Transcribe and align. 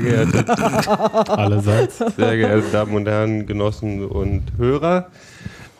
Sehr 0.00 0.26
geehrte, 0.26 0.58
Allerseits. 1.38 1.98
sehr 1.98 2.36
geehrte 2.36 2.70
Damen 2.72 2.94
und 2.94 3.06
Herren, 3.06 3.46
Genossen 3.46 4.04
und 4.04 4.42
Hörer. 4.56 5.08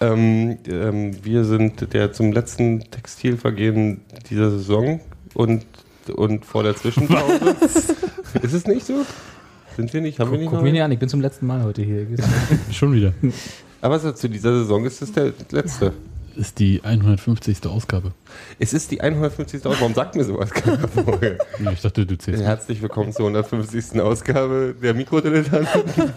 Ähm, 0.01 0.59
ähm, 0.67 1.25
wir 1.25 1.45
sind 1.45 1.93
der 1.93 2.13
zum 2.13 2.33
letzten 2.33 2.81
Textilvergehen 2.91 4.01
dieser 4.31 4.51
Saison 4.51 5.01
und, 5.35 5.67
und 6.15 6.47
vor 6.47 6.63
der 6.63 6.75
Zwischenpause. 6.77 7.57
Ist 8.43 8.55
es 8.55 8.67
nicht 8.67 8.87
so? 8.87 9.05
Sind 9.77 9.93
wir 9.93 10.01
nicht? 10.01 10.19
Haben 10.19 10.33
wir 10.33 10.39
nicht 10.39 10.51
Guck 10.51 10.63
mich 10.63 10.73
nicht 10.73 10.83
an, 10.83 10.93
ich 10.93 10.99
bin 10.99 11.09
zum 11.09 11.21
letzten 11.21 11.47
Mal 11.47 11.63
heute 11.63 11.83
hier. 11.83 12.07
Schon 12.73 12.93
wieder. 12.93 13.13
Aber 13.83 14.15
zu 14.15 14.29
dieser 14.29 14.53
Saison 14.59 14.85
ist 14.85 15.03
es 15.03 15.13
der 15.13 15.33
letzte. 15.51 15.93
Ist 16.37 16.59
die 16.59 16.81
150. 16.83 17.67
Ausgabe. 17.67 18.13
Es 18.59 18.73
ist 18.73 18.91
die 18.91 19.01
150. 19.01 19.61
Ausgabe. 19.61 19.81
Warum 19.81 19.95
sagt 19.95 20.15
mir 20.17 20.25
sowas 20.25 20.51
keiner 20.51 20.89
vorher? 20.89 21.39
Ich 21.73 21.81
dachte, 21.81 22.07
du 22.07 22.17
zählst. 22.17 22.43
Herzlich 22.43 22.81
willkommen 22.81 23.13
zur 23.13 23.27
150. 23.27 24.01
Ausgabe 24.01 24.75
der 24.81 24.95
Mikrodilettanten. 24.95 25.83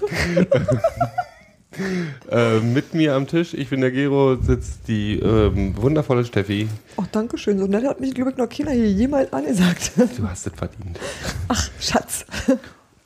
äh, 2.29 2.59
mit 2.59 2.93
mir 2.93 3.15
am 3.15 3.27
Tisch, 3.27 3.53
ich 3.53 3.69
bin 3.69 3.81
der 3.81 3.91
Gero, 3.91 4.35
sitzt 4.35 4.87
die 4.87 5.19
ähm, 5.19 5.75
wundervolle 5.77 6.25
Steffi. 6.25 6.67
Oh, 6.97 7.03
danke 7.11 7.37
schön. 7.37 7.57
So 7.57 7.65
nett 7.65 7.85
hat 7.85 7.99
mich, 7.99 8.13
glaube 8.13 8.31
ich, 8.31 8.37
noch 8.37 8.49
keiner 8.49 8.71
hier 8.71 8.91
jemals 8.91 9.33
angesagt. 9.33 9.91
Du 9.95 10.27
hast 10.27 10.47
es 10.47 10.53
verdient. 10.53 10.99
Ach, 11.47 11.69
Schatz. 11.79 12.25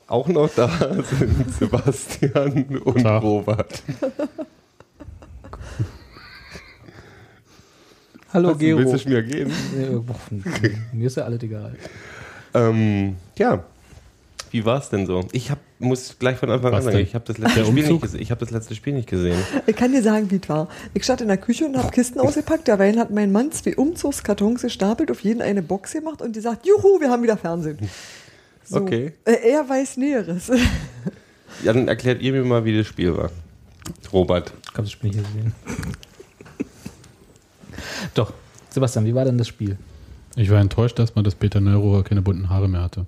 Auch 0.08 0.28
noch 0.28 0.50
da 0.56 0.70
sind 1.04 1.54
Sebastian 1.60 2.80
und. 2.84 3.06
Robert. 3.06 3.84
Hallo 8.34 8.50
Was, 8.52 8.58
Gero. 8.58 8.80
Willst 8.80 9.06
du 9.06 9.10
wieder 9.10 9.24
gehen? 9.24 9.52
Nee, 9.76 9.86
boah, 10.00 10.16
Mir 10.92 11.08
ist 11.08 11.16
ja 11.18 11.24
alles 11.24 11.42
egal. 11.42 11.76
Ähm, 12.54 13.16
ja. 13.38 13.64
Wie 14.52 14.66
war 14.66 14.80
es 14.80 14.90
denn 14.90 15.06
so? 15.06 15.28
Ich 15.32 15.52
hab, 15.52 15.60
muss 15.80 16.18
gleich 16.20 16.38
von 16.38 16.50
Anfang 16.50 16.72
an 16.72 16.78
Was 16.78 16.86
sagen, 16.86 16.98
denn? 16.98 17.06
ich 17.06 17.16
habe 17.16 17.26
das, 17.26 17.38
hab 17.38 18.40
das 18.40 18.52
letzte 18.52 18.76
Spiel 18.76 18.94
nicht 18.94 19.10
gesehen. 19.10 19.38
Ich 19.66 19.76
kann 19.76 19.92
dir 19.92 20.02
sagen, 20.02 20.30
wie 20.32 20.40
es 20.42 20.50
war. 20.50 20.68
Ich 20.94 21.04
stand 21.04 21.22
in 21.22 21.28
der 21.28 21.38
Küche 21.38 21.66
und 21.66 21.78
habe 21.78 21.92
Kisten 21.92 22.20
ausgepackt. 22.20 22.68
Derweil 22.68 22.98
hat 22.98 23.12
mein 23.12 23.32
Mann 23.32 23.52
zwei 23.52 23.76
Umzugskartons 23.76 24.62
gestapelt, 24.62 25.12
auf 25.12 25.22
jeden 25.22 25.42
eine 25.42 25.62
Box 25.62 25.94
gemacht 25.94 26.22
und 26.22 26.36
die 26.36 26.40
sagt, 26.40 26.66
juhu, 26.66 27.00
wir 27.00 27.10
haben 27.10 27.24
wieder 27.24 27.38
Fernsehen. 27.38 27.78
So. 28.70 28.82
Okay. 28.82 29.14
Äh, 29.24 29.52
er 29.52 29.70
weiß 29.70 29.96
Näheres. 29.96 30.52
Ja, 31.64 31.72
dann 31.72 31.88
erklärt 31.88 32.22
ihr 32.22 32.34
mir 32.34 32.44
mal, 32.44 32.66
wie 32.66 32.78
das 32.78 32.86
Spiel 32.86 33.16
war. 33.16 33.32
Robert. 34.12 34.52
Ich 34.62 34.74
habe 34.74 34.84
das 34.84 34.92
Spiel 34.92 35.12
nicht 35.12 35.24
gesehen. 35.24 35.54
Doch, 38.14 38.34
Sebastian, 38.70 39.06
wie 39.06 39.16
war 39.16 39.26
denn 39.26 39.38
das 39.38 39.48
Spiel? 39.48 39.78
Ich 40.36 40.50
war 40.50 40.60
enttäuscht, 40.60 41.00
dass 41.00 41.16
man 41.16 41.24
das 41.24 41.36
Peter 41.36 41.60
Neururer 41.60 42.04
keine 42.04 42.22
bunten 42.22 42.50
Haare 42.50 42.68
mehr 42.68 42.82
hatte. 42.84 43.06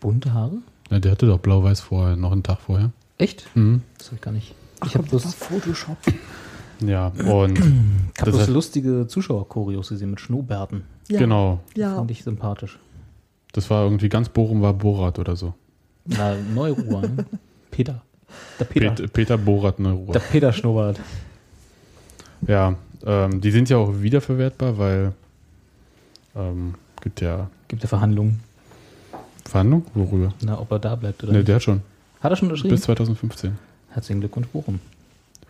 Bunte 0.00 0.32
Haare? 0.32 0.58
Ja, 0.90 0.98
der 0.98 1.12
hatte 1.12 1.26
doch 1.26 1.38
blau-weiß 1.38 1.80
vorher, 1.80 2.16
noch 2.16 2.32
einen 2.32 2.42
Tag 2.42 2.58
vorher. 2.60 2.90
Echt? 3.18 3.46
Mhm. 3.54 3.82
Das 3.98 4.08
habe 4.08 4.16
ich 4.16 4.22
gar 4.22 4.32
nicht. 4.32 4.54
ich 4.84 4.94
habe 4.96 5.06
bloß, 5.06 5.34
Photoshop. 5.34 5.96
Ja, 6.80 7.08
und 7.08 7.58
ich 7.58 7.64
hab 8.18 8.24
das 8.24 8.30
bloß 8.30 8.40
hat- 8.42 8.48
lustige 8.48 9.06
Zuschauerchoreos 9.06 9.90
gesehen 9.90 10.10
mit 10.10 10.20
Schnurrbärten. 10.20 10.82
Ja. 11.08 11.18
genau, 11.18 11.60
Ja. 11.76 11.96
Fand 11.96 12.10
ich 12.10 12.22
sympathisch. 12.24 12.78
das 13.52 13.68
war 13.70 13.84
irgendwie 13.84 14.08
ganz 14.08 14.28
Bochum 14.28 14.62
war 14.62 14.72
Borat 14.72 15.18
oder 15.18 15.36
so. 15.36 15.54
Na, 16.06 16.34
Neuruhr, 16.54 17.02
ne? 17.02 17.26
Peter. 17.70 18.00
Der 18.58 18.64
Peter. 18.64 18.90
Peter, 18.90 19.08
Peter 19.08 19.38
Borat 19.38 19.78
Neururer. 19.78 20.12
Der 20.12 20.20
Peter 20.20 20.52
Schnurrbart. 20.52 20.98
Ja, 22.46 22.76
ähm, 23.06 23.40
die 23.40 23.50
sind 23.50 23.68
ja 23.68 23.76
auch 23.78 23.92
wiederverwertbar, 24.00 24.78
weil 24.78 25.12
ähm, 26.36 26.74
gibt 27.02 27.20
ja 27.20 27.48
Gibt 27.68 27.82
ja 27.82 27.88
Verhandlungen, 27.88 28.40
Verhandlungen? 29.44 29.86
Worüber? 29.94 30.34
na, 30.42 30.58
ob 30.58 30.70
er 30.72 30.78
da 30.78 30.94
bleibt 30.96 31.22
oder 31.22 31.32
Ne, 31.32 31.38
nicht. 31.38 31.48
der 31.48 31.56
hat 31.56 31.62
schon. 31.62 31.82
Hat 32.20 32.32
er 32.32 32.36
schon 32.36 32.48
unterschrieben? 32.48 32.74
Bis 32.74 32.82
2015. 32.82 33.56
Herzlichen 33.90 34.20
Glückwunsch, 34.20 34.48
Bochum. 34.48 34.80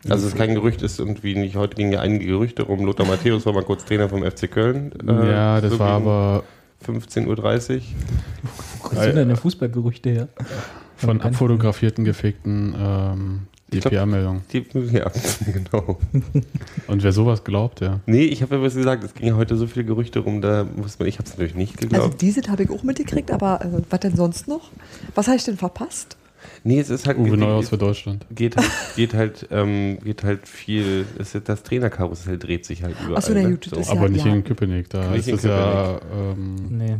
Also 0.08 0.26
es 0.26 0.32
ist 0.32 0.38
kein 0.38 0.54
Gerücht, 0.54 0.80
ist 0.80 0.98
irgendwie 0.98 1.34
nicht, 1.34 1.56
heute 1.56 1.74
gingen 1.76 1.92
ja 1.92 2.00
einige 2.00 2.24
Gerüchte 2.24 2.62
rum. 2.62 2.84
Lothar 2.86 3.06
Matthäus 3.06 3.44
war 3.44 3.52
mal 3.52 3.64
kurz 3.64 3.84
Trainer 3.84 4.08
vom 4.08 4.22
FC 4.22 4.50
Köln. 4.50 4.92
äh, 5.06 5.30
ja, 5.30 5.60
das 5.60 5.72
so 5.72 5.78
war 5.78 5.90
aber 5.90 6.44
15.30 6.86 7.26
Uhr. 7.26 7.82
Wo 8.82 8.88
du 8.88 8.96
denn 8.96 9.16
deine 9.16 9.36
Fußballgerüchte 9.36 10.10
her? 10.10 10.28
von 10.96 11.20
abfotografierten, 11.20 12.04
gefakten 12.04 12.74
ähm, 12.78 13.40
Die, 13.72 13.78
ja, 13.90 14.04
genau. 15.52 15.98
Und 16.86 17.02
wer 17.02 17.12
sowas 17.12 17.44
glaubt, 17.44 17.80
ja. 17.80 18.00
Nee, 18.06 18.24
ich 18.24 18.42
habe 18.42 18.56
ja 18.56 18.62
was 18.62 18.74
gesagt, 18.74 19.04
es 19.04 19.14
ging 19.14 19.28
ja 19.28 19.36
heute 19.36 19.56
so 19.56 19.66
viele 19.66 19.84
Gerüchte 19.84 20.18
rum, 20.20 20.40
da 20.40 20.66
muss 20.76 20.98
man, 20.98 21.08
ich 21.08 21.18
habe 21.18 21.24
es 21.26 21.30
natürlich 21.32 21.54
nicht 21.54 21.76
Also 21.76 21.88
geglaubt. 21.88 22.20
diese 22.20 22.42
habe 22.50 22.64
ich 22.64 22.70
auch 22.70 22.82
mitgekriegt, 22.82 23.30
aber 23.30 23.64
äh, 23.64 23.82
was 23.88 24.00
denn 24.00 24.16
sonst 24.16 24.48
noch? 24.48 24.70
Was 25.14 25.28
habe 25.28 25.36
ich 25.36 25.44
denn 25.44 25.56
verpasst? 25.56 26.16
nee, 26.64 26.80
es 26.80 26.90
ist 26.90 27.06
halt, 27.06 27.18
Uwe 27.18 27.36
Neuhaus 27.36 27.68
für 27.68 27.76
geht, 27.78 27.82
Deutschland. 27.88 28.26
geht 28.34 28.56
halt, 28.56 28.70
geht 28.96 29.14
halt, 29.14 29.48
ähm, 29.50 29.98
geht 30.02 30.24
halt 30.24 30.48
viel, 30.48 31.06
es 31.18 31.34
ist, 31.34 31.48
das 31.48 31.62
Trainerkarussell 31.62 32.38
dreht 32.38 32.64
sich 32.64 32.82
halt 32.82 32.96
überall. 33.00 33.18
Ach 33.18 33.22
so, 33.22 33.34
na 33.34 33.48
ne? 33.48 33.54
ist 33.54 33.70
so. 33.70 33.80
Ja, 33.80 33.90
Aber 33.90 34.08
nicht 34.08 34.26
ja. 34.26 34.32
in 34.32 34.44
Köpenick, 34.44 34.88
da 34.90 35.10
Nicht 35.10 35.20
ist 35.20 35.28
in 35.28 35.34
es 35.36 35.42
ja 35.44 36.00
ähm, 36.14 36.56
Nee, 36.70 36.96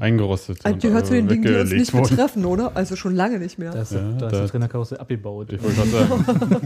eingerostet. 0.00 0.58
Also, 0.64 0.74
und, 0.74 0.82
gehört 0.82 1.06
zu 1.06 1.12
den 1.14 1.28
Dingen, 1.28 1.42
die 1.42 1.54
uns 1.54 1.70
nicht 1.70 1.92
worden. 1.92 2.08
betreffen, 2.08 2.44
oder? 2.44 2.72
Also 2.76 2.96
schon 2.96 3.14
lange 3.14 3.38
nicht 3.38 3.58
mehr. 3.58 3.72
da 3.72 3.82
ist, 3.82 3.92
Ja, 3.92 3.98
da 4.00 4.26
ist 4.26 4.32
da- 4.32 4.38
der 4.40 4.46
Trainerkarussell 4.48 4.98
abgebaut. 4.98 5.52
Ich 5.52 5.62
wollte 5.62 5.76
gerade 5.76 5.90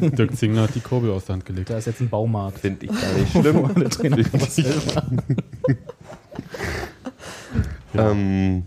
sagen, 0.00 0.12
Dirk 0.16 0.36
Zingler 0.36 0.62
hat 0.62 0.74
die 0.74 0.80
Kurbel 0.80 1.10
aus 1.10 1.26
der 1.26 1.34
Hand 1.34 1.46
gelegt. 1.46 1.70
Da 1.70 1.78
ist 1.78 1.86
jetzt 1.86 2.00
ein 2.00 2.08
Baumarkt. 2.08 2.58
Finde 2.58 2.86
ich 2.86 2.90
gar 2.90 3.12
nicht 3.18 3.32
schlimm. 3.32 3.62
War. 7.94 8.10
ähm, 8.10 8.62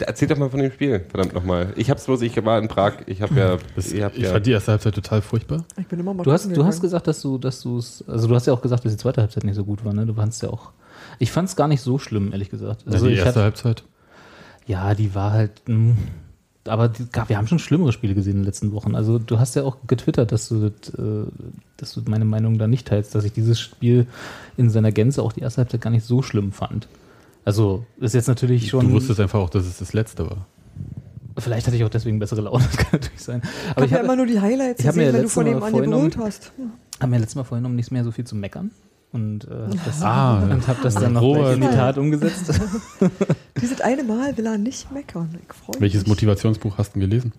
erzähl 0.00 0.28
doch 0.28 0.36
mal 0.36 0.50
von 0.50 0.60
dem 0.60 0.72
Spiel, 0.72 1.00
verdammt 1.08 1.34
nochmal. 1.34 1.72
Ich 1.76 1.90
hab's 1.90 2.04
bloß, 2.06 2.22
ich 2.22 2.44
war 2.44 2.58
in 2.58 2.68
Prag, 2.68 2.94
ich 3.06 3.22
habe 3.22 3.34
ja, 3.38 3.56
Das, 3.76 3.92
ich 3.92 3.98
ja 4.00 4.10
fand 4.10 4.46
die 4.46 4.50
erste 4.52 4.72
Halbzeit 4.72 4.94
total 4.94 5.22
furchtbar. 5.22 5.64
Ich 5.78 5.86
bin 5.86 6.00
immer 6.00 6.12
mal 6.14 6.22
Du 6.24 6.32
hast, 6.32 6.54
du 6.54 6.64
hast 6.64 6.80
gesagt, 6.80 7.06
dass 7.06 7.20
du, 7.22 7.38
dass 7.38 7.60
du 7.60 7.78
es, 7.78 8.02
also 8.08 8.26
du 8.26 8.34
hast 8.34 8.46
ja 8.46 8.52
auch 8.52 8.62
gesagt, 8.62 8.84
dass 8.84 8.92
die 8.92 8.98
zweite 8.98 9.20
Halbzeit 9.20 9.44
nicht 9.44 9.54
so 9.54 9.64
gut 9.64 9.84
war, 9.84 9.92
ne? 9.92 10.04
Du 10.06 10.14
fandst 10.14 10.42
ja 10.42 10.50
auch. 10.50 10.72
Ich 11.18 11.30
fand 11.32 11.48
es 11.48 11.56
gar 11.56 11.68
nicht 11.68 11.80
so 11.80 11.98
schlimm, 11.98 12.32
ehrlich 12.32 12.50
gesagt. 12.50 12.84
Also 12.86 13.06
ja, 13.06 13.08
die 13.08 13.12
ich 13.14 13.18
erste 13.20 13.30
hatte, 13.30 13.42
Halbzeit. 13.44 13.84
ja, 14.66 14.94
die 14.94 15.14
war 15.14 15.32
halt. 15.32 15.62
Mh, 15.68 15.96
aber 16.68 16.88
die, 16.88 17.04
wir 17.26 17.36
haben 17.36 17.48
schon 17.48 17.58
schlimmere 17.58 17.92
Spiele 17.92 18.14
gesehen 18.14 18.32
in 18.34 18.38
den 18.38 18.44
letzten 18.44 18.72
Wochen. 18.72 18.94
Also 18.94 19.18
du 19.18 19.38
hast 19.40 19.56
ja 19.56 19.64
auch 19.64 19.78
getwittert, 19.88 20.30
dass 20.30 20.48
du, 20.48 20.70
das, 20.70 20.94
äh, 20.94 21.24
dass 21.76 21.92
du 21.94 22.02
meine 22.06 22.24
Meinung 22.24 22.58
da 22.58 22.68
nicht 22.68 22.86
teilst, 22.86 23.14
dass 23.16 23.24
ich 23.24 23.32
dieses 23.32 23.58
Spiel 23.58 24.06
in 24.56 24.70
seiner 24.70 24.92
Gänze 24.92 25.22
auch 25.22 25.32
die 25.32 25.40
erste 25.40 25.58
Halbzeit 25.62 25.80
gar 25.80 25.90
nicht 25.90 26.04
so 26.06 26.22
schlimm 26.22 26.52
fand. 26.52 26.86
Also 27.44 27.84
ist 27.98 28.14
jetzt 28.14 28.28
natürlich 28.28 28.68
schon. 28.68 28.86
Du 28.88 28.92
wusstest 28.94 29.18
einfach 29.18 29.40
auch, 29.40 29.50
dass 29.50 29.66
es 29.66 29.78
das 29.78 29.92
letzte 29.92 30.30
war. 30.30 30.46
Vielleicht 31.38 31.66
hatte 31.66 31.76
ich 31.76 31.82
auch 31.82 31.88
deswegen 31.88 32.18
bessere 32.20 32.42
Laune, 32.42 32.62
das 32.70 32.76
kann 32.76 32.88
natürlich 33.00 33.20
sein. 33.20 33.40
Ich 33.42 33.70
Aber 33.70 33.74
habe 33.76 33.84
ich 33.86 33.90
ja 33.90 33.96
habe 33.98 34.04
immer 34.06 34.16
nur 34.16 34.26
die 34.26 34.38
Highlights 34.40 34.80
ich 34.80 34.86
hab 34.86 34.94
mir 34.94 35.06
gesehen, 35.06 35.14
wenn 35.16 35.22
du 35.24 35.28
von 35.30 35.44
Mal 35.44 35.50
dem 35.54 35.62
an 35.62 35.70
vorgenommen- 35.72 36.10
gebrüllt 36.10 36.26
hast. 36.26 36.52
Hm. 36.56 36.70
hab 37.00 37.10
mir 37.10 37.18
letztes 37.18 37.34
Mal 37.34 37.44
vorgenommen, 37.44 37.74
nicht 37.74 37.90
mehr 37.90 38.04
so 38.04 38.12
viel 38.12 38.24
zu 38.24 38.36
meckern. 38.36 38.70
Und 39.12 39.44
äh, 39.44 39.76
hab 39.76 39.84
das, 39.84 40.02
Ah, 40.02 40.38
und 40.42 40.66
hab 40.66 40.80
das 40.82 40.94
dann 40.94 41.12
noch 41.12 41.52
in 41.52 41.60
die 41.60 41.66
Tat 41.66 41.98
umgesetzt. 41.98 42.58
Dieses 43.60 43.80
eine 43.82 44.02
Mal 44.04 44.36
will 44.38 44.46
er 44.46 44.56
nicht 44.56 44.90
meckern. 44.90 45.28
Ich 45.46 45.54
freue 45.54 45.80
Welches 45.80 46.00
mich. 46.02 46.08
Motivationsbuch 46.08 46.78
hast 46.78 46.94
du 46.94 47.00
denn 47.00 47.10
gelesen? 47.10 47.32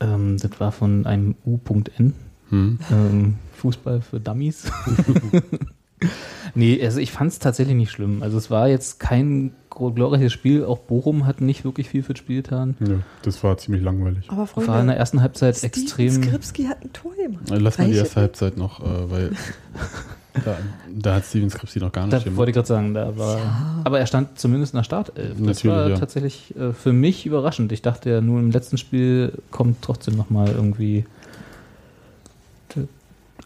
ähm, 0.00 0.38
das 0.40 0.50
war 0.60 0.72
von 0.72 1.06
einem 1.06 1.34
U.N. 1.44 2.14
Hm. 2.50 2.78
Ähm, 2.90 3.34
Fußball 3.56 4.00
für 4.00 4.20
Dummies. 4.20 4.70
nee, 6.54 6.82
also 6.82 7.00
ich 7.00 7.12
fand 7.12 7.32
es 7.32 7.38
tatsächlich 7.38 7.76
nicht 7.76 7.90
schlimm. 7.90 8.22
Also 8.22 8.38
es 8.38 8.50
war 8.50 8.68
jetzt 8.68 9.00
kein 9.00 9.52
glorreiches 9.70 10.32
Spiel. 10.32 10.64
Auch 10.64 10.78
Bochum 10.78 11.26
hat 11.26 11.40
nicht 11.40 11.64
wirklich 11.64 11.88
viel 11.88 12.02
für 12.02 12.14
das 12.14 12.20
Spiel 12.20 12.42
getan. 12.42 12.76
Ja, 12.80 13.00
das 13.22 13.42
war 13.44 13.58
ziemlich 13.58 13.82
langweilig. 13.82 14.30
Aber 14.30 14.38
War 14.38 14.48
in 14.48 14.54
der 14.56 14.64
Freunde, 14.74 14.94
ersten 14.94 15.20
Halbzeit 15.20 15.56
Steven 15.56 15.72
extrem. 15.72 16.22
Skripski 16.22 16.64
hat 16.64 16.82
ein 16.82 16.92
Tor 16.92 17.12
gemacht. 17.14 17.42
Lass 17.50 17.78
mal 17.78 17.88
die 17.90 17.96
erste 17.96 18.20
Halbzeit 18.20 18.56
noch, 18.56 18.80
äh, 18.80 19.10
weil 19.10 19.32
da, 20.44 20.56
da 20.94 21.14
hat 21.16 21.24
Steven 21.24 21.50
Skripsi 21.50 21.78
noch 21.80 21.92
gar 21.92 22.06
Da 22.08 22.16
nicht 22.16 22.26
wollte 22.26 22.30
gemacht. 22.34 22.48
ich 22.48 22.54
gerade 22.54 22.68
sagen, 22.68 22.94
da 22.94 23.16
war. 23.18 23.80
Aber 23.84 23.98
er 23.98 24.06
stand 24.06 24.38
zumindest 24.38 24.72
in 24.74 24.78
der 24.78 24.84
Startelf. 24.84 25.30
Das 25.30 25.38
Natürlich, 25.38 25.64
war 25.76 25.88
ja. 25.90 25.98
tatsächlich 25.98 26.54
äh, 26.56 26.72
für 26.72 26.92
mich 26.92 27.26
überraschend. 27.26 27.72
Ich 27.72 27.82
dachte 27.82 28.10
ja, 28.10 28.20
nur 28.20 28.40
im 28.40 28.50
letzten 28.50 28.78
Spiel 28.78 29.32
kommt 29.50 29.82
trotzdem 29.82 30.16
nochmal 30.16 30.48
irgendwie. 30.48 31.04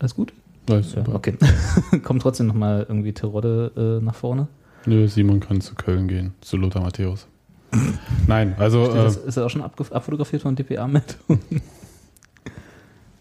Alles 0.00 0.14
gut? 0.14 0.32
Ja, 0.68 0.78
ist 0.78 0.94
Ja, 0.94 1.04
super. 1.04 1.14
okay. 1.16 1.36
kommt 2.02 2.22
trotzdem 2.22 2.46
nochmal 2.46 2.86
irgendwie 2.88 3.12
Terodde 3.12 3.98
äh, 4.00 4.04
nach 4.04 4.14
vorne. 4.14 4.48
Nö, 4.86 5.06
Simon 5.06 5.38
kann 5.40 5.60
zu 5.60 5.74
Köln 5.74 6.08
gehen, 6.08 6.34
zu 6.40 6.56
Lothar 6.56 6.82
Matthäus. 6.82 7.26
Nein, 8.26 8.54
also 8.58 8.84
äh, 8.92 9.06
ist 9.06 9.36
ja 9.36 9.44
auch 9.44 9.50
schon 9.50 9.62
abfotografiert 9.62 10.42
von 10.42 10.56
DPA 10.56 10.86
mit. 10.88 11.16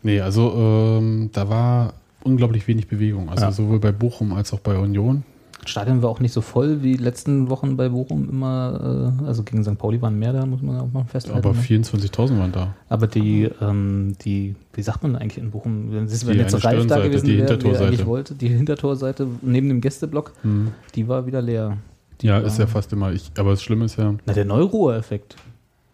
nee, 0.04 0.20
also 0.20 0.54
ähm, 0.56 1.30
da 1.32 1.48
war 1.50 1.94
unglaublich 2.24 2.68
wenig 2.68 2.88
Bewegung. 2.88 3.30
Also 3.30 3.46
Ja. 3.46 3.52
sowohl 3.52 3.80
bei 3.80 3.92
Bochum 3.92 4.34
als 4.34 4.54
auch 4.54 4.60
bei 4.60 4.78
Union. 4.78 5.24
Das 5.62 5.70
Stadion 5.70 6.02
war 6.02 6.10
auch 6.10 6.20
nicht 6.20 6.32
so 6.34 6.42
voll 6.42 6.82
wie 6.82 6.98
die 6.98 7.04
letzten 7.04 7.50
Wochen 7.52 7.78
bei 7.78 7.88
Bochum 7.90 8.28
immer. 8.30 9.14
Äh, 9.22 9.26
also 9.28 9.44
gegen 9.44 9.64
St. 9.64 9.78
Pauli 9.78 10.02
waren 10.02 10.18
mehr 10.18 10.34
da, 10.34 10.44
muss 10.46 10.64
man 10.64 10.80
auch 10.80 10.92
mal 10.92 11.06
festhalten. 11.06 11.38
Aber 11.38 11.54
ne? 11.56 11.62
24.000 11.62 12.40
waren 12.40 12.52
da. 12.52 12.74
Aber 12.90 13.06
die, 13.06 13.48
ähm, 13.62 14.16
die, 14.26 14.56
wie 14.74 14.82
sagt 14.82 15.04
man 15.04 15.16
eigentlich 15.16 15.38
in 15.38 15.52
Bochum, 15.52 15.92
wenn, 15.92 16.06
es- 16.06 16.26
wenn 16.26 16.34
Die 16.34 16.40
jetzt 16.40 16.56
eine 16.56 16.64
Ralf 16.64 16.88
da 16.88 17.00
gewesen 17.00 17.28
die 17.28 17.38
wäre, 17.38 17.62
wie 17.64 17.76
eigentlich 17.78 18.06
wollte, 18.08 18.34
die 18.34 18.48
Hintertorseite 18.48 19.28
neben 19.44 19.70
dem 19.70 19.82
Gästeblock, 19.82 20.32
Hm. 20.42 20.70
die 20.96 21.08
war 21.08 21.28
wieder 21.28 21.44
leer. 21.44 21.78
Die 22.22 22.28
Ja, 22.28 22.34
war, 22.36 22.44
ist 22.44 22.58
ja 22.58 22.66
fast 22.66 22.92
immer. 22.94 23.12
Ich, 23.12 23.30
aber 23.38 23.52
das 23.52 23.62
Schlimme 23.62 23.86
ist 23.86 23.98
ja, 23.98 24.16
Na, 24.26 24.34
der 24.34 24.46
Neuruhr-Effekt. 24.46 25.36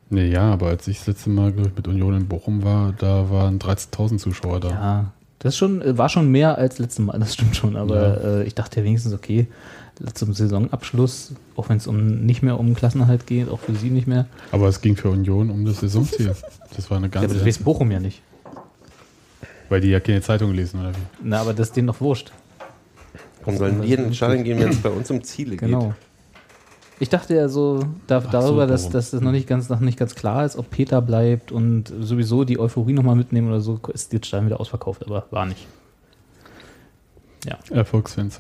nee, 0.10 0.30
ja, 0.32 0.54
aber 0.54 0.68
als 0.68 0.88
ich 0.88 1.00
das 1.00 1.08
letzte 1.08 1.30
Mal 1.30 1.50
ich, 1.58 1.76
mit 1.76 1.88
Union 1.90 2.14
in 2.16 2.28
Bochum 2.28 2.64
war, 2.64 2.94
da 2.98 3.30
waren 3.30 3.60
13.000 3.60 4.18
Zuschauer 4.20 4.62
da. 4.62 4.70
Ja, 4.70 5.12
das 5.40 5.54
ist 5.54 5.58
schon, 5.58 5.82
äh, 5.82 5.98
war 5.98 6.10
schon 6.10 6.30
mehr 6.32 6.58
als 6.58 6.80
letztes 6.80 7.00
Mal, 7.06 7.18
das 7.20 7.34
stimmt 7.34 7.56
schon. 7.56 7.76
Aber 7.76 7.96
Ja. 8.24 8.40
äh, 8.40 8.44
ich 8.44 8.56
dachte 8.56 8.80
ja 8.80 8.86
wenigstens, 8.86 9.14
okay, 9.14 9.48
zum 10.14 10.32
Saisonabschluss, 10.34 11.34
auch 11.56 11.70
wenn 11.70 11.78
es 11.78 11.88
um, 11.88 12.24
nicht 12.26 12.44
mehr 12.44 12.60
um 12.60 12.76
Klassenerhalt 12.76 13.26
geht, 13.26 13.50
auch 13.50 13.60
für 13.60 13.74
sie 13.74 13.90
nicht 13.90 14.06
mehr. 14.08 14.28
Aber 14.52 14.68
es 14.68 14.82
ging 14.82 14.96
für 14.96 15.10
Union 15.10 15.50
um 15.50 15.66
das 15.66 15.80
Saisonziel. 15.80 16.36
Das 16.76 16.90
war 16.92 16.98
eine 16.98 17.08
Ja, 17.08 17.14
aber 17.14 17.22
ganze. 17.22 17.36
das 17.38 17.46
weiß 17.46 17.58
Bochum 17.60 17.90
ja 17.92 18.00
nicht. 18.00 18.22
weil 19.70 19.82
die 19.82 19.90
ja 19.90 20.00
keine 20.00 20.22
Zeitung 20.22 20.54
lesen 20.54 20.80
oder 20.80 20.92
wie? 20.92 21.00
Na, 21.24 21.42
aber 21.42 21.54
das 21.54 21.70
ist 21.70 21.76
denen 21.78 21.88
doch 21.88 22.00
wurscht. 22.00 22.32
Warum 23.42 23.58
sollen 23.58 23.82
die 23.82 23.94
in 23.94 24.04
den 24.04 24.14
Stadion 24.14 24.44
gehen, 24.44 24.60
wenn 24.60 24.70
es 24.72 24.78
bei 24.78 24.90
uns 24.90 25.10
um 25.10 25.24
Ziele 25.24 25.58
Genau. 25.58 25.94
Ich 27.00 27.10
dachte 27.10 27.36
ja 27.36 27.48
so 27.48 27.84
da, 28.08 28.22
so, 28.22 28.30
darüber, 28.32 28.66
dass, 28.66 28.84
warum? 28.84 28.94
dass 28.94 29.12
das 29.12 29.22
noch 29.22 29.32
nicht, 29.32 29.48
ganz, 29.48 29.70
noch 29.70 29.80
nicht 29.80 30.00
ganz 30.00 30.16
klar 30.16 30.46
ist, 30.46 30.58
ob 30.58 30.70
Peter 30.72 31.02
bleibt 31.02 31.52
und 31.52 31.94
sowieso 32.00 32.44
die 32.44 32.60
Euphorie 32.60 32.94
nochmal 32.94 33.16
mitnehmen 33.16 33.50
oder 33.50 33.62
so, 33.62 33.80
ist 33.94 34.14
jetzt 34.14 34.28
Stein 34.28 34.46
wieder 34.46 34.60
ausverkauft, 34.60 35.06
aber 35.06 35.26
war 35.30 35.46
nicht. 35.46 35.68
Erfolgsfans. 37.70 38.40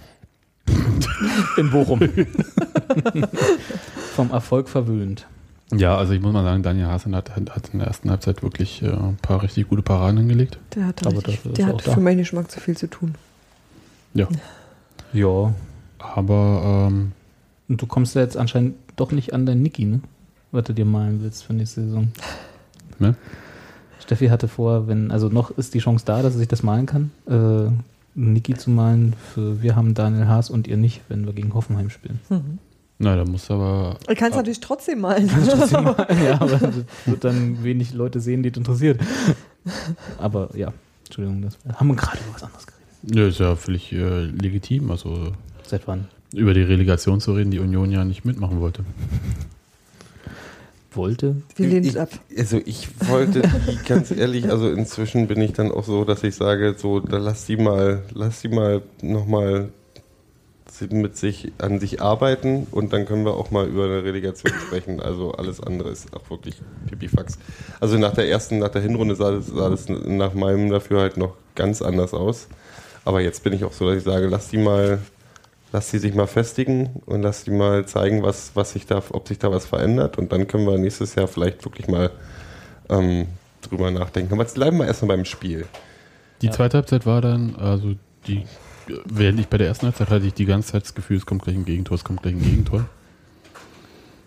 In 1.57 1.69
Bochum. 1.69 2.00
Vom 4.15 4.31
Erfolg 4.31 4.69
verwöhnt. 4.69 5.27
Ja, 5.74 5.98
also 5.98 6.13
ich 6.13 6.21
muss 6.21 6.33
mal 6.33 6.44
sagen, 6.44 6.63
Daniel 6.63 6.88
Hasen 6.88 7.15
hat, 7.15 7.36
hat 7.36 7.69
in 7.74 7.80
der 7.80 7.89
ersten 7.89 8.09
Halbzeit 8.09 8.42
wirklich 8.42 8.81
äh, 8.81 8.88
ein 8.88 9.18
paar 9.21 9.44
richtig 9.44 9.68
gute 9.68 9.81
Paraden 9.81 10.18
hingelegt. 10.18 10.57
Der 10.74 10.86
hat, 10.86 11.06
Aber 11.06 11.18
richtig, 11.18 11.42
der 11.54 11.65
er 11.65 11.68
hat 11.68 11.75
auch 11.75 11.81
da. 11.81 11.94
für 11.94 12.00
meinen 12.00 12.19
Geschmack 12.19 12.50
zu 12.50 12.62
viel 12.62 12.77
zu 12.77 12.89
tun. 12.89 13.15
Ja. 14.13 14.30
Ja. 15.12 15.54
Aber 16.00 16.88
ähm, 16.89 17.12
Und 17.69 17.81
du 17.81 17.85
kommst 17.85 18.15
ja 18.15 18.21
jetzt 18.21 18.37
anscheinend 18.37 18.75
doch 18.95 19.11
nicht 19.11 19.33
an 19.33 19.45
dein 19.45 19.61
Niki, 19.61 19.85
ne? 19.85 20.01
Was 20.51 20.63
du 20.65 20.73
dir 20.73 20.85
malen 20.85 21.21
willst 21.21 21.43
für 21.43 21.53
nächste 21.53 21.81
Saison. 21.81 22.07
Ne? 22.99 23.15
Steffi 23.99 24.27
hatte 24.29 24.47
vor, 24.47 24.87
wenn, 24.87 25.11
also 25.11 25.27
noch 25.27 25.51
ist 25.51 25.73
die 25.73 25.79
Chance 25.79 26.05
da, 26.05 26.21
dass 26.21 26.33
er 26.33 26.39
sich 26.39 26.47
das 26.47 26.63
malen 26.63 26.85
kann, 26.85 27.11
äh, 27.27 27.69
Niki 28.15 28.55
zu 28.55 28.71
malen 28.71 29.13
für 29.33 29.61
wir 29.61 29.75
haben 29.75 29.93
Daniel 29.93 30.27
Haas 30.27 30.49
und 30.49 30.67
ihr 30.67 30.77
nicht, 30.77 31.01
wenn 31.09 31.25
wir 31.25 31.33
gegen 31.33 31.53
Hoffenheim 31.53 31.89
spielen. 31.89 32.19
na, 32.97 33.15
da 33.15 33.25
muss 33.25 33.51
aber. 33.51 33.97
Ich 34.09 34.17
kann 34.17 34.31
es 34.31 34.37
natürlich 34.37 34.61
trotzdem 34.61 35.01
malen. 35.01 35.27
ja, 36.25 36.39
aber 36.39 36.57
das 36.57 36.75
wird 37.05 37.23
dann 37.23 37.63
wenig 37.63 37.93
Leute 37.93 38.21
sehen, 38.21 38.41
die 38.41 38.49
es 38.49 38.57
interessiert. 38.57 39.01
Aber 40.17 40.55
ja, 40.55 40.73
Entschuldigung, 41.05 41.41
das 41.41 41.57
haben 41.75 41.89
wir 41.89 41.95
gerade 41.95 42.19
über 42.19 42.33
was 42.33 42.43
anderes 42.43 42.65
geredet. 42.65 43.15
Ja, 43.15 43.27
ist 43.27 43.39
ja 43.39 43.55
völlig 43.55 43.91
äh, 43.91 44.23
legitim, 44.23 44.89
also 44.89 45.33
Seit 45.63 45.85
wann? 45.87 46.07
Über 46.37 46.53
die 46.53 46.61
Relegation 46.61 47.19
zu 47.19 47.33
reden, 47.33 47.51
die 47.51 47.59
Union 47.59 47.91
ja 47.91 48.05
nicht 48.05 48.25
mitmachen 48.25 48.61
wollte. 48.61 48.83
Wollte? 50.93 51.35
Wir 51.55 51.67
lehnen 51.67 51.85
es 51.85 51.97
ab. 51.97 52.09
Also 52.35 52.59
ich 52.65 52.87
wollte, 53.07 53.41
die, 53.67 53.77
ganz 53.87 54.09
ehrlich, 54.09 54.49
also 54.49 54.69
inzwischen 54.69 55.27
bin 55.27 55.41
ich 55.41 55.53
dann 55.53 55.71
auch 55.71 55.83
so, 55.83 56.05
dass 56.05 56.23
ich 56.23 56.35
sage, 56.35 56.75
so, 56.77 56.99
da 56.99 57.17
lass 57.17 57.45
die 57.45 57.57
mal, 57.57 58.03
lass 58.13 58.41
die 58.41 58.49
mal 58.49 58.81
nochmal 59.01 59.69
mit 60.91 61.17
sich 61.17 61.51
an 61.57 61.79
sich 61.79 62.01
arbeiten 62.01 62.67
und 62.71 62.93
dann 62.93 63.05
können 63.05 63.25
wir 63.25 63.33
auch 63.33 63.51
mal 63.51 63.67
über 63.67 63.85
eine 63.85 64.03
Relegation 64.03 64.53
sprechen. 64.67 64.99
Also 64.99 65.31
alles 65.31 65.59
andere 65.59 65.89
ist 65.89 66.15
auch 66.15 66.29
wirklich 66.29 66.61
Pipifax. 66.87 67.37
Also 67.79 67.97
nach 67.97 68.13
der 68.13 68.29
ersten, 68.29 68.59
nach 68.59 68.69
der 68.69 68.81
Hinrunde 68.81 69.15
sah 69.15 69.31
das, 69.31 69.47
sah 69.47 69.69
das 69.69 69.89
nach 69.89 70.33
meinem 70.33 70.69
dafür 70.69 71.01
halt 71.01 71.17
noch 71.17 71.35
ganz 71.55 71.81
anders 71.81 72.13
aus. 72.13 72.47
Aber 73.05 73.21
jetzt 73.21 73.43
bin 73.43 73.53
ich 73.53 73.63
auch 73.63 73.73
so, 73.73 73.87
dass 73.87 73.97
ich 73.97 74.03
sage, 74.03 74.27
lass 74.27 74.49
die 74.49 74.57
mal, 74.57 74.99
lass 75.71 75.91
die 75.91 75.99
sich 75.99 76.13
mal 76.13 76.27
festigen 76.27 77.01
und 77.05 77.21
lass 77.21 77.43
die 77.43 77.51
mal 77.51 77.85
zeigen, 77.85 78.23
was, 78.23 78.51
was 78.55 78.71
sich 78.73 78.85
da, 78.85 79.01
ob 79.11 79.27
sich 79.27 79.39
da 79.39 79.51
was 79.51 79.65
verändert. 79.65 80.17
Und 80.17 80.31
dann 80.31 80.47
können 80.47 80.65
wir 80.65 80.77
nächstes 80.77 81.15
Jahr 81.15 81.27
vielleicht 81.27 81.63
wirklich 81.65 81.87
mal 81.87 82.11
ähm, 82.89 83.27
drüber 83.61 83.91
nachdenken. 83.91 84.33
Aber 84.33 84.43
jetzt 84.43 84.55
bleiben 84.55 84.77
wir 84.77 84.85
erstmal 84.87 85.17
beim 85.17 85.25
Spiel. 85.25 85.65
Die 86.41 86.47
Ja. 86.47 86.51
zweite 86.53 86.77
Halbzeit 86.77 87.05
war 87.05 87.21
dann, 87.21 87.55
also 87.55 87.95
die, 88.27 88.45
während 89.05 89.39
ich 89.39 89.47
bei 89.47 89.57
der 89.57 89.67
ersten 89.67 89.87
Halbzeit 89.87 90.09
hatte 90.09 90.25
ich 90.25 90.33
die 90.33 90.45
ganze 90.45 90.71
Zeit 90.71 90.83
das 90.83 90.95
Gefühl, 90.95 91.17
es 91.17 91.25
kommt 91.25 91.43
gleich 91.43 91.55
ein 91.55 91.65
Gegentor, 91.65 91.95
es 91.95 92.03
kommt 92.03 92.21
gleich 92.21 92.35
ein 92.35 92.41
Gegentor. 92.43 92.85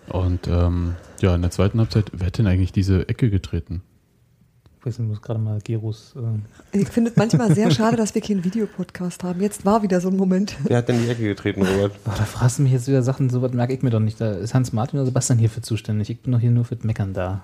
Und 0.09 0.49
ähm, 0.49 0.97
ja, 1.21 1.35
in 1.35 1.43
der 1.43 1.51
zweiten 1.53 1.79
Halbzeit, 1.79 2.11
wer 2.13 2.27
hat 2.27 2.39
denn 2.39 2.47
eigentlich 2.47 2.73
diese 2.73 3.09
Ecke 3.09 3.31
getreten? 3.31 3.83
Ich 4.81 4.87
weiß 4.87 4.99
nicht, 4.99 5.07
ich 5.09 5.11
muss 5.11 5.21
gerade 5.23 5.39
mal 5.39 5.59
Geros. 5.63 6.15
Äh, 6.73 6.79
Ich 6.81 6.89
finde 6.89 7.11
es 7.11 7.17
manchmal 7.17 7.55
sehr 7.55 7.71
schade, 7.75 7.97
dass 7.99 8.15
wir 8.15 8.23
keinen 8.23 8.43
Videopodcast 8.45 9.23
haben. 9.25 9.41
Jetzt 9.43 9.67
war 9.67 9.83
wieder 9.83 10.01
so 10.01 10.09
ein 10.09 10.17
Moment. 10.17 10.57
Wer 10.65 10.79
hat 10.79 10.89
denn 10.89 11.03
die 11.03 11.09
Ecke 11.11 11.23
getreten, 11.25 11.63
Robert? 11.63 11.93
oh, 12.07 12.11
da 12.17 12.25
fragst 12.25 12.59
du 12.59 12.63
mich 12.63 12.73
jetzt 12.73 12.89
wieder 12.89 13.03
Sachen, 13.03 13.29
sowas 13.29 13.53
merke 13.53 13.75
ich 13.75 13.83
mir 13.83 13.91
doch 13.91 14.01
nicht. 14.01 14.19
Da 14.21 14.33
ist 14.33 14.55
Hans 14.55 14.73
Martin 14.73 14.99
oder 14.99 15.05
Sebastian 15.07 15.39
hier 15.39 15.51
für 15.51 15.61
zuständig. 15.61 16.09
Ich 16.09 16.21
bin 16.23 16.33
doch 16.33 16.41
hier 16.41 16.51
nur 16.51 16.65
für 16.65 16.77
das 16.77 16.85
Meckern 16.85 17.13
da. 17.13 17.43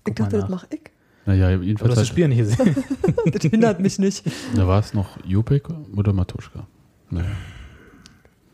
Ich 0.00 0.04
Guck 0.04 0.18
mal 0.18 0.24
dachte, 0.26 0.38
das 0.40 0.50
mache 0.50 0.66
ich. 0.70 0.80
Naja, 1.24 1.46
Aber 1.48 1.56
du 1.56 1.62
jedenfalls, 1.64 1.90
hast 1.92 2.00
das 2.02 2.08
Spiel 2.08 2.28
nicht 2.28 2.38
gesehen. 2.38 2.76
Das 3.32 3.42
hindert 3.42 3.80
mich 3.80 3.98
nicht. 3.98 4.22
da 4.54 4.68
war 4.68 4.78
es 4.78 4.94
noch 4.94 5.18
Jopek 5.24 5.64
oder 5.96 6.12
Matuschka. 6.12 6.66
Naja, 7.10 7.26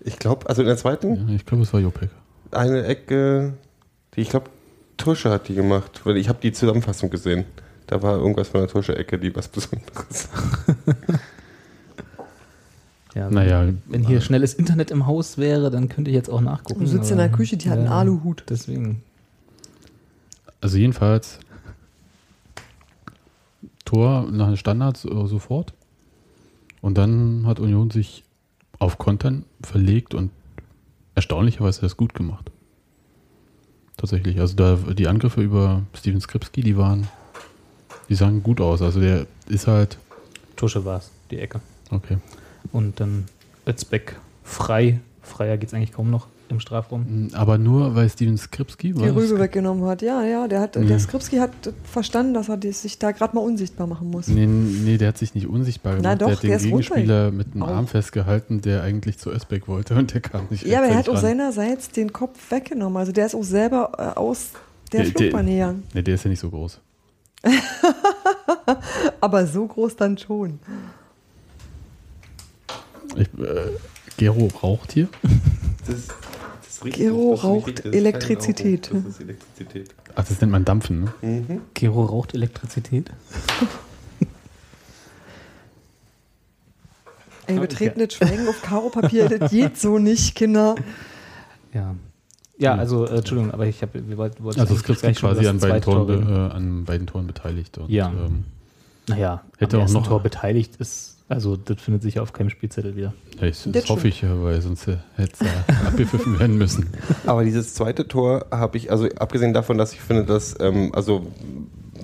Ich 0.04 0.18
glaube, 0.18 0.48
also 0.48 0.62
in 0.62 0.68
der 0.68 0.76
zweiten 0.78 1.28
ja, 1.28 1.34
ich 1.34 1.44
glaube, 1.44 1.64
es 1.64 1.72
war 1.74 1.80
Jopek. 1.80 2.08
eine 2.52 2.84
Ecke, 2.84 3.54
die 4.14 4.20
ich 4.22 4.30
glaube, 4.30 4.48
Tusche 4.96 5.28
hat 5.30 5.48
die 5.48 5.54
gemacht. 5.54 6.00
Weil 6.04 6.16
ich 6.16 6.28
habe 6.30 6.38
die 6.40 6.52
Zusammenfassung 6.52 7.10
gesehen. 7.10 7.44
Da 7.86 8.02
war 8.02 8.18
irgendwas 8.18 8.48
von 8.48 8.60
der 8.60 8.68
Tusche-Ecke, 8.68 9.18
die 9.18 9.34
was 9.34 9.48
Besonderes. 9.48 10.28
Ja, 13.14 13.28
Naja, 13.28 13.74
Wenn 13.86 14.06
hier 14.06 14.22
schnelles 14.22 14.54
Internet 14.54 14.90
im 14.90 15.06
Haus 15.06 15.36
wäre, 15.36 15.70
dann 15.70 15.88
könnte 15.88 16.10
ich 16.10 16.14
jetzt 16.14 16.30
auch 16.30 16.40
nachgucken. 16.40 16.80
Du 16.80 16.86
sitzt 16.86 17.10
in 17.10 17.18
der 17.18 17.30
Küche, 17.30 17.58
die 17.58 17.68
hat 17.68 17.78
einen 17.78 17.88
Aluhut. 17.88 18.44
Deswegen. 18.48 19.02
Also 20.62 20.78
jedenfalls 20.78 21.38
Tor 23.84 24.28
nach 24.30 24.46
den 24.46 24.56
Standards 24.56 25.04
äh, 25.04 25.26
sofort. 25.26 25.74
Und 26.80 26.96
dann 26.96 27.46
hat 27.46 27.60
Union 27.60 27.90
sich 27.90 28.24
auf 28.78 28.98
Kontern 28.98 29.44
verlegt 29.62 30.14
und 30.14 30.30
erstaunlicherweise 31.14 31.82
das 31.82 31.96
gut 31.96 32.14
gemacht. 32.14 32.50
Tatsächlich. 33.96 34.40
Also 34.40 34.56
da 34.56 34.76
die 34.76 35.06
Angriffe 35.06 35.42
über 35.42 35.82
Steven 35.94 36.20
Skripski, 36.20 36.62
die 36.62 36.76
waren, 36.76 37.06
die 38.12 38.16
sahen 38.16 38.42
gut 38.42 38.60
aus. 38.60 38.82
Also 38.82 39.00
der 39.00 39.26
ist 39.48 39.66
halt, 39.66 39.96
Tusche 40.56 40.84
war 40.84 40.98
es, 40.98 41.10
die 41.30 41.38
Ecke. 41.38 41.60
okay. 41.90 42.18
Und 42.72 43.00
dann 43.00 43.24
Özbeck 43.66 44.16
frei. 44.44 45.00
Freier 45.22 45.56
geht 45.56 45.68
es 45.70 45.74
eigentlich 45.74 45.92
kaum 45.92 46.10
noch 46.10 46.26
im 46.50 46.60
Strafraum. 46.60 47.28
Aber 47.32 47.56
nur 47.56 47.94
weil 47.94 48.10
Steven 48.10 48.36
Skripski 48.36 48.92
Die 48.92 49.00
war. 49.00 49.16
Rübe 49.16 49.38
weggenommen 49.38 49.84
hat. 49.86 50.02
Ja, 50.02 50.22
ja, 50.24 50.46
der 50.46 50.60
hat, 50.60 50.76
Nee. 50.76 50.84
der 50.86 50.98
Skripski 50.98 51.36
hat 51.38 51.50
verstanden, 51.84 52.34
dass 52.34 52.50
er 52.50 52.58
die, 52.58 52.72
sich 52.72 52.98
da 52.98 53.12
gerade 53.12 53.34
mal 53.34 53.40
unsichtbar 53.40 53.86
machen 53.86 54.10
muss. 54.10 54.28
Nee, 54.28 54.46
nee, 54.46 54.98
der 54.98 55.08
hat 55.08 55.16
sich 55.18 55.34
nicht 55.34 55.46
unsichtbar 55.46 55.96
gemacht. 55.96 56.04
Na 56.04 56.14
doch, 56.16 56.26
der 56.26 56.36
hat 56.36 56.42
den 56.42 56.48
der 56.50 56.56
ist 56.58 56.64
Gegenspieler 56.64 57.30
mit 57.30 57.54
dem 57.54 57.62
Auch. 57.62 57.68
Arm 57.68 57.86
festgehalten, 57.86 58.60
der 58.60 58.82
eigentlich 58.82 59.16
zu 59.18 59.30
Özbeck 59.30 59.66
wollte 59.68 59.94
und 59.94 60.12
der 60.12 60.20
kam 60.20 60.46
nicht 60.50 60.66
Ja, 60.66 60.78
aber 60.80 60.88
er 60.88 60.96
hat 60.98 61.08
auch 61.08 61.14
ran. 61.14 61.22
seinerseits 61.22 61.88
den 61.90 62.12
Kopf 62.12 62.38
weggenommen. 62.50 62.98
Also 62.98 63.12
der 63.12 63.26
ist 63.26 63.34
auch 63.34 63.44
selber 63.44 63.92
äh, 63.96 64.18
aus 64.18 64.50
der, 64.92 65.04
Der- 65.04 65.10
der- 65.10 65.20
Flugbahn 65.30 65.46
gegangen. 65.46 65.82
Nee, 65.94 66.02
der 66.02 66.16
ist 66.16 66.24
ja 66.24 66.30
nicht 66.30 66.40
so 66.40 66.50
groß. 66.50 66.78
Aber 69.20 69.46
so 69.46 69.66
groß 69.66 69.96
dann 69.96 70.18
schon. 70.18 70.60
Ich, 73.16 73.28
äh, 73.38 73.70
Gero 74.16 74.48
raucht 74.62 74.92
hier. 74.92 75.08
Das, 75.86 76.08
das 76.64 76.84
riecht 76.84 76.96
Gero 76.96 77.32
das 77.32 77.44
raucht 77.44 77.66
richtig, 77.68 77.84
das 77.84 77.94
Elektrizität. 77.94 78.90
Rauch, 78.92 79.02
Das 79.02 79.06
ist 79.14 79.20
Elektrizität. 79.20 79.94
Ach, 80.14 80.24
das 80.24 80.40
nennt 80.40 80.52
man 80.52 80.64
Dampfen, 80.64 81.04
ne? 81.04 81.12
Mhm. 81.22 81.60
Gero 81.74 82.04
raucht 82.04 82.34
Elektrizität. 82.34 83.10
Ein 87.48 87.60
betretenes 87.60 88.14
Schweigen 88.14 88.46
auf 88.48 88.62
Karopapier, 88.62 89.28
das 89.28 89.50
geht 89.50 89.76
so 89.78 89.98
nicht, 89.98 90.34
Kinder. 90.36 90.76
Ja. 91.74 91.96
Ja, 92.62 92.74
also, 92.76 93.06
äh, 93.06 93.16
Entschuldigung, 93.18 93.52
aber 93.52 93.66
ich 93.66 93.82
habe, 93.82 94.00
wir 94.08 94.16
wollten, 94.16 94.42
wollten 94.44 94.60
Also 94.60 94.76
schon 94.76 94.96
quasi 95.14 95.46
an 95.46 95.58
beiden, 95.58 95.82
Toren, 95.82 96.28
äh, 96.28 96.52
an 96.54 96.84
beiden 96.84 97.06
Toren 97.06 97.26
beteiligt. 97.26 97.78
Und, 97.78 97.90
Ja. 97.90 98.08
Ähm, 98.08 98.44
Naja, 99.08 99.42
Hätte 99.58 99.78
am 99.78 99.82
auch 99.84 99.90
noch- 99.90 100.06
Tor 100.06 100.20
beteiligt 100.22 100.76
ist, 100.78 101.10
Also, 101.28 101.56
das 101.56 101.80
findet 101.80 102.02
sich 102.02 102.16
ja 102.16 102.22
auf 102.22 102.32
keinem 102.34 102.50
Spielzettel 102.50 102.94
wieder. 102.94 103.14
Ja, 103.40 103.46
ich, 103.48 103.62
das 103.64 103.72
Das 103.72 103.88
hoffe 103.88 104.06
ich 104.08 104.20
ja, 104.20 104.28
weil 104.42 104.60
sonst 104.60 104.86
äh, 104.86 104.98
hätte 105.16 105.32
es 105.44 105.86
abgepfiffen 105.86 106.38
werden 106.38 106.58
müssen. 106.58 106.88
Aber 107.26 107.42
dieses 107.42 107.72
zweite 107.74 108.06
Tor 108.06 108.46
habe 108.50 108.76
ich, 108.76 108.90
also 108.90 109.08
abgesehen 109.18 109.54
davon, 109.54 109.78
dass 109.78 109.92
ich 109.94 110.00
finde, 110.00 110.24
dass, 110.24 110.54
ähm, 110.60 110.92
also 110.94 111.26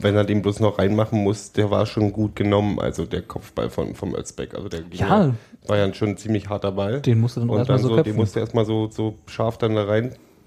wenn 0.00 0.16
er 0.16 0.24
den 0.24 0.40
bloß 0.42 0.60
noch 0.60 0.78
reinmachen 0.78 1.22
muss, 1.22 1.52
der 1.52 1.70
war 1.70 1.84
schon 1.86 2.12
gut 2.12 2.36
genommen, 2.36 2.80
also 2.80 3.04
der 3.04 3.20
Kopfball 3.22 3.68
von, 3.68 3.94
vom 3.94 4.14
Özbeck. 4.14 4.54
Also 4.54 4.68
der 4.70 4.80
Ja. 4.92 5.34
war 5.66 5.76
ja 5.76 5.92
schon 5.92 6.10
ein 6.10 6.16
ziemlich 6.16 6.48
harter 6.48 6.72
Ball. 6.72 7.00
Den 7.02 7.20
musst 7.20 7.36
du 7.36 7.40
dann 7.40 7.50
auch 7.50 7.54
Und 7.54 7.58
erstmal 7.58 7.78
dann 7.78 7.82
so 7.82 7.88
so, 7.90 7.96
den 7.96 8.04
köpfen. 8.04 8.16
musst 8.16 8.34
du 8.36 8.40
erstmal 8.40 8.64
so, 8.64 8.88
so 8.90 9.14
scharf 9.26 9.58
dann 9.58 9.74
da 9.74 9.82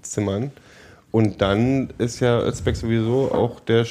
reinzimmern. 0.02 0.50
Und 1.10 1.42
dann 1.42 1.92
ist 1.98 2.20
ja 2.20 2.40
Özbeck 2.40 2.76
sowieso 2.76 3.32
auch 3.32 3.60
der 3.60 3.86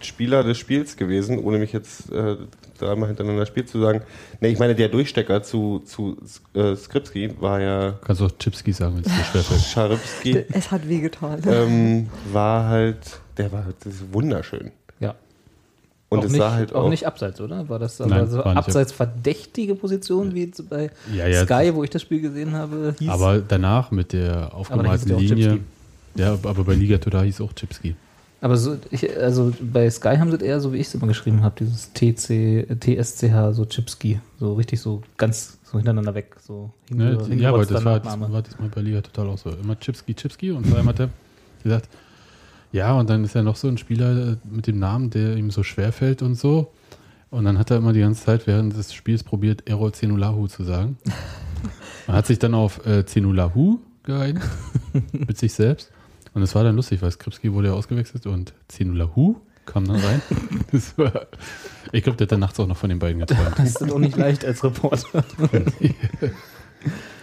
Spieler 0.00 0.42
des 0.42 0.58
Spiels 0.58 0.96
gewesen, 0.96 1.38
ohne 1.38 1.58
mich 1.58 1.72
jetzt 1.72 2.12
äh, 2.12 2.36
dreimal 2.78 3.08
hintereinander 3.08 3.46
Spiel 3.46 3.64
zu 3.64 3.80
sagen. 3.80 4.02
Ne, 4.40 4.48
ich 4.48 4.58
meine, 4.58 4.74
der 4.74 4.88
Durchstecker 4.88 5.42
zu, 5.42 5.80
zu 5.80 6.16
äh, 6.54 6.74
Skripski 6.74 7.40
war 7.40 7.60
ja 7.60 7.98
Kannst 8.04 8.20
auch 8.20 8.32
Chipski 8.36 8.72
sagen, 8.72 8.96
wenn 8.96 9.04
es 9.04 9.16
dir 9.16 9.24
schwerfällt. 9.24 9.60
Scharybski. 9.60 10.44
Es 10.52 10.70
hat 10.70 10.86
wehgetan. 10.88 11.40
ähm, 11.46 12.08
war 12.32 12.68
halt, 12.68 13.20
der 13.38 13.52
war 13.52 13.64
das 13.82 13.94
ist 13.94 14.12
wunderschön. 14.12 14.72
Und 16.16 16.20
auch 16.20 16.26
es 16.26 16.32
nicht, 16.32 16.40
sah 16.40 16.52
halt 16.52 16.74
auch, 16.74 16.84
auch, 16.84 16.90
nicht 16.90 17.06
abseits, 17.06 17.40
oder? 17.40 17.68
War 17.68 17.78
das 17.78 17.98
Nein, 17.98 18.28
so 18.28 18.38
war 18.38 18.56
abseits 18.56 18.92
verdächtige 18.92 19.74
Position, 19.74 20.34
wie 20.34 20.52
bei 20.68 20.90
Ja, 21.14 21.26
ja. 21.26 21.44
Sky, 21.44 21.74
wo 21.74 21.84
ich 21.84 21.90
das 21.90 22.02
Spiel 22.02 22.20
gesehen 22.20 22.52
habe, 22.52 22.94
hieß? 22.98 23.08
Aber 23.08 23.38
danach 23.40 23.90
mit 23.90 24.12
der 24.12 24.54
aufgemalten 24.54 25.16
Linie. 25.18 25.60
Ja, 26.14 26.32
aber 26.32 26.64
bei 26.64 26.74
Liga 26.74 26.98
Toda 26.98 27.22
hieß 27.22 27.40
auch 27.42 27.52
Chipski. 27.52 27.94
Aber 28.40 28.56
so, 28.56 28.76
ich, 28.90 29.16
also 29.18 29.52
bei 29.60 29.88
Sky 29.90 30.16
haben 30.16 30.30
sie 30.30 30.36
es 30.36 30.42
eher 30.42 30.60
so, 30.60 30.72
wie 30.72 30.78
ich 30.78 30.86
es 30.86 30.94
immer 30.94 31.06
geschrieben 31.06 31.42
habe, 31.42 31.54
dieses 31.58 31.92
TC, 31.92 32.66
TSCH, 32.80 33.52
so 33.52 33.64
Chipski. 33.64 34.20
So 34.38 34.54
richtig 34.54 34.80
so 34.80 35.02
ganz 35.16 35.58
so 35.64 35.78
hintereinander 35.78 36.14
weg. 36.14 36.36
So 36.40 36.70
Ne? 36.90 37.18
Ja, 37.36 37.48
aber 37.48 37.64
das 37.64 37.84
war, 37.84 38.04
war 38.04 38.42
diesmal 38.42 38.68
bei 38.68 38.80
Liga 38.80 39.00
total 39.00 39.28
auch 39.28 39.38
so. 39.38 39.50
Immer 39.50 39.78
Chipski, 39.78 40.14
Chipski 40.14 40.52
und 40.52 40.66
vor 40.66 40.76
allem 40.76 40.88
hat 40.88 41.00
er 41.00 41.08
gesagt, 41.62 41.88
ja, 42.72 42.92
und 42.98 43.08
dann 43.10 43.24
ist 43.24 43.34
ja 43.34 43.42
noch 43.42 43.56
so 43.56 43.68
ein 43.68 43.78
Spieler 43.78 44.32
äh, 44.32 44.36
mit 44.50 44.66
dem 44.66 44.78
Namen, 44.78 45.10
der 45.10 45.36
ihm 45.36 45.50
so 45.50 45.62
schwer 45.62 45.92
fällt 45.92 46.22
und 46.22 46.34
so. 46.34 46.72
Und 47.30 47.44
dann 47.44 47.58
hat 47.58 47.70
er 47.70 47.78
immer 47.78 47.92
die 47.92 48.00
ganze 48.00 48.24
Zeit 48.24 48.46
während 48.46 48.76
des 48.76 48.94
Spiels 48.94 49.24
probiert, 49.24 49.68
Errol 49.68 49.92
Zenulahu 49.92 50.46
zu 50.46 50.64
sagen. 50.64 50.96
Man 52.06 52.16
hat 52.16 52.26
sich 52.26 52.38
dann 52.38 52.54
auf 52.54 52.86
äh, 52.86 53.04
Zenulahu 53.04 53.80
geeinigt, 54.04 54.46
mit 55.12 55.36
sich 55.36 55.52
selbst. 55.52 55.90
Und 56.34 56.42
es 56.42 56.54
war 56.54 56.64
dann 56.64 56.76
lustig, 56.76 57.02
weil 57.02 57.10
Skripski 57.10 57.52
wurde 57.52 57.68
ja 57.68 57.74
ausgewechselt 57.74 58.26
und 58.26 58.52
Zenulahu 58.68 59.36
kam 59.64 59.86
dann 59.86 59.96
rein. 59.96 60.22
Das 60.72 60.96
war, 60.98 61.26
ich 61.92 62.02
glaube, 62.02 62.16
der 62.16 62.26
hat 62.26 62.32
dann 62.32 62.40
nachts 62.40 62.58
auch 62.58 62.66
noch 62.66 62.76
von 62.76 62.88
den 62.88 62.98
beiden 62.98 63.20
geträumt. 63.20 63.58
Das 63.58 63.68
ist 63.68 63.80
dann 63.80 63.92
auch 63.92 63.98
nicht 63.98 64.16
leicht 64.16 64.44
als 64.44 64.62
Reporter. 64.64 65.24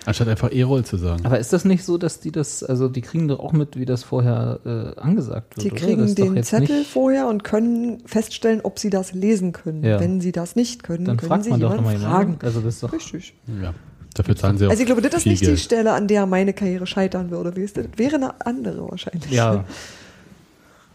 Anstatt 0.05 0.27
einfach 0.27 0.51
Errol 0.51 0.83
zu 0.83 0.97
sagen. 0.97 1.25
Aber 1.25 1.39
ist 1.39 1.53
das 1.53 1.63
nicht 1.63 1.83
so, 1.85 1.97
dass 1.97 2.19
die 2.19 2.31
das, 2.31 2.61
also 2.63 2.89
die 2.89 3.01
kriegen 3.01 3.27
doch 3.29 3.39
auch 3.39 3.53
mit, 3.53 3.77
wie 3.77 3.85
das 3.85 4.03
vorher 4.03 4.59
äh, 4.65 4.99
angesagt 4.99 5.55
wird? 5.55 5.65
Die 5.65 5.69
kriegen 5.69 6.13
den 6.13 6.43
Zettel 6.43 6.83
vorher 6.83 7.27
und 7.27 7.43
können 7.43 8.01
feststellen, 8.05 8.61
ob 8.63 8.79
sie 8.79 8.89
das 8.89 9.13
lesen 9.13 9.53
können. 9.53 9.83
Ja. 9.83 9.99
Wenn 9.99 10.19
sie 10.19 10.31
das 10.33 10.55
nicht 10.55 10.83
können, 10.83 11.05
Dann 11.05 11.17
können 11.17 11.29
fragt 11.29 11.43
sie 11.45 11.51
man 11.51 11.61
doch 11.61 11.71
jemanden 11.71 11.93
nochmal 11.93 12.09
fragen. 12.11 12.23
jemanden. 12.31 12.45
Also 12.45 12.59
das 12.61 12.75
ist 12.75 12.83
doch. 12.83 12.91
Richtig. 12.91 13.33
Ja, 13.61 13.73
dafür 14.13 14.35
zahlen 14.35 14.57
sie 14.57 14.65
auch 14.65 14.71
Also 14.71 14.81
ich 14.81 14.87
glaube, 14.87 15.01
das 15.01 15.13
ist 15.13 15.25
nicht 15.25 15.41
die 15.41 15.45
Geld. 15.45 15.59
Stelle, 15.59 15.93
an 15.93 16.07
der 16.07 16.25
meine 16.25 16.53
Karriere 16.53 16.85
scheitern 16.85 17.31
würde. 17.31 17.51
Das 17.51 17.85
wäre 17.95 18.15
eine 18.15 18.45
andere 18.45 18.89
wahrscheinlich. 18.89 19.31
Ja. 19.31 19.63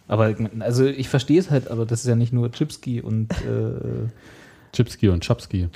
Aber 0.07 0.35
also 0.61 0.87
ich 0.87 1.09
verstehe 1.09 1.39
es 1.39 1.51
halt, 1.51 1.71
aber 1.71 1.85
das 1.85 2.01
ist 2.01 2.07
ja 2.07 2.15
nicht 2.17 2.33
nur 2.33 2.51
Chipski 2.51 3.01
und 3.01 3.31
äh, 3.33 4.09
Chipski 4.73 5.09
und 5.09 5.25
Chapski. 5.25 5.69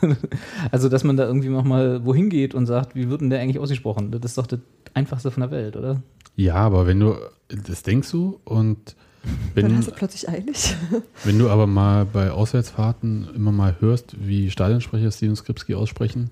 also 0.70 0.88
dass 0.88 1.04
man 1.04 1.16
da 1.16 1.26
irgendwie 1.26 1.48
nochmal 1.48 2.04
wohin 2.04 2.30
geht 2.30 2.54
und 2.54 2.66
sagt, 2.66 2.94
wie 2.94 3.08
wird 3.08 3.20
denn 3.20 3.30
der 3.30 3.40
eigentlich 3.40 3.58
ausgesprochen? 3.58 4.10
Das 4.10 4.20
ist 4.22 4.38
doch 4.38 4.46
das 4.46 4.60
Einfachste 4.94 5.30
von 5.30 5.42
der 5.42 5.50
Welt, 5.50 5.76
oder? 5.76 6.02
Ja, 6.36 6.54
aber 6.54 6.86
wenn 6.86 7.00
du, 7.00 7.16
das 7.48 7.82
denkst 7.82 8.10
du 8.10 8.40
und 8.44 8.96
Dann 9.54 9.64
wenn, 9.64 9.76
hast 9.76 9.86
du 9.86 9.92
plötzlich 9.92 10.28
eilig. 10.28 10.74
wenn 11.24 11.38
du 11.38 11.48
aber 11.48 11.68
mal 11.68 12.04
bei 12.04 12.32
Auswärtsfahrten 12.32 13.28
immer 13.36 13.52
mal 13.52 13.76
hörst, 13.78 14.16
wie 14.18 14.50
Stadionsprecher 14.50 15.12
Steven 15.12 15.36
Skripski 15.36 15.76
aussprechen, 15.76 16.30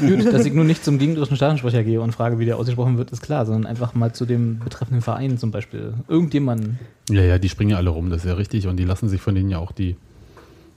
Gut, 0.00 0.32
dass 0.32 0.46
ich 0.46 0.52
nur 0.52 0.64
nicht 0.64 0.84
zum 0.84 0.98
gegnerischen 0.98 1.36
Stadionsprecher 1.36 1.82
gehe 1.82 2.00
und 2.00 2.12
frage, 2.12 2.38
wie 2.38 2.44
der 2.44 2.56
ausgesprochen 2.56 2.98
wird, 2.98 3.10
ist 3.10 3.22
klar, 3.22 3.46
sondern 3.46 3.66
einfach 3.66 3.94
mal 3.94 4.14
zu 4.14 4.26
dem 4.26 4.60
betreffenden 4.60 5.02
Verein 5.02 5.38
zum 5.38 5.50
Beispiel. 5.50 5.94
Irgendjemanden. 6.08 6.78
ja, 7.10 7.22
ja, 7.22 7.38
die 7.38 7.48
springen 7.48 7.70
ja 7.70 7.76
alle 7.78 7.90
rum, 7.90 8.10
das 8.10 8.20
ist 8.20 8.28
ja 8.28 8.34
richtig 8.34 8.68
und 8.68 8.76
die 8.76 8.84
lassen 8.84 9.08
sich 9.08 9.20
von 9.20 9.34
denen 9.34 9.50
ja 9.50 9.58
auch 9.58 9.72
die 9.72 9.96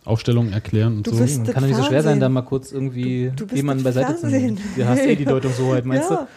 Aufstellung 0.08 0.52
erklären 0.52 0.98
und 0.98 1.08
Du 1.08 1.12
so. 1.12 1.18
bist- 1.22 1.44
Kann 1.46 1.62
doch 1.64 1.68
nicht 1.68 1.76
so 1.78 1.84
schwer 1.84 2.04
sein, 2.04 2.20
da 2.20 2.30
mal 2.30 2.42
kurz 2.44 2.72
irgendwie 2.72 3.32
Du- 3.36 3.46
du 3.46 3.56
jemanden 3.56 3.84
beiseite 3.84 4.16
zu 4.18 4.28
nehmen. 4.28 4.58
Du 4.76 4.86
hast 4.88 5.00
eh 5.02 5.16
die 5.16 5.24
Ja. 5.24 5.30
Deutungshoheit, 5.32 5.86
meinst 5.86 6.10
ja. 6.10 6.28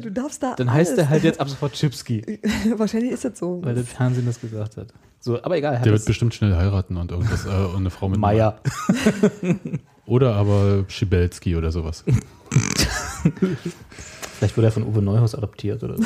Du 0.00 0.10
darfst 0.10 0.42
da. 0.42 0.50
du? 0.50 0.64
Dann 0.64 0.72
heißt 0.72 0.92
der 0.96 1.04
alles. 1.04 1.10
halt 1.10 1.24
jetzt 1.24 1.40
ab 1.40 1.48
sofort 1.48 1.72
Chipski, 1.74 2.40
Wahrscheinlich 2.76 3.12
ist 3.12 3.24
das 3.24 3.38
so. 3.38 3.60
weil 3.62 3.74
das 3.74 3.86
Fernsehen 3.88 4.26
das 4.26 4.40
gesagt 4.40 4.76
hat. 4.76 4.88
So, 5.20 5.40
aber 5.42 5.56
egal. 5.56 5.80
Der 5.84 5.92
wird 5.92 6.04
bestimmt 6.04 6.34
schnell 6.34 6.56
heiraten 6.56 6.96
und 6.96 7.12
irgendwas, 7.12 7.44
äh, 7.46 7.48
und 7.48 7.76
eine 7.76 7.90
Frau 7.90 8.08
mit 8.08 8.18
Meier. 8.18 8.60
Oder 10.04 10.34
aber 10.34 10.84
Schibelski 10.88 11.54
oder 11.54 11.70
sowas. 11.70 12.02
Vielleicht 14.38 14.56
wurde 14.56 14.66
er 14.66 14.72
von 14.72 14.82
Uwe 14.82 15.00
Neuhaus 15.00 15.34
adoptiert 15.36 15.82
oder 15.84 15.96
so. 15.98 16.04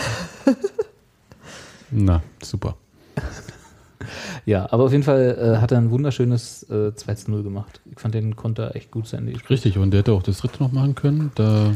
Na, 1.91 2.23
super. 2.43 2.77
Ja, 4.47 4.67
aber 4.71 4.85
auf 4.85 4.93
jeden 4.93 5.03
Fall 5.05 5.37
äh, 5.57 5.61
hat 5.61 5.73
er 5.73 5.79
ein 5.79 5.91
wunderschönes 5.91 6.63
äh, 6.71 6.95
2 6.95 7.15
zu 7.15 7.31
0 7.31 7.43
gemacht. 7.43 7.81
Ich 7.91 8.01
fand 8.01 8.15
den 8.15 8.37
Konter 8.37 8.75
echt 8.77 8.91
gut 8.91 9.07
zu 9.07 9.17
Ende 9.17 9.33
gespielt. 9.33 9.51
Richtig, 9.51 9.79
und 9.79 9.91
der 9.91 10.01
hätte 10.01 10.13
auch 10.13 10.23
das 10.23 10.39
dritte 10.39 10.63
noch 10.63 10.73
machen 10.73 10.95
können. 10.95 11.33
Da, 11.35 11.71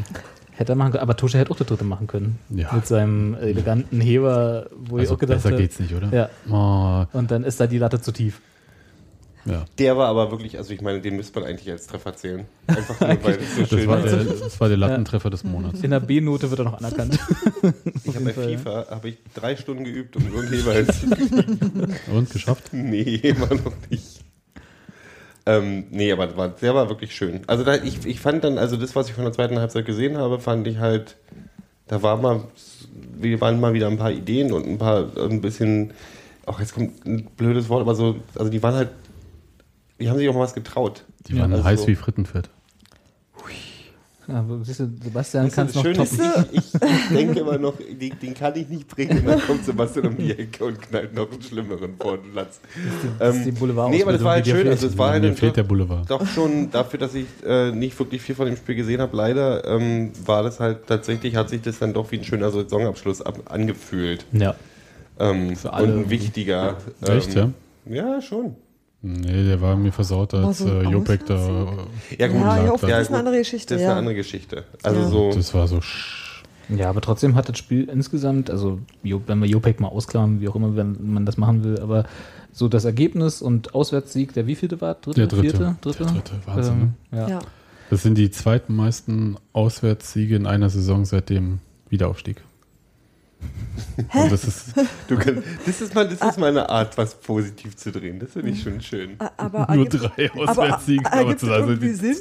Hätte 0.53 0.73
er 0.73 0.77
machen 0.77 0.93
können, 0.93 1.03
aber 1.03 1.17
Tusche 1.17 1.39
hätte 1.39 1.51
auch 1.53 1.57
der 1.57 1.67
dritte 1.67 1.85
machen 1.85 2.07
können. 2.07 2.39
Ja. 2.51 2.71
Mit 2.75 2.87
seinem 2.87 3.35
eleganten 3.35 3.99
Heber, 3.99 4.67
wo 4.79 4.97
ich 4.97 5.03
also 5.05 5.15
auch 5.15 5.19
gedacht 5.19 5.39
besser 5.39 5.51
habe. 5.53 5.63
geht's 5.63 5.81
nicht, 5.81 5.95
oder? 5.95 6.13
Ja, 6.13 6.29
Oh, 6.51 7.07
und 7.17 7.31
dann 7.31 7.45
ist 7.45 7.59
da 7.61 7.67
die 7.67 7.79
Latte 7.79 7.99
zu 8.01 8.13
tief. 8.13 8.43
Ja. 9.45 9.65
der 9.79 9.97
war 9.97 10.09
aber 10.09 10.31
wirklich, 10.31 10.59
also 10.59 10.73
ich 10.73 10.81
meine, 10.83 11.01
den 11.01 11.17
müsste 11.17 11.41
man 11.41 11.49
eigentlich 11.49 11.71
als 11.71 11.87
Treffer 11.87 12.15
zählen. 12.15 12.47
Einfach 12.67 13.01
nur, 13.01 13.25
weil 13.25 13.39
es 13.39 13.55
so 13.57 13.61
Das 13.63 13.69
schön 13.71 13.89
war, 13.89 14.05
ist. 14.05 14.13
der, 14.15 14.25
das 14.25 14.61
war 14.61 14.69
der 14.69 14.77
Lattentreffer 14.77 15.31
des 15.31 15.45
Monats. 15.45 15.81
In 15.83 15.91
der 15.91 16.01
B-Note 16.01 16.51
wird 16.51 16.61
er 16.61 16.65
noch 16.65 16.79
anerkannt. 16.79 17.19
Ich 18.05 18.17
habe 18.17 18.25
bei 18.25 18.33
Fall, 18.33 18.59
FIFA 18.59 18.87
habe 18.91 19.09
ich 19.11 19.19
drei 19.35 19.55
Stunden 19.57 19.85
geübt, 19.85 20.17
um 20.17 20.25
irgendwie 20.35 20.57
jeweils. 20.57 21.05
Und 22.13 22.31
geschafft? 22.31 22.71
nee, 22.73 23.03
immer 23.23 23.49
noch 23.55 23.73
nicht. 23.91 24.21
Ähm, 25.47 25.85
nee, 25.91 26.13
aber 26.13 26.27
das 26.27 26.37
war, 26.37 26.49
der 26.49 26.75
war 26.75 26.89
wirklich 26.89 27.15
schön. 27.15 27.41
Also 27.47 27.65
da, 27.65 27.75
ich, 27.77 28.05
ich 28.07 28.21
fand 28.21 28.45
dann, 28.45 28.59
also 28.59 28.77
das, 28.77 28.95
was 28.97 29.09
ich 29.09 29.15
von 29.15 29.25
der 29.25 29.33
zweiten 29.33 29.59
Halbzeit 29.59 29.87
gesehen 29.87 30.17
habe, 30.19 30.39
fand 30.39 30.67
ich 30.67 30.79
halt, 30.79 31.17
da 31.89 32.03
war 32.03 32.17
mal, 32.17 32.45
wir 33.19 33.41
waren 33.41 33.61
mal 33.61 33.73
wieder 33.75 33.87
ein 33.89 33.97
paar 33.99 34.13
Ideen 34.13 34.53
und 34.53 34.67
ein 34.67 34.79
paar, 34.79 35.07
ein 35.19 35.41
bisschen, 35.41 35.93
auch 36.47 36.61
jetzt 36.61 36.75
kommt 36.75 37.05
ein 37.07 37.25
blödes 37.37 37.69
Wort, 37.69 37.81
aber 37.83 37.95
so, 37.95 38.17
also 38.37 38.51
die 38.51 38.63
waren 38.63 38.75
halt, 38.75 38.91
die 40.01 40.09
haben 40.09 40.19
sich 40.19 40.29
auch 40.29 40.35
mal 40.35 40.41
was 40.41 40.55
getraut. 40.55 41.05
Die 41.29 41.39
waren 41.39 41.53
also 41.53 41.65
heiß 41.65 41.83
so. 41.83 41.89
wie 41.89 41.95
Frittenfett. 41.95 42.49
ja, 44.27 44.45
siehst 44.63 44.81
du, 44.81 44.91
Sebastian 45.03 45.47
Das 45.47 45.55
kann 45.55 45.67
es 45.67 45.75
noch 45.75 45.83
Schöne 45.83 46.03
ist, 46.03 46.19
toppen. 46.19 46.47
ich, 46.53 46.75
ich, 46.75 47.09
denke 47.17 47.41
immer 47.41 47.59
noch, 47.59 47.75
den, 47.77 48.13
den 48.21 48.35
kann 48.35 48.55
ich 48.57 48.69
nicht 48.69 48.89
bringen. 48.89 49.19
Und 49.19 49.27
dann 49.27 49.41
kommt 49.41 49.65
Sebastian 49.65 50.07
um 50.07 50.17
die 50.17 50.31
Ecke 50.31 50.65
und 50.65 50.81
knallt 50.81 51.15
noch 51.15 51.31
einen 51.31 51.43
schlimmeren 51.43 51.95
vor 51.99 52.19
den. 52.19 52.35
Das 52.35 53.37
ist 53.37 53.47
die 53.47 53.53
Boulevard 53.53 53.91
nee, 53.91 54.03
aber 54.03 54.13
das 54.13 54.25
war 54.25 54.33
halt 54.33 54.47
schön. 54.47 54.69
Also 54.69 54.87
es 54.87 54.97
war 54.97 55.11
halt 55.11 55.39
fehlt 55.39 55.57
der 55.57 55.65
Boulevard. 55.65 56.09
doch 56.11 56.27
schon 56.27 56.71
dafür, 56.71 56.99
dass 57.01 57.15
ich 57.15 57.27
äh, 57.45 57.73
nicht 57.73 57.99
wirklich 57.99 58.23
viel 58.23 58.35
von 58.35 58.47
dem 58.47 58.57
Spiel 58.57 58.77
gesehen 58.77 59.01
habe, 59.01 59.17
leider, 59.17 59.67
ähm, 59.67 60.13
war 60.25 60.43
das 60.43 60.61
halt 60.61 60.87
tatsächlich, 60.87 61.37
hat 61.37 61.49
sich 61.49 61.63
das 61.63 61.79
dann 61.79 61.93
doch 61.93 62.11
wie 62.13 62.19
ein 62.19 62.25
schöner 62.25 62.51
Saisonabschluss 62.51 63.23
ab, 63.23 63.39
angefühlt. 63.47 64.25
ja. 64.33 64.55
Ähm, 65.19 65.55
Für 65.55 65.75
alle 65.75 65.93
und 65.93 65.99
ein 66.05 66.11
wichtiger. 66.11 66.79
Ähm, 67.07 67.19
Echt, 67.19 67.35
ja? 67.35 67.51
Ja, 67.85 68.23
schon. 68.23 68.57
Nee, 69.03 69.45
der 69.45 69.61
war 69.63 69.77
mir 69.77 69.93
versaut, 69.93 70.35
als 70.35 70.59
so 70.59 70.67
ein 70.67 70.85
äh, 70.87 70.91
Jopek 70.91 71.25
da. 71.27 71.37
Ja, 72.19 72.29
gut. 72.29 72.37
Ja, 72.41 72.57
lag 72.67 72.83
ja, 72.89 72.99
ist 72.99 73.09
eine 73.09 73.19
andere 73.19 73.39
Geschichte. 73.39 73.75
Das 73.75 73.81
ist 73.81 73.85
ja. 73.85 73.91
eine 73.93 73.99
andere 74.01 74.15
Geschichte. 74.15 74.65
Also 74.83 75.01
Ja. 75.01 75.09
so. 75.09 75.33
Das 75.33 75.55
war 75.55 75.67
so. 75.69 75.77
sch- 75.79 76.43
Ja, 76.69 76.91
aber 76.91 77.01
trotzdem 77.01 77.35
hat 77.35 77.49
das 77.49 77.57
Spiel 77.57 77.89
insgesamt, 77.89 78.51
also 78.51 78.79
wenn 79.03 79.41
wir 79.41 79.49
Jopek 79.49 79.81
mal 79.81 79.89
ausklammern, 79.89 80.41
wie 80.43 80.49
auch 80.49 80.57
immer, 80.57 80.77
wenn 80.77 80.99
man 81.13 81.25
das 81.25 81.39
machen 81.39 81.65
will, 81.65 81.81
aber 81.81 82.05
so 82.53 82.69
das 82.69 82.85
Ergebnis 82.85 83.41
und 83.43 83.75
Auswärtssieg, 83.75 84.35
der 84.35 84.47
wievielte 84.47 84.81
war? 84.83 84.95
Dritte, 84.97 85.21
Der 85.21 85.27
dritte. 85.29 85.43
vierte? 85.43 85.77
Dritte? 85.81 86.05
Der 86.05 86.13
dritte, 86.13 86.33
Wahnsinn, 86.47 86.95
Ähm, 87.13 87.19
ja. 87.19 87.29
Ja. 87.29 87.39
Das 87.89 88.03
sind 88.03 88.19
die 88.19 88.31
zweitmeisten 88.31 89.37
Auswärtssiege 89.53 90.37
in 90.37 90.47
einer 90.47 90.69
Saison 90.69 91.05
seit 91.07 91.31
dem 91.31 91.59
Wiederaufstieg. 91.89 92.43
Und 94.15 94.33
das 94.33 94.45
ist 94.45 94.75
Du 95.09 95.17
kannst, 95.17 95.43
das, 95.67 95.81
ist 95.81 95.95
mal, 95.95 96.09
das 96.09 96.21
ist 96.31 96.39
meine 96.39 96.69
Art, 96.69 96.97
was 96.99 97.15
positiv 97.15 97.77
zu 97.77 97.93
drehen. 97.93 98.19
Das 98.19 98.33
finde 98.33 98.51
ich 98.51 98.63
schon 98.63 98.81
schön. 98.81 99.17
A- 99.19 99.31
Aber 99.37 99.75
nur 99.75 99.87
drei 99.89 100.31
aber 100.33 100.51
Auswärtssiege. 100.51 101.07
Aber, 101.07 101.17
ergibt 101.21 101.41
zu 101.41 101.47
das 101.47 101.55
also 101.57 101.71
irgendwie 101.71 101.89
die, 101.93 101.95
Sinn? 101.95 102.17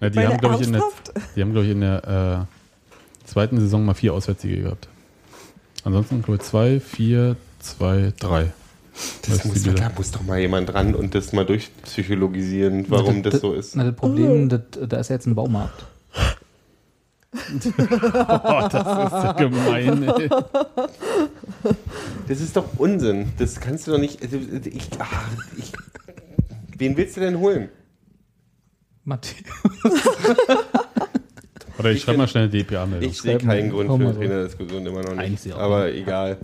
ja, 0.00 0.10
die 0.10 0.18
haben, 0.26 0.38
glaube 0.38 0.54
ich, 0.56 0.66
in 0.66 0.72
der, 0.72 0.82
die 1.36 1.40
haben, 1.42 1.52
glaube 1.52 1.66
ich, 1.66 1.72
in 1.72 1.80
der 1.80 2.46
äh, 3.24 3.28
zweiten 3.28 3.58
Saison 3.60 3.84
mal 3.84 3.94
vier 3.94 4.14
Auswärtssiege 4.14 4.62
gehabt. 4.62 4.88
Ansonsten, 5.84 6.22
glaube 6.22 6.36
ich, 6.42 6.48
zwei, 6.48 6.80
vier, 6.80 7.36
zwei, 7.60 8.12
drei. 8.20 8.52
Das 9.26 9.44
muss, 9.46 9.62
da 9.62 9.90
muss 9.96 10.10
doch 10.10 10.22
mal 10.22 10.38
jemand 10.38 10.74
ran 10.74 10.94
und 10.94 11.14
das 11.14 11.32
mal 11.32 11.46
durchpsychologisieren, 11.46 12.84
warum 12.88 13.22
Na, 13.22 13.30
das 13.30 13.40
so 13.40 13.54
ist. 13.54 13.74
Na, 13.74 13.84
das 13.84 13.94
Problem, 13.96 14.48
das, 14.48 14.60
da 14.86 14.98
ist 14.98 15.08
ja 15.08 15.16
jetzt 15.16 15.26
ein 15.26 15.34
Baumarkt. 15.34 15.86
Oh, 17.64 18.68
das 18.70 18.82
ist 18.82 19.24
ja 19.24 19.32
gemein. 19.32 20.02
Ey. 20.02 20.28
Das 22.28 22.40
ist 22.40 22.56
doch 22.56 22.64
Unsinn. 22.78 23.32
Das 23.38 23.58
kannst 23.60 23.86
du 23.86 23.92
doch 23.92 23.98
nicht. 23.98 24.22
also, 24.22 24.36
Ich, 24.64 24.88
ach, 24.98 25.28
ich, 25.56 25.72
wen 26.78 26.96
willst 26.96 27.16
du 27.16 27.20
denn 27.20 27.38
holen? 27.38 27.68
Matthias. 29.04 29.44
Oder 31.78 31.90
ich 31.90 31.96
Ich 31.96 32.02
schreibe 32.04 32.18
mal 32.18 32.28
schnell 32.28 32.44
eine 32.44 32.52
DPA-Meldung. 32.52 33.08
Ich 33.10 33.20
sehe 33.20 33.38
keinen. 33.38 33.70
Grund 33.70 33.88
für 33.88 33.94
eine. 33.94 34.14
Trainerdiskussion 34.14 34.86
immer 34.86 35.02
noch 35.02 35.14
nicht. 35.16 35.52
Aber 35.54 35.86
nicht. 35.86 36.02
egal. 36.02 36.36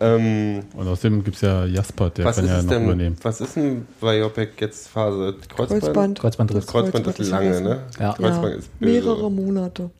Ähm, 0.00 0.64
Und 0.74 0.88
außerdem 0.88 1.22
gibt 1.24 1.36
es 1.36 1.42
ja 1.42 1.64
Jasper, 1.64 2.10
der 2.10 2.24
was 2.24 2.36
kann 2.36 2.44
ist 2.46 2.50
ja 2.50 2.62
noch 2.62 2.68
denn? 2.68 2.84
übernehmen. 2.84 3.16
Was 3.22 3.40
ist 3.40 3.54
denn 3.56 3.86
bei 4.00 4.18
Jopek 4.18 4.60
jetzt 4.60 4.88
Phase? 4.88 5.36
Kreuzband? 5.48 5.82
Kreuzband. 5.82 6.18
Kreuzbandriss. 6.20 6.64
Das 6.66 6.72
Kreuzband 6.72 7.06
ist 7.06 7.30
lange, 7.30 7.60
ne? 7.60 7.82
Ja. 7.98 8.12
Kreuzband 8.12 8.42
Ja, 8.44 8.58
ist 8.58 8.78
böse. 8.80 8.92
mehrere 8.92 9.30
Monate. 9.30 9.90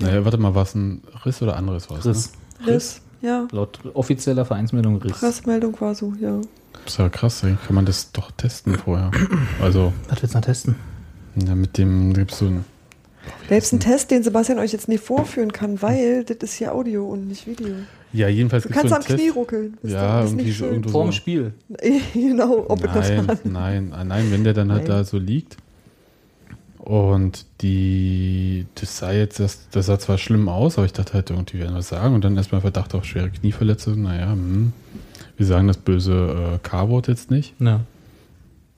Naja, 0.00 0.24
warte 0.24 0.38
mal, 0.38 0.54
was 0.54 0.74
ein 0.74 1.02
Riss 1.24 1.42
oder 1.42 1.56
anderes 1.56 1.90
was? 1.90 2.06
Riss. 2.06 2.32
Riss, 2.66 3.00
ja. 3.20 3.48
Laut 3.50 3.80
offizieller 3.94 4.44
Vereinsmeldung 4.44 4.96
Riss. 5.02 5.18
Pressemeldung 5.18 5.80
war 5.80 5.94
so, 5.94 6.12
ja. 6.20 6.30
Ne? 6.36 6.42
Das 6.84 6.92
ist 6.94 6.98
ja 6.98 7.08
krass, 7.08 7.42
ey. 7.42 7.56
kann 7.66 7.74
man 7.74 7.84
das 7.86 8.12
doch 8.12 8.30
testen 8.32 8.76
vorher. 8.78 9.10
Also, 9.60 9.92
Was 10.08 10.22
willst 10.22 10.34
du 10.34 10.38
noch 10.38 10.44
testen? 10.44 10.76
ja, 11.36 11.54
mit 11.54 11.76
dem 11.78 12.12
gibt 12.14 12.32
es 12.32 12.38
so 12.38 12.46
ein. 12.46 12.64
Da 13.48 13.56
gibt 13.56 13.64
es 13.66 13.72
einen 13.72 13.80
Test, 13.80 14.10
den 14.10 14.22
Sebastian 14.22 14.58
euch 14.58 14.72
jetzt 14.72 14.88
nicht 14.88 15.04
vorführen 15.04 15.52
kann, 15.52 15.82
weil 15.82 16.24
das 16.24 16.36
ist 16.40 16.54
hier 16.54 16.72
Audio 16.74 17.06
und 17.06 17.28
nicht 17.28 17.46
Video. 17.46 17.74
Ja, 18.12 18.28
jedenfalls 18.28 18.62
Du 18.62 18.70
es 18.70 18.74
so 18.74 18.80
kannst 18.80 18.94
einen 18.94 19.02
am 19.02 19.06
Knie 19.16 19.24
Test. 19.26 19.36
ruckeln. 19.36 19.78
wisst 19.82 19.94
ihr? 19.94 20.00
Ja, 20.00 20.16
das 20.20 20.24
ist 20.26 20.30
irgendwie 20.30 20.44
nicht 20.46 20.58
so 20.58 20.64
schön. 20.64 20.72
irgendwo 20.72 20.90
Vor 20.90 21.02
dem 21.04 21.12
so. 21.12 21.16
Spiel. 21.16 21.52
genau, 22.14 22.64
ob 22.68 22.82
es 22.84 22.92
das 22.92 23.08
Nein, 23.10 23.28
war. 23.28 23.36
nein, 23.44 23.92
nein, 24.06 24.26
wenn 24.30 24.44
der 24.44 24.54
dann 24.54 24.72
halt 24.72 24.88
Nein. 24.88 24.90
da 24.98 25.04
so 25.04 25.18
liegt. 25.18 25.58
Und 26.78 27.44
die, 27.60 28.57
das 28.80 28.98
sah 28.98 29.12
jetzt, 29.12 29.40
das, 29.40 29.68
das 29.70 29.86
sah 29.86 29.98
zwar 29.98 30.18
schlimm 30.18 30.48
aus, 30.48 30.78
aber 30.78 30.86
ich 30.86 30.92
dachte 30.92 31.14
halt 31.14 31.30
irgendwie, 31.30 31.58
wir 31.58 31.64
werden 31.64 31.76
was 31.76 31.88
sagen. 31.88 32.14
Und 32.14 32.24
dann 32.24 32.36
erstmal 32.36 32.60
Verdacht 32.60 32.94
auf 32.94 33.04
schwere 33.04 33.30
Knieverletzung. 33.30 34.02
Naja, 34.02 34.32
hm. 34.32 34.72
wir 35.36 35.46
sagen 35.46 35.66
das 35.66 35.76
böse 35.76 36.54
äh, 36.54 36.58
K-Wort 36.66 37.08
jetzt 37.08 37.30
nicht. 37.30 37.54
Ja. 37.60 37.80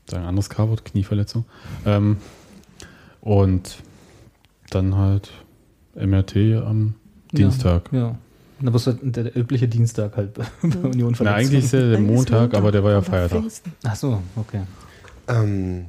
Sagen 0.06 0.22
ein 0.24 0.28
anderes 0.28 0.50
K-Wort, 0.50 0.84
Knieverletzung. 0.84 1.44
Ähm, 1.86 2.18
und 3.20 3.76
dann 4.70 4.96
halt 4.96 5.30
MRT 5.94 6.36
am 6.64 6.94
Dienstag. 7.32 7.90
Ja. 7.92 7.98
ja. 7.98 8.18
Da 8.62 8.70
muss 8.70 8.84
der, 8.84 8.94
der 8.94 9.36
übliche 9.36 9.68
Dienstag 9.68 10.16
halt 10.16 10.34
bei 10.62 10.88
Union 10.88 11.16
Na, 11.20 11.34
eigentlich 11.34 11.64
ist 11.64 11.72
ja 11.72 11.80
der 11.90 12.00
Montag, 12.00 12.54
aber 12.54 12.70
der 12.70 12.84
war 12.84 12.92
ja 12.92 13.00
Feiertag. 13.00 13.40
Pfingsten. 13.40 13.72
Ach 13.84 13.96
so, 13.96 14.22
okay. 14.36 14.62
Ähm, 15.28 15.86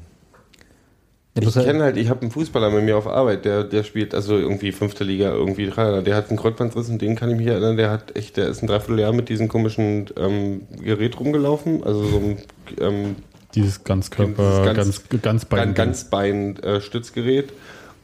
ich 1.33 1.53
kenne 1.53 1.83
halt, 1.83 1.97
ich 1.97 2.09
habe 2.09 2.21
einen 2.21 2.31
Fußballer 2.31 2.69
mit 2.71 2.83
mir 2.83 2.97
auf 2.97 3.07
Arbeit, 3.07 3.45
der, 3.45 3.63
der 3.63 3.83
spielt 3.83 4.13
also 4.13 4.37
irgendwie 4.37 4.71
fünfte 4.71 5.03
Liga, 5.03 5.31
irgendwie 5.31 5.67
drei, 5.67 6.01
der 6.01 6.15
hat 6.15 6.29
einen 6.29 6.37
Kreuzbandriss 6.37 6.89
und 6.89 7.01
den 7.01 7.15
kann 7.15 7.29
ich 7.31 7.37
mich 7.37 7.47
erinnern, 7.47 7.77
der 7.77 7.89
hat 7.89 8.15
echt, 8.17 8.35
der 8.37 8.47
ist 8.49 8.61
ein 8.61 8.67
Dreivierteljahr 8.67 9.13
mit 9.13 9.29
diesem 9.29 9.47
komischen 9.47 10.07
ähm, 10.17 10.61
Gerät 10.83 11.19
rumgelaufen, 11.19 11.83
also 11.83 12.03
so 12.03 12.17
ein 12.17 12.37
ähm, 12.79 13.15
Dieses 13.55 13.83
Ganzkörper, 13.83 14.73
Dieses 14.75 15.03
ganz, 15.09 15.09
ganz- 15.09 15.21
ganz, 15.21 15.49
Gan- 15.49 15.73
Ganzbein-Stützgerät. 15.73 17.53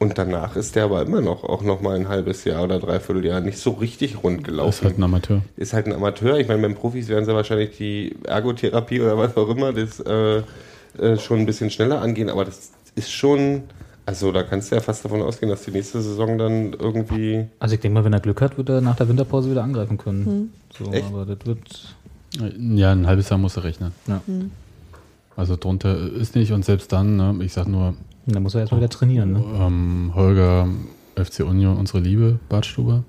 Und 0.00 0.16
danach 0.16 0.54
ist 0.54 0.76
der 0.76 0.84
aber 0.84 1.02
immer 1.02 1.20
noch 1.20 1.42
auch 1.42 1.62
noch 1.62 1.80
mal 1.80 1.96
ein 1.96 2.08
halbes 2.08 2.44
Jahr 2.44 2.62
oder 2.62 2.78
dreiviertel 2.78 3.24
Jahr 3.26 3.40
nicht 3.40 3.58
so 3.58 3.70
richtig 3.70 4.22
rund 4.22 4.38
ist 4.42 4.44
gelaufen. 4.44 4.84
halt 4.84 4.96
ein 4.96 5.02
Amateur. 5.02 5.42
Ist 5.56 5.72
halt 5.72 5.86
ein 5.86 5.92
Amateur. 5.92 6.38
Ich 6.38 6.46
meine, 6.46 6.62
beim 6.62 6.76
Profis 6.76 7.08
werden 7.08 7.24
sie 7.24 7.34
wahrscheinlich 7.34 7.76
die 7.76 8.14
Ergotherapie 8.22 9.00
oder 9.00 9.18
was 9.18 9.36
auch 9.36 9.48
immer 9.48 9.72
das 9.72 9.98
äh, 9.98 10.42
äh, 11.02 11.18
schon 11.18 11.40
ein 11.40 11.46
bisschen 11.46 11.70
schneller 11.70 12.00
angehen. 12.00 12.30
Aber 12.30 12.44
das 12.44 12.70
ist 12.98 13.10
schon, 13.10 13.62
also 14.04 14.32
da 14.32 14.42
kannst 14.42 14.70
du 14.70 14.74
ja 14.76 14.80
fast 14.80 15.04
davon 15.04 15.22
ausgehen, 15.22 15.50
dass 15.50 15.62
die 15.64 15.70
nächste 15.70 16.02
Saison 16.02 16.36
dann 16.38 16.72
irgendwie. 16.72 17.46
Also 17.58 17.74
ich 17.74 17.80
denke 17.80 17.94
mal, 17.94 18.04
wenn 18.04 18.12
er 18.12 18.20
Glück 18.20 18.40
hat, 18.40 18.58
wird 18.58 18.68
er 18.68 18.80
nach 18.80 18.96
der 18.96 19.08
Winterpause 19.08 19.50
wieder 19.50 19.62
angreifen 19.62 19.96
können. 19.98 20.52
So, 20.76 20.90
Echt? 20.92 21.06
aber 21.06 21.24
das 21.24 21.38
wird. 21.46 21.96
Ja, 22.58 22.92
ein 22.92 23.06
halbes 23.06 23.28
Jahr 23.30 23.38
muss 23.38 23.56
er 23.56 23.64
rechnen. 23.64 23.92
Ja. 24.06 24.20
Also 25.36 25.56
drunter 25.56 25.96
ist 26.12 26.34
nicht 26.34 26.52
und 26.52 26.64
selbst 26.64 26.92
dann, 26.92 27.16
ne, 27.16 27.36
ich 27.44 27.52
sag 27.52 27.68
nur, 27.68 27.94
Da 28.26 28.40
muss 28.40 28.54
er 28.54 28.62
erstmal 28.62 28.80
wieder 28.80 28.90
trainieren. 28.90 29.32
Ne? 29.32 29.44
ähm, 29.58 30.12
Holger, 30.14 30.68
FC 31.16 31.40
Union, 31.40 31.76
unsere 31.76 32.00
Liebe, 32.00 32.38
Bartstuber, 32.48 33.04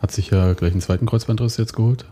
hat 0.00 0.12
sich 0.12 0.30
ja 0.30 0.54
gleich 0.54 0.72
einen 0.72 0.80
zweiten 0.80 1.06
Kreuzbandriss 1.06 1.56
jetzt 1.58 1.74
geholt. 1.74 2.06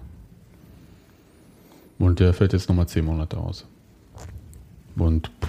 Und 1.99 2.21
der 2.21 2.33
fällt 2.35 2.53
jetzt 2.53 2.69
nochmal 2.69 2.87
zehn 2.87 3.05
Monate 3.05 3.39
aus. 3.39 3.65
Und 4.97 5.29
pff, 5.43 5.49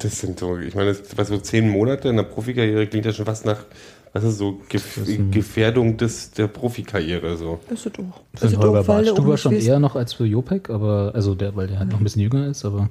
Das 0.00 0.18
sind 0.18 0.38
so, 0.38 0.58
ich 0.58 0.74
meine, 0.74 0.88
das, 0.88 1.02
was 1.16 1.28
so 1.28 1.38
zehn 1.38 1.68
Monate 1.68 2.08
in 2.08 2.16
der 2.16 2.22
Profikarriere 2.24 2.86
klingt 2.86 3.04
ja 3.06 3.12
schon 3.12 3.26
fast 3.26 3.44
nach, 3.44 3.64
was 4.12 4.24
ist 4.24 4.38
so, 4.38 4.60
Gef 4.68 4.96
Das 4.96 5.08
ist 5.08 5.30
Gefährdung 5.30 5.96
des, 5.96 6.30
der 6.32 6.48
Profikarriere 6.48 7.36
so. 7.36 7.60
Ist 7.70 7.86
es 7.86 7.92
doch. 7.92 8.04
Für 8.34 8.34
Ist 8.34 8.42
den 8.42 8.48
es 8.48 8.56
Holger 8.58 8.88
er 8.88 9.12
auch 9.12 9.24
nicht 9.24 9.40
schon 9.40 9.52
eher 9.54 9.78
noch 9.78 9.96
als 9.96 10.14
für 10.14 10.24
Jopek, 10.24 10.70
aber 10.70 11.12
also 11.14 11.34
der, 11.34 11.54
weil 11.54 11.66
der 11.66 11.78
halt 11.78 11.90
noch 11.90 11.98
ein 11.98 12.04
bisschen 12.04 12.22
jünger 12.22 12.46
ist, 12.46 12.64
aber 12.64 12.88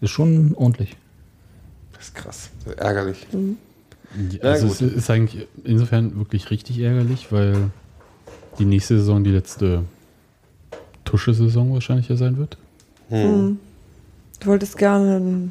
ist 0.00 0.10
schon 0.10 0.54
ordentlich. 0.54 0.96
Das 1.92 2.06
ist 2.06 2.14
krass. 2.14 2.50
Das 2.64 2.74
ist 2.74 2.80
ärgerlich. 2.80 3.26
ja, 3.32 3.38
Ja, 4.42 4.50
also 4.50 4.66
es 4.68 4.80
ist 4.80 5.10
eigentlich 5.10 5.46
insofern 5.64 6.16
wirklich 6.16 6.50
richtig 6.50 6.78
ärgerlich, 6.80 7.30
weil 7.30 7.70
die 8.58 8.64
nächste 8.64 8.98
Saison 8.98 9.24
die 9.24 9.30
letzte 9.30 9.84
Tusche-Saison 11.04 11.72
wahrscheinlich 11.74 12.08
ja 12.08 12.16
sein 12.16 12.38
wird. 12.38 12.56
Hm. 13.08 13.58
Du 14.40 14.46
wolltest 14.46 14.78
gerne 14.78 15.16
eine 15.16 15.50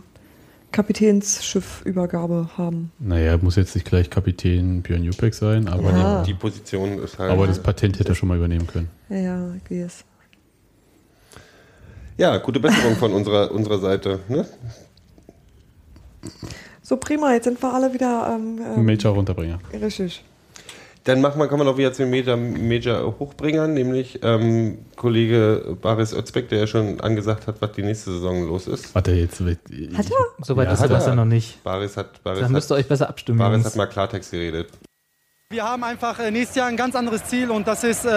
Kapitänsschiff-Übergabe 0.71 2.49
haben. 2.57 2.91
Naja, 2.99 3.37
muss 3.37 3.55
jetzt 3.55 3.73
nicht 3.75 3.85
gleich 3.85 4.09
Kapitän 4.09 4.81
Björn 4.81 5.03
Jupek 5.03 5.33
sein, 5.33 5.67
aber, 5.67 5.91
Ja. 5.91 6.23
Die 6.23 6.33
Position 6.33 6.99
ist 7.03 7.17
halt. 7.19 7.31
aber 7.31 7.47
das 7.47 7.61
Patent 7.61 7.99
hätte 7.99 8.09
er 8.09 8.15
schon 8.15 8.29
mal 8.29 8.37
übernehmen 8.37 8.67
können. 8.67 8.89
Ja, 9.09 9.17
ja, 9.17 9.53
ich 9.55 9.71
weiß. 9.71 10.03
ja, 12.17 12.37
gute 12.37 12.59
Besserung 12.59 12.95
von 12.95 13.13
unserer, 13.13 13.51
unserer 13.51 13.79
Seite. 13.79 14.19
Ne? 14.27 14.45
So, 16.81 16.97
prima, 16.97 17.33
jetzt 17.33 17.45
sind 17.45 17.61
wir 17.61 17.73
alle 17.73 17.93
wieder 17.93 18.35
ähm, 18.35 18.59
ähm, 18.75 18.85
Major 18.85 19.13
Runterbringer. 19.13 19.59
richtig. 19.73 20.23
Dann 21.07 21.21
machen 21.21 21.39
wir, 21.39 21.47
kommen 21.47 21.61
wir 21.61 21.71
noch 21.71 21.77
wieder 21.77 21.93
zu 21.93 22.01
den 22.03 22.11
Major, 22.11 22.35
Major 22.35 23.17
Hochbringern, 23.17 23.73
nämlich 23.73 24.19
ähm, 24.23 24.79
Kollege 24.97 25.77
Baris 25.81 26.11
Özbeck, 26.11 26.49
der 26.49 26.59
ja 26.59 26.67
schon 26.67 26.99
angesagt 26.99 27.47
hat, 27.47 27.61
was 27.61 27.71
die 27.71 27.83
nächste 27.83 28.11
Saison 28.11 28.45
los 28.45 28.67
ist. 28.67 28.93
Warte 28.93 29.13
jetzt. 29.13 29.39
Hat 29.39 29.47
er? 29.71 30.43
Soweit 30.43 30.67
Ja, 30.67 30.73
ist 30.73 30.81
hat 30.81 30.91
das 30.91 31.03
er. 31.05 31.09
ja 31.11 31.15
noch 31.15 31.23
nicht. 31.23 31.63
Baris 31.63 31.95
hat, 31.95 32.21
Baris 32.23 32.41
Da 32.41 32.49
müsst 32.49 32.69
ihr 32.69 32.75
hat, 32.75 32.81
euch 32.83 32.89
besser 32.89 33.07
abstimmen. 33.07 33.39
Baris 33.39 33.63
hat 33.63 33.77
mal 33.77 33.85
Klartext 33.85 34.31
geredet. 34.31 34.67
Wir 35.49 35.63
haben 35.63 35.85
einfach 35.85 36.19
äh, 36.19 36.29
nächstes 36.29 36.57
Jahr 36.57 36.67
ein 36.67 36.75
ganz 36.75 36.93
anderes 36.93 37.23
Ziel 37.23 37.51
und 37.51 37.69
das 37.69 37.85
ist 37.85 38.03
äh, 38.03 38.09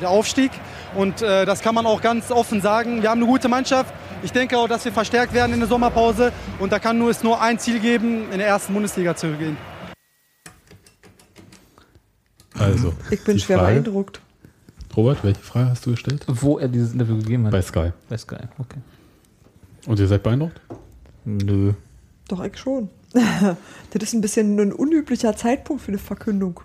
der 0.00 0.08
Aufstieg. 0.08 0.52
Und 0.94 1.20
äh, 1.20 1.44
das 1.44 1.62
kann 1.62 1.74
man 1.74 1.84
auch 1.84 2.00
ganz 2.00 2.30
offen 2.30 2.60
sagen. 2.60 3.02
Wir 3.02 3.10
haben 3.10 3.22
eine 3.22 3.28
gute 3.28 3.48
Mannschaft. 3.48 3.92
Ich 4.22 4.30
denke 4.30 4.56
auch, 4.56 4.68
dass 4.68 4.84
wir 4.84 4.92
verstärkt 4.92 5.34
werden 5.34 5.52
in 5.52 5.58
der 5.58 5.68
Sommerpause. 5.68 6.32
Und 6.60 6.70
da 6.70 6.78
kann 6.78 6.96
nur, 6.96 7.10
es 7.10 7.24
nur 7.24 7.42
ein 7.42 7.58
Ziel 7.58 7.80
geben, 7.80 8.30
in 8.30 8.38
der 8.38 8.46
ersten 8.46 8.72
Bundesliga 8.72 9.16
zu 9.16 9.32
gehen. 9.32 9.56
Also, 12.58 12.92
Ich 13.10 13.22
bin 13.24 13.38
schwer 13.38 13.58
Frage- 13.58 13.72
beeindruckt. 13.80 14.20
Robert, 14.96 15.24
welche 15.24 15.40
Frage 15.40 15.70
hast 15.70 15.84
du 15.86 15.90
gestellt? 15.90 16.24
Wo 16.28 16.58
er 16.58 16.68
dieses 16.68 16.92
Interview 16.92 17.16
gegeben 17.18 17.46
hat. 17.46 17.52
Bei 17.52 17.62
Sky. 17.62 17.90
Bei 18.08 18.16
Sky, 18.16 18.36
okay. 18.58 18.78
Und 19.86 19.98
ihr 19.98 20.06
seid 20.06 20.22
beeindruckt? 20.22 20.60
Nö. 21.24 21.72
Doch, 22.28 22.44
ich 22.44 22.56
schon. 22.56 22.88
das 23.12 24.02
ist 24.02 24.12
ein 24.14 24.20
bisschen 24.20 24.58
ein 24.58 24.72
unüblicher 24.72 25.36
Zeitpunkt 25.36 25.82
für 25.82 25.88
eine 25.88 25.98
Verkündung. 25.98 26.60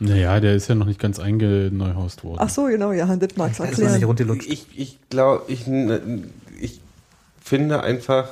Naja, 0.00 0.40
der 0.40 0.54
ist 0.54 0.68
ja 0.68 0.74
noch 0.74 0.86
nicht 0.86 1.00
ganz 1.00 1.18
eingeneuhaust 1.18 2.24
worden. 2.24 2.38
Ach 2.40 2.48
so, 2.48 2.64
genau, 2.66 2.92
ja, 2.92 3.06
das 3.16 3.36
mag's 3.36 3.60
erklären. 3.60 4.02
Ich, 4.46 4.66
ich 4.76 4.98
glaube, 5.08 5.44
ich, 5.48 5.66
ich 6.60 6.80
finde 7.40 7.82
einfach, 7.82 8.28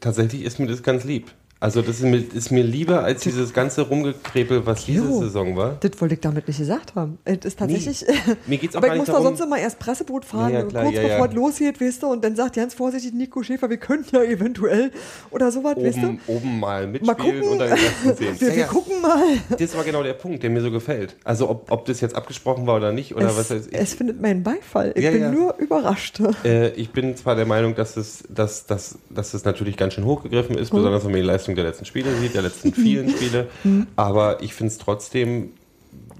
tatsächlich 0.00 0.42
ist 0.42 0.58
mir 0.58 0.66
das 0.66 0.82
ganz 0.82 1.04
lieb. 1.04 1.30
Also 1.58 1.80
das 1.80 1.96
ist 1.96 2.02
mir, 2.02 2.18
ist 2.34 2.50
mir 2.52 2.62
lieber 2.62 3.02
als 3.02 3.22
dieses 3.22 3.54
ganze 3.54 3.80
Rumgekrepel, 3.82 4.66
was 4.66 4.84
diese 4.84 5.04
Jo. 5.06 5.20
Saison 5.20 5.56
war. 5.56 5.76
Das 5.80 5.92
wollte 6.00 6.14
ich 6.14 6.20
damit 6.20 6.46
nicht 6.46 6.58
gesagt 6.58 6.94
haben. 6.94 7.18
Es 7.24 7.46
ist 7.46 7.58
tatsächlich. 7.58 8.04
Mir 8.46 8.58
geht's 8.58 8.74
auch 8.76 8.82
aber 8.82 8.92
ich 8.92 8.98
muss 8.98 9.06
darum- 9.06 9.22
sonst 9.24 9.40
immer 9.40 9.58
erst 9.58 9.78
Presseboot 9.78 10.26
fahren, 10.26 10.52
Ja, 10.52 10.62
klar, 10.64 10.84
kurz 10.84 10.96
ja, 10.96 11.02
bevor 11.02 11.18
ja. 11.18 11.26
es 11.26 11.34
losgeht, 11.34 11.80
weißt 11.80 12.02
du, 12.02 12.06
und 12.08 12.22
dann 12.22 12.36
sagt 12.36 12.56
ganz 12.56 12.74
vorsichtig 12.74 13.14
Nico 13.14 13.42
Schäfer, 13.42 13.70
wir 13.70 13.78
könnten 13.78 14.14
ja 14.16 14.22
eventuell 14.22 14.90
oder 15.30 15.50
sowas, 15.50 15.76
weißt 15.78 15.96
du. 16.02 16.18
Oben, 16.26 16.60
mal 16.60 16.86
Mal 16.86 16.86
mitspielen 16.88 17.40
gucken. 17.40 17.48
und 17.48 17.58
dann 17.58 17.78
sehen. 18.16 18.36
Wir, 18.38 18.54
wir 18.56 18.64
gucken 18.66 19.00
mal. 19.00 19.22
Das 19.58 19.74
war 19.74 19.82
genau 19.84 20.02
der 20.02 20.12
Punkt, 20.12 20.42
der 20.42 20.50
mir 20.50 20.60
so 20.60 20.70
gefällt. 20.70 21.16
Also 21.24 21.48
ob, 21.48 21.70
ob 21.72 21.86
das 21.86 22.02
jetzt 22.02 22.14
abgesprochen 22.14 22.66
war 22.66 22.76
oder 22.76 22.92
nicht 22.92 23.16
oder 23.16 23.26
was 23.28 23.38
Es, 23.38 23.50
weiß 23.50 23.66
ich. 23.68 23.74
es 23.78 23.94
findet 23.94 24.20
meinen 24.20 24.42
Beifall. 24.42 24.92
Ich 24.94 25.10
bin 25.10 25.32
nur 25.32 25.56
überrascht. 25.56 26.20
Äh, 26.44 26.68
ich 26.72 26.90
bin 26.90 27.16
zwar 27.16 27.34
der 27.34 27.46
Meinung, 27.46 27.74
dass 27.74 27.96
es, 27.96 28.24
dass, 28.28 28.66
dass, 28.66 28.98
dass 29.08 29.32
es 29.32 29.44
natürlich 29.46 29.78
ganz 29.78 29.94
schön 29.94 30.04
hochgegriffen 30.04 30.58
ist, 30.58 30.70
Mhm. 30.72 30.76
besonders 30.76 31.02
wenn 31.04 31.12
man 31.12 31.20
die 31.22 31.26
Leistung 31.26 31.46
der 31.56 31.64
letzten 31.64 31.84
Spiele 31.84 32.14
sieht, 32.16 32.34
der 32.34 32.42
letzten 32.42 32.72
vielen 32.72 33.10
Spiele. 33.16 33.48
Aber 33.96 34.42
ich 34.42 34.54
finde 34.54 34.72
es 34.72 34.78
trotzdem, 34.78 35.50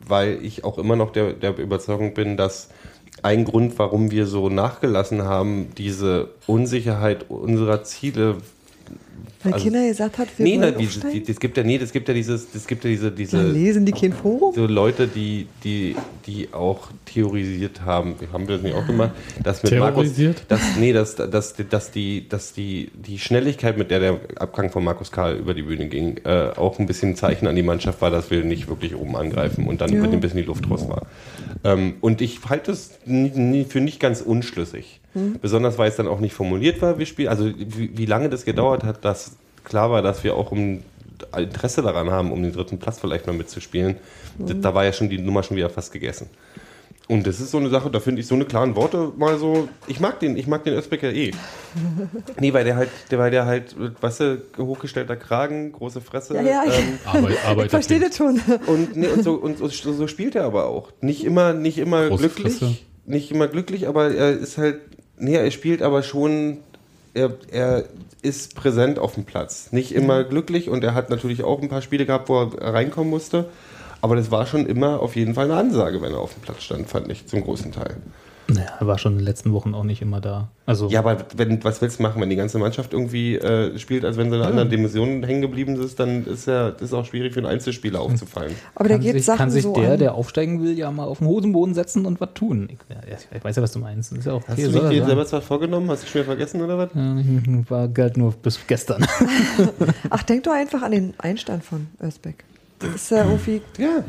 weil 0.07 0.38
ich 0.42 0.64
auch 0.64 0.79
immer 0.79 0.96
noch 0.96 1.12
der, 1.12 1.33
der 1.33 1.57
Überzeugung 1.59 2.14
bin, 2.14 2.37
dass 2.37 2.68
ein 3.22 3.44
Grund, 3.44 3.79
warum 3.79 4.11
wir 4.11 4.27
so 4.27 4.49
nachgelassen 4.49 5.22
haben, 5.22 5.68
diese 5.77 6.31
Unsicherheit 6.46 7.31
unserer 7.31 7.83
Ziele. 7.85 8.37
Weil 9.42 9.53
Also- 9.53 9.64
Kinder 9.64 9.87
gesagt 9.87 10.18
hat, 10.18 10.29
wir 10.37 10.44
Nee, 10.44 10.61
wollen 10.61 10.77
aufsteigen. 10.77 11.12
die, 11.12 11.22
das 11.22 11.38
gibt 11.40 11.57
ja, 11.57 11.62
nee, 11.62 11.79
das 11.79 11.92
gibt 11.92 12.09
ja 12.09 12.14
dieses, 12.14 12.51
das 12.53 12.66
gibt 12.66 12.85
ja 12.85 12.90
diese, 12.90 13.11
diese, 13.12 13.42
lesen 13.42 13.85
die 13.85 13.92
kein 13.92 14.12
Forum? 14.12 14.55
so 14.55 14.66
Leute, 14.66 15.07
die, 15.07 15.46
die, 15.62 15.94
die 16.27 16.49
auch 16.53 16.88
theorisiert 17.05 17.83
haben, 17.83 18.14
haben 18.33 18.49
wir 18.49 18.57
das 18.57 18.62
nicht 18.64 18.75
auch 18.75 18.87
gemacht, 18.87 19.12
dass 19.42 19.62
mit? 19.62 19.79
Markus, 19.79 20.12
dass, 20.49 20.61
nee, 20.79 20.92
dass, 20.92 21.16
dass, 21.16 21.55
dass, 21.68 21.90
die, 21.90 22.29
dass 22.29 22.53
die, 22.55 22.90
die 22.94 23.18
Schnelligkeit, 23.18 23.77
mit 23.79 23.90
der 23.90 24.01
der 24.01 24.20
Abgang 24.37 24.70
von 24.70 24.83
Markus 24.85 25.12
Karl 25.12 25.37
über 25.37 25.55
die 25.55 25.62
Bühne 25.62 25.87
ging, 25.87 26.16
äh, 26.25 26.51
auch 26.57 26.79
ein 26.79 26.87
bisschen 26.87 27.11
ein 27.11 27.16
Zeichen 27.16 27.46
an 27.46 27.57
die 27.57 27.62
Mannschaft 27.62 28.01
war, 28.01 28.11
dass 28.11 28.31
wir 28.31 28.42
nicht 28.42 28.68
wirklich 28.68 28.94
oben 28.96 29.16
angreifen 29.16 29.66
und 29.66 29.81
dann 29.81 29.92
Ja. 29.92 30.01
mit 30.01 30.12
ein 30.12 30.20
bisschen 30.20 30.38
die 30.38 30.44
Luft 30.46 30.68
raus 30.70 30.88
war. 30.88 31.03
Ähm, 31.66 31.94
und 32.00 32.20
ich 32.20 32.40
halte 32.48 32.72
es 32.72 32.98
für 33.05 33.81
nicht 33.81 34.00
ganz 34.00 34.20
unschlüssig. 34.20 35.00
Besonders 35.40 35.79
weil 35.79 35.88
es 35.88 35.96
dann 35.96 36.09
auch 36.09 36.20
nicht 36.20 36.35
formuliert 36.35 36.83
war, 36.83 36.98
wie 36.98 37.07
Spiel, 37.07 37.29
also 37.29 37.46
wie, 37.46 37.96
wie 37.96 38.07
lange 38.07 38.29
das 38.29 38.44
gedauert 38.44 38.85
hat, 38.85 39.05
dass 39.05 39.37
klar 39.64 39.90
war, 39.90 40.02
dass 40.02 40.22
wir 40.24 40.35
auch 40.37 40.52
um 40.52 40.83
Interesse 41.35 41.81
daran 41.81 42.11
haben, 42.11 42.33
um 42.33 42.42
den 42.42 42.52
dritten 42.52 42.79
Platz 42.79 43.00
vielleicht 43.00 43.26
mal 43.26 43.33
mitzuspielen. 43.33 43.96
Da, 44.38 44.52
da 44.52 44.74
war 44.74 44.85
ja 44.85 44.92
schon 44.92 45.09
die 45.09 45.18
Nummer 45.18 45.42
schon 45.42 45.57
wieder 45.57 45.70
fast 45.70 45.92
gegessen. 45.92 46.29
Und 47.09 47.25
das 47.25 47.38
ist 47.40 47.53
so 47.53 47.59
eine 47.59 47.69
Sache, 47.71 47.88
da 47.88 48.01
finde 48.01 48.21
ich 48.21 48.27
so 48.27 48.35
eine 48.35 48.45
klaren 48.47 48.75
Worte 48.75 49.12
mal 49.16 49.38
so. 49.38 49.69
Ich 49.87 50.01
mag 50.01 50.19
den, 50.19 50.37
ich 50.37 50.49
mag 50.49 50.64
den 50.64 50.75
Özbecker 50.75 51.12
eh. 51.12 51.31
nee, 52.40 52.53
weil 52.53 52.64
der 52.64 52.75
halt, 52.77 52.88
der, 53.11 53.19
weil 53.21 53.31
der 53.31 53.47
halt, 53.47 53.77
weißt 54.01 54.21
du, 54.21 54.42
hochgestellter 54.59 55.14
Kragen, 55.16 55.71
große 55.73 56.01
Fresse. 56.01 56.35
Ja, 56.35 56.42
ja, 56.42 56.64
ich- 56.66 56.79
ähm, 56.79 56.99
Arbeit, 57.05 57.37
Arbeit 57.47 57.64
Ich 57.66 57.71
verstehe 57.71 58.01
das 58.01 58.16
schon. 58.16 58.40
und, 58.66 58.97
nee, 58.97 59.07
und, 59.07 59.23
so, 59.23 59.35
und 59.35 59.59
so, 59.59 59.69
so 59.69 60.07
spielt 60.09 60.35
er 60.35 60.45
aber 60.45 60.66
auch. 60.66 60.90
Nicht 61.01 61.25
immer, 61.25 61.53
nicht 61.53 61.79
immer 61.79 62.09
Große 62.09 62.29
glücklich. 62.29 62.59
Fresse. 62.59 62.77
Nicht 63.05 63.31
immer 63.31 63.47
glücklich, 63.47 63.87
aber 63.87 64.12
er 64.12 64.31
ist 64.33 64.59
halt, 64.59 64.81
nee, 65.16 65.35
er 65.37 65.49
spielt 65.53 65.83
aber 65.83 66.03
schon, 66.03 66.59
er, 67.14 67.35
er 67.53 67.85
ist 68.23 68.57
präsent 68.57 68.99
auf 68.99 69.14
dem 69.14 69.25
Platz. 69.25 69.69
Nicht 69.71 69.92
immer 69.95 70.25
glücklich 70.25 70.69
und 70.69 70.83
er 70.83 70.95
hat 70.95 71.09
natürlich 71.09 71.45
auch 71.45 71.62
ein 71.62 71.69
paar 71.69 71.83
Spiele 71.83 72.05
gehabt, 72.05 72.29
wo 72.29 72.40
er 72.42 72.75
reinkommen 72.75 73.11
musste. 73.11 73.47
Aber 74.07 74.14
das 74.14 74.31
war 74.31 74.47
schon 74.47 74.66
immer 74.66 75.01
auf 75.01 75.16
jeden 75.16 75.35
Fall 75.35 75.47
eine 75.47 75.57
Ansage, 75.57 76.01
wenn 76.01 76.12
er 76.12 76.21
auf 76.21 76.33
dem 76.33 76.40
Platz 76.40 76.62
stand, 76.62 76.88
fand 76.88 77.11
ich, 77.11 77.27
zum 77.27 77.42
großen 77.42 77.73
Teil. 77.73 77.97
Naja, 78.47 78.69
er 78.79 78.87
war 78.87 78.99
schon 78.99 79.14
in 79.14 79.19
den 79.19 79.25
letzten 79.25 79.53
Wochen 79.53 79.75
auch 79.75 79.83
nicht 79.83 80.01
immer 80.01 80.21
da. 80.21 80.47
Also, 80.64 80.88
Ja, 80.90 81.01
aber 81.01 81.27
wenn, 81.35 81.64
was 81.64 81.83
willst 81.83 81.99
du 81.99 82.05
machen, 82.05 82.23
wenn 82.23 82.31
die 82.31 82.37
ganze 82.37 82.61
Mannschaft 82.61 82.92
irgendwie 82.92 83.35
äh, 83.35 83.77
spielt, 83.81 84.05
als 84.05 84.16
wenn 84.16 84.31
sie 84.31 84.37
in 84.37 84.42
einer 84.42 84.49
anderen 84.49 84.71
Dimension 84.71 85.25
hängen 85.25 85.40
geblieben 85.40 85.75
ist, 85.75 85.99
dann 85.99 86.25
ist 86.25 86.47
ja 86.47 86.71
das 86.71 86.83
ist 86.83 86.92
auch 86.92 87.05
schwierig 87.05 87.33
für 87.33 87.40
einen 87.40 87.49
Einzelspieler 87.49 88.01
aufzufallen. 88.01 88.55
Aber 88.77 88.88
da 88.88 88.99
geht 88.99 89.25
Sachen 89.25 89.38
kann 89.38 89.51
sich 89.51 89.64
so 89.64 89.73
der, 89.73 89.95
an. 89.95 89.99
der 89.99 90.14
aufsteigen 90.14 90.62
will, 90.62 90.79
ja 90.79 90.88
mal 90.92 91.07
auf 91.07 91.19
den 91.19 91.27
Hosenboden 91.27 91.75
setzen 91.75 92.07
und 92.07 92.21
was 92.21 92.35
tun. 92.35 92.69
Ich, 92.71 92.79
ja, 92.88 93.16
ich 93.37 93.45
weiß 93.45 93.57
ja, 93.57 93.62
was 93.64 93.73
du 93.73 93.81
meinst. 93.81 94.12
Das 94.12 94.21
ist 94.21 94.27
ja 94.27 94.35
auch 94.35 94.42
Hast 94.47 94.53
okay, 94.53 94.62
du 94.62 94.71
soll 94.71 94.83
nicht 94.83 94.99
er 94.99 95.01
dir 95.01 95.07
selber 95.07 95.33
was 95.33 95.45
vorgenommen? 95.45 95.90
Hast 95.90 96.05
du 96.05 96.07
schon 96.07 96.21
wieder 96.21 96.27
vergessen 96.27 96.62
oder 96.62 96.79
was? 96.79 96.90
Ja, 96.95 97.16
war 97.69 97.88
Geld 97.88 98.16
nur 98.16 98.31
bis 98.31 98.64
gestern. 98.69 99.05
Ach, 100.11 100.23
denk 100.23 100.45
doch 100.45 100.53
einfach 100.53 100.83
an 100.83 100.92
den 100.92 101.14
Einstand 101.19 101.64
von 101.64 101.88
Özbeck. 102.01 102.45
Das 102.79 102.95
ist 102.95 103.11
ja 103.11 103.25
irgendwie 103.25 103.62
Ja. 103.79 104.05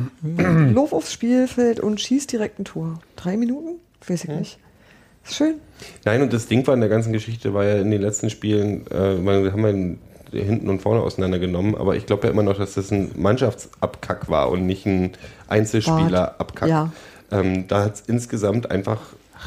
Lauf 0.73 0.93
aufs 0.93 1.13
Spielfeld 1.13 1.79
und 1.79 2.01
schießt 2.01 2.31
direkt 2.31 2.59
ein 2.59 2.65
Tor. 2.65 2.99
Drei 3.15 3.37
Minuten? 3.37 3.79
Weiß 4.05 4.23
ich 4.23 4.29
nicht. 4.29 4.59
Ist 5.25 5.35
schön. 5.35 5.55
Nein, 6.05 6.21
und 6.21 6.33
das 6.33 6.47
Ding 6.47 6.65
war 6.67 6.73
in 6.73 6.79
der 6.79 6.89
ganzen 6.89 7.13
Geschichte, 7.13 7.53
war 7.53 7.65
ja 7.65 7.75
in 7.75 7.91
den 7.91 8.01
letzten 8.01 8.29
Spielen, 8.29 8.87
äh, 8.87 9.17
wir 9.23 9.51
haben 9.51 9.97
ja 10.31 10.39
hinten 10.39 10.69
und 10.69 10.81
vorne 10.81 11.01
auseinandergenommen, 11.01 11.75
aber 11.75 11.95
ich 11.95 12.05
glaube 12.05 12.27
ja 12.27 12.33
immer 12.33 12.43
noch, 12.43 12.57
dass 12.57 12.73
das 12.73 12.91
ein 12.91 13.11
Mannschaftsabkack 13.15 14.29
war 14.29 14.49
und 14.49 14.65
nicht 14.65 14.85
ein 14.85 15.11
Einzelspielerabkack. 15.47 16.69
Ja. 16.69 16.91
Ähm, 17.31 17.67
da 17.67 17.83
hat 17.83 17.95
es 17.95 18.01
insgesamt 18.01 18.71
einfach. 18.71 18.99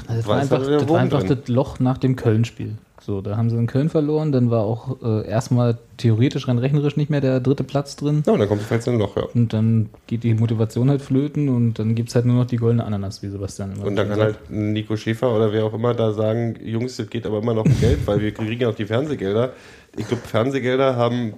Das 0.06 0.26
war 0.26 0.38
einfach, 0.38 0.64
der 0.64 0.78
das, 0.78 0.88
war 0.88 1.00
einfach 1.00 1.22
das 1.22 1.48
Loch 1.48 1.80
nach 1.80 1.98
dem 1.98 2.16
Köln-Spiel. 2.16 2.76
So, 3.00 3.20
da 3.22 3.36
haben 3.36 3.48
sie 3.48 3.56
in 3.56 3.66
Köln 3.66 3.88
verloren, 3.88 4.30
dann 4.30 4.50
war 4.50 4.62
auch 4.64 4.98
äh, 5.02 5.26
erstmal 5.26 5.78
theoretisch 5.96 6.46
rein 6.48 6.58
rechnerisch 6.58 6.96
nicht 6.96 7.08
mehr 7.10 7.20
der 7.22 7.40
dritte 7.40 7.64
Platz 7.64 7.96
drin. 7.96 8.22
Ja, 8.26 8.32
und 8.34 8.40
dann 8.40 8.48
kommt 8.48 8.62
es 8.70 8.88
ein 8.88 8.98
Loch, 8.98 9.16
ja. 9.16 9.22
Und 9.34 9.52
dann 9.52 9.88
geht 10.06 10.22
die 10.22 10.34
Motivation 10.34 10.90
halt 10.90 11.00
flöten 11.00 11.48
und 11.48 11.78
dann 11.78 11.94
gibt 11.94 12.10
es 12.10 12.14
halt 12.14 12.26
nur 12.26 12.36
noch 12.36 12.46
die 12.46 12.56
goldene 12.56 12.84
Ananas, 12.84 13.22
wie 13.22 13.28
Sebastian 13.28 13.72
immer 13.72 13.86
Und 13.86 13.96
dann 13.96 14.08
kann 14.08 14.20
halt 14.20 14.50
Nico 14.50 14.96
Schäfer 14.96 15.34
oder 15.34 15.50
wer 15.52 15.64
auch 15.64 15.72
immer 15.74 15.94
da 15.94 16.12
sagen, 16.12 16.56
Jungs, 16.62 16.96
das 16.98 17.08
geht 17.08 17.24
aber 17.26 17.38
immer 17.38 17.54
noch 17.54 17.64
um 17.64 17.80
Geld, 17.80 18.06
weil 18.06 18.20
wir 18.20 18.32
kriegen 18.32 18.60
ja 18.60 18.68
noch 18.68 18.76
die 18.76 18.84
Fernsehgelder. 18.86 19.52
Ich 19.96 20.06
glaube, 20.06 20.22
Fernsehgelder 20.26 20.94
haben 20.96 21.32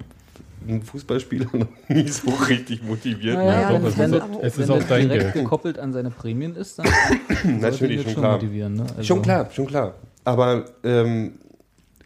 einen 0.68 0.82
Fußballspieler 0.82 1.46
noch 1.52 1.66
nie 1.88 2.08
so 2.08 2.28
richtig 2.48 2.82
motiviert. 2.82 3.36
Naja, 3.36 3.62
Ja, 3.62 3.72
wenn, 3.74 3.82
das 3.84 3.98
wenn, 3.98 4.12
ist 4.14 4.20
aber- 4.22 4.44
es 4.44 4.56
wenn 4.58 4.64
ist 4.64 4.70
auch 4.70 4.78
das 4.78 4.88
dein 4.88 5.08
direkt 5.08 5.32
Geld. 5.32 5.44
gekoppelt 5.44 5.78
an 5.78 5.92
seine 5.92 6.10
Prämien 6.10 6.56
ist, 6.56 6.78
dann 6.80 6.86
Natürlich, 7.60 8.02
das 8.02 8.12
schon 8.12 8.22
klar. 8.22 8.34
motivieren. 8.34 8.74
Ne? 8.74 8.82
Also- 8.90 9.02
Schon 9.04 9.22
klar, 9.22 9.48
schon 9.52 9.66
klar. 9.66 9.94
Aber 10.24 10.64
ähm, 10.84 11.32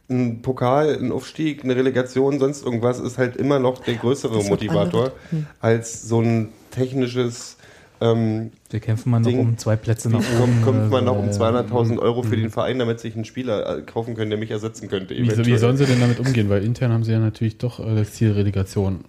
ein 0.09 0.43
Pokal, 0.43 0.97
ein 0.99 1.13
Aufstieg, 1.13 1.65
eine 1.65 1.75
Relegation, 1.75 2.39
sonst 2.39 2.65
irgendwas 2.65 3.01
ist 3.01 3.19
halt 3.19 3.37
immer 3.37 3.59
noch 3.59 3.81
der 3.81 3.95
größere 3.95 4.39
Das 4.39 4.49
Motivator 4.49 5.05
andere. 5.07 5.13
Hm. 5.31 5.47
als 5.61 6.03
so 6.03 6.21
ein 6.21 6.51
technisches. 6.71 7.57
Ähm, 8.01 8.53
Wir 8.71 8.81
kämpfen 8.81 9.11
mal 9.11 9.21
noch 9.21 9.33
um 9.33 9.57
zwei 9.59 9.75
Plätze 9.75 10.11
nach 10.11 10.21
oben. 10.41 10.63
kommt, 10.63 10.91
man 10.91 11.05
noch 11.05 11.19
um 11.19 11.27
ja. 11.27 11.33
200.000 11.33 11.99
Euro 11.99 12.23
für 12.23 12.37
den 12.37 12.51
Verein, 12.51 12.79
damit 12.79 13.01
sich 13.01 13.17
ein 13.17 13.25
Spieler 13.25 13.79
äh, 13.79 13.83
kaufen 13.83 14.15
können, 14.15 14.31
der 14.31 14.39
mich 14.39 14.51
ersetzen 14.51 14.89
könnte. 14.89 15.17
Wie, 15.17 15.47
wie 15.47 15.57
sollen 15.57 15.77
sie 15.77 15.87
denn 15.87 16.01
damit 16.01 16.21
umgehen? 16.21 16.51
Weil 16.51 16.63
intern 16.63 16.93
haben 16.93 17.05
sie 17.05 17.13
ja 17.13 17.19
natürlich 17.19 17.59
doch 17.59 17.81
äh, 17.81 17.95
das 17.95 18.13
Ziel 18.13 18.33
Relegation 18.33 19.05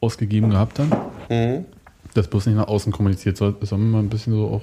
ausgegeben 0.00 0.50
gehabt 0.50 0.78
dann. 0.78 0.88
Mhm. 1.28 1.64
Das 2.14 2.28
bloß 2.28 2.46
nicht 2.46 2.56
nach 2.56 2.68
außen 2.68 2.92
kommuniziert. 2.92 3.36
Soll, 3.36 3.54
sollen 3.60 3.82
wir 3.82 3.88
mal 3.88 3.98
ein 4.00 4.08
bisschen 4.08 4.32
so 4.32 4.48
auch. 4.48 4.62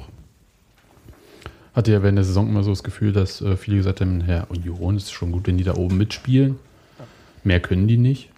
Hatte 1.77 1.91
ja 1.91 2.01
während 2.01 2.17
der 2.17 2.25
Saison 2.25 2.49
immer 2.49 2.63
so 2.63 2.71
das 2.71 2.81
Gefühl, 2.81 3.13
dass 3.13 3.39
äh, 3.39 3.55
viele 3.55 3.77
gesagt 3.77 4.01
haben: 4.01 4.21
Herr 4.21 4.49
Union 4.49 4.97
ist 4.97 5.11
schon 5.11 5.31
gut, 5.31 5.45
wenn 5.45 5.59
die 5.59 5.63
da 5.63 5.75
oben 5.75 5.95
mitspielen. 5.95 6.55
Mehr 7.43 7.59
können 7.59 7.87
die 7.87 7.97
nicht. 7.97 8.29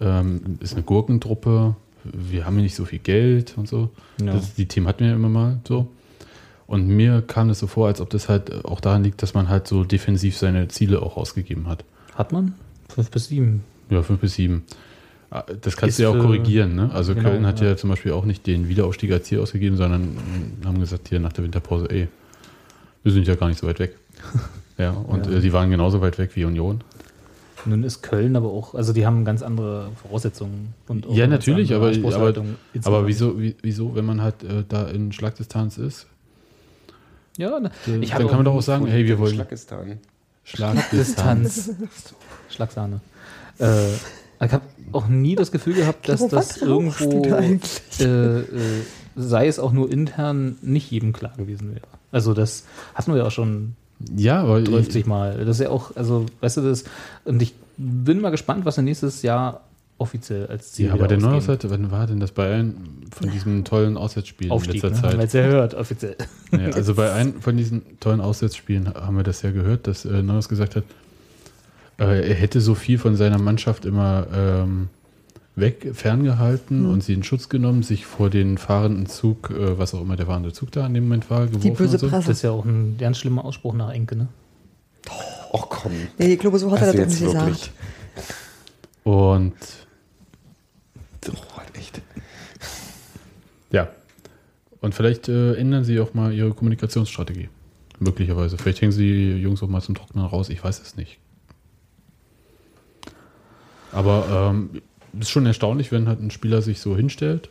Ähm, 0.00 0.56
ist 0.60 0.72
eine 0.72 0.84
Gurkentruppe. 0.84 1.76
Wir 2.02 2.46
haben 2.46 2.56
ja 2.56 2.62
nicht 2.62 2.76
so 2.76 2.86
viel 2.86 3.00
Geld 3.00 3.58
und 3.58 3.68
so. 3.68 3.90
Ja. 4.18 4.32
Das, 4.32 4.54
die 4.54 4.64
Themen 4.64 4.88
hatten 4.88 5.00
wir 5.00 5.08
ja 5.08 5.14
immer 5.14 5.28
mal 5.28 5.60
so. 5.68 5.88
Und 6.66 6.88
mir 6.88 7.20
kam 7.20 7.50
es 7.50 7.58
so 7.58 7.66
vor, 7.66 7.88
als 7.88 8.00
ob 8.00 8.08
das 8.08 8.30
halt 8.30 8.64
auch 8.64 8.80
daran 8.80 9.04
liegt, 9.04 9.22
dass 9.22 9.34
man 9.34 9.50
halt 9.50 9.68
so 9.68 9.84
defensiv 9.84 10.38
seine 10.38 10.68
Ziele 10.68 11.02
auch 11.02 11.18
ausgegeben 11.18 11.68
hat. 11.68 11.84
Hat 12.14 12.32
man? 12.32 12.54
Fünf 12.88 13.10
bis 13.10 13.26
sieben. 13.28 13.62
Ja, 13.90 14.02
fünf 14.02 14.20
bis 14.20 14.32
sieben. 14.34 14.64
Das 15.60 15.76
kannst 15.76 15.98
du 15.98 16.04
ja 16.04 16.08
auch 16.10 16.14
für- 16.14 16.20
korrigieren. 16.20 16.74
Ne? 16.76 16.90
Also 16.92 17.14
Genau, 17.14 17.30
Köln 17.30 17.46
hat 17.46 17.60
ja. 17.60 17.68
ja. 17.68 17.76
zum 17.76 17.90
Beispiel 17.90 18.12
auch 18.12 18.24
nicht 18.24 18.46
den 18.46 18.68
Wiederaufstieg 18.68 19.10
als 19.12 19.24
Ziel 19.26 19.40
ausgegeben, 19.40 19.76
sondern 19.76 20.16
haben 20.64 20.78
gesagt, 20.80 21.08
hier 21.08 21.18
nach 21.20 21.32
der 21.32 21.44
Winterpause, 21.44 21.90
ey, 21.90 22.08
wir 23.02 23.12
sind 23.12 23.26
ja 23.26 23.34
gar 23.34 23.48
nicht 23.48 23.58
so 23.60 23.66
weit 23.66 23.78
weg. 23.80 23.96
ja, 24.78 24.90
und 24.90 25.26
Ja. 25.26 25.32
Äh, 25.32 25.40
die 25.40 25.52
waren 25.52 25.70
genauso 25.70 26.00
weit 26.00 26.18
weg 26.18 26.30
wie 26.34 26.44
Union. 26.44 26.82
Nun 27.66 27.82
ist 27.82 28.02
Köln 28.02 28.36
aber 28.36 28.48
auch, 28.50 28.74
also 28.74 28.92
die 28.92 29.06
haben 29.06 29.24
ganz 29.24 29.42
andere 29.42 29.90
Voraussetzungen. 30.02 30.74
Und 30.86 31.06
auch 31.06 31.14
Ja, 31.14 31.26
natürlich, 31.26 31.72
aber- 31.74 31.86
Aber 31.86 31.92
insgesamt. 31.94 33.06
wieso, 33.06 33.40
wie, 33.40 33.56
wieso, 33.62 33.94
wenn 33.94 34.04
man 34.04 34.20
halt 34.22 34.42
äh, 34.44 34.64
da 34.68 34.84
in 34.88 35.12
Schlagdistanz 35.12 35.78
ist, 35.78 36.06
Ja, 37.38 37.58
ne, 37.58 37.70
äh, 37.88 37.96
ich 37.98 38.10
dann 38.10 38.26
kann 38.28 38.36
man 38.36 38.44
doch 38.44 38.54
auch 38.54 38.62
sagen, 38.62 38.86
hey, 38.86 39.06
wir 39.06 39.18
wollen. 39.18 39.34
Schlagdistanz. 39.34 39.98
Distanz. 40.92 41.70
Schlagsahne. 42.50 43.00
Äh, 43.58 43.64
ich 44.40 44.52
habe 44.52 44.64
auch 44.92 45.08
nie 45.08 45.34
das 45.34 45.52
Gefühl 45.52 45.74
gehabt, 45.74 46.08
dass 46.08 46.26
das 46.28 46.56
irgendwo, 46.58 47.22
äh, 48.00 48.04
äh, 48.04 48.44
sei 49.16 49.46
es 49.46 49.58
auch 49.58 49.72
nur 49.72 49.90
intern, 49.90 50.56
nicht 50.62 50.90
jedem 50.90 51.12
klar 51.12 51.32
gewesen 51.36 51.70
wäre. 51.74 51.86
Also 52.12 52.34
das 52.34 52.64
hatten 52.94 53.12
wir 53.12 53.18
ja 53.18 53.26
auch 53.26 53.32
schon 53.32 53.74
Ja, 54.16 54.42
aber 54.42 54.60
ich, 54.60 54.68
30 54.68 55.06
Mal. 55.06 55.44
Das 55.44 55.56
ist 55.56 55.64
ja 55.64 55.70
auch, 55.70 55.96
also 55.96 56.26
weißt 56.40 56.58
du 56.58 56.60
das, 56.62 56.84
und 57.24 57.40
ich 57.42 57.54
bin 57.76 58.20
mal 58.20 58.30
gespannt, 58.30 58.64
was 58.64 58.76
wir 58.76 58.84
nächstes 58.84 59.22
Jahr 59.22 59.62
offiziell 59.98 60.46
als 60.48 60.72
Ziel 60.72 60.88
ja, 60.88 60.92
aber 60.92 61.06
der 61.06 61.18
neue. 61.18 61.40
Seite, 61.40 61.70
wann 61.70 61.90
war 61.90 62.06
denn 62.06 62.18
das 62.20 62.32
bei 62.32 62.52
einem 62.52 62.74
von 63.12 63.30
diesem 63.30 63.64
tollen 63.64 63.96
Auswärtsspiel 63.96 64.50
Aufstieg, 64.50 64.82
in 64.82 64.90
ne? 64.90 64.94
letzter 64.94 65.08
Haben 65.08 65.12
wir 65.12 65.18
Zeit? 65.18 65.22
jetzt 65.22 65.34
ja 65.34 65.46
gehört, 65.46 65.74
offiziell. 65.74 66.16
Ja, 66.50 66.70
also 66.70 66.94
bei 66.94 67.12
einem 67.12 67.40
von 67.40 67.56
diesen 67.56 67.82
tollen 68.00 68.20
Auswärtsspielen 68.20 68.92
haben 68.94 69.16
wir 69.16 69.22
das 69.22 69.42
ja 69.42 69.50
gehört, 69.52 69.86
dass 69.86 70.04
äh, 70.04 70.22
Neuers 70.22 70.48
gesagt 70.48 70.76
hat, 70.76 70.84
er 71.98 72.34
hätte 72.34 72.60
so 72.60 72.74
viel 72.74 72.98
von 72.98 73.16
seiner 73.16 73.38
Mannschaft 73.38 73.84
immer 73.84 74.26
ähm, 74.34 74.88
weg, 75.56 75.92
ferngehalten 75.94 76.86
und 76.86 77.02
sie 77.04 77.12
in 77.14 77.22
Schutz 77.22 77.48
genommen, 77.48 77.82
sich 77.82 78.04
vor 78.06 78.30
den 78.30 78.58
fahrenden 78.58 79.06
Zug, 79.06 79.50
äh, 79.50 79.78
was 79.78 79.94
auch 79.94 80.00
immer 80.00 80.16
der 80.16 80.26
fahrende 80.26 80.52
Zug 80.52 80.72
da 80.72 80.86
in 80.86 80.94
dem 80.94 81.04
Moment 81.04 81.30
war, 81.30 81.46
geworfen 81.46 81.60
Die 81.62 81.70
böse 81.70 81.92
und 81.94 81.98
so. 82.00 82.08
Presse. 82.08 82.28
Das 82.28 82.36
ist 82.38 82.42
ja 82.42 82.50
auch 82.50 82.64
ein 82.64 82.96
ganz 82.98 83.18
schlimmer 83.18 83.44
Ausspruch 83.44 83.74
nach 83.74 83.90
Enke, 83.92 84.16
ne? 84.16 84.28
Och 85.52 85.68
komm. 85.70 85.92
Nee, 86.18 86.32
ich 86.34 86.38
glaube, 86.40 86.58
so 86.58 86.70
hat 86.72 86.80
er 86.80 86.86
Also 86.88 86.98
das 86.98 87.06
jetzt 87.12 87.20
nicht 87.22 87.34
wirklich. 87.34 87.60
gesagt. 87.60 87.72
Und 89.04 89.52
Oh, 91.26 91.56
halt 91.56 91.74
echt. 91.78 92.02
ja, 93.70 93.88
und 94.82 94.94
vielleicht 94.94 95.28
äh, 95.28 95.54
ändern 95.54 95.82
sie 95.84 95.98
auch 96.00 96.12
mal 96.12 96.32
ihre 96.34 96.52
Kommunikationsstrategie. 96.52 97.48
Möglicherweise. 97.98 98.58
Vielleicht 98.58 98.82
hängen 98.82 98.92
sie 98.92 99.10
die 99.10 99.40
Jungs 99.40 99.62
auch 99.62 99.68
mal 99.68 99.80
zum 99.80 99.94
Trocknen 99.94 100.26
raus, 100.26 100.48
ich 100.50 100.62
weiß 100.62 100.82
es 100.82 100.96
nicht. 100.96 101.18
Aber 103.94 104.50
ähm, 104.52 104.70
ist 105.20 105.30
schon 105.30 105.46
erstaunlich, 105.46 105.92
wenn 105.92 106.08
halt 106.08 106.20
ein 106.20 106.30
Spieler 106.30 106.62
sich 106.62 106.80
so 106.80 106.96
hinstellt. 106.96 107.48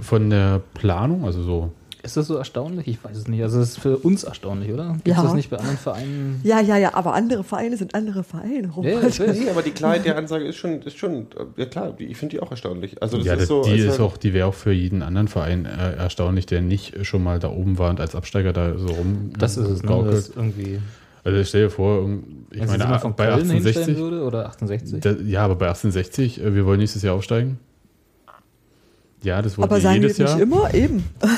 Von 0.00 0.30
der 0.30 0.60
Planung, 0.74 1.24
also 1.24 1.42
so 1.42 1.72
Ist 2.04 2.16
das 2.16 2.28
so 2.28 2.36
erstaunlich? 2.36 2.86
Ich 2.86 3.02
weiß 3.02 3.16
es 3.16 3.26
nicht. 3.26 3.42
Also 3.42 3.58
es 3.60 3.70
ist 3.70 3.80
für 3.80 3.96
uns 3.96 4.22
erstaunlich, 4.22 4.72
oder? 4.72 4.92
Gibt 5.02 5.08
Ja. 5.08 5.22
das 5.24 5.34
nicht 5.34 5.50
bei 5.50 5.56
anderen 5.56 5.76
Vereinen? 5.76 6.40
Ja, 6.44 6.60
ja, 6.60 6.76
ja, 6.76 6.94
aber 6.94 7.14
andere 7.14 7.42
Vereine 7.42 7.76
sind 7.76 7.96
andere 7.96 8.22
Vereine. 8.22 8.68
Ja, 8.68 8.72
Robert. 8.76 9.04
ich 9.08 9.18
weiß. 9.18 9.36
Nee, 9.40 9.50
aber 9.50 9.62
die 9.62 9.72
Klarheit 9.72 10.04
der 10.04 10.16
Ansage 10.16 10.44
ist 10.44 10.54
schon, 10.56 10.82
ist 10.82 10.96
schon 10.96 11.26
ja 11.56 11.66
klar, 11.66 11.94
ich 11.98 12.16
finde 12.16 12.36
die 12.36 12.40
auch 12.40 12.52
erstaunlich. 12.52 13.02
Also 13.02 13.16
das 13.16 13.26
ja, 13.26 13.32
ist 13.32 13.40
das, 13.40 13.48
so, 13.48 13.62
die 13.64 13.72
als 13.72 13.94
ist 13.94 14.00
auch, 14.00 14.16
die 14.16 14.32
wäre 14.32 14.46
auch 14.46 14.54
für 14.54 14.70
jeden 14.72 15.02
anderen 15.02 15.26
Verein 15.26 15.66
äh, 15.66 15.96
erstaunlich, 15.96 16.46
der 16.46 16.62
nicht 16.62 17.04
schon 17.04 17.24
mal 17.24 17.40
da 17.40 17.50
oben 17.50 17.76
war 17.78 17.90
und 17.90 18.00
als 18.00 18.14
Absteiger 18.14 18.52
da 18.52 18.78
so 18.78 18.86
rum. 18.86 19.32
Das 19.36 19.56
ist 19.56 19.68
es, 19.68 19.82
ne? 19.82 20.04
Das 20.08 20.28
irgendwie. 20.28 20.78
Also 21.24 21.44
stell 21.44 21.64
dir 21.64 21.70
vor, 21.70 22.08
ich 22.50 22.60
Wenn 22.60 22.66
meine, 22.68 22.98
von 23.00 23.14
bei 23.14 23.26
Köln 23.26 23.50
hinstellen 23.50 23.66
1860, 23.88 23.96
würde 23.98 24.22
oder 24.22 24.46
68? 24.46 25.00
da, 25.00 25.10
ja, 25.12 25.44
aber 25.44 25.56
bei 25.56 25.66
1860, 25.68 26.40
äh, 26.42 26.54
wir 26.54 26.64
wollen 26.66 26.78
nächstes 26.80 27.02
Jahr 27.02 27.14
aufsteigen. 27.14 27.58
Ja, 29.22 29.42
das 29.42 29.58
wurde 29.58 29.68
aber 29.70 29.80
sagen 29.80 29.96
die 29.96 30.00
jedes 30.02 30.16
das 30.18 30.36
nicht 30.36 30.48
Jahr. 30.50 30.60
immer? 30.60 30.74
Eben. 30.74 31.04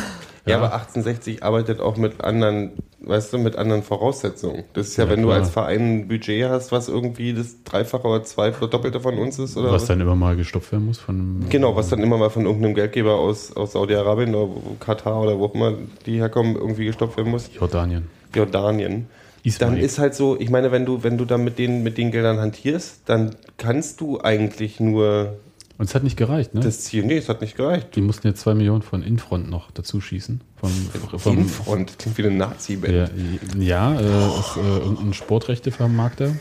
Ja, 0.47 0.53
Ja. 0.53 0.57
aber 0.57 0.73
1860 0.73 1.43
arbeitet 1.43 1.81
auch 1.81 1.99
mit 1.99 2.23
anderen, 2.25 2.71
weißt 3.01 3.35
du, 3.35 3.39
mit 3.39 3.57
anderen 3.57 3.83
Voraussetzungen. 3.83 4.65
Das 4.73 4.89
ist 4.89 4.97
ja, 4.97 5.05
Ja, 5.05 5.11
wenn 5.11 5.21
du 5.21 5.29
klar. 5.29 5.39
als 5.41 5.51
Verein 5.51 5.81
ein 6.01 6.09
Budget 6.09 6.49
hast, 6.49 6.73
was 6.73 6.89
irgendwie 6.89 7.35
das 7.35 7.63
Dreifache 7.63 8.09
oder 8.09 8.25
zwei 8.25 8.49
oder 8.57 8.67
Doppelte 8.69 9.01
von 9.01 9.19
uns 9.19 9.39
ist, 9.39 9.59
oder 9.59 9.71
Was 9.71 9.85
dann 9.85 10.01
immer 10.01 10.17
mal 10.17 10.37
gestopft 10.37 10.73
werden 10.73 10.87
muss 10.87 10.99
von. 10.99 11.45
Genau, 11.51 11.77
was 11.77 11.91
dann 11.91 12.03
immer 12.03 12.17
mal 12.17 12.31
von 12.31 12.47
irgendeinem 12.47 12.75
Geldgeber 12.75 13.17
aus, 13.17 13.55
aus 13.55 13.73
Saudi-Arabien 13.73 14.35
oder 14.35 14.51
Katar 14.81 15.21
oder 15.21 15.39
wo 15.39 15.45
auch 15.45 15.55
immer 15.55 15.75
die 16.07 16.17
herkommen, 16.17 16.57
irgendwie 16.57 16.87
gestoppt 16.87 17.19
werden 17.19 17.31
muss. 17.31 17.51
Jordanien. 17.55 18.07
Jordanien. 18.35 19.09
Ismail. 19.43 19.71
Dann 19.71 19.79
ist 19.79 19.99
halt 19.99 20.15
so, 20.15 20.39
ich 20.39 20.51
meine, 20.51 20.73
wenn 20.73 20.85
du, 20.85 21.03
wenn 21.03 21.19
du 21.19 21.25
dann 21.25 21.45
mit 21.45 21.59
den, 21.59 21.83
mit 21.83 21.99
den 21.99 22.11
Geldern 22.11 22.39
hantierst, 22.39 23.03
dann 23.07 23.35
kannst 23.57 24.01
du 24.01 24.21
eigentlich 24.21 24.81
nur 24.81 25.39
Und 25.79 25.89
es 25.89 25.95
hat 25.95 26.05
nicht 26.05 26.17
gereicht, 26.17 26.55
ne? 26.55 26.61
das 26.61 26.81
Ziel. 26.81 27.05
Nee, 27.05 27.17
es 27.17 27.29
hat 27.29 27.41
nicht 27.41 27.57
gereicht. 27.57 27.97
die 27.97 28.01
mussten 28.01 28.27
jetzt 28.27 28.41
zwei 28.41 28.55
Millionen 28.55 28.83
von 28.83 29.03
Infront 29.03 29.49
noch 29.49 29.71
dazu 29.71 30.01
schießen. 30.01 30.41
Vom, 30.57 30.71
vom, 31.19 31.39
Infront, 31.39 31.99
klingt 31.99 32.19
wie 32.19 32.27
eine 32.27 32.37
Nazi-Band. 32.37 33.11
Ja, 33.59 33.93
ja 33.93 34.01
äh, 34.01 34.39
ist 34.39 34.57
äh, 34.57 34.79
irgendein 34.79 35.15
Sportrechtevermarkter, 35.15 36.37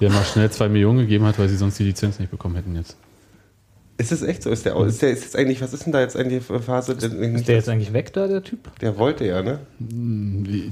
der 0.00 0.10
mal 0.10 0.24
schnell 0.24 0.50
zwei 0.50 0.68
Millionen 0.68 0.98
gegeben 0.98 1.24
hat, 1.24 1.38
weil 1.38 1.48
sie 1.48 1.56
sonst 1.56 1.78
die 1.78 1.84
Lizenz 1.84 2.18
nicht 2.18 2.30
bekommen 2.30 2.56
hätten 2.56 2.76
jetzt. 2.76 2.96
Ist 3.96 4.10
das 4.10 4.22
echt 4.22 4.42
so? 4.42 4.50
Ist 4.50 4.66
der, 4.66 4.74
ist 4.76 5.02
der 5.02 5.10
ist 5.10 5.22
jetzt 5.22 5.36
eigentlich, 5.36 5.60
was 5.60 5.72
ist 5.72 5.86
denn 5.86 5.92
da 5.92 6.00
jetzt 6.00 6.16
eigentlich 6.16 6.42
für 6.42 6.60
Phase? 6.60 6.94
Ist 6.94 7.48
der 7.48 7.54
jetzt 7.54 7.68
eigentlich 7.68 7.92
weg 7.92 8.12
da, 8.12 8.26
der 8.26 8.42
Typ? 8.42 8.58
Der 8.80 8.98
wollte 8.98 9.24
ja, 9.24 9.40
ne? 9.40 9.60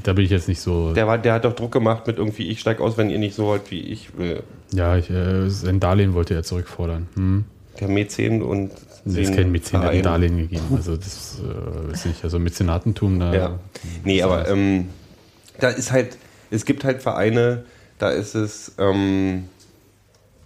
Da 0.03 0.13
bin 0.13 0.25
ich 0.25 0.31
jetzt 0.31 0.49
nicht 0.49 0.61
so. 0.61 0.93
Der, 0.93 1.07
war, 1.07 1.19
der 1.19 1.35
hat 1.35 1.45
doch 1.45 1.53
Druck 1.53 1.71
gemacht 1.71 2.07
mit 2.09 2.19
irgendwie, 2.19 2.49
ich 2.49 2.59
steig 2.59 2.81
aus, 2.81 2.99
wenn 2.99 3.11
ihr 3.11 3.19
nicht 3.19 3.37
so 3.37 3.45
wollt, 3.45 3.71
wie 3.71 3.81
ich 3.81 4.19
will. 4.19 4.43
ja, 4.73 4.97
ich, 4.97 5.09
äh, 5.09 5.49
sein 5.49 5.79
Darlehen 5.79 6.15
wollte 6.15 6.35
er 6.35 6.43
zurückfordern. 6.43 7.09
Hm. 7.15 7.45
Der 7.79 7.89
Mäzen 7.89 8.43
und. 8.43 8.73
Das 9.05 9.15
ist 9.15 9.35
kein 9.35 9.53
Mäzen, 9.53 9.81
der 9.81 9.83
hat 9.83 9.91
ein. 9.91 10.03
Darlehen 10.03 10.39
gegeben. 10.39 10.65
Also 10.75 10.97
das 10.97 11.41
äh, 11.41 11.93
ist 11.93 12.07
nicht, 12.07 12.25
also 12.25 12.41
Mäzenatentum 12.41 13.21
da. 13.21 13.35
Ja. 13.35 13.59
Nee, 14.05 14.23
aber 14.23 14.49
ähm, 14.49 14.89
da 15.61 15.69
ist 15.69 15.93
halt, 15.93 16.17
es 16.51 16.65
gibt 16.65 16.85
halt 16.85 17.03
Vereine, 17.03 17.65
da 17.99 18.11
ist 18.11 18.35
es, 18.35 18.73
ähm, 18.79 19.45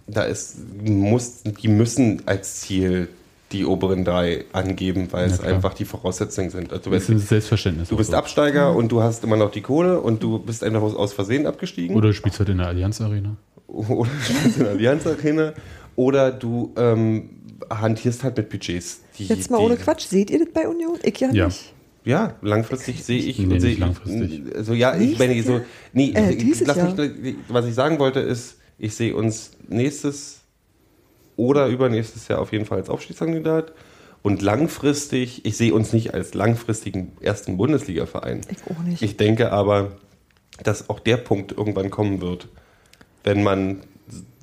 da 0.07 0.23
ist, 0.23 0.55
muss, 0.83 1.43
die 1.43 1.67
müssen 1.67 2.21
als 2.25 2.61
Ziel 2.61 3.09
die 3.53 3.63
oberen 3.65 4.03
drei 4.03 4.43
angeben, 4.51 5.07
weil 5.11 5.27
Ja, 5.27 5.33
es 5.33 5.39
klar. 5.41 5.53
einfach 5.53 5.73
die 5.73 5.85
Voraussetzungen 5.85 6.49
sind. 6.49 6.71
Also 6.73 6.85
du 6.85 6.89
das 6.89 7.07
bist, 7.07 7.09
ist 7.09 7.15
ein 7.15 7.27
Selbstverständnis. 7.27 7.87
du 7.89 7.95
bist 7.95 8.11
so. 8.11 8.17
Absteiger 8.17 8.75
und 8.75 8.91
du 8.91 9.01
hast 9.01 9.23
immer 9.23 9.37
noch 9.37 9.51
die 9.51 9.61
Kohle 9.61 10.01
und 10.01 10.21
du 10.21 10.39
bist 10.39 10.63
einfach 10.65 10.81
aus, 10.81 10.95
aus 10.95 11.13
Versehen 11.13 11.45
abgestiegen. 11.45 11.95
Oder 11.95 12.09
du 12.09 12.13
spielst 12.13 12.39
halt 12.39 12.49
in 12.49 12.57
der 12.57 12.67
Allianz 12.67 12.99
Arena. 12.99 13.37
oder 13.67 14.09
du 14.09 14.33
spielst 14.33 14.57
in 14.57 14.63
der 14.63 14.71
Allianz 14.73 15.07
Arena 15.07 15.53
oder 15.95 16.31
du 16.31 16.73
ähm, 16.75 17.29
hantierst 17.69 18.23
halt 18.25 18.35
mit 18.35 18.49
Budgets. 18.49 18.99
Die, 19.17 19.27
Jetzt 19.27 19.49
mal 19.49 19.59
die, 19.59 19.63
ohne 19.63 19.77
Quatsch. 19.77 20.07
Seht 20.07 20.29
ihr 20.29 20.39
das 20.39 20.49
bei 20.53 20.67
Union? 20.67 20.97
Ich 21.03 21.17
ja, 21.21 21.31
Ja. 21.31 21.45
nicht. 21.45 21.73
Ja, 22.03 22.35
langfristig 22.41 23.01
sehe 23.03 23.19
ich. 23.19 23.39
Nee, 23.39 23.55
ich- 23.57 23.79
langfristig. 23.79 24.43
Also 24.55 24.73
ja, 24.73 24.97
ich 24.97 25.17
meine 25.19 25.41
so, 25.43 25.61
nee, 25.93 26.11
Äh, 26.13 26.37
lass 26.65 26.75
mich, 26.97 27.35
was 27.47 27.65
ich 27.65 27.73
sagen 27.73 27.97
wollte 27.99 28.19
ist, 28.21 28.56
ich 28.77 28.95
sehe 28.95 29.15
uns 29.15 29.51
nächstes 29.67 30.41
oder 31.35 31.67
übernächstes 31.67 32.27
Jahr 32.27 32.39
auf 32.39 32.51
jeden 32.51 32.65
Fall 32.65 32.79
als 32.79 32.89
Aufstiegskandidat 32.89 33.73
und 34.23 34.41
langfristig, 34.41 35.45
ich 35.45 35.57
sehe 35.57 35.73
uns 35.73 35.93
nicht 35.93 36.13
als 36.13 36.33
langfristigen 36.33 37.13
ersten 37.21 37.57
Bundesliga-Verein. 37.57 38.41
Ich 38.49 38.57
auch 38.69 38.83
nicht. 38.83 39.01
Ich 39.01 39.17
denke 39.17 39.51
aber, 39.51 39.93
dass 40.63 40.89
auch 40.89 40.99
der 40.99 41.17
Punkt 41.17 41.51
irgendwann 41.51 41.89
kommen 41.89 42.21
wird, 42.21 42.49
wenn 43.23 43.43
man 43.43 43.83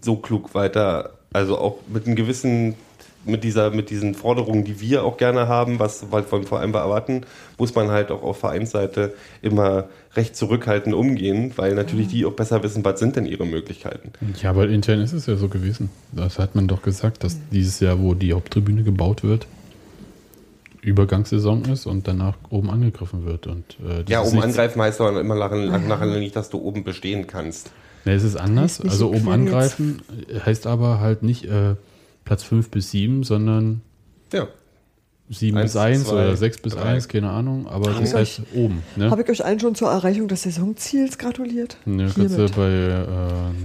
so 0.01 0.17
klug 0.17 0.55
weiter, 0.55 1.19
also 1.33 1.59
auch 1.59 1.79
mit 1.89 2.07
einem 2.07 2.17
gewissen, 2.17 2.77
mit 3.25 3.43
dieser, 3.43 3.71
mit 3.71 3.91
diesen 3.91 4.15
Forderungen, 4.15 4.65
die 4.65 4.81
wir 4.81 5.05
auch 5.05 5.17
gerne 5.17 5.49
haben, 5.49 5.79
was 5.79 6.11
wir 6.13 6.23
von 6.23 6.45
vor 6.45 6.61
allem 6.61 6.75
erwarten, 6.75 7.23
muss 7.59 7.75
man 7.75 7.91
halt 7.91 8.11
auch 8.11 8.23
auf 8.23 8.39
Vereinsseite 8.39 9.15
immer 9.43 9.89
recht 10.17 10.37
zurückhaltend 10.37 10.95
umgehen, 10.95 11.53
weil 11.57 11.75
natürlich 11.75 12.09
die 12.09 12.25
auch 12.25 12.33
besser 12.33 12.63
wissen, 12.63 12.85
was 12.85 12.99
sind 13.01 13.17
denn 13.17 13.27
ihre 13.27 13.47
Möglichkeiten. 13.47 14.13
Ja, 14.41 14.51
aber 14.51 14.69
intern 14.69 15.01
ist 15.01 15.13
es 15.13 15.27
ja 15.27 15.37
so 15.37 15.49
gewesen. 15.49 15.91
Das 16.13 16.39
hat 16.39 16.55
man 16.55 16.69
doch 16.69 16.83
gesagt, 16.83 17.25
dass 17.25 17.39
dieses 17.51 17.81
Jahr, 17.81 18.01
wo 18.01 18.15
die 18.15 18.33
Haupttribüne 18.33 18.83
gebaut 18.83 19.23
wird, 19.23 19.47
Übergangssaison 20.83 21.65
ist 21.65 21.87
und 21.87 22.07
danach 22.07 22.37
oben 22.51 22.71
angegriffen 22.71 23.25
wird. 23.25 23.47
Und, 23.47 23.65
äh, 23.81 24.05
Ja, 24.07 24.23
oben 24.23 24.43
angreifen 24.43 24.81
heißt 24.83 25.01
aber 25.01 25.19
immer 25.21 25.35
nachher, 25.35 26.07
nicht, 26.19 26.37
dass 26.37 26.51
du 26.51 26.59
oben 26.59 26.85
bestehen 26.85 27.27
kannst. 27.27 27.71
Ne, 28.05 28.13
es 28.13 28.23
ist 28.23 28.37
anders. 28.37 28.81
Also 28.81 28.97
so 28.97 29.09
oben 29.15 29.31
angreifen 29.31 30.03
heißt 30.45 30.67
aber 30.67 31.01
halt 31.01 31.23
nicht 31.23 31.47
äh, 31.47 31.77
Platz 32.25 32.43
5 32.43 32.71
bis 32.71 32.91
7, 32.91 33.25
sondern 33.25 33.81
Ja. 34.33 34.47
7 35.31 35.57
Eins, 35.57 35.73
bis 35.73 35.81
1 35.81 36.05
zwei, 36.05 36.13
oder 36.13 36.37
6 36.37 36.59
bis 36.59 36.75
drei. 36.75 36.83
1, 36.83 37.09
keine 37.09 37.31
Ahnung. 37.31 37.67
Aber 37.67 37.93
das 37.93 38.11
ich 38.11 38.15
heißt 38.15 38.43
oben. 38.55 38.83
Ne? 38.97 39.11
Habe 39.11 39.23
ich 39.23 39.31
euch 39.31 39.43
allen 39.43 39.59
schon 39.59 39.75
zur 39.75 39.89
Erreichung 39.89 40.29
des 40.29 40.43
Saisonziels 40.43 41.17
gratuliert? 41.17 41.79
Ne, 41.87 42.11
kannst 42.15 42.37
du 42.37 42.47
bei 42.51 42.69
äh, 42.69 43.05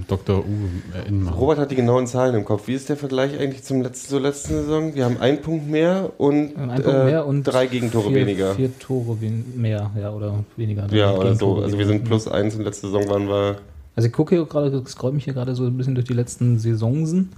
Dr. 0.08 0.40
U 0.40 0.96
erinnern 0.96 1.24
machen. 1.24 1.38
Robert 1.38 1.60
hat 1.60 1.72
die 1.72 1.76
genauen 1.76 2.08
Zahlen 2.08 2.34
im 2.36 2.46
Kopf. 2.46 2.68
Wie 2.68 2.76
ist 2.76 2.88
der 2.88 2.96
Vergleich 2.96 3.38
eigentlich 3.38 3.64
zum 3.64 3.82
letzten, 3.82 4.10
zur 4.10 4.22
letzten 4.22 4.54
Saison? 4.54 4.96
Wir 4.96 5.04
haben 5.04 5.18
einen 5.18 5.42
Punkt 5.42 5.70
mehr 5.70 6.12
und, 6.18 6.56
Ein 6.56 6.82
Punkt 6.82 6.88
äh, 6.88 7.04
mehr 7.04 7.26
und 7.26 7.44
drei 7.44 7.68
Gegentore 7.68 8.08
vier, 8.08 8.16
weniger. 8.16 8.56
Vier 8.56 8.80
Tore 8.80 9.20
wen 9.20 9.44
mehr, 9.58 9.92
ja, 10.00 10.12
oder 10.12 10.46
weniger. 10.56 10.88
ja, 10.92 11.12
oder 11.12 11.36
so. 11.36 11.58
Also 11.58 11.78
wir 11.78 11.86
sind 11.86 12.06
plus 12.06 12.30
eins 12.30 12.56
und 12.56 12.64
letzte 12.64 12.88
Saison 12.88 13.10
waren 13.10 13.28
wir. 13.28 13.58
Also 13.98 14.08
ich 14.08 14.14
gucke 14.14 14.34
hier 14.34 14.46
gerade, 14.46 14.82
scroll 14.88 15.12
mich 15.12 15.26
hier 15.26 15.34
gerade 15.34 15.54
so 15.56 15.66
ein 15.66 15.76
bisschen 15.76 15.96
durch 15.96 16.08
die 16.08 16.14
letzten 16.14 16.58
Saisonsen. 16.58 17.32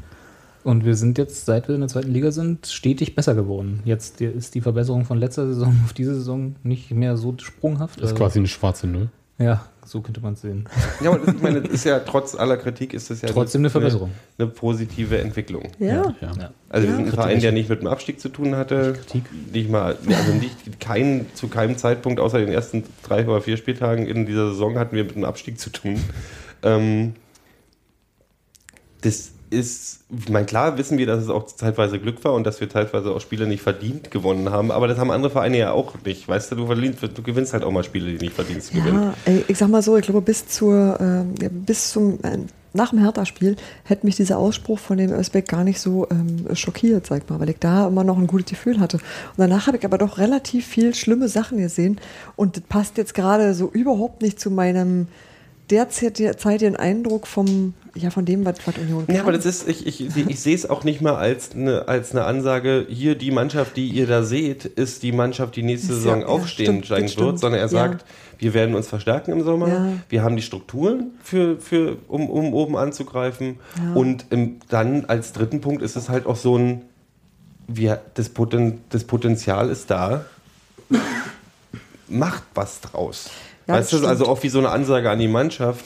Und 0.63 0.85
wir 0.85 0.95
sind 0.95 1.17
jetzt, 1.17 1.45
seit 1.45 1.67
wir 1.67 1.75
in 1.75 1.81
der 1.81 1.89
zweiten 1.89 2.11
Liga 2.11 2.31
sind, 2.31 2.67
stetig 2.67 3.15
besser 3.15 3.33
geworden. 3.35 3.81
Jetzt 3.83 4.21
ist 4.21 4.53
die 4.55 4.61
Verbesserung 4.61 5.05
von 5.05 5.17
letzter 5.17 5.47
Saison 5.47 5.75
auf 5.85 5.93
diese 5.93 6.15
Saison 6.15 6.55
nicht 6.63 6.91
mehr 6.91 7.17
so 7.17 7.35
sprunghaft. 7.37 7.97
Das 7.97 8.05
ist 8.05 8.11
Also, 8.11 8.23
quasi 8.23 8.39
eine 8.39 8.47
schwarze 8.47 8.87
Null. 8.87 9.09
Ja, 9.39 9.65
so 9.83 10.01
könnte 10.01 10.21
man 10.21 10.33
es 10.33 10.41
sehen. 10.41 10.69
Ja, 11.01 11.11
aber 11.11 11.27
ich 11.27 11.41
meine, 11.41 11.61
das 11.61 11.71
ist 11.71 11.83
ja 11.83 11.99
trotz 11.99 12.35
aller 12.35 12.57
Kritik 12.57 12.93
ist 12.93 13.09
das 13.09 13.21
ja 13.21 13.29
Trotzdem 13.29 13.61
eine 13.61 13.71
Verbesserung. 13.71 14.11
Eine, 14.37 14.47
eine 14.49 14.55
positive 14.55 15.17
Entwicklung. 15.17 15.71
Ja. 15.79 16.13
Ja. 16.21 16.31
Ja. 16.39 16.51
Also 16.69 16.87
wir 16.87 16.95
sind 16.95 17.07
ein 17.07 17.11
Verein, 17.11 17.39
der 17.39 17.51
nicht 17.51 17.67
mit 17.67 17.81
dem 17.81 17.87
Abstieg 17.87 18.19
zu 18.19 18.29
tun 18.29 18.55
hatte. 18.55 18.99
Nicht 19.51 19.71
mal, 19.71 19.97
also 20.07 20.33
nicht 20.33 20.79
kein, 20.79 21.25
zu 21.33 21.47
keinem 21.47 21.75
Zeitpunkt 21.75 22.19
außer 22.19 22.37
den 22.37 22.49
ersten 22.49 22.83
drei 23.01 23.27
oder 23.27 23.41
vier 23.41 23.57
Spieltagen 23.57 24.05
in 24.05 24.27
dieser 24.27 24.49
Saison 24.51 24.77
hatten 24.77 24.95
wir 24.95 25.05
mit 25.05 25.15
dem 25.15 25.23
Abstieg 25.23 25.59
zu 25.59 25.71
tun. 25.71 25.99
Ähm, 26.61 27.13
das 29.01 29.31
ist, 29.51 29.99
ich 30.09 30.29
meine, 30.29 30.45
klar 30.45 30.77
wissen 30.77 30.97
wir, 30.97 31.05
dass 31.05 31.21
es 31.21 31.29
auch 31.29 31.45
zeitweise 31.45 31.99
Glück 31.99 32.23
war 32.23 32.33
und 32.33 32.45
dass 32.45 32.61
wir 32.61 32.69
teilweise 32.69 33.11
auch 33.11 33.21
Spiele 33.21 33.45
nicht 33.47 33.61
verdient 33.61 34.09
gewonnen 34.09 34.49
haben, 34.49 34.71
aber 34.71 34.87
das 34.87 34.97
haben 34.97 35.11
andere 35.11 35.31
Vereine 35.31 35.57
ja 35.57 35.71
auch 35.71 35.93
nicht. 36.05 36.27
Weißt 36.27 36.51
du, 36.51 36.55
du, 36.55 36.65
verdienst, 36.65 37.01
du 37.01 37.21
gewinnst 37.21 37.53
halt 37.53 37.63
auch 37.63 37.71
mal 37.71 37.83
Spiele, 37.83 38.11
die 38.11 38.25
nicht 38.25 38.33
verdienst 38.33 38.67
zu 38.67 38.75
gewinnen. 38.75 39.03
Ja, 39.03 39.13
ey, 39.25 39.43
ich 39.47 39.57
sag 39.57 39.69
mal 39.69 39.81
so, 39.81 39.97
ich 39.97 40.03
glaube, 40.03 40.21
bis 40.21 40.47
zur, 40.47 40.97
ja, 41.41 41.49
bis 41.51 41.91
zum, 41.91 42.19
äh, 42.23 42.39
nach 42.73 42.91
dem 42.91 42.99
Hertha-Spiel 42.99 43.57
hätte 43.83 44.05
mich 44.05 44.15
dieser 44.15 44.37
Ausspruch 44.37 44.79
von 44.79 44.97
dem 44.97 45.11
Özbeck 45.11 45.47
gar 45.47 45.63
nicht 45.63 45.81
so 45.81 46.07
ähm, 46.09 46.55
schockiert, 46.55 47.05
sag 47.05 47.29
mal, 47.29 47.39
weil 47.39 47.49
ich 47.49 47.59
da 47.59 47.87
immer 47.87 48.03
noch 48.03 48.17
ein 48.17 48.27
gutes 48.27 48.49
Gefühl 48.49 48.79
hatte. 48.79 48.97
Und 48.97 49.37
danach 49.37 49.67
habe 49.67 49.77
ich 49.77 49.85
aber 49.85 49.97
doch 49.97 50.17
relativ 50.17 50.65
viel 50.65 50.95
schlimme 50.95 51.27
Sachen 51.27 51.57
gesehen 51.57 51.99
und 52.35 52.57
das 52.57 52.63
passt 52.63 52.97
jetzt 52.97 53.13
gerade 53.13 53.53
so 53.53 53.69
überhaupt 53.69 54.21
nicht 54.21 54.39
zu 54.39 54.49
meinem 54.49 55.07
derzeitigen 55.71 56.75
Eindruck 56.75 57.25
vom, 57.27 57.73
ja, 57.95 58.09
von 58.09 58.25
dem, 58.25 58.45
was, 58.45 58.55
was 58.65 58.77
Union 58.77 59.05
Ja, 59.07 59.13
kann. 59.15 59.21
aber 59.23 59.31
das 59.33 59.45
ist, 59.45 59.67
ich, 59.67 59.85
ich, 59.87 60.15
ich 60.17 60.39
sehe 60.39 60.53
es 60.55 60.69
auch 60.69 60.83
nicht 60.83 61.01
mal 61.01 61.15
als 61.15 61.51
eine, 61.53 61.87
als 61.87 62.11
eine 62.11 62.25
Ansage, 62.25 62.85
hier 62.89 63.15
die 63.15 63.31
Mannschaft, 63.31 63.77
die 63.77 63.87
ihr 63.87 64.07
da 64.07 64.23
seht, 64.23 64.65
ist 64.65 65.03
die 65.03 65.11
Mannschaft, 65.11 65.55
die 65.55 65.63
nächste 65.63 65.93
Saison 65.93 66.21
ja- 66.21 66.27
ja, 66.27 66.27
aufstehen 66.27 66.65
stimmt, 66.65 66.85
steigen 66.85 67.07
das 67.07 67.17
wird, 67.17 67.25
stimmt. 67.27 67.39
sondern 67.39 67.59
er 67.59 67.65
Ja. 67.65 67.69
sagt, 67.69 68.05
wir 68.37 68.53
werden 68.53 68.75
uns 68.75 68.87
verstärken 68.87 69.31
im 69.31 69.43
Sommer, 69.43 69.67
Ja. 69.67 69.93
wir 70.09 70.23
haben 70.23 70.35
die 70.35 70.41
Strukturen, 70.41 71.11
für, 71.23 71.57
für, 71.59 71.97
um, 72.07 72.29
um 72.29 72.53
oben 72.53 72.75
anzugreifen 72.77 73.59
Ja. 73.77 73.93
und 73.93 74.25
im, 74.29 74.59
dann 74.69 75.05
als 75.05 75.31
dritten 75.33 75.61
Punkt 75.61 75.81
ist 75.81 75.95
es 75.95 76.09
halt 76.09 76.25
auch 76.25 76.35
so 76.37 76.57
ein, 76.57 76.81
wir, 77.67 78.01
das, 78.15 78.29
Poten, 78.29 78.79
das 78.89 79.03
Potenzial 79.05 79.69
ist 79.69 79.89
da, 79.91 80.25
macht 82.09 82.43
was 82.53 82.81
draus. 82.81 83.29
Ja, 83.71 83.79
weißt 83.79 83.93
das 83.93 84.01
du, 84.01 84.07
also 84.07 84.25
auch 84.27 84.41
wie 84.43 84.49
so 84.49 84.59
eine 84.59 84.69
Ansage 84.69 85.09
an 85.09 85.19
die 85.19 85.27
Mannschaft, 85.27 85.83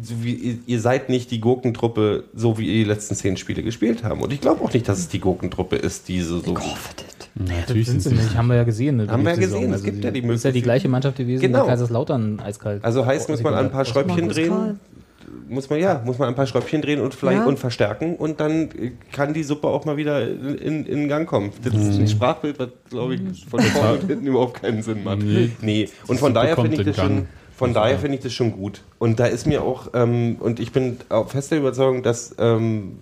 so 0.00 0.14
wie, 0.22 0.60
ihr, 0.66 0.80
seid 0.80 1.08
nicht 1.08 1.30
die 1.30 1.40
Gurkentruppe, 1.40 2.24
so 2.34 2.58
wie 2.58 2.66
ihr 2.66 2.84
die 2.84 2.84
letzten 2.84 3.14
zehn 3.14 3.36
Spiele 3.36 3.62
gespielt 3.62 4.04
haben. 4.04 4.20
Und 4.20 4.32
ich 4.32 4.40
glaube 4.40 4.62
auch 4.62 4.72
nicht, 4.72 4.86
dass 4.88 4.98
es 4.98 5.08
die 5.08 5.20
Gurkentruppe 5.20 5.76
ist, 5.76 6.08
die 6.08 6.20
so. 6.20 6.40
so 6.40 6.52
ich 6.52 6.58
hoffe 6.58 6.90
das. 6.96 7.06
Natürlich 7.48 7.86
sind 7.88 8.02
sie 8.02 8.14
nicht, 8.14 8.34
haben 8.34 8.48
wir 8.48 8.56
ja 8.56 8.64
gesehen. 8.64 8.96
ne, 8.96 9.08
Haben 9.08 9.22
wir 9.24 9.30
ja 9.30 9.36
die 9.36 9.42
Saison. 9.44 9.60
gesehen, 9.60 9.74
es 9.74 9.82
gibt 9.82 10.04
ja 10.04 10.10
die 10.10 10.18
Ist 10.20 10.22
ja 10.22 10.22
die 10.22 10.26
Möglichkeit. 10.26 10.62
gleiche 10.62 10.88
Mannschaft 10.88 11.16
gewesen, 11.18 11.40
Genau. 11.42 11.66
Kaiserslautern 11.66 12.40
eiskalt. 12.40 12.84
Also 12.84 13.04
heißt, 13.06 13.28
muss 13.28 13.42
man 13.42 13.54
an 13.54 13.66
ein 13.66 13.70
paar 13.70 13.84
Schräubchen 13.84 14.28
drehen. 14.28 14.80
Muss 15.48 15.70
man 15.70 15.78
ja, 15.78 16.02
muss 16.04 16.18
man 16.18 16.28
ein 16.28 16.34
paar 16.34 16.46
Schräubchen 16.46 16.82
drehen 16.82 17.00
und 17.00 17.14
vielleicht 17.14 17.40
Ja. 17.40 17.46
und 17.46 17.58
verstärken 17.58 18.16
und 18.16 18.40
dann 18.40 18.70
äh, 18.70 18.92
kann 19.12 19.32
die 19.34 19.42
Suppe 19.42 19.68
auch 19.68 19.84
mal 19.84 19.96
wieder 19.96 20.26
in, 20.28 20.84
in 20.86 21.08
Gang 21.08 21.28
kommen. 21.28 21.50
Das 21.62 21.74
ist 21.74 21.98
ein 21.98 22.08
Sprachbild, 22.08 22.58
was 22.58 22.68
glaube 22.90 23.14
ich 23.16 23.46
von 23.46 23.60
vorne 23.60 23.98
und 23.98 24.06
hinten 24.06 24.26
überhaupt 24.26 24.60
keinen 24.62 24.82
Sinn 24.82 25.04
macht. 25.04 25.18
Nee. 25.22 25.50
Nee. 25.60 25.88
Und 26.06 26.18
von 26.20 26.34
daher 26.34 26.56
finde 26.56 26.76
ich 26.76 26.84
das 26.84 26.96
schon. 26.96 27.26
Von 27.56 27.70
Also, 27.70 27.80
daher 27.80 27.98
finde 27.98 28.16
ich 28.18 28.22
das 28.22 28.34
schon 28.34 28.52
gut. 28.52 28.82
Und 28.98 29.18
da 29.18 29.24
ist 29.24 29.46
mir 29.46 29.62
auch, 29.62 29.88
ähm, 29.94 30.36
und 30.40 30.60
ich 30.60 30.72
bin 30.72 30.98
auch 31.08 31.30
fester 31.30 31.56
Überzeugung, 31.56 32.02
dass, 32.02 32.34
ähm, 32.38 32.98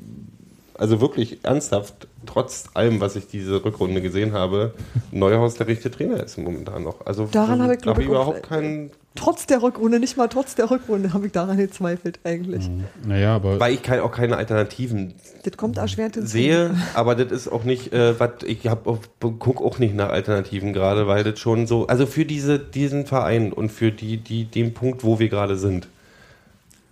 also 0.74 1.00
wirklich 1.00 1.44
ernsthaft, 1.44 2.08
trotz 2.26 2.64
allem, 2.74 3.00
was 3.00 3.16
ich 3.16 3.26
diese 3.26 3.64
Rückrunde 3.64 4.02
gesehen 4.02 4.32
habe, 4.32 4.74
Neuhaus 5.12 5.54
der 5.54 5.66
richtige 5.66 5.90
Trainer 5.90 6.22
ist 6.22 6.38
momentan 6.38 6.82
noch. 6.82 7.06
Also 7.06 7.28
Daran 7.30 7.62
habe 7.62 7.74
ich, 7.74 7.80
glaube 7.80 8.02
ich, 8.02 8.08
überhaupt 8.08 8.42
keinen 8.42 8.90
Trotz 9.16 9.46
der 9.46 9.62
Rückrunde, 9.62 10.00
nicht 10.00 10.16
mal 10.16 10.26
trotz 10.26 10.56
der 10.56 10.72
Rückrunde, 10.72 11.12
habe 11.12 11.26
ich 11.26 11.32
daran 11.32 11.56
gezweifelt 11.56 12.18
eigentlich. 12.24 12.68
Naja, 13.06 13.36
aber 13.36 13.60
Weil 13.60 13.74
ich 13.74 13.82
kein, 13.82 14.00
auch 14.00 14.10
keine 14.10 14.36
Alternativen 14.36 15.14
Das 15.44 15.56
kommt 15.56 15.78
erschwert 15.78 16.14
hinzu. 16.14 16.28
sehe, 16.28 16.74
aber 16.94 17.14
das 17.14 17.30
ist 17.30 17.46
auch 17.46 17.62
nicht, 17.62 17.92
äh, 17.92 18.18
was 18.18 18.42
ich 18.44 18.66
hab 18.66 18.88
auch, 18.88 18.98
guck 19.20 19.62
auch 19.62 19.78
nicht 19.78 19.94
nach 19.94 20.08
Alternativen 20.08 20.72
gerade, 20.72 21.06
weil 21.06 21.22
das 21.22 21.38
schon 21.38 21.68
so, 21.68 21.86
also 21.86 22.06
für 22.06 22.24
diese, 22.24 22.58
diesen 22.58 23.06
Verein 23.06 23.52
und 23.52 23.70
für 23.70 23.92
die, 23.92 24.16
die, 24.16 24.46
den 24.46 24.74
Punkt, 24.74 25.04
wo 25.04 25.20
wir 25.20 25.28
gerade 25.28 25.56
sind, 25.56 25.86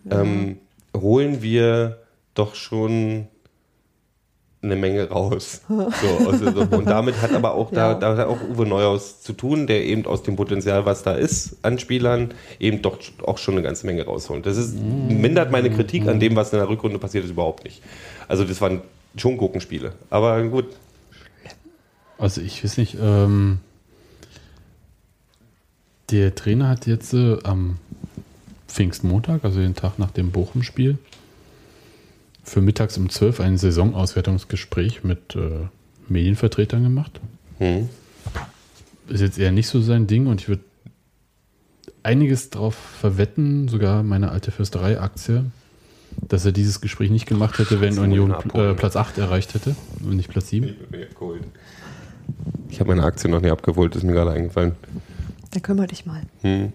ähm, 0.09 0.59
holen 0.97 1.42
wir 1.42 1.99
doch 2.35 2.55
schon 2.55 3.27
eine 4.62 4.77
Menge 4.77 5.09
raus. 5.09 5.61
So, 5.68 6.29
also, 6.31 6.51
so, 6.53 6.77
und 6.77 6.87
damit 6.87 7.20
hat 7.20 7.33
aber 7.35 7.55
auch 7.55 7.70
da, 7.72 7.92
Ja. 7.92 7.94
da 7.98 8.16
hat 8.16 8.27
auch 8.29 8.38
Uwe 8.48 8.64
Neuhaus 8.66 9.20
zu 9.20 9.33
tun, 9.33 9.66
der 9.66 9.85
eben 9.85 10.07
aus 10.07 10.22
dem 10.22 10.37
Potenzial, 10.37 10.87
was 10.87 11.03
da 11.03 11.14
ist, 11.14 11.57
an 11.62 11.79
Spielern, 11.79 12.33
eben 12.61 12.81
doch 12.83 12.98
auch 13.25 13.38
schon 13.38 13.55
eine 13.55 13.62
ganze 13.62 13.87
Menge 13.87 14.05
rausholt. 14.05 14.46
Das 14.46 14.57
ist, 14.57 14.77
mindert 14.79 15.51
meine 15.51 15.70
Kritik 15.70 16.07
an 16.07 16.20
dem, 16.20 16.37
was 16.37 16.53
in 16.53 16.59
der 16.59 16.68
Rückrunde 16.68 16.98
passiert 16.98 17.25
ist, 17.25 17.31
überhaupt 17.33 17.64
nicht. 17.64 17.83
Also 18.29 18.44
das 18.44 18.61
waren 18.61 18.83
schon 19.16 19.37
Gurkenspiele. 19.37 19.92
Aber 20.11 20.40
gut, 20.44 20.66
Also 22.18 22.40
ich 22.40 22.62
weiß 22.62 22.79
nicht, 22.79 22.96
ähm, 23.03 23.59
der 26.11 26.35
Trainer 26.35 26.68
hat 26.68 26.87
jetzt 26.87 27.14
äh, 27.14 27.38
am 27.42 27.79
Pfingstmontag, 28.68 29.44
also 29.44 29.61
den 29.61 29.75
Tag 29.75 29.98
nach 29.98 30.11
dem 30.11 30.31
Bochum-Spiel, 30.31 30.98
für 32.42 32.61
mittags 32.61 32.96
um 32.98 33.09
12 33.09 33.40
ein 33.40 33.57
Saisonauswertungsgespräch 33.59 35.05
mit 35.05 35.37
äh, 35.37 35.66
Medienvertretern 36.09 36.83
gemacht. 36.83 37.20
hm. 37.59 37.88
Ist 39.09 39.20
jetzt 39.20 39.38
eher 39.38 39.52
nicht 39.52 39.66
so 39.66 39.81
sein 39.81 40.07
Ding 40.07 40.26
und 40.26 40.40
ich 40.40 40.48
würde 40.48 40.62
einiges 42.02 42.50
darauf 42.50 42.74
verwetten, 42.74 43.68
sogar 43.68 44.02
meine 44.02 44.31
alte 44.31 44.50
Fürsterei-Aktie, 44.50 45.44
dass 46.28 46.44
er 46.44 46.52
dieses 46.52 46.81
Gespräch 46.81 47.11
nicht 47.11 47.26
gemacht 47.26 47.59
hätte, 47.59 47.81
wenn 47.81 47.98
Union 47.98 48.33
äh, 48.55 48.74
Platz 48.74 48.96
8 48.96 49.18
erreicht 49.18 49.55
hätte 49.55 49.74
und 50.02 50.16
nicht 50.16 50.31
Platz 50.31 50.48
7. 50.48 50.76
Ich 52.70 52.81
habe 52.81 52.94
meine 52.94 53.05
Aktie 53.05 53.28
noch 53.28 53.40
nie 53.40 53.50
abgeholt, 53.50 53.96
ist 53.96 54.05
mir 54.05 54.12
gerade 54.12 54.31
eingefallen. 54.31 54.76
Dann 55.50 55.62
kümmere 55.62 55.88
dich 55.88 56.07
mal. 56.07 56.22
Hm. 56.40 56.72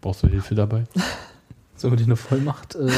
Brauchst 0.00 0.22
du 0.22 0.28
Hilfe 0.28 0.54
dabei? 0.54 0.84
Sollen 1.78 1.92
wir 1.92 1.96
dir 1.96 2.04
eine 2.04 2.16
Vollmacht 2.16 2.74
äh, 2.74 2.90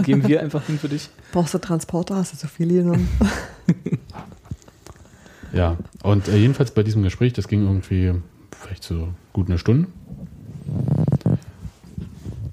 geben 0.02 0.26
wir 0.26 0.40
einfach 0.42 0.64
hin 0.66 0.78
für 0.78 0.88
dich? 0.88 1.08
Brauchst 1.32 1.54
du 1.54 1.58
Transporter? 1.58 2.16
Hast 2.16 2.32
du 2.32 2.36
so 2.36 2.48
viele 2.48 2.82
genommen? 2.82 3.08
Ja, 5.54 5.76
und 6.02 6.28
äh, 6.28 6.36
jedenfalls 6.38 6.70
bei 6.70 6.82
diesem 6.82 7.02
Gespräch, 7.02 7.34
das 7.34 7.46
ging 7.46 7.62
irgendwie 7.66 8.14
vielleicht 8.58 8.82
so 8.84 9.08
gut 9.34 9.48
eine 9.48 9.58
Stunde. 9.58 9.86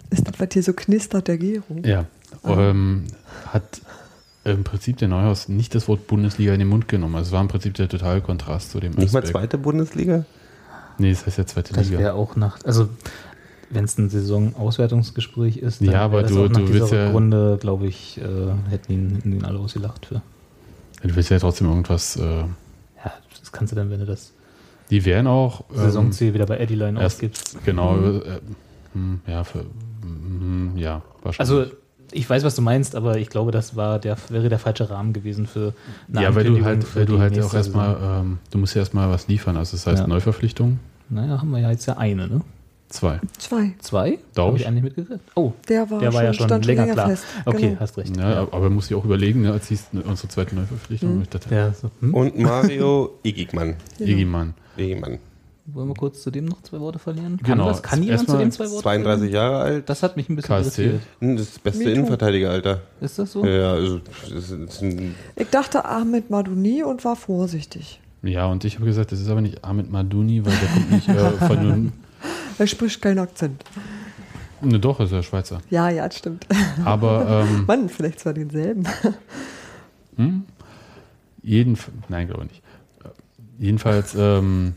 Ist 0.09 0.27
das, 0.27 0.37
was 0.37 0.49
hier 0.51 0.63
so 0.63 0.73
knistert, 0.73 1.29
der 1.29 1.37
Gero? 1.37 1.63
Ja. 1.85 2.05
Ähm, 2.43 3.05
hat 3.47 3.81
im 4.43 4.65
Prinzip 4.65 4.97
der 4.97 5.07
Neuhaus 5.07 5.47
nicht 5.47 5.75
das 5.75 5.87
Wort 5.87 6.07
Bundesliga 6.07 6.51
in 6.53 6.59
den 6.59 6.67
Mund 6.67 6.89
genommen. 6.89 7.15
Also 7.15 7.27
es 7.27 7.31
war 7.31 7.39
im 7.41 7.47
Prinzip 7.47 7.73
der 7.75 7.87
totale 7.87 8.19
Kontrast 8.21 8.71
zu 8.71 8.81
dem 8.81 8.91
Nicht 8.91 9.13
mal 9.13 9.19
Aspekt. 9.19 9.27
zweite 9.27 9.57
Bundesliga? 9.57 10.25
Nee, 10.97 11.11
das 11.11 11.25
heißt 11.25 11.37
ja 11.37 11.45
zweite 11.45 11.73
Das 11.73 11.85
Liga. 11.87 11.99
wäre 11.99 12.13
auch 12.15 12.35
nach, 12.35 12.57
also 12.65 12.89
wenn 13.69 13.85
es 13.85 13.97
ein 13.97 14.09
Saisonauswertungsgespräch 14.09 15.57
ist, 15.57 15.81
Ja, 15.81 16.01
aber 16.01 16.21
das 16.23 16.31
du- 16.31 16.45
auch 16.45 16.49
nach 16.49 16.59
du 16.59 16.65
dieser 16.65 16.79
willst 16.81 16.93
ja- 16.93 17.11
Runde, 17.11 17.57
glaube 17.59 17.87
ich, 17.87 18.17
äh, 18.19 18.23
hätten 18.69 18.91
ihn, 18.91 19.15
hätten 19.15 19.33
ihn 19.33 19.45
alle 19.45 19.59
ausgelacht 19.59 20.05
für. 20.07 20.21
Du 21.03 21.15
willst 21.15 21.29
ja 21.29 21.39
trotzdem 21.39 21.67
irgendwas. 21.67 22.15
Äh, 22.17 22.21
Ja, 22.21 23.13
das 23.39 23.51
kannst 23.51 23.71
du 23.71 23.75
dann, 23.75 23.89
wenn 23.89 23.99
du 23.99 24.05
das 24.05 24.33
die 24.89 25.05
wären 25.05 25.27
auch. 25.27 25.61
ähm, 25.71 25.77
Saisonziel 25.77 26.33
wieder 26.33 26.45
bei 26.45 26.57
Eddie 26.57 26.75
Line 26.75 26.99
erst- 26.99 27.17
ausgibst. 27.17 27.57
Genau. 27.63 27.95
Äh, 27.97 28.39
hm, 28.93 29.21
ja, 29.27 29.43
für, 29.43 29.59
hm, 30.01 30.73
ja, 30.75 31.01
wahrscheinlich. 31.21 31.39
Also 31.39 31.71
ich 32.11 32.27
weiß, 32.27 32.43
was 32.43 32.55
du 32.55 32.63
meinst, 32.63 32.95
aber 32.95 33.17
ich 33.19 33.29
glaube, 33.29 33.51
das 33.51 33.75
war 33.75 33.99
der, 33.99 34.17
wäre 34.29 34.49
der 34.49 34.57
falsche 34.57 34.89
Rahmen 34.89 35.13
gewesen 35.13 35.45
für 35.45 35.73
eine 36.11 36.23
ja, 36.23 36.33
weil 36.35 36.43
du 36.43 36.65
halt, 36.65 36.95
weil 36.95 37.05
du 37.05 37.19
halt 37.19 37.39
auch 37.39 37.53
erstmal, 37.53 37.97
ähm, 38.21 38.39
du 38.49 38.57
musst 38.57 38.73
ja 38.73 38.79
erstmal 38.81 39.09
was 39.11 39.27
liefern. 39.27 39.55
Also 39.57 39.77
das 39.77 39.85
heißt 39.85 40.01
Ja. 40.01 40.07
Neuverpflichtung, 40.07 40.79
Naja, 41.11 41.39
haben 41.39 41.51
wir 41.51 41.59
ja 41.59 41.69
jetzt 41.71 41.85
ja 41.85 41.97
eine, 41.97 42.27
ne? 42.27 42.41
Zwei. 42.89 43.19
Zwei. 43.37 43.73
Zwei? 43.79 44.19
Dausch. 44.33 44.47
Habe 44.47 44.57
ich 44.57 44.67
eigentlich 44.67 44.83
mitgekriegt? 44.83 45.21
Oh, 45.35 45.53
Der 45.67 45.89
war, 45.89 45.99
der 45.99 46.13
war 46.13 46.19
schon, 46.21 46.25
ja 46.25 46.33
schon 46.33 46.45
stand 46.47 46.65
länger, 46.65 46.81
länger 46.83 46.93
klar. 46.93 47.09
fest. 47.09 47.23
Okay, 47.45 47.67
Genau. 47.69 47.79
hast 47.79 47.97
recht. 47.97 48.17
Ja, 48.17 48.41
aber 48.51 48.69
muss 48.69 48.89
ich 48.89 48.95
auch 48.95 49.05
überlegen, 49.05 49.41
ne, 49.41 49.51
als 49.51 49.67
hieß 49.67 49.87
unsere 50.05 50.27
zweite 50.27 50.55
Neuverpflichtung. 50.55 51.15
Mhm. 51.17 51.21
Ich 51.23 51.29
dachte, 51.29 51.53
Ja, 51.55 51.73
so, 51.73 51.89
hm? 52.01 52.13
Und 52.13 52.37
Mario 52.39 53.19
Igigmann. 53.23 53.75
Genau. 53.97 54.11
Egimann. 54.11 54.53
Igigmann. 54.77 55.19
Wollen 55.71 55.87
wir 55.89 55.93
kurz 55.93 56.23
zu 56.23 56.31
dem 56.31 56.45
noch 56.45 56.63
zwei 56.63 56.79
Worte 56.79 56.97
verlieren? 56.97 57.37
Kann, 57.37 57.57
Genau. 57.57 57.67
das, 57.67 57.83
kann 57.83 58.01
jemand 58.01 58.21
zu 58.21 58.25
Erstmal 58.25 58.39
dem 58.39 58.51
zwei 58.51 58.71
Worte 58.71 58.81
32 58.81 59.19
verlieren? 59.29 59.33
Jahre 59.51 59.57
alt. 59.63 59.87
Das 59.89 60.01
hat 60.01 60.17
mich 60.17 60.27
ein 60.27 60.35
bisschen 60.35 60.47
KSC. 60.55 60.81
irritiert. 60.81 61.01
Hm, 61.19 61.37
Das 61.37 61.59
beste 61.59 61.79
Me 61.79 61.85
too. 61.85 61.91
Innenverteidiger, 61.91 62.49
Alter. 62.49 62.81
Ist 63.01 63.19
das 63.19 63.31
so? 63.33 63.45
Ja, 63.45 63.73
also, 63.73 63.99
das 63.99 64.49
ist 64.49 64.81
ein, 64.81 65.13
Ich 65.35 65.49
dachte 65.51 65.85
Ahmed 65.85 66.31
Madouni 66.31 66.81
und 66.81 67.05
war 67.05 67.15
vorsichtig. 67.15 67.99
Ja, 68.23 68.47
und 68.47 68.65
ich 68.65 68.75
habe 68.77 68.85
gesagt, 68.85 69.11
das 69.11 69.19
ist 69.21 69.29
aber 69.29 69.41
nicht 69.41 69.63
Ahmed 69.63 69.91
Madouni, 69.91 70.43
weil 70.43 70.53
der 70.53 70.69
kommt 70.69 70.91
nicht 70.91 71.07
äh, 71.07 71.45
von 71.47 71.63
nun. 71.67 71.91
Er 72.59 72.67
spricht 72.67 73.01
keinen 73.01 73.19
Akzent. 73.19 73.63
Ne, 74.61 74.79
doch, 74.79 74.99
ist 74.99 75.11
er 75.13 75.23
Schweizer. 75.23 75.59
Ja, 75.69 75.89
ja, 75.89 76.05
das 76.07 76.17
stimmt. 76.17 76.45
Aber 76.83 77.45
ähm, 77.49 77.63
Mann, 77.67 77.87
vielleicht 77.89 78.19
zwar 78.19 78.33
denselben. 78.33 78.83
hm? 80.17 80.43
Jedenfalls, 81.41 81.95
nein, 82.09 82.27
glaube 82.27 82.43
ich 82.45 82.51
nicht. 82.51 82.63
Äh, 83.03 83.63
Jedenfalls 83.63 84.15
ähm, 84.15 84.73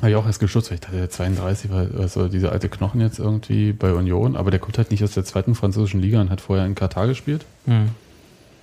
habe 0.00 0.10
ich 0.10 0.16
auch 0.16 0.26
erst 0.26 0.38
geschutzt, 0.38 0.70
weil 0.70 0.76
ich 0.76 0.80
dachte, 0.82 0.96
der 0.96 1.10
32 1.10 1.70
war 1.72 1.86
also 1.98 2.28
dieser 2.28 2.52
alte 2.52 2.68
Knochen 2.68 3.00
jetzt 3.00 3.18
irgendwie 3.18 3.72
bei 3.72 3.92
Union, 3.92 4.36
aber 4.36 4.52
der 4.52 4.60
kommt 4.60 4.78
halt 4.78 4.92
nicht 4.92 5.02
aus 5.02 5.12
der 5.12 5.24
zweiten 5.24 5.56
französischen 5.56 6.00
Liga 6.00 6.20
und 6.20 6.30
hat 6.30 6.40
vorher 6.40 6.64
in 6.66 6.74
Katar 6.74 7.06
gespielt, 7.08 7.44
Hm. 7.66 7.88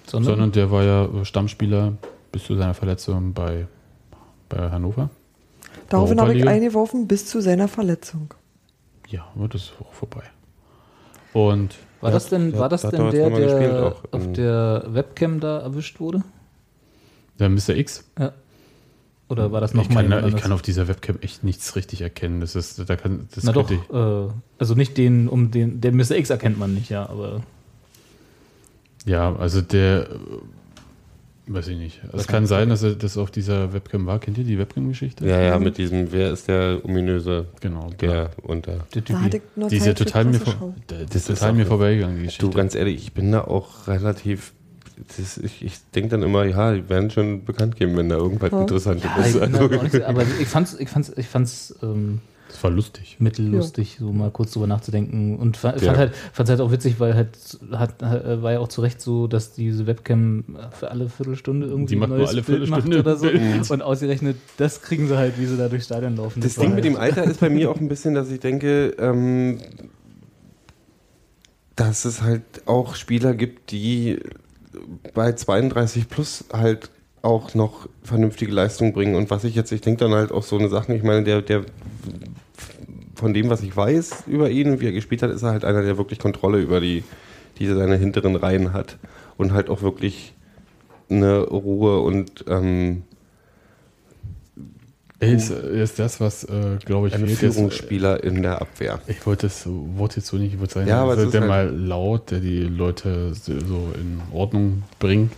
Sondern, 0.08 0.32
sondern 0.32 0.52
der 0.54 0.70
war 0.72 0.84
ja 0.84 1.26
Stammspieler 1.26 1.94
bis 2.32 2.44
zu 2.46 2.56
seiner 2.56 2.76
Verletzung 2.76 3.34
bei, 3.34 3.66
bei 4.50 4.70
Hannover. 4.70 5.10
Daraufhin 5.90 6.22
habe 6.22 6.36
ich 6.38 6.48
eingeworfen 6.48 7.08
bis 7.08 7.26
zu 7.26 7.42
seiner 7.42 7.68
Verletzung. 7.68 8.34
Ja, 9.08 9.28
aber 9.36 9.48
das 9.48 9.64
ist 9.64 9.74
auch 9.80 9.94
vorbei. 9.94 10.24
Und 11.34 11.76
war 12.02 12.12
das 12.12 12.30
denn, 12.30 12.52
der 12.52 12.60
war 12.60 12.70
das 12.70 12.82
denn 12.82 13.10
der, 13.12 13.30
der 13.30 13.88
auch. 13.88 14.04
auf 14.12 14.32
der 14.34 14.86
Webcam 14.88 15.40
da 15.40 15.60
erwischt 15.60 16.00
wurde? 16.00 16.24
der 17.40 17.50
Mr. 17.50 17.70
X, 17.70 18.06
Ja. 18.18 18.34
Oder 19.28 19.52
war 19.52 19.60
das 19.60 19.74
noch 19.74 19.84
ich, 19.84 19.90
mal 19.90 20.08
kann, 20.08 20.28
ich 20.28 20.36
kann 20.36 20.52
auf 20.52 20.62
dieser 20.62 20.88
Webcam 20.88 21.18
echt 21.22 21.44
nichts 21.44 21.76
richtig 21.76 22.02
erkennen. 22.02 22.42
Das 22.42 22.56
ist, 22.56 22.88
da 22.88 22.96
kann, 22.96 23.28
das 23.34 23.44
Na 23.44 23.54
doch, 23.54 23.72
ich, 23.72 23.80
äh, 23.90 24.28
also 24.60 24.76
nicht 24.76 24.98
den, 24.98 25.28
um 25.28 25.50
den, 25.50 25.82
den 25.82 25.96
Mr. 25.96 26.12
X 26.12 26.30
erkennt 26.30 26.60
man 26.60 26.76
nicht, 26.76 26.90
ja, 26.90 27.10
aber 27.10 27.42
Ja, 29.04 29.36
also 29.36 29.62
der, 29.62 30.12
äh, 30.12 30.16
weiß 31.48 31.68
ich 31.70 31.78
nicht. 31.78 32.02
Es 32.14 32.28
kann 32.28 32.48
sein, 32.48 32.70
dass 32.70 32.82
er 32.84 32.96
das 32.96 33.18
auf 33.18 33.30
dieser 33.32 33.72
Webcam 33.74 34.06
war. 34.06 34.20
Kennt 34.20 34.38
ihr 34.38 34.44
die 34.44 34.58
Webcam-Geschichte? 34.58 35.26
ja, 35.28 35.40
ja, 35.42 35.60
mit 35.60 35.78
diesem, 35.78 36.12
wer 36.12 36.32
ist 36.32 36.48
der 36.48 36.80
ominöse, 36.84 37.46
Genau. 37.62 37.90
der 38.02 38.32
unter. 38.44 38.86
der 38.94 39.04
ich 39.04 39.70
Die 39.70 39.78
ist 39.78 39.86
ja 39.86 39.94
total 39.94 40.26
mir, 40.26 40.40
vor, 40.40 40.74
das 40.88 41.06
Das 41.08 41.16
ist 41.16 41.28
total 41.40 41.54
mir 41.54 41.66
vorbeigegangen, 41.66 42.18
die 42.18 42.24
Geschichte. 42.26 42.46
Du, 42.46 42.52
ganz 42.52 42.74
ehrlich, 42.76 42.98
ich 42.98 43.14
bin 43.14 43.32
da 43.32 43.42
auch 43.42 43.88
relativ. 43.88 44.54
Das, 45.18 45.38
ich 45.38 45.62
ich 45.64 45.74
denke 45.94 46.10
dann 46.12 46.24
immer, 46.24 46.46
ja, 46.46 46.74
die 46.74 46.88
werden 46.90 47.12
schon 47.12 47.44
bekannt 47.44 47.76
geben, 47.76 47.98
wenn 47.98 48.08
da 48.08 48.16
irgendwas 48.16 48.52
Ja. 48.52 48.62
Interessantes 48.62 49.04
Ja, 49.04 49.24
ist. 49.24 49.36
ich 49.36 49.42
Also, 49.42 49.70
so- 49.90 50.04
aber 50.06 50.24
ich 50.40 50.48
fand's, 50.48 50.74
ich 50.80 50.88
fand's, 50.90 51.12
ich 51.18 51.28
fand's 51.28 51.76
ähm, 51.84 52.22
das 52.56 52.64
war 52.64 52.72
lustig. 52.72 53.18
mittellustig, 53.20 53.98
so 54.00 54.14
mal 54.14 54.32
kurz 54.32 54.54
drüber 54.54 54.66
nachzudenken. 54.68 55.38
Und 55.38 55.58
fa- 55.58 55.72
fand 55.72 55.82
Ja. 55.84 55.96
halt, 55.98 56.16
fand's 56.32 56.50
halt 56.50 56.62
auch 56.62 56.72
witzig, 56.72 57.00
weil 57.00 57.14
halt 57.16 57.30
hat, 57.72 58.02
war 58.02 58.54
ja 58.54 58.60
auch 58.60 58.70
zu 58.70 58.82
Recht 58.82 59.02
so, 59.02 59.28
dass 59.28 59.54
diese 59.54 59.86
Webcam 59.88 60.46
für 60.72 60.90
alle 60.90 61.10
Viertelstunde 61.10 61.68
irgendwie 61.68 61.96
ein 62.02 62.10
neues 62.10 62.30
alle 62.30 62.42
Bild 62.44 62.70
macht 62.70 62.88
oder 62.88 63.18
so. 63.18 63.28
Bild. 63.28 63.70
Und 63.72 63.82
ausgerechnet, 63.82 64.38
das 64.58 64.82
kriegen 64.82 65.08
sie 65.08 65.18
halt, 65.18 65.38
wie 65.38 65.46
sie 65.46 65.58
da 65.58 65.68
durchs 65.68 65.86
Stadion 65.86 66.16
laufen. 66.16 66.40
das 66.42 66.58
war 66.58 66.64
Ding 66.64 66.74
halt, 66.74 66.84
mit 66.86 66.94
dem 66.94 67.00
Alter 67.00 67.24
ist 67.26 67.40
bei 67.42 67.50
mir 67.50 67.70
auch 67.70 67.78
ein 67.80 67.90
bisschen, 67.90 68.14
dass 68.16 68.32
ich 68.32 68.40
denke, 68.40 68.96
ähm, 69.00 69.58
dass 71.76 72.06
es 72.06 72.22
halt 72.22 72.44
auch 72.68 72.96
Spieler 72.96 73.34
gibt, 73.34 73.72
die 73.72 74.20
bei 75.14 75.34
32 75.34 76.08
plus 76.10 76.46
halt 76.54 76.90
auch 77.22 77.54
noch 77.56 77.90
vernünftige 78.04 78.52
Leistung 78.52 78.94
bringen. 78.94 79.16
Und 79.16 79.30
was 79.30 79.44
ich 79.44 79.56
jetzt, 79.56 79.72
ich 79.72 79.82
denke 79.82 80.04
dann 80.06 80.14
halt 80.14 80.32
auch 80.32 80.44
so 80.44 80.58
eine 80.58 80.70
Sachen, 80.70 80.96
ich 80.96 81.04
meine, 81.04 81.24
der, 81.24 81.42
der 81.42 81.64
von 83.16 83.34
dem, 83.34 83.50
was 83.50 83.62
ich 83.64 83.76
weiß 83.76 84.24
über 84.28 84.50
ihn 84.50 84.80
wie 84.80 84.86
er 84.88 84.92
gespielt 84.92 85.22
hat, 85.24 85.32
ist 85.32 85.44
er 85.44 85.52
halt 85.52 85.66
einer, 85.66 85.82
der 85.82 85.98
wirklich 85.98 86.20
Kontrolle 86.20 86.60
über 86.60 86.80
die, 86.82 87.04
die 87.60 87.68
seine 87.68 87.96
hinteren 87.98 88.36
Reihen 88.36 88.74
hat 88.74 88.98
und 89.38 89.54
halt 89.54 89.70
auch 89.70 89.82
wirklich 89.82 90.34
eine 91.10 91.40
Ruhe 91.42 92.00
und 92.02 92.46
ähm, 92.48 93.04
Er 95.20 95.32
ist, 95.34 95.50
er 95.50 95.84
ist 95.84 95.98
das, 95.98 96.20
was, 96.20 96.44
äh, 96.44 96.78
glaube 96.86 97.08
ich, 97.08 97.16
ein 97.16 97.26
jetzt, 97.26 97.40
Führungsspieler 97.40 98.22
in 98.24 98.42
der 98.42 98.62
Abwehr. 98.62 99.00
Ich 99.08 99.26
wollte 99.26 99.48
das 99.48 99.64
Wort 99.66 100.16
jetzt 100.18 100.28
so 100.28 100.38
nicht, 100.38 100.54
ich 100.54 100.60
würde 100.60 100.74
sagen, 100.74 100.88
Ja, 100.88 101.02
aber 101.04 101.14
es 101.14 101.20
also 101.20 101.28
ist 101.30 101.34
der 101.34 101.42
halt- 101.42 101.72
mal 101.72 101.76
laut, 101.80 102.32
der 102.32 102.40
die 102.40 102.64
Leute 102.64 103.34
so 103.34 103.54
so 103.60 103.92
in 103.96 104.20
Ordnung 104.34 104.84
bringt, 105.00 105.32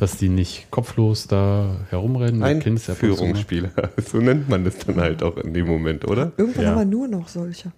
dass 0.00 0.16
die 0.16 0.28
nicht 0.30 0.70
kopflos 0.70 1.26
da 1.28 1.76
herumrennen. 1.90 2.42
Ein 2.42 2.58
mal. 2.58 2.78
Führungsspieler. 2.78 3.70
So 4.10 4.18
nennt 4.18 4.48
man 4.48 4.64
das 4.64 4.78
dann 4.78 4.96
halt 5.00 5.22
auch 5.22 5.36
in 5.36 5.54
dem 5.54 5.66
Moment, 5.66 6.08
oder? 6.08 6.32
Irgendwann 6.36 6.64
Ja. 6.64 6.70
haben 6.70 6.78
wir 6.78 6.84
nur 6.86 7.06
noch 7.08 7.28
solche. 7.28 7.70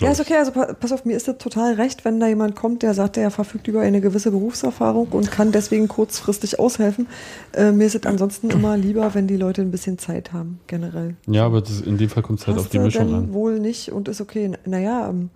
Ja, 0.00 0.10
ist 0.10 0.20
okay, 0.20 0.36
also 0.38 0.52
pa- 0.52 0.72
pass 0.72 0.90
auf, 0.90 1.04
mir 1.04 1.14
ist 1.18 1.28
das 1.28 1.36
total 1.36 1.74
recht, 1.74 2.06
wenn 2.06 2.18
da 2.18 2.26
jemand 2.26 2.56
kommt, 2.56 2.82
der 2.82 2.94
sagt, 2.94 3.18
er 3.18 3.30
verfügt 3.30 3.68
über 3.68 3.82
eine 3.82 4.00
gewisse 4.00 4.30
Berufserfahrung 4.30 5.08
und 5.08 5.30
kann 5.30 5.52
deswegen 5.52 5.86
kurzfristig 5.86 6.58
aushelfen. 6.58 7.06
Äh, 7.52 7.72
mir 7.72 7.84
ist 7.86 7.94
es 7.94 8.06
ansonsten 8.06 8.48
immer 8.48 8.78
lieber, 8.78 9.14
wenn 9.14 9.26
die 9.26 9.36
Leute 9.36 9.60
ein 9.60 9.70
bisschen 9.70 9.98
Zeit 9.98 10.32
haben, 10.32 10.60
generell. 10.66 11.16
Ja, 11.26 11.44
aber 11.44 11.60
das, 11.60 11.82
in 11.82 11.98
dem 11.98 12.08
Fall 12.08 12.22
kommt 12.22 12.40
es 12.40 12.46
halt 12.46 12.56
auf 12.58 12.70
die 12.70 12.78
Mischung 12.78 13.12
an. 13.14 13.32
wohl 13.34 13.60
nicht 13.60 13.92
und 13.92 14.08
ist 14.08 14.22
okay. 14.22 14.50
Naja, 14.64 15.10
ähm, 15.10 15.28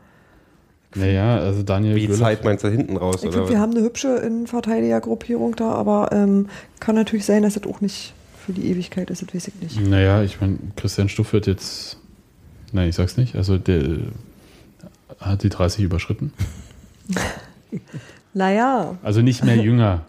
Naja, 0.94 1.38
also 1.38 1.62
Daniel 1.62 1.94
Wie 1.96 2.06
Göller- 2.08 2.18
Zeit 2.18 2.44
meinst 2.44 2.64
du 2.64 2.68
hinten 2.68 2.96
raus? 2.96 3.22
ich 3.22 3.32
was? 3.34 3.48
wir 3.48 3.60
haben 3.60 3.72
eine 3.72 3.82
hübsche 3.82 4.08
Innenverteidigergruppierung 4.16 5.54
da, 5.56 5.70
aber 5.72 6.10
ähm, 6.12 6.48
kann 6.80 6.96
natürlich 6.96 7.24
sein, 7.24 7.42
dass 7.44 7.54
das 7.54 7.64
auch 7.64 7.80
nicht 7.80 8.12
für 8.44 8.52
die 8.52 8.66
Ewigkeit 8.70 9.08
ist, 9.10 9.22
das 9.22 9.32
weiß 9.34 9.48
ich 9.48 9.54
nicht. 9.62 9.88
Naja, 9.88 10.22
ich 10.22 10.40
meine, 10.40 10.58
Christian 10.76 11.08
Stuff 11.08 11.32
wird 11.32 11.46
jetzt. 11.46 11.96
Nein, 12.72 12.88
ich 12.88 12.96
sag's 12.96 13.16
nicht. 13.16 13.36
Also 13.36 13.58
der 13.58 13.82
äh, 13.82 13.98
hat 15.20 15.42
die 15.44 15.48
30 15.48 15.84
überschritten. 15.84 16.32
Naja, 18.32 18.96
Also 19.02 19.22
nicht 19.22 19.44
mehr 19.44 19.56
jünger, 19.56 20.02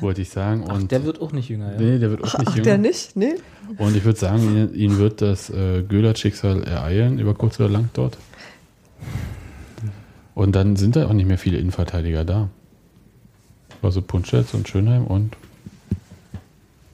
wollte 0.00 0.22
ich 0.22 0.30
sagen. 0.30 0.64
Ach, 0.68 0.74
Und 0.74 0.90
der 0.90 1.04
wird 1.04 1.20
auch 1.20 1.32
nicht 1.32 1.48
jünger, 1.50 1.72
ja. 1.72 1.78
nee, 1.78 1.98
der 1.98 2.10
wird 2.10 2.24
auch 2.24 2.38
nicht 2.38 2.48
ach, 2.48 2.54
jünger. 2.56 2.64
der 2.64 2.78
nicht? 2.78 3.14
Nee? 3.16 3.34
Und 3.76 3.94
ich 3.96 4.04
würde 4.04 4.18
sagen, 4.18 4.42
ihn, 4.42 4.74
ihn 4.74 4.98
wird 4.98 5.20
das 5.20 5.50
äh, 5.50 5.82
Göhler-Schicksal 5.82 6.62
ereilen, 6.64 7.18
über 7.18 7.34
kurz 7.34 7.60
oder 7.60 7.68
lang 7.68 7.90
dort. 7.92 8.16
Und 10.38 10.52
dann 10.54 10.76
sind 10.76 10.94
da 10.94 11.04
auch 11.08 11.12
nicht 11.12 11.26
mehr 11.26 11.36
viele 11.36 11.58
Innenverteidiger 11.58 12.24
da. 12.24 12.48
Also 13.82 14.00
Punschetz 14.02 14.54
und 14.54 14.68
Schönheim 14.68 15.04
und 15.04 15.36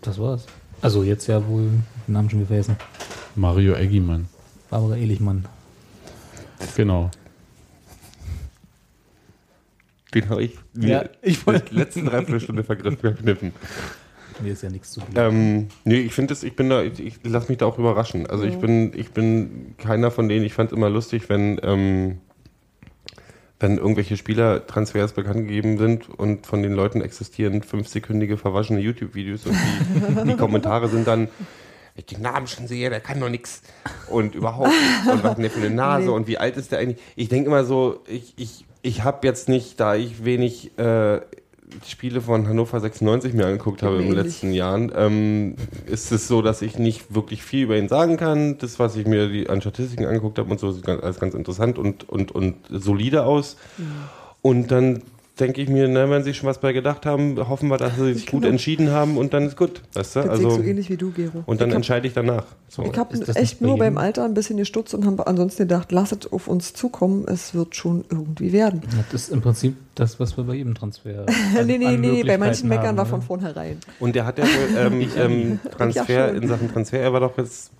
Das 0.01 0.18
war's. 0.18 0.47
Also 0.80 1.03
jetzt 1.03 1.26
ja 1.26 1.47
wohl 1.47 1.64
den 2.07 2.12
Namen 2.14 2.30
schon 2.30 2.40
gewesen. 2.40 2.76
Mario 3.36 3.74
Eggimann. 3.74 4.28
Barbara 4.70 4.97
Ehlichmann. 4.97 5.45
Genau. 6.74 7.11
Den 10.14 10.26
habe 10.30 10.45
ich 10.45 10.57
mir 10.72 10.88
Ja, 10.88 11.05
ich 11.20 11.47
wollte- 11.47 11.68
die 11.70 11.74
letzten 11.76 12.07
Dreiviertelstunde 12.07 12.64
vergriffen, 12.64 12.97
verkniffen. 12.99 13.53
Mir 14.40 14.55
ist 14.55 14.62
ja 14.62 14.70
nichts 14.70 14.90
zu 14.92 15.01
tun. 15.01 15.11
Ähm, 15.16 15.68
nee, 15.84 16.01
ich 16.01 16.14
finde 16.14 16.32
es, 16.32 16.42
ich 16.45 16.57
bin 16.57 16.70
da, 16.70 16.82
ich, 16.82 16.99
ich 16.99 17.18
lasse 17.24 17.51
mich 17.51 17.59
da 17.59 17.66
auch 17.66 17.78
überraschen. 17.78 18.26
Also 18.26 18.45
ich 18.45 18.57
bin, 18.57 18.99
ich 18.99 19.11
bin 19.11 19.74
keiner 19.76 20.11
von 20.11 20.30
denen, 20.30 20.47
ich 20.47 20.55
fand 20.55 20.72
es 20.72 20.76
immer 20.78 20.88
lustig, 20.88 21.28
wenn, 21.28 21.61
ähm, 21.62 22.18
wenn 23.61 23.78
irgendwelche 23.78 24.16
Spielertransfers 24.16 25.12
bekannt 25.12 25.46
gegeben 25.46 25.78
sind 25.78 26.09
und 26.09 26.46
von 26.46 26.62
den 26.62 26.72
Leuten 26.72 27.00
existieren 27.00 27.62
fünfsekündige 27.62 28.36
verwaschene 28.36 28.80
YouTube-Videos 28.80 29.46
und 29.46 29.55
die, 29.55 30.30
die 30.32 30.36
Kommentare 30.36 30.88
sind 30.88 31.07
dann, 31.07 31.28
ich 31.94 32.07
den 32.07 32.22
Namen 32.22 32.46
schon 32.46 32.66
sehe, 32.66 32.90
der 32.90 33.00
kann 33.00 33.20
doch 33.20 33.28
nichts 33.28 33.62
und 34.11 34.34
überhaupt 34.34 34.72
und 35.11 35.22
was 35.22 35.30
hat 35.32 35.38
der 35.38 35.50
für 35.50 35.64
eine 35.64 35.74
Nase 35.74 36.11
und 36.11 36.26
wie 36.26 36.38
alt 36.38 36.57
ist 36.57 36.72
der 36.72 36.80
eigentlich? 36.80 37.00
Ich 37.14 37.28
denke 37.28 37.48
immer 37.48 37.64
so, 37.64 38.02
ich, 38.09 38.34
ich, 38.36 38.66
ich 38.82 39.05
habe 39.05 39.26
jetzt 39.26 39.48
nicht, 39.48 39.78
da 39.78 39.94
ich 39.94 40.24
wenig 40.24 40.76
äh, 40.78 41.20
Spiele 41.87 42.20
von 42.20 42.49
Hannover 42.49 42.81
96 42.81 43.35
mir 43.35 43.47
angeguckt 43.47 43.83
habe 43.83 43.97
in 43.97 44.07
den 44.07 44.12
letzten 44.12 44.53
Jahren, 44.53 44.93
ähm, 44.95 45.57
ist 45.87 46.12
es 46.12 46.29
so, 46.29 46.43
dass 46.43 46.62
ich 46.62 46.79
nicht 46.79 47.14
wirklich 47.14 47.43
viel 47.43 47.64
über 47.64 47.77
ihn 47.77 47.89
sagen 47.89 48.16
kann. 48.16 48.59
Das, 48.59 48.79
was 48.79 48.97
ich 48.97 49.07
mir 49.07 49.29
die, 49.29 49.49
an 49.49 49.61
Statistiken 49.61 50.07
angeguckt 50.07 50.39
habe 50.39 50.51
und 50.51 50.61
so, 50.61 50.72
sieht 50.72 50.85
ganz, 50.85 51.03
alles 51.03 51.20
ganz 51.20 51.35
interessant 51.35 51.79
und, 51.79 52.09
und, 52.09 52.33
und 52.33 52.57
solide 52.70 53.25
aus. 53.25 53.57
Und 54.43 54.70
dann 54.70 55.03
denke 55.41 55.61
ich 55.62 55.68
mir, 55.68 55.89
na, 55.89 56.09
wenn 56.09 56.22
sie 56.22 56.32
schon 56.32 56.49
was 56.49 56.59
bei 56.61 56.72
gedacht 56.72 57.07
haben, 57.07 57.37
hoffen 57.49 57.68
wir, 57.68 57.76
dass 57.76 57.97
sie 57.97 58.14
sich 58.14 58.26
gut 58.26 58.43
Genau. 58.43 58.53
entschieden 58.53 58.91
haben 58.93 59.16
und 59.18 59.35
dann 59.35 59.47
ist 59.47 59.57
gut. 59.57 59.82
Weißt 59.95 60.14
du? 60.16 60.20
Das 60.20 60.28
Also, 60.30 60.51
so 60.51 60.62
ähnlich 60.62 60.91
wie 60.91 60.97
du, 60.97 61.11
Gero. 61.11 61.43
und 61.47 61.61
dann 61.61 61.68
ich 61.70 61.72
hab- 61.74 61.76
entscheide 61.78 62.07
ich 62.07 62.14
danach. 62.14 62.45
So. 62.68 62.85
Ich 62.85 62.97
habe 62.97 63.14
echt 63.35 63.59
bei 63.61 63.66
nur 63.66 63.76
beim? 63.78 63.99
Alter 63.99 64.24
ein 64.24 64.35
bisschen 64.35 64.59
gestutzt 64.59 64.95
und 64.95 65.05
habe 65.07 65.26
ansonsten 65.26 65.62
gedacht, 65.64 65.91
lasst 65.91 66.32
auf 66.32 66.47
uns 66.47 66.72
zukommen, 66.72 67.24
es 67.26 67.53
wird 67.55 67.74
schon 67.74 68.05
irgendwie 68.11 68.53
werden. 68.53 68.82
Das 69.11 69.22
ist 69.24 69.30
im 69.32 69.41
Prinzip 69.43 69.76
das, 69.97 70.20
was 70.20 70.37
wir 70.37 70.45
bei 70.45 70.55
jedem 70.55 70.74
Transfer. 70.76 71.26
nee, 71.64 71.78
nee, 71.78 71.87
an 71.87 72.01
nee, 72.01 72.22
bei 72.22 72.39
manchen 72.39 72.68
Meckern 72.68 72.87
haben, 72.89 72.97
war 72.99 73.05
ne? 73.05 73.11
von 73.11 73.22
vornherein. 73.22 73.78
Und 73.99 74.14
der 74.14 74.26
hat 74.26 74.39
ja 74.39 74.45
wohl 74.45 74.76
ähm, 74.78 75.09
ähm, 75.18 75.61
Transfer 75.76 76.28
schon. 76.28 76.43
in 76.43 76.49
Sachen 76.49 76.72
Transfer, 76.72 77.01
er 77.01 77.12
war 77.12 77.20
doch 77.20 77.37
jetzt, 77.39 77.72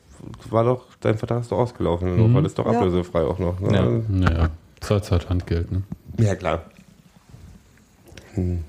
war 0.51 0.65
doch, 0.65 0.87
dein 1.01 1.17
Vertrag 1.19 1.43
ist 1.43 1.53
doch 1.53 1.59
ausgelaufen 1.59 2.09
in 2.09 2.15
Hannover, 2.15 2.43
das 2.43 2.51
ist 2.53 2.59
doch 2.59 2.67
Ja. 2.71 2.79
ablösefrei 2.81 3.23
auch 3.23 3.39
noch. 3.39 3.61
Ne? 3.61 3.73
Ja. 3.73 3.89
Naja, 4.09 4.51
zahlt 4.81 5.09
halt 5.13 5.29
Handgeld, 5.31 5.71
ne? 5.71 5.83
Ja, 6.19 6.35
klar. 6.35 6.65
Hm. 8.35 8.65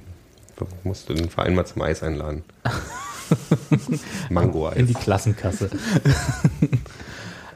Du 0.58 0.66
musst 0.84 1.10
den 1.10 1.30
Verein 1.30 1.56
mal 1.56 1.66
zum 1.66 1.82
Eis 1.82 2.02
einladen. 2.02 2.44
In 3.90 4.00
Mango-Eis. 4.30 4.86
die 4.86 4.94
Klassenkasse. 4.94 5.70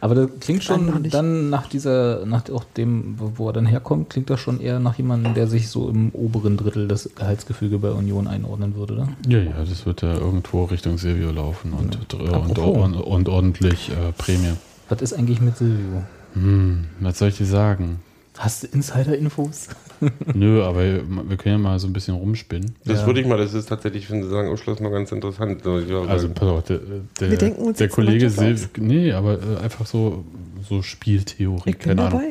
Aber 0.01 0.15
das 0.15 0.29
klingt 0.39 0.63
schon 0.63 1.09
dann 1.09 1.49
nach 1.49 1.67
dieser, 1.67 2.25
nach 2.25 2.49
auch 2.49 2.63
dem, 2.63 3.15
wo 3.17 3.47
er 3.47 3.53
dann 3.53 3.65
herkommt, 3.65 4.09
klingt 4.09 4.29
das 4.29 4.39
schon 4.39 4.61
eher 4.61 4.79
nach 4.79 4.97
jemandem, 4.97 5.33
der 5.33 5.47
sich 5.47 5.67
so 5.67 5.89
im 5.89 6.09
oberen 6.11 6.55
Drittel 6.55 6.87
des 6.87 7.09
Gehaltsgefüge 7.15 7.79
bei 7.79 7.91
Union 7.91 8.27
einordnen 8.27 8.75
würde, 8.75 8.93
oder? 8.93 9.09
Ja, 9.27 9.39
ja, 9.39 9.63
das 9.67 9.85
wird 9.85 10.01
ja 10.01 10.13
irgendwo 10.13 10.63
Richtung 10.65 10.97
Silvio 10.97 11.31
laufen 11.31 11.73
und, 11.73 12.13
und, 12.13 12.33
Apropos. 12.33 12.77
und, 12.85 12.95
und 12.95 13.29
ordentlich 13.29 13.89
äh, 13.89 14.13
Prämie. 14.17 14.53
Was 14.87 15.01
ist 15.01 15.13
eigentlich 15.13 15.41
mit 15.41 15.57
Silvio? 15.57 16.03
Hm, 16.33 16.85
was 17.01 17.19
soll 17.19 17.29
ich 17.29 17.37
dir 17.37 17.45
sagen? 17.45 17.99
Hast 18.41 18.63
du 18.63 18.67
Insider-Infos? 18.67 19.67
Nö, 20.33 20.63
aber 20.63 20.79
wir 20.81 21.35
können 21.37 21.55
ja 21.55 21.57
mal 21.57 21.77
so 21.77 21.87
ein 21.87 21.93
bisschen 21.93 22.15
rumspinnen. 22.15 22.73
Das 22.85 23.01
Ja. 23.01 23.05
würde 23.05 23.19
ich 23.19 23.27
mal, 23.27 23.37
das 23.37 23.53
ist 23.53 23.67
tatsächlich, 23.67 24.09
wenn 24.09 24.23
Sie 24.23 24.29
sagen, 24.29 24.47
Ausschluss 24.47 24.79
mal 24.79 24.91
ganz 24.91 25.11
interessant. 25.11 25.61
Ich 25.65 25.91
Also 25.93 26.29
pass 26.29 26.47
auf, 26.47 26.63
der, 26.63 26.79
der, 27.19 27.31
Wir 27.31 27.37
denken 27.37 27.61
uns 27.63 27.79
der 27.79 27.89
Kollege 27.89 28.29
Silvio, 28.29 28.65
nee, 28.77 29.11
aber 29.11 29.33
äh, 29.33 29.57
einfach 29.61 29.85
so, 29.85 30.23
so 30.69 30.81
Spieltheorie, 30.81 31.69
Ich 31.71 31.77
bin 31.79 31.87
keine 31.97 32.03
Ahnung. 32.07 32.21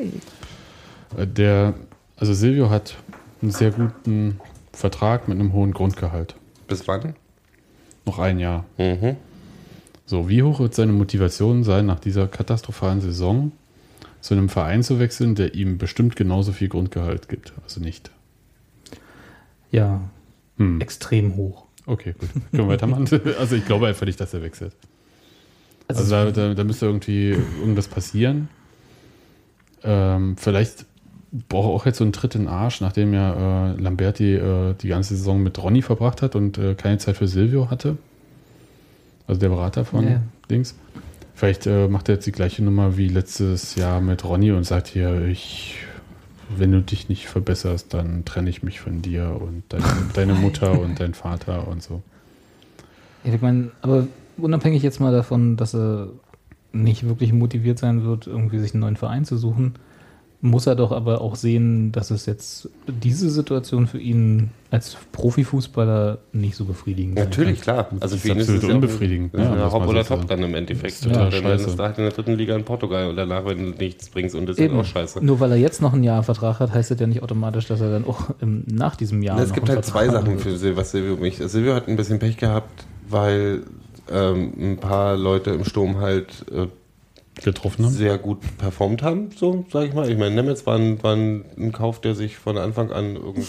dabei. 1.15 1.23
Äh, 1.23 1.27
Der, 1.27 1.75
also 2.17 2.33
Silvio 2.33 2.71
hat 2.71 2.95
einen 3.43 3.51
sehr 3.51 3.69
guten 3.69 4.39
Vertrag 4.73 5.27
mit 5.27 5.39
einem 5.39 5.53
hohen 5.53 5.73
Grundgehalt. 5.73 6.33
bis 6.67 6.87
wann? 6.87 7.13
Noch 8.07 8.17
ein 8.17 8.39
Jahr. 8.39 8.65
Mhm. 8.79 9.15
So, 10.07 10.27
wie 10.27 10.41
hoch 10.41 10.59
wird 10.59 10.73
seine 10.73 10.91
Motivation 10.91 11.63
sein, 11.63 11.85
nach 11.85 11.99
dieser 11.99 12.27
katastrophalen 12.27 12.99
Saison 12.99 13.51
zu 14.21 14.33
einem 14.33 14.49
Verein 14.49 14.83
zu 14.83 14.99
wechseln, 14.99 15.35
der 15.35 15.53
ihm 15.55 15.77
bestimmt 15.77 16.15
genauso 16.15 16.51
viel 16.51 16.67
Grundgehalt 16.69 17.29
gibt? 17.29 17.53
Also 17.63 17.79
nicht. 17.81 18.11
Ja, 19.71 20.01
Hm. 20.57 20.81
extrem 20.81 21.35
hoch. 21.35 21.65
Okay, 21.85 22.13
gut. 22.19 22.29
Können 22.51 22.63
wir 22.63 22.67
weitermachen? 22.67 23.07
Also 23.39 23.55
ich 23.55 23.65
glaube 23.65 23.87
einfach 23.87 24.05
nicht, 24.05 24.19
dass 24.19 24.33
er 24.33 24.41
wechselt. 24.41 24.73
Also, 25.87 26.01
Also 26.15 26.31
da, 26.31 26.47
da, 26.49 26.53
da 26.53 26.63
müsste 26.63 26.85
irgendwie 26.85 27.29
irgendwas 27.29 27.87
passieren. 27.87 28.49
Ähm, 29.83 30.35
vielleicht 30.37 30.85
braucht 31.47 31.67
er 31.67 31.71
auch 31.73 31.85
jetzt 31.85 31.97
so 31.99 32.03
einen 32.03 32.11
Tritt 32.13 32.35
in 32.35 32.41
den 32.41 32.47
Arsch, 32.49 32.81
nachdem 32.81 33.13
ja 33.13 33.71
äh, 33.71 33.75
Lamberti 33.79 34.35
äh, 34.35 34.73
die 34.73 34.87
ganze 34.89 35.15
Saison 35.15 35.41
mit 35.41 35.61
Ronny 35.61 35.81
verbracht 35.81 36.21
hat 36.21 36.35
und 36.35 36.57
äh, 36.57 36.75
keine 36.75 36.97
Zeit 36.97 37.17
für 37.17 37.27
Silvio 37.27 37.69
hatte. 37.71 37.97
Also 39.27 39.39
der 39.39 39.49
Berater 39.49 39.85
von 39.85 40.03
Ja. 40.07 40.21
Dings. 40.49 40.75
Vielleicht 41.39 41.67
äh, 41.67 41.87
macht 41.87 42.09
er 42.09 42.15
jetzt 42.15 42.27
die 42.27 42.33
gleiche 42.33 42.61
Nummer 42.61 42.97
wie 42.97 43.07
letztes 43.07 43.75
Jahr 43.75 44.01
mit 44.01 44.25
Ronny 44.25 44.51
und 44.51 44.65
sagt 44.65 44.87
hier, 44.87 45.21
ich, 45.21 45.77
wenn 46.49 46.73
du 46.73 46.81
dich 46.81 47.07
nicht 47.07 47.29
verbesserst, 47.29 47.93
dann 47.93 48.25
trenne 48.25 48.49
ich 48.49 48.61
mich 48.61 48.81
von 48.81 49.01
dir 49.01 49.39
und 49.39 49.63
deine, 49.69 49.85
deine 50.13 50.33
Mutter 50.33 50.77
und 50.77 50.99
dein 50.99 51.13
Vater 51.13 51.69
und 51.69 51.81
so. 51.81 52.01
ich 53.23 53.41
meine, 53.41 53.71
aber 53.81 54.05
unabhängig 54.35 54.83
jetzt 54.83 54.99
mal 54.99 55.13
davon, 55.13 55.55
dass 55.55 55.73
er 55.73 56.09
nicht 56.73 57.07
wirklich 57.07 57.31
motiviert 57.31 57.79
sein 57.79 58.03
wird, 58.03 58.27
irgendwie 58.27 58.59
sich 58.59 58.73
einen 58.73 58.81
neuen 58.81 58.97
Verein 58.97 59.23
zu 59.23 59.37
suchen, 59.37 59.75
muss 60.41 60.67
er 60.67 60.75
doch 60.75 60.91
aber 60.93 61.19
auch 61.19 61.35
sehen, 61.35 61.91
dass 61.91 62.11
es 62.11 62.25
jetzt 62.25 62.69
diese 62.87 63.29
Situation 63.29 63.87
für 63.87 63.99
ihn 63.99 64.51
als 64.71 64.95
Profifußballer 65.11 66.19
nicht 66.31 66.55
so 66.55 66.63
befriedigend 66.65 67.17
sein 67.17 67.27
Natürlich, 67.27 67.61
kann. 67.61 67.87
klar. 67.87 67.89
Also 67.99 68.15
ist 68.15 68.21
für 68.21 68.29
ihn 68.29 68.37
ist 68.37 68.47
es 68.49 68.63
unbefriedigend, 68.63 69.33
ja, 69.33 69.55
ja, 69.55 69.71
Hop 69.71 69.85
oder 69.87 70.03
Top 70.05 70.27
dann 70.27 70.41
im 70.43 70.55
Endeffekt. 70.55 70.93
Ist 70.93 71.05
Ja, 71.05 71.29
dann 71.29 71.31
scheiße. 71.31 71.69
ist 71.69 71.75
da 71.79 71.83
halt 71.85 71.97
in 71.97 72.03
der 72.05 72.13
dritten 72.13 72.35
Liga 72.35 72.55
in 72.55 72.63
Portugal 72.63 73.09
und 73.09 73.15
danach, 73.17 73.45
wenn 73.45 73.57
du 73.57 73.77
nichts 73.77 74.09
bringst 74.09 74.33
und 74.35 74.45
das 74.45 74.57
ist 74.57 74.63
Eben. 74.63 74.75
dann 74.75 74.81
auch 74.85 74.87
scheiße. 74.87 75.23
Nur 75.25 75.39
weil 75.41 75.51
er 75.51 75.57
jetzt 75.57 75.81
noch 75.81 75.93
ein 75.93 76.03
Jahr 76.03 76.23
Vertrag 76.23 76.59
hat, 76.59 76.73
heißt 76.73 76.91
das 76.91 76.99
ja 76.99 77.07
nicht 77.07 77.21
automatisch, 77.21 77.65
dass 77.67 77.81
er 77.81 77.91
dann 77.91 78.05
auch 78.05 78.29
im, 78.39 78.63
nach 78.67 78.95
diesem 78.95 79.21
Jahr. 79.21 79.39
es 79.39 79.49
noch 79.49 79.55
gibt 79.55 79.69
einen 79.69 79.75
halt 79.77 79.85
Vertrag 79.85 80.05
zwei 80.05 80.13
Sachen 80.13 80.39
für 80.39 80.55
Sil 80.55 80.77
was 80.77 80.91
Silvio 80.91 81.17
mich. 81.17 81.37
Silvio 81.37 81.73
hat 81.73 81.87
ein 81.89 81.97
bisschen 81.97 82.19
Pech 82.19 82.37
gehabt, 82.37 82.85
weil 83.09 83.63
ähm, 84.11 84.53
ein 84.57 84.77
paar 84.77 85.17
Leute 85.17 85.49
im 85.51 85.65
Sturm 85.65 85.97
halt 85.97 86.45
äh, 86.51 86.67
Getroffen 87.43 87.85
haben. 87.85 87.93
sehr 87.93 88.17
gut 88.17 88.39
performt 88.57 89.01
haben, 89.03 89.29
so 89.35 89.65
sag 89.71 89.87
ich 89.87 89.93
mal. 89.93 90.09
Ich 90.09 90.17
meine, 90.17 90.35
Nemetz 90.35 90.65
war 90.65 90.75
ein, 90.77 91.01
war 91.03 91.15
ein, 91.15 91.71
Kauf, 91.71 92.01
der 92.01 92.15
sich 92.15 92.37
von 92.37 92.57
Anfang 92.57 92.91
an 92.91 93.15
irgendwie. 93.15 93.47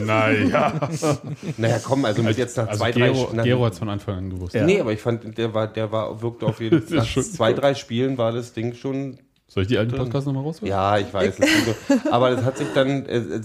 Naja. 0.04 0.88
Naja, 1.56 1.78
komm, 1.82 2.04
also 2.04 2.22
mit 2.22 2.36
jetzt 2.38 2.56
nach 2.56 2.68
Also 2.68 2.78
zwei, 2.80 2.92
drei 2.92 3.10
Gero, 3.10 3.26
Spielen- 3.26 3.44
Gero 3.44 3.64
hat 3.64 3.72
es 3.74 3.78
von 3.78 3.88
Anfang 3.88 4.16
an 4.16 4.30
gewusst. 4.30 4.54
Ja. 4.54 4.64
Nee, 4.64 4.80
aber 4.80 4.92
ich 4.92 5.00
fand, 5.00 5.36
der 5.38 5.54
war, 5.54 5.66
der 5.66 5.92
war, 5.92 6.20
wirkte 6.22 6.46
auf 6.46 6.60
jeden 6.60 6.80
Das 6.88 6.88
Fall. 6.88 6.98
Nach 6.98 7.30
zwei, 7.30 7.52
drei 7.52 7.74
Spielen 7.74 8.18
war 8.18 8.32
das 8.32 8.52
Ding 8.52 8.74
schon. 8.74 9.18
Soll 9.46 9.62
ich 9.64 9.68
die 9.68 9.78
alten 9.78 9.94
Podcasts 9.96 10.26
nochmal 10.26 10.42
rausholen? 10.42 10.70
Ja, 10.70 10.98
ich 10.98 11.12
weiß. 11.14 11.36
Das 11.36 12.06
aber 12.10 12.30
das 12.30 12.44
hat 12.44 12.58
sich 12.58 12.66
dann. 12.74 13.06
Äh, 13.06 13.18
äh, 13.18 13.40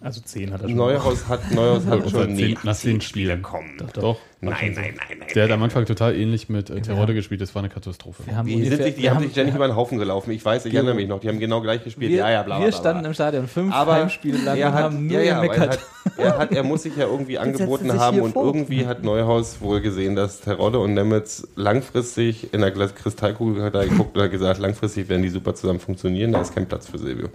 Also 0.00 0.20
10 0.22 0.52
hat 0.52 0.62
er 0.62 0.68
schon. 0.68 0.76
Neuhaus 0.76 1.28
hat, 1.28 1.50
Neuhaus 1.50 1.84
hat 1.86 1.98
Nach 2.04 2.08
schon. 2.10 2.36
zehn- 2.36 2.58
nach 2.62 2.76
zehn 2.76 3.00
Spielen. 3.02 3.42
Komm. 3.42 3.64
Doch. 3.94 4.18
Nein, 4.42 4.72
nein, 4.74 4.94
nein, 4.96 5.18
nein. 5.18 5.28
Der 5.34 5.44
hat 5.44 5.50
am 5.50 5.62
Anfang 5.62 5.84
total 5.84 6.16
ähnlich 6.16 6.48
mit 6.48 6.70
äh, 6.70 6.80
Terodde 6.80 7.12
gespielt. 7.12 7.42
Das 7.42 7.54
war 7.54 7.60
eine 7.60 7.68
Katastrophe. 7.68 8.24
Wir 8.24 8.36
haben 8.36 8.46
Die, 8.46 8.54
ungefähr, 8.54 8.76
sind 8.78 8.84
sich, 8.86 8.94
die 8.94 9.02
wir 9.02 9.14
haben 9.14 9.22
sich 9.22 9.32
ständig 9.32 9.54
über 9.54 9.66
den 9.66 9.76
Haufen 9.76 9.98
gelaufen. 9.98 10.30
Ich 10.30 10.42
weiß, 10.42 10.64
ich 10.64 10.72
erinnere 10.72 10.94
mich 10.94 11.08
noch. 11.08 11.20
Die 11.20 11.28
haben 11.28 11.38
genau 11.38 11.60
gleich 11.60 11.84
gespielt. 11.84 12.10
wir, 12.10 12.18
ja, 12.20 12.30
ja, 12.30 12.42
bla, 12.42 12.56
bla, 12.56 12.64
wir 12.64 12.70
bla, 12.70 12.78
standen 12.78 13.00
bla. 13.00 13.08
im 13.08 13.14
Stadion 13.14 13.48
fünf 13.48 13.74
aber 13.74 13.94
Heimspiele 13.96 14.38
lang 14.38 14.56
er 14.56 14.68
und 14.68 14.74
hat, 14.74 14.82
haben 14.82 15.06
nur 15.06 15.20
ja, 15.20 15.34
er, 15.34 15.42
gemeckert. 15.42 15.70
hat, 15.72 15.78
er, 16.16 16.38
hat, 16.38 16.52
er 16.52 16.62
muss 16.62 16.84
sich 16.84 16.96
ja 16.96 17.04
irgendwie 17.04 17.38
angeboten 17.38 17.92
haben 17.92 18.20
und 18.22 18.32
vor. 18.32 18.46
irgendwie 18.46 18.86
hat 18.86 19.04
Neuhaus 19.04 19.60
wohl 19.60 19.82
gesehen, 19.82 20.16
dass 20.16 20.40
Terodde 20.40 20.78
und 20.78 20.94
Nemetz 20.94 21.46
langfristig 21.56 22.54
in 22.54 22.62
der 22.62 22.70
Kristallkugel 22.70 23.62
hat 23.62 23.74
er 23.74 23.88
geguckt 23.88 24.16
und 24.16 24.22
hat 24.22 24.30
gesagt, 24.30 24.58
langfristig 24.58 25.10
werden 25.10 25.22
die 25.22 25.28
super 25.28 25.54
zusammen 25.54 25.80
funktionieren, 25.80 26.32
da 26.32 26.40
ist 26.40 26.54
kein 26.54 26.66
Platz 26.66 26.88
für 26.88 26.96
Silvio. 26.96 27.28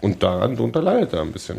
Und 0.00 0.22
daran 0.22 0.54
drunter 0.54 0.82
leidet 0.82 1.14
er 1.14 1.22
ein 1.22 1.32
bisschen. 1.32 1.58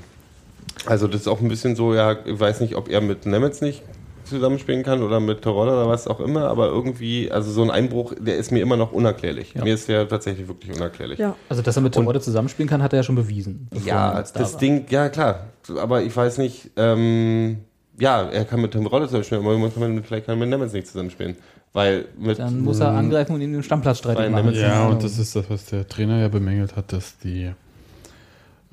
Also 0.86 1.08
das 1.08 1.22
ist 1.22 1.28
auch 1.28 1.42
ein 1.42 1.50
bisschen 1.50 1.76
so, 1.76 1.94
ja, 1.94 2.16
ich 2.24 2.40
weiß 2.40 2.62
nicht, 2.62 2.76
ob 2.76 2.90
er 2.90 3.02
mit 3.02 3.26
Nemetz 3.26 3.60
nicht 3.60 3.84
zusammenspielen 4.32 4.84
kann 4.84 5.04
oder 5.04 5.20
mit 5.20 5.42
Terodde 5.42 5.72
oder 5.72 5.88
was 5.88 6.08
auch 6.08 6.20
immer, 6.20 6.48
aber 6.48 6.68
irgendwie, 6.68 7.32
also 7.32 7.52
so 7.52 7.62
ein 7.62 7.70
Einbruch, 7.70 8.14
der 8.20 8.38
ist 8.38 8.52
mir 8.52 8.62
immer 8.62 8.78
noch 8.78 8.92
unerklärlich. 8.92 9.54
Ja. 9.54 9.64
Mir 9.64 9.74
ist 9.74 9.88
der 9.88 10.08
tatsächlich 10.08 10.48
wirklich 10.48 10.76
unerklärlich. 10.76 11.20
Ja. 11.20 11.36
Also, 11.50 11.62
dass 11.62 11.76
er 11.76 11.82
mit 11.82 11.94
Terodde 11.94 12.20
zusammenspielen 12.20 12.70
kann, 12.70 12.82
hat 12.82 12.94
er 12.94 12.98
ja 12.98 13.04
schon 13.04 13.16
bewiesen. 13.16 13.70
Ja, 13.86 14.14
da 14.14 14.22
das 14.22 14.54
war. 14.54 14.60
Ding, 14.60 14.86
ja 14.90 15.10
klar. 15.10 15.48
Aber 15.78 16.02
ich 16.02 16.16
weiß 16.16 16.40
nicht, 16.40 16.72
ähm, 16.78 17.60
ja, 18.00 18.24
er 18.24 18.46
kann 18.46 18.62
mit 18.62 18.72
Tim 18.72 18.88
Rolle 18.88 19.06
zusammenspielen, 19.06 19.46
aber 19.46 19.58
man 19.58 19.74
kann 19.74 19.94
mit, 19.94 20.06
vielleicht 20.06 20.26
kann 20.26 20.36
er 20.36 20.40
mit 20.40 20.50
Nemetz 20.50 20.74
nicht 20.74 20.88
zusammenspielen. 20.88 21.36
Weil 21.74 22.06
mit. 22.18 22.40
Dann 22.40 22.62
muss 22.62 22.80
er 22.80 22.90
angreifen 22.90 23.34
und 23.34 23.42
ihn 23.42 23.54
den 23.54 23.64
Stammplatz 23.64 24.00
streiten 24.00 24.34
Ja, 24.56 24.88
und 24.88 25.04
das 25.04 25.18
ist 25.18 25.36
das, 25.36 25.50
was 25.50 25.66
der 25.66 25.88
Trainer 25.88 26.20
ja 26.20 26.28
bemängelt 26.28 26.76
hat, 26.76 26.92
dass 26.92 27.18
die 27.18 27.52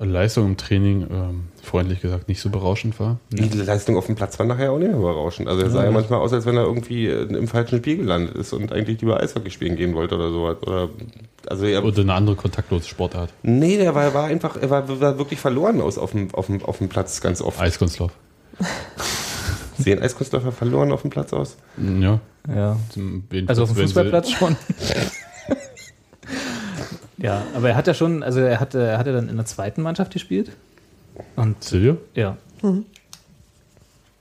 Leistung 0.05 0.45
im 0.45 0.57
Training, 0.57 1.07
ähm, 1.11 1.43
freundlich 1.61 1.99
gesagt, 1.99 2.29
nicht 2.29 2.39
so 2.39 2.49
berauschend 2.49 2.99
war. 2.99 3.19
die 3.31 3.49
Leistung 3.49 3.97
auf 3.97 4.05
dem 4.05 4.15
Platz 4.15 4.39
war 4.39 4.45
nachher 4.45 4.71
auch 4.71 4.79
nicht 4.79 4.91
mehr 4.91 4.99
berauschend. 4.99 5.49
Also 5.49 5.61
er 5.61 5.69
sah 5.69 5.83
ja 5.83 5.91
manchmal 5.91 6.19
aus, 6.19 6.31
als 6.31 6.45
wenn 6.45 6.55
er 6.55 6.63
irgendwie 6.63 7.07
äh, 7.07 7.23
im 7.23 7.47
falschen 7.49 7.79
Spiel 7.79 7.97
gelandet 7.97 8.35
ist 8.35 8.53
und 8.53 8.71
eigentlich 8.71 9.01
lieber 9.01 9.19
Eishockey 9.19 9.51
spielen 9.51 9.75
gehen 9.75 9.95
wollte 9.95 10.15
oder 10.15 10.31
sowas. 10.31 10.57
Oder, 10.61 10.89
also 11.47 11.65
er, 11.65 11.83
Oder 11.83 12.01
eine 12.01 12.13
andere 12.13 12.37
kontaktlose 12.37 12.87
Sportart. 12.87 13.33
nee, 13.43 13.75
der 13.77 13.93
war, 13.93 14.13
war 14.13 14.25
einfach, 14.25 14.55
er 14.55 14.69
war, 14.69 15.01
war 15.01 15.17
wirklich 15.17 15.39
verloren 15.39 15.81
aus 15.81 15.97
auf 15.97 16.11
dem, 16.11 16.33
auf, 16.33 16.45
dem, 16.45 16.63
auf 16.63 16.77
dem 16.77 16.87
Platz 16.87 17.19
ganz 17.19 17.41
oft. 17.41 17.59
Eiskunstlauf. 17.59 18.11
Sehen 19.77 20.01
Eiskunstläufer 20.01 20.53
verloren 20.53 20.93
auf 20.93 21.01
dem 21.01 21.09
Platz 21.09 21.33
aus? 21.33 21.57
Ja. 21.77 22.19
Ja. 22.53 22.77
Also 23.47 23.63
auf 23.63 23.73
dem 23.73 23.81
Fußballplatz 23.83 24.31
schon. 24.31 24.55
ja, 27.21 27.43
aber 27.53 27.69
er 27.69 27.75
hat 27.75 27.87
ja 27.87 27.93
schon, 27.93 28.23
also 28.23 28.39
er 28.39 28.59
hat, 28.59 28.73
er 28.75 28.97
hat 28.97 29.05
ja 29.07 29.13
dann 29.13 29.29
in 29.29 29.35
der 29.35 29.45
zweiten 29.45 29.81
Mannschaft 29.81 30.11
gespielt. 30.13 30.51
Und 31.35 31.63
Silvio? 31.63 31.97
ja. 32.15 32.37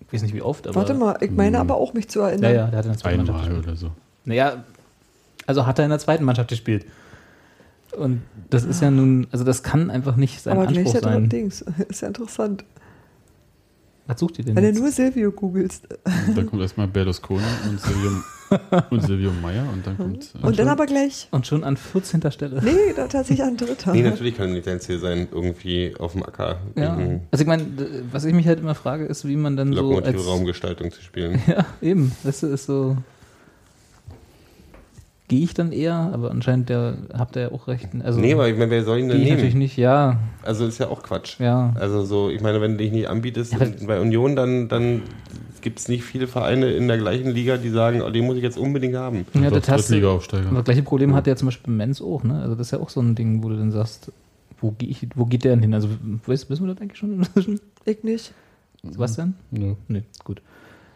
Ich 0.01 0.12
weiß 0.12 0.22
nicht 0.22 0.34
wie 0.34 0.42
oft, 0.42 0.66
aber. 0.66 0.76
Warte 0.76 0.94
mal, 0.94 1.18
ich 1.20 1.30
meine 1.30 1.59
aber 1.59 1.76
auch 1.76 1.92
mich 1.92 2.09
zu 2.09 2.20
erinnern. 2.20 2.55
Ja, 2.55 2.61
ja, 2.64 2.66
der 2.68 2.78
hat 2.78 2.84
in 2.86 2.92
der 2.92 2.99
zweiten 2.99 3.16
Mannschaft 3.18 3.38
Einmal 3.40 3.57
gespielt. 3.57 3.68
oder 3.68 3.76
so. 3.76 3.90
Naja, 4.24 4.64
also 5.46 5.66
hat 5.66 5.78
er 5.78 5.84
in 5.84 5.90
der 5.90 5.99
zweiten 5.99 6.24
Mannschaft 6.24 6.49
gespielt. 6.49 6.86
Und 7.96 8.22
das 8.51 8.64
ist 8.64 8.80
ja 8.82 8.90
nun, 8.90 9.26
also 9.32 9.44
das 9.44 9.62
kann 9.62 9.90
einfach 9.90 10.16
nicht 10.16 10.40
sein 10.40 10.57
aber 10.57 10.66
gleich 10.66 10.86
Anspruch 10.86 11.01
dritte 11.01 11.14
sein. 11.14 11.28
Dings. 11.28 11.62
Ist 11.88 12.03
ja 12.03 12.09
interessant. 12.09 12.64
Was 14.07 14.20
sucht 14.20 14.38
ihr 14.38 14.44
denn 14.44 14.57
Wenn 14.57 14.62
du 14.62 14.68
jetzt? 14.70 14.80
nur 14.80 14.90
Silvio 14.90 15.32
googelst. 15.32 15.88
Dann 16.34 16.46
kommt 16.46 16.62
erstmal 16.62 16.86
Berlusconi 16.86 17.42
und 17.68 17.80
Silvio, 17.80 18.11
und 18.90 19.03
Silvio 19.03 19.30
Meyer 19.42 19.64
und 19.72 19.86
dann 19.86 19.96
kommt. 19.96 20.34
äh, 20.40 20.46
Und 20.46 20.59
dann 20.59 20.68
aber 20.68 20.86
gleich. 20.86 21.28
Und 21.30 21.46
schon 21.46 21.64
an 21.64 21.76
14. 21.76 22.30
Stelle. 22.30 22.61
Nee, 22.62 22.92
da 22.96 23.07
tatsächlich 23.07 23.42
ein 23.46 23.57
Dritter. 23.57 23.92
Nee, 23.92 24.03
natürlich 24.03 24.36
kann 24.36 24.53
nicht 24.53 24.66
dein 24.66 24.80
Ziel 24.80 24.99
sein, 24.99 25.28
irgendwie 25.30 25.94
auf 25.99 26.12
dem 26.12 26.22
Acker 26.22 26.59
Ja. 26.76 26.96
Also 27.30 27.42
ich 27.42 27.46
meine, 27.49 27.66
was 28.11 28.24
ich 28.24 28.34
mich 28.34 28.46
halt 28.46 28.61
immer 28.61 28.74
frage, 28.74 29.05
ist, 29.07 29.26
wie 29.26 29.36
man 29.36 29.57
dann 29.57 29.72
so 29.72 29.80
als... 29.80 30.07
Lokomotive-Raumgestaltung 30.07 30.90
zu 30.92 31.03
spielen. 31.03 31.40
Ja, 31.46 31.64
eben. 31.80 32.12
Das 32.24 32.42
ist 32.42 32.66
so... 32.66 32.96
Gehe 35.29 35.41
ich 35.45 35.53
dann 35.53 35.72
eher, 35.72 35.95
aber 35.95 36.31
anscheinend 36.31 36.70
der, 36.70 36.97
habt 37.12 37.37
ihr 37.37 37.43
ja 37.43 37.53
auch 37.53 37.68
recht. 37.68 37.89
Also, 38.03 38.18
Nee, 38.18 38.33
aber 38.33 38.49
ich 38.49 38.57
meine, 38.57 38.70
wer 38.70 38.83
soll 38.83 38.99
ihn 38.99 39.09
denn 39.09 39.20
ich 39.20 39.29
natürlich 39.29 39.53
nehmen? 39.55 39.59
nicht, 39.59 39.76
ja. 39.76 40.18
Also 40.43 40.66
ist 40.66 40.79
ja 40.79 40.89
auch 40.89 41.03
Quatsch. 41.03 41.39
Ja. 41.39 41.74
Also 41.79 42.03
so, 42.05 42.31
ich 42.31 42.41
meine, 42.41 42.62
wenn 42.62 42.72
du 42.72 42.79
dich 42.79 42.93
nicht 42.93 43.09
anbietest 43.09 43.53
Ja, 43.53 43.59
bei 43.87 44.01
Union, 44.01 44.37
dann, 44.37 44.68
dann 44.68 45.03
gibt 45.61 45.81
es 45.81 45.89
nicht 45.89 46.03
viele 46.05 46.29
Vereine 46.29 46.70
in 46.70 46.89
der 46.89 46.97
gleichen 46.97 47.31
Liga, 47.33 47.59
die 47.59 47.68
sagen, 47.68 48.01
oh, 48.01 48.09
den 48.09 48.24
muss 48.24 48.37
ich 48.39 48.43
jetzt 48.43 48.57
unbedingt 48.57 48.97
haben. 48.97 49.26
Ja, 49.35 49.51
doch 49.51 49.61
das 49.61 49.89
Drittliga-Aufsteiger. 49.89 50.49
und 50.49 50.55
das 50.55 50.64
gleiche 50.64 50.83
Problem 50.83 51.14
hat 51.14 51.26
ja 51.26 51.37
zum 51.37 51.49
Beispiel 51.49 51.74
Menz 51.74 52.01
auch, 52.01 52.24
ne? 52.24 52.41
Also 52.41 52.55
das 52.55 52.68
ist 52.68 52.70
ja 52.70 52.81
auch 52.81 52.89
so 52.89 53.01
ein 53.03 53.14
Ding, 53.14 53.43
wo 53.43 53.51
du 53.51 53.57
dann 53.57 53.70
sagst, 53.70 54.11
wo, 54.62 54.74
geh 54.79 54.87
ich, 54.87 55.07
wo 55.14 55.26
geht 55.26 55.45
der 55.45 55.53
denn 55.53 55.61
hin? 55.61 55.74
Also 55.74 55.89
weißt, 56.26 56.49
wissen 56.49 56.66
wir 56.66 56.72
das 56.72 56.81
eigentlich 56.83 56.99
schon 56.99 57.12
inzwischen? 57.12 57.61
Ich 57.85 58.03
nicht. 58.03 58.33
Sebastian? 58.83 59.35
Ja. 59.51 59.74
Nee, 59.89 60.05
gut. 60.24 60.41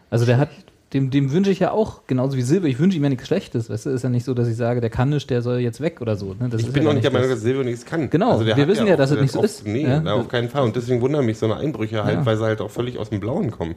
Also 0.09 0.25
der 0.25 0.37
hat, 0.37 0.49
dem, 0.93 1.09
dem 1.09 1.31
wünsche 1.31 1.49
ich 1.51 1.59
ja 1.59 1.71
auch, 1.71 2.01
genauso 2.07 2.37
wie 2.37 2.41
Silber, 2.43 2.67
ich 2.67 2.77
wünsche 2.79 2.97
ihm 2.97 3.03
ja 3.03 3.09
nichts 3.09 3.25
Schlechtes, 3.27 3.69
weißt 3.69 3.87
du? 3.87 3.89
Ist 3.89 4.03
ja 4.03 4.09
nicht 4.09 4.25
so, 4.25 4.33
dass 4.33 4.47
ich 4.47 4.55
sage, 4.55 4.79
der 4.81 4.89
kann 4.89 5.09
nicht, 5.09 5.29
der 5.29 5.41
soll 5.41 5.59
jetzt 5.59 5.81
weg 5.81 6.01
oder 6.01 6.15
so. 6.15 6.33
Ne? 6.35 6.49
Das 6.49 6.61
Ich 6.61 6.67
bin 6.71 6.83
ja 6.83 6.89
noch 6.89 6.93
nicht 6.93 7.03
der 7.03 7.11
Meinung, 7.11 7.29
das. 7.29 7.37
dass 7.39 7.43
Silvio 7.43 7.63
nichts 7.63 7.85
kann. 7.85 8.09
Genau, 8.09 8.41
der 8.43 8.55
wir 8.57 8.67
wissen 8.67 8.85
ja, 8.87 8.95
dass 8.95 9.11
es 9.11 9.19
nicht 9.19 9.31
so 9.31 9.41
ist. 9.41 9.65
Nee, 9.65 9.83
Ja. 9.83 10.01
na, 10.01 10.13
auf 10.13 10.27
keinen 10.27 10.49
Fall. 10.49 10.63
Und 10.63 10.75
deswegen 10.75 11.01
wundern 11.01 11.25
mich 11.25 11.37
so 11.39 11.45
eine 11.47 11.57
Einbrüche 11.57 12.03
halt, 12.03 12.19
Ja. 12.19 12.25
weil 12.25 12.37
sie 12.37 12.43
halt 12.43 12.61
auch 12.61 12.69
völlig 12.71 12.97
aus 12.99 13.09
dem 13.09 13.19
Blauen 13.19 13.49
kommen. 13.51 13.75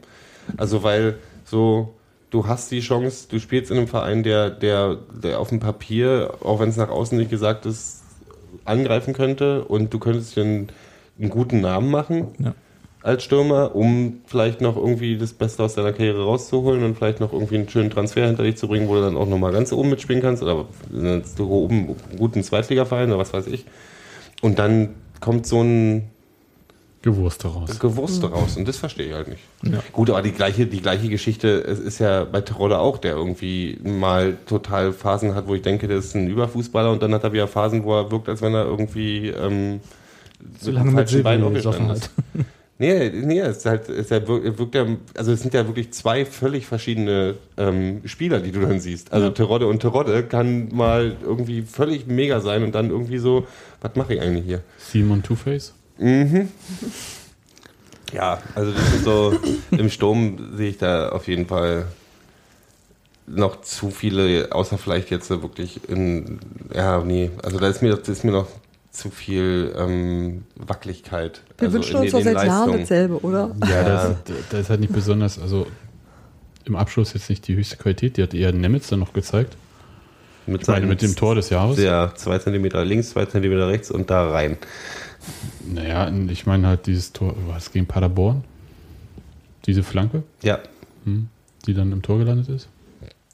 Also 0.56 0.82
weil 0.82 1.16
so, 1.44 1.94
du 2.30 2.46
hast 2.46 2.70
die 2.70 2.80
Chance, 2.80 3.26
du 3.30 3.38
spielst 3.38 3.70
in 3.70 3.78
einem 3.78 3.88
Verein, 3.88 4.22
der, 4.22 4.50
der, 4.50 4.98
der 5.22 5.40
auf 5.40 5.48
dem 5.48 5.60
Papier, 5.60 6.34
auch 6.42 6.60
wenn 6.60 6.68
es 6.68 6.76
nach 6.76 6.90
außen 6.90 7.16
nicht 7.16 7.30
gesagt 7.30 7.66
ist, 7.66 8.02
angreifen 8.64 9.14
könnte 9.14 9.64
und 9.64 9.92
du 9.94 9.98
könntest 9.98 10.36
dir 10.36 10.42
einen, 10.42 10.68
einen 11.18 11.30
guten 11.30 11.60
Namen 11.60 11.90
machen. 11.90 12.28
Ja. 12.38 12.54
Als 13.06 13.22
Stürmer, 13.22 13.76
um 13.76 14.20
vielleicht 14.26 14.60
noch 14.60 14.76
irgendwie 14.76 15.16
das 15.16 15.32
Beste 15.32 15.62
aus 15.62 15.76
deiner 15.76 15.92
Karriere 15.92 16.24
rauszuholen 16.24 16.82
und 16.82 16.96
vielleicht 16.96 17.20
noch 17.20 17.32
irgendwie 17.32 17.54
einen 17.54 17.68
schönen 17.68 17.88
Transfer 17.88 18.26
hinter 18.26 18.42
dich 18.42 18.56
zu 18.56 18.66
bringen, 18.66 18.88
wo 18.88 18.96
du 18.96 19.00
dann 19.00 19.16
auch 19.16 19.28
nochmal 19.28 19.52
ganz 19.52 19.72
oben 19.72 19.90
mitspielen 19.90 20.20
kannst 20.20 20.42
oder 20.42 20.66
einen 20.92 21.22
oben 21.38 21.94
guten 22.18 22.42
Zweitligaverein 22.42 23.08
oder 23.10 23.18
was 23.18 23.32
weiß 23.32 23.46
ich. 23.46 23.64
Und 24.42 24.58
dann 24.58 24.96
kommt 25.20 25.46
so 25.46 25.62
ein 25.62 26.10
Gewurst 27.02 27.44
raus. 27.44 27.78
Gewurste 27.78 28.28
raus 28.28 28.56
und 28.56 28.66
das 28.66 28.78
verstehe 28.78 29.06
ich 29.06 29.14
halt 29.14 29.28
nicht. 29.28 29.92
Gut, 29.92 30.10
aber 30.10 30.22
die 30.22 30.32
gleiche, 30.32 30.66
die 30.66 30.82
gleiche 30.82 31.08
Geschichte 31.08 31.60
es 31.60 31.78
ist 31.78 32.00
ja 32.00 32.24
bei 32.24 32.40
Terodde 32.40 32.80
auch, 32.80 32.98
der 32.98 33.12
irgendwie 33.12 33.78
mal 33.84 34.36
total 34.46 34.92
Phasen 34.92 35.36
hat, 35.36 35.46
wo 35.46 35.54
ich 35.54 35.62
denke, 35.62 35.86
der 35.86 35.98
ist 35.98 36.16
ein 36.16 36.26
Überfußballer 36.26 36.90
und 36.90 37.00
dann 37.00 37.14
hat 37.14 37.22
er 37.22 37.32
wieder 37.32 37.46
Phasen, 37.46 37.84
wo 37.84 37.94
er 37.94 38.10
wirkt, 38.10 38.28
als 38.28 38.42
wenn 38.42 38.54
er 38.54 38.64
irgendwie 38.64 39.28
ähm, 39.28 39.78
So 40.58 40.72
lange 40.72 40.90
mit 40.90 41.08
Silvio 41.08 41.50
gesoffen 41.50 41.86
hat. 41.86 42.10
Nee, 42.78 43.10
nee, 43.10 43.40
es 43.40 43.58
ist 43.58 43.66
halt, 43.66 43.88
es 43.88 43.96
ist 43.98 44.10
ja, 44.10 44.28
wirkt, 44.28 44.74
ja, 44.74 44.86
also 45.16 45.32
es 45.32 45.40
sind 45.40 45.54
ja 45.54 45.66
wirklich 45.66 45.92
zwei 45.92 46.26
völlig 46.26 46.66
verschiedene 46.66 47.36
ähm, 47.56 48.02
Spieler, 48.04 48.40
die 48.40 48.52
du 48.52 48.60
dann 48.60 48.80
siehst. 48.80 49.14
Also 49.14 49.30
Terodde 49.30 49.66
und 49.66 49.80
Terodde 49.80 50.22
kann 50.24 50.68
mal 50.74 51.16
irgendwie 51.22 51.62
völlig 51.62 52.06
mega 52.06 52.40
sein 52.40 52.62
und 52.64 52.74
dann 52.74 52.90
irgendwie 52.90 53.16
so, 53.16 53.46
was 53.80 53.96
mache 53.96 54.14
ich 54.14 54.20
eigentlich 54.20 54.44
hier? 54.44 54.62
Simon 54.76 55.22
Two-Face. 55.22 55.72
Ja, 58.12 58.42
also 58.54 58.72
das 58.72 58.94
ist 58.94 59.04
so, 59.04 59.34
im 59.70 59.88
Sturm 59.88 60.56
sehe 60.56 60.68
ich 60.68 60.78
da 60.78 61.08
auf 61.08 61.28
jeden 61.28 61.46
Fall 61.46 61.86
noch 63.26 63.62
zu 63.62 63.90
viele, 63.90 64.52
außer 64.52 64.76
vielleicht 64.76 65.10
jetzt 65.10 65.30
wirklich 65.30 65.88
in, 65.88 66.38
ja, 66.74 67.02
nee, 67.02 67.30
also 67.42 67.58
da 67.58 67.68
ist 67.68 67.82
mir, 67.82 67.96
das 67.96 68.08
ist 68.08 68.24
mir 68.24 68.32
noch 68.32 68.48
zu 68.96 69.10
viel 69.10 69.74
ähm, 69.76 70.44
Wackeligkeit. 70.56 71.42
Wir 71.58 71.66
also 71.68 71.78
wünschen 71.78 71.96
uns 71.96 72.12
doch 72.12 72.22
seit 72.22 72.46
Jahren 72.46 72.78
dasselbe, 72.78 73.20
oder? 73.20 73.54
Ja, 73.68 73.84
das, 73.84 74.16
das 74.50 74.60
ist 74.60 74.70
halt 74.70 74.80
nicht 74.80 74.92
besonders, 74.92 75.38
also 75.38 75.66
im 76.64 76.76
Abschluss 76.76 77.12
jetzt 77.14 77.30
nicht 77.30 77.46
die 77.46 77.56
höchste 77.56 77.76
Qualität, 77.76 78.16
die 78.16 78.22
hat 78.22 78.34
eher 78.34 78.52
Nemitz 78.52 78.88
dann 78.88 79.00
noch 79.00 79.12
gezeigt. 79.12 79.56
Mit, 80.46 80.62
Ich 80.62 80.68
meine, 80.68 80.86
mit 80.86 81.02
dem 81.02 81.16
Tor 81.16 81.34
des 81.34 81.50
Jahres. 81.50 81.78
Ja, 81.78 82.14
zwei 82.14 82.38
Zentimeter 82.38 82.84
links, 82.84 83.10
zwei 83.10 83.26
Zentimeter 83.26 83.68
rechts 83.68 83.90
und 83.90 84.10
da 84.10 84.30
rein. 84.30 84.56
Naja, 85.66 86.10
ich 86.28 86.46
meine 86.46 86.68
halt 86.68 86.86
dieses 86.86 87.12
Tor, 87.12 87.34
was 87.48 87.72
gegen 87.72 87.86
Paderborn? 87.86 88.44
Diese 89.66 89.82
Flanke, 89.82 90.22
Ja, 90.42 90.60
hm, 91.04 91.28
die 91.66 91.74
dann 91.74 91.90
im 91.90 92.02
Tor 92.02 92.18
gelandet 92.18 92.48
ist? 92.48 92.68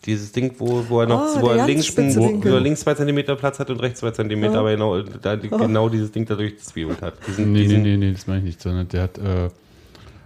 Dieses 0.05 0.33
Ding, 0.33 0.55
wo, 0.59 0.85
wo 0.89 1.01
er 1.01 1.07
noch 1.07 1.21
Ah, 1.21 1.41
wo 1.41 1.49
er 1.49 1.67
links, 1.67 1.97
wo, 1.97 2.49
er 2.49 2.61
links 2.61 2.81
zwei 2.81 2.95
Zentimeter 2.95 3.37
Platz 3.37 3.59
hat 3.59 3.71
und 3.71 3.81
rechts 3.81 4.01
zwei 4.01 4.11
Zentimeter, 4.11 4.55
Ja. 4.55 4.61
aber 4.61 4.73
genau, 4.73 5.01
da, 5.03 5.37
genau 5.37 5.89
dieses 5.89 6.11
Ding 6.13 6.27
dadurch 6.27 6.57
gezwiebelt 6.57 7.01
hat. 7.03 7.15
Diesen, 7.27 7.53
Nee, 7.53 7.61
nee, 7.61 7.67
diesen, 7.69 7.83
nee, 7.83 7.97
nee, 7.97 8.13
das 8.13 8.27
meine 8.27 8.41
ich 8.41 8.45
nicht, 8.47 8.61
sondern 8.63 8.89
der 8.89 9.03
hat 9.03 9.19
äh, 9.19 9.49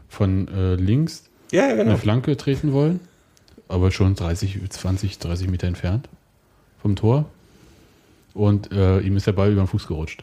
von 0.09 0.49
äh, 0.49 0.75
links 0.77 1.25
Ja, 1.53 1.65
ja, 1.65 1.75
eine 1.75 1.85
genau. 1.85 1.97
Flanke 1.97 2.37
treten 2.37 2.73
wollen, 2.73 3.01
aber 3.69 3.91
schon 3.91 4.15
30, 4.15 4.59
20, 4.71 5.19
30 5.19 5.49
Meter 5.49 5.67
entfernt 5.67 6.09
vom 6.81 6.97
Tor. 6.97 7.27
Und 8.35 8.71
äh, 8.73 9.01
ihm 9.01 9.17
ist 9.17 9.27
der 9.27 9.33
Ball 9.33 9.51
über 9.53 9.63
den 9.63 9.67
Fuß 9.69 9.87
gerutscht. 9.87 10.23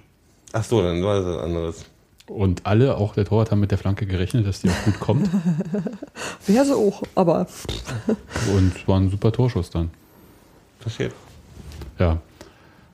Ach 0.51 0.63
so, 0.63 0.81
dann 0.81 1.03
war 1.03 1.17
das 1.19 1.25
was 1.25 1.37
anderes. 1.43 1.85
Und 2.27 2.65
alle, 2.65 2.95
auch 2.97 3.13
der 3.15 3.25
Torwart, 3.25 3.51
haben 3.51 3.59
mit 3.59 3.71
der 3.71 3.77
Flanke 3.77 4.05
gerechnet, 4.05 4.47
dass 4.47 4.61
die 4.61 4.69
auch 4.69 4.85
gut 4.85 4.99
kommt. 4.99 5.29
Wäre 6.47 6.65
so 6.65 6.75
auch, 6.75 7.03
aber 7.15 7.47
Und 8.55 8.75
es 8.75 8.87
war 8.87 8.99
ein 8.99 9.09
super 9.09 9.31
Torschuss 9.31 9.69
dann. 9.69 9.91
Passiert. 10.79 11.13
Ja. 11.99 12.19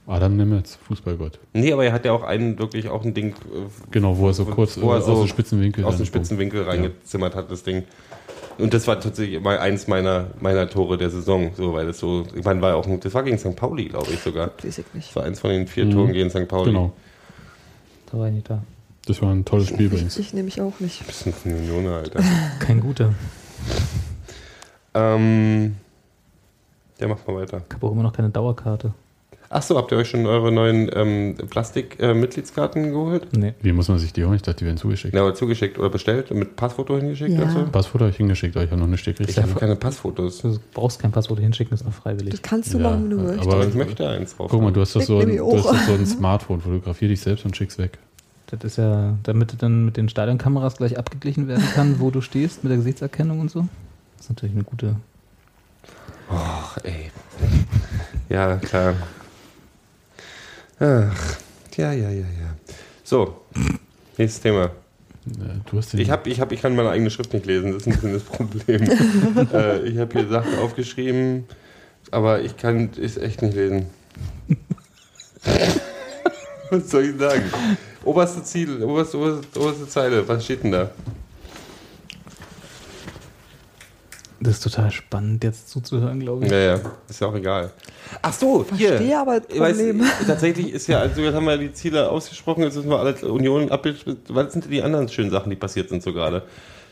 Adam 0.07 0.35
Nemetz, 0.37 0.79
Fußballgott. 0.87 1.37
Nee, 1.53 1.71
aber 1.71 1.85
er 1.85 1.93
hat 1.93 2.03
ja 2.05 2.11
auch 2.13 2.23
einen, 2.23 2.57
wirklich 2.57 2.89
auch 2.89 3.05
ein 3.05 3.13
Ding 3.13 3.29
äh, 3.33 3.33
Genau, 3.91 4.17
wo 4.17 4.27
er 4.27 4.33
so 4.33 4.45
kurz 4.45 4.81
wo 4.81 4.91
er 4.91 4.97
äh, 4.97 5.01
so 5.03 5.11
aus 5.11 5.19
dem 5.19 5.27
spitzen 5.27 5.61
Winkel 5.61 5.85
aus 5.85 5.97
dem 5.97 6.07
spitzen. 6.07 6.39
Winkel 6.39 6.63
reingezimmert 6.63 7.35
hat, 7.35 7.51
das 7.51 7.61
Ding. 7.61 7.83
Und 8.57 8.73
das 8.73 8.87
war 8.87 8.99
tatsächlich 8.99 9.39
mal 9.39 9.59
eins 9.59 9.87
meiner, 9.87 10.31
meiner 10.41 10.67
Tore 10.67 10.97
der 10.97 11.11
Saison, 11.11 11.51
so, 11.55 11.73
weil 11.75 11.85
das 11.85 11.99
so, 11.99 12.25
ich 12.35 12.43
meine, 12.43 12.59
war 12.61 12.75
auch, 12.75 12.87
ein- 12.87 12.99
das 12.99 13.13
war 13.13 13.21
gegen 13.21 13.37
St. 13.37 13.55
Pauli, 13.55 13.85
glaube 13.85 14.11
ich 14.11 14.19
sogar. 14.19 14.49
weiß 14.63 14.79
ich 14.79 14.85
nicht. 14.95 15.09
Das 15.09 15.15
war 15.15 15.23
eins 15.23 15.39
von 15.39 15.51
den 15.51 15.67
vier 15.67 15.85
Mhm. 15.85 15.91
Toren 15.91 16.13
gegen 16.13 16.29
St. 16.31 16.47
Pauli. 16.47 16.71
Genau. 16.71 16.91
Da 18.11 18.17
war 18.17 18.27
ich 18.27 18.33
nicht 18.33 18.49
da. 18.49 18.63
Das 19.09 19.23
war 19.23 19.31
ein 19.31 19.43
tolles 19.43 19.69
Spiel 19.69 19.87
übrigens. 19.87 20.17
ich 20.19 20.33
nehme 20.35 20.47
ich 20.49 20.61
auch 20.61 20.79
nicht. 20.79 21.05
Bisschen 21.07 21.33
von 21.33 21.51
Union, 21.51 21.87
Alter. 21.87 22.21
Kein 22.59 22.79
guter. 22.79 23.11
ähm, 24.93 25.75
ja, 26.99 27.07
mach 27.07 27.25
mal 27.27 27.37
weiter. 27.37 27.63
Ich 27.67 27.73
habe 27.75 27.87
auch 27.87 27.91
immer 27.91 28.03
noch 28.03 28.13
keine 28.13 28.29
Dauerkarte. 28.29 28.93
Ach 29.51 29.63
so, 29.63 29.77
habt 29.77 29.91
ihr 29.91 29.97
euch 29.97 30.07
schon 30.09 30.27
eure 30.27 30.51
neuen 30.51 30.91
ähm, 30.93 31.35
Plastik-Mitgliedskarten 31.49 32.91
geholt? 32.91 33.29
Nee. 33.35 33.55
Wie 33.63 33.71
muss 33.71 33.87
man 33.87 33.97
sich 33.97 34.13
die 34.13 34.23
holen? 34.23 34.35
Ich 34.35 34.43
dachte, 34.43 34.59
die 34.59 34.65
werden 34.65 34.77
zugeschickt. 34.77 35.15
Ja, 35.15 35.21
aber 35.21 35.33
zugeschickt 35.33 35.79
oder 35.79 35.89
bestellt 35.89 36.29
und 36.29 36.37
mit 36.37 36.55
Passfoto 36.55 36.95
hingeschickt 36.97 37.31
Ja. 37.31 37.45
dazu? 37.45 37.63
Passfoto 37.71 38.03
habe 38.03 38.11
ich 38.11 38.17
hingeschickt, 38.17 38.55
aber 38.55 38.65
ich 38.65 38.69
habe 38.71 38.79
noch 38.79 38.85
nicht 38.87 39.03
gekriegt. 39.03 39.27
Ich 39.27 39.39
habe 39.39 39.53
keine 39.55 39.75
Passfotos. 39.75 40.43
Du 40.43 40.59
brauchst 40.75 40.99
kein 41.01 41.11
Passwort 41.11 41.39
hinschicken, 41.39 41.73
ist 41.73 41.83
noch 41.83 41.93
freiwillig. 41.93 42.29
Das 42.29 42.43
kannst 42.43 42.71
du 42.75 42.77
Ja, 42.77 42.83
machen, 42.91 43.05
wenn 43.05 43.17
du 43.17 43.23
möchtest. 43.23 43.47
aber- 43.51 43.65
ich 43.67 43.73
möchte 43.73 44.07
eins 44.07 44.35
drauf. 44.37 44.51
Guck 44.51 44.61
mal, 44.61 44.71
du 44.71 44.81
hast 44.81 44.95
doch 44.95 45.01
so 45.01 45.17
ein, 45.17 45.35
so 45.35 45.93
ein 45.93 46.05
Smartphone. 46.05 46.61
Fotografier 46.61 47.07
dich 47.07 47.19
selbst 47.21 47.43
und 47.43 47.57
schick's 47.57 47.79
weg. 47.79 47.97
Das 48.51 48.63
ist 48.63 48.77
ja, 48.77 49.15
damit 49.23 49.61
dann 49.61 49.85
mit 49.85 49.97
den 49.97 50.09
Stadionkameras 50.09 50.77
gleich 50.77 50.97
abgeglichen 50.97 51.47
werden 51.47 51.63
kann, 51.75 51.99
wo 51.99 52.09
du 52.09 52.21
stehst, 52.21 52.63
mit 52.63 52.71
der 52.71 52.77
Gesichtserkennung 52.77 53.39
und 53.39 53.51
so. 53.51 53.67
Das 54.17 54.25
ist 54.25 54.29
natürlich 54.29 54.55
eine 54.55 54.63
gute. 54.63 54.95
Ach, 56.31 56.77
ey. 56.83 57.11
Ja, 58.27 58.57
klar. 58.57 58.95
Ach, 60.79 61.37
ja, 61.75 61.91
ja, 61.91 62.09
ja, 62.09 62.25
ja. 62.25 62.55
So, 63.03 63.41
nächstes 64.17 64.41
Thema. 64.41 64.71
Du 65.69 65.77
hast 65.77 65.93
den, 65.93 65.99
Ich, 65.99 66.09
hab, 66.09 66.25
ich, 66.25 66.41
hab, 66.41 66.51
ich 66.51 66.61
kann 66.61 66.75
meine 66.75 66.89
eigene 66.89 67.11
Schrift 67.11 67.33
nicht 67.33 67.45
lesen, 67.45 67.73
das 67.73 67.85
ist 67.85 67.87
ein 67.87 67.93
bisschen 67.93 68.13
das 68.13 68.23
Problem. 68.23 68.83
äh, 69.53 69.81
ich 69.81 69.97
habe 69.99 70.19
hier 70.19 70.27
Sachen 70.27 70.57
aufgeschrieben, 70.59 71.45
aber 72.09 72.41
ich 72.41 72.57
kann 72.57 72.89
es 72.99 73.17
echt 73.17 73.41
nicht 73.41 73.53
lesen. 73.53 73.85
was 76.71 76.89
soll 76.89 77.03
ich 77.03 77.19
sagen? 77.19 77.43
Oberste 78.03 78.43
Ziel, 78.43 78.81
oberste, 78.83 79.17
oberste, 79.17 79.59
oberste 79.59 79.87
Zeile, 79.87 80.27
was 80.27 80.43
steht 80.45 80.63
denn 80.63 80.71
da? 80.71 80.89
Das 84.41 84.53
ist 84.53 84.63
total 84.63 84.89
spannend, 84.89 85.43
jetzt 85.43 85.69
zuzuhören, 85.69 86.21
glaube 86.21 86.45
ich. 86.45 86.51
Ja, 86.51 86.57
ja, 86.57 86.79
ist 87.09 87.19
ja 87.19 87.27
auch 87.27 87.35
egal. 87.35 87.71
Ach 88.21 88.31
so, 88.31 88.65
hier. 88.73 88.87
Verstehe 88.89 89.19
aber 89.19 89.41
Ich 89.49 89.59
weiß, 89.59 89.75
Problem. 89.77 90.03
tatsächlich 90.25 90.71
ist 90.71 90.87
ja, 90.87 90.99
also 90.99 91.19
jetzt 91.19 91.35
haben 91.35 91.45
wir 91.45 91.57
die 91.57 91.73
Ziele 91.73 92.09
ausgesprochen, 92.09 92.63
jetzt 92.63 92.75
müssen 92.77 92.89
wir 92.89 92.99
alle 92.99 93.15
Union 93.29 93.69
abbilden. 93.69 94.17
Was 94.29 94.53
sind 94.53 94.63
denn 94.63 94.71
die 94.71 94.81
anderen 94.81 95.09
schönen 95.09 95.29
Sachen, 95.29 95.49
die 95.49 95.57
passiert 95.57 95.89
sind 95.89 96.01
so 96.01 96.13
gerade? 96.13 96.43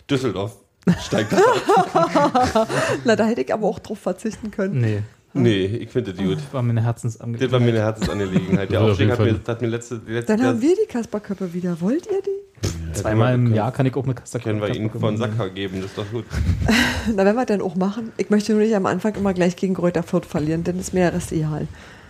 Düsseldorf 0.10 0.58
steigt 1.06 1.34
ab. 2.54 2.68
Na, 3.06 3.16
da 3.16 3.26
hätte 3.26 3.42
ich 3.42 3.54
aber 3.54 3.66
auch 3.66 3.80
drauf 3.80 4.00
verzichten 4.00 4.52
können. 4.52 4.82
Nee, 4.82 5.04
Nee, 5.42 5.66
ich 5.66 5.90
finde 5.90 6.14
das 6.14 6.24
gut. 6.24 6.38
war 6.52 6.62
mir 6.62 6.72
eine 6.72 6.80
Das 6.82 6.86
Herzensangelegenheit. 6.88 7.52
war 7.52 7.60
mir 7.60 7.70
eine 7.70 7.80
Herzensangelegenheit. 7.80 8.72
Der 8.72 8.80
Das 8.82 8.90
Aufstieg 8.92 9.12
hat 9.12 9.20
mir, 9.20 9.40
hat 9.48 9.62
mir 9.62 9.68
letzte, 9.68 10.02
letzte 10.08 10.36
Dann 10.38 10.46
haben 10.46 10.62
wir 10.62 10.76
die 10.76 10.88
Kasperköppe 10.92 11.54
wieder. 11.54 11.80
Wollt 11.82 12.06
ihr 12.08 12.22
die? 12.22 12.94
Zweimal 12.94 13.36
im 13.36 13.54
Jahr 13.54 13.72
kann 13.72 13.86
ich 13.86 13.96
auch 13.96 14.06
mit 14.06 14.18
Kaster 14.18 14.40
können 14.40 14.60
wir 14.62 14.74
ihnen 14.76 14.90
von 14.90 15.18
Sacker 15.18 15.50
geben, 15.50 15.82
das 15.82 15.92
ist 15.92 15.98
doch 15.98 16.10
gut. 16.12 16.26
Na, 17.16 17.26
wenn 17.26 17.36
wir 17.36 17.46
dann 17.46 17.62
auch 17.62 17.76
machen. 17.76 18.12
Ich 18.18 18.30
möchte 18.30 18.54
nur 18.54 18.62
nicht 18.62 18.76
am 18.76 18.86
Anfang 18.88 19.14
immer 19.16 19.34
gleich 19.34 19.56
gegen 19.56 19.76
Kräuter 19.76 20.02
Fürth 20.04 20.26
verlieren, 20.26 20.64
denn 20.64 20.80
ist 20.80 20.94
mir 20.94 21.02
der 21.02 21.14
Rest 21.14 21.32
egal. 21.32 21.68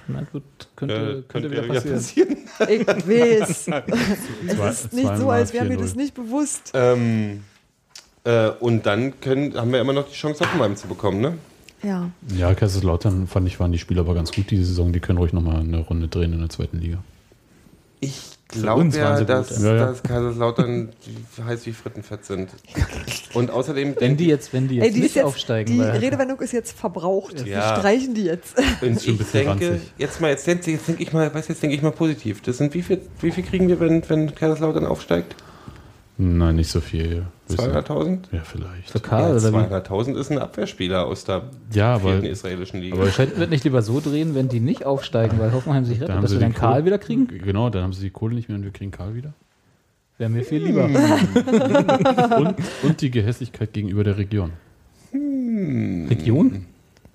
Na 0.08 0.22
gut, 0.32 0.44
könnte, 0.78 0.96
Äh, 0.96 0.98
könnte, 0.98 1.24
könnte 1.28 1.52
wieder 1.52 1.64
wieder 1.66 1.82
passieren. 1.82 2.38
Ich 2.70 2.88
weiß. 2.88 3.68
es 4.70 4.86
ist 4.86 4.94
nicht 4.94 5.18
so, 5.18 5.30
als 5.30 5.52
wäre 5.54 5.66
mir 5.66 5.78
4-0. 5.78 5.82
das 5.82 5.96
nicht 5.96 6.14
bewusst. 6.16 6.72
Ähm, 6.74 7.44
äh, 8.24 8.50
und 8.60 8.86
dann 8.86 9.20
können, 9.20 9.56
haben 9.56 9.72
wir 9.74 9.82
immer 9.82 9.94
noch 9.94 10.08
die 10.08 10.16
Chance, 10.16 10.46
Hoffenheim 10.46 10.76
zu 10.78 10.88
bekommen, 10.88 11.20
ne? 11.20 11.38
Ja. 11.84 12.10
ja, 12.36 12.54
Kaiserslautern 12.54 13.28
fand 13.28 13.48
ich, 13.48 13.60
waren 13.60 13.72
die 13.72 13.78
Spieler 13.78 14.02
aber 14.02 14.16
ganz 14.16 14.32
gut 14.32 14.50
diese 14.50 14.66
Saison. 14.66 14.94
Die 14.94 15.00
können 15.00 15.20
ruhig 15.20 15.34
nochmal 15.34 15.60
eine 15.60 15.80
Runde 15.80 16.08
drehen 16.08 16.34
in 16.34 16.40
der 16.40 16.50
zweiten 16.50 16.80
Liga. 16.80 17.00
Ich 18.00 18.38
glaube 18.48 18.88
ja, 18.96 19.24
dass, 19.24 19.62
ja. 19.62 19.76
Ja, 19.76 19.88
dass 19.88 20.04
Kaiserslautern 20.04 20.90
heiß 21.44 21.66
wie 21.66 21.74
Frittenfett 21.74 22.26
sind. 22.26 22.50
Und 23.34 23.52
außerdem 23.52 23.96
Wenn 24.00 24.18
die 24.18 24.28
jetzt, 24.28 24.54
wenn 24.54 24.68
die 24.68 24.76
jetzt 24.76 24.86
Ey, 24.86 24.94
die, 24.94 25.00
nicht 25.02 25.16
jetzt, 25.16 25.26
aufsteigen, 25.26 25.74
die 25.74 25.80
weil 25.80 25.98
Redewendung 25.98 26.40
ist 26.40 26.54
jetzt 26.54 26.78
verbraucht. 26.78 27.40
Ja. 27.40 27.46
Wir 27.46 27.62
streichen 27.78 28.14
die 28.14 28.24
jetzt. 28.24 28.56
Und 28.82 29.06
ich 29.06 29.32
denke, 29.32 29.50
ranzig. 29.50 29.94
jetzt 29.98 30.22
mal, 30.22 30.30
jetzt, 30.30 30.48
jetzt, 30.48 30.68
jetzt 30.68 30.88
denke 30.88 31.04
ich 31.04 31.12
mal, 31.12 31.34
weiß 31.34 31.48
jetzt 31.48 31.62
denke 31.62 31.76
ich 31.76 31.82
mal 31.82 31.92
positiv. 31.92 32.42
Das 32.42 32.58
sind 32.58 32.74
wie 32.74 32.82
viel, 32.82 33.02
wie 33.22 33.32
viel 33.32 33.44
kriegen 33.44 33.68
wir, 33.68 33.80
wenn, 33.80 34.08
wenn 34.10 34.34
Kaiserslautern 34.34 34.86
aufsteigt? 34.86 35.36
Nein, 36.20 36.56
nicht 36.56 36.70
so 36.72 36.80
viel. 36.82 37.28
200.000? 37.50 38.20
Ja, 38.32 38.42
vielleicht. 38.44 38.90
für 38.90 39.00
Karl 39.00 39.30
Ja, 39.30 39.36
oder 39.38 39.54
wie? 39.54 39.74
200.000 39.74 40.18
ist 40.20 40.32
ein 40.32 40.40
Abwehrspieler 40.40 41.06
aus 41.06 41.26
der 41.26 41.44
Ja, 41.72 41.94
aber, 41.96 42.10
vierten 42.14 42.26
israelischen 42.26 42.82
Liga. 42.82 42.96
aber 42.98 43.06
Könnten 43.08 43.40
wir 43.40 43.46
nicht 43.48 43.64
lieber 43.64 43.82
so 43.84 44.00
drehen, 44.00 44.34
wenn 44.34 44.50
die 44.50 44.60
nicht 44.60 44.86
aufsteigen, 44.86 45.38
weil 45.40 45.54
Hoffenheim 45.54 45.86
sich 45.86 46.00
da 46.00 46.06
rettet, 46.06 46.16
haben 46.16 46.22
dass 46.24 46.32
sie 46.32 46.38
wir 46.38 46.42
dann 46.42 46.54
Karl 46.56 46.74
Kohle- 46.82 46.86
wieder 46.86 46.98
kriegen? 46.98 47.28
Genau, 47.28 47.70
dann 47.70 47.84
haben 47.84 47.94
sie 47.94 48.02
die 48.02 48.10
Kohle 48.10 48.34
nicht 48.36 48.50
mehr 48.50 48.58
und 48.58 48.64
wir 48.64 48.72
kriegen 48.72 48.90
Karl 48.92 49.14
wieder. 49.16 49.34
Wäre 50.18 50.32
mir 50.32 50.44
viel 50.44 50.64
lieber. 50.64 50.86
Und, 50.86 52.56
und 52.82 53.02
die 53.02 53.12
Gehässigkeit 53.12 53.72
gegenüber 53.72 54.04
der 54.04 54.18
Region. 54.18 54.54
Region? 55.14 56.66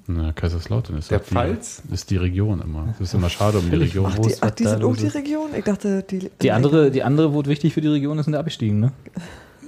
Na, 0.06 0.32
Kaiserslautern 0.32 0.98
ist 0.98 1.10
Der 1.10 1.18
halt 1.18 1.30
die, 1.30 1.34
Pfalz? 1.34 1.82
ist 1.92 2.10
die 2.10 2.16
Region 2.16 2.60
immer. 2.60 2.86
Das 2.98 3.08
ist 3.08 3.14
immer 3.14 3.30
schade 3.30 3.58
um 3.58 3.70
die 3.70 3.76
Region. 3.76 4.06
Ach, 4.10 4.18
Wo 4.18 4.22
die, 4.22 4.30
ist 4.30 4.42
ach, 4.42 4.50
die 4.50 4.64
sind 4.64 4.82
auch 4.82 4.96
die? 4.96 5.06
Region? 5.06 5.50
Ich 5.56 5.64
dachte, 5.64 6.02
die. 6.02 6.30
Die 6.40 6.50
andere, 6.50 6.90
die 6.90 7.02
andere, 7.02 7.32
wo 7.32 7.44
wichtig 7.44 7.72
für 7.72 7.80
die 7.80 7.88
Region 7.88 8.18
ist, 8.18 8.24
sind 8.24 8.34
abgestiegen, 8.34 8.80
ne? 8.80 8.92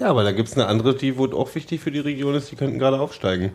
Ja, 0.01 0.09
aber 0.11 0.24
da 0.24 0.32
gibt 0.32 0.49
es 0.49 0.55
eine 0.55 0.66
andere, 0.66 0.97
die 0.97 1.16
wo 1.16 1.26
auch 1.26 1.55
wichtig 1.55 1.80
für 1.80 1.93
die 1.93 2.01
Region 2.01 2.35
ist, 2.35 2.51
die 2.51 2.57
könnten 2.57 2.80
gerade 2.80 2.99
aufsteigen. 2.99 3.53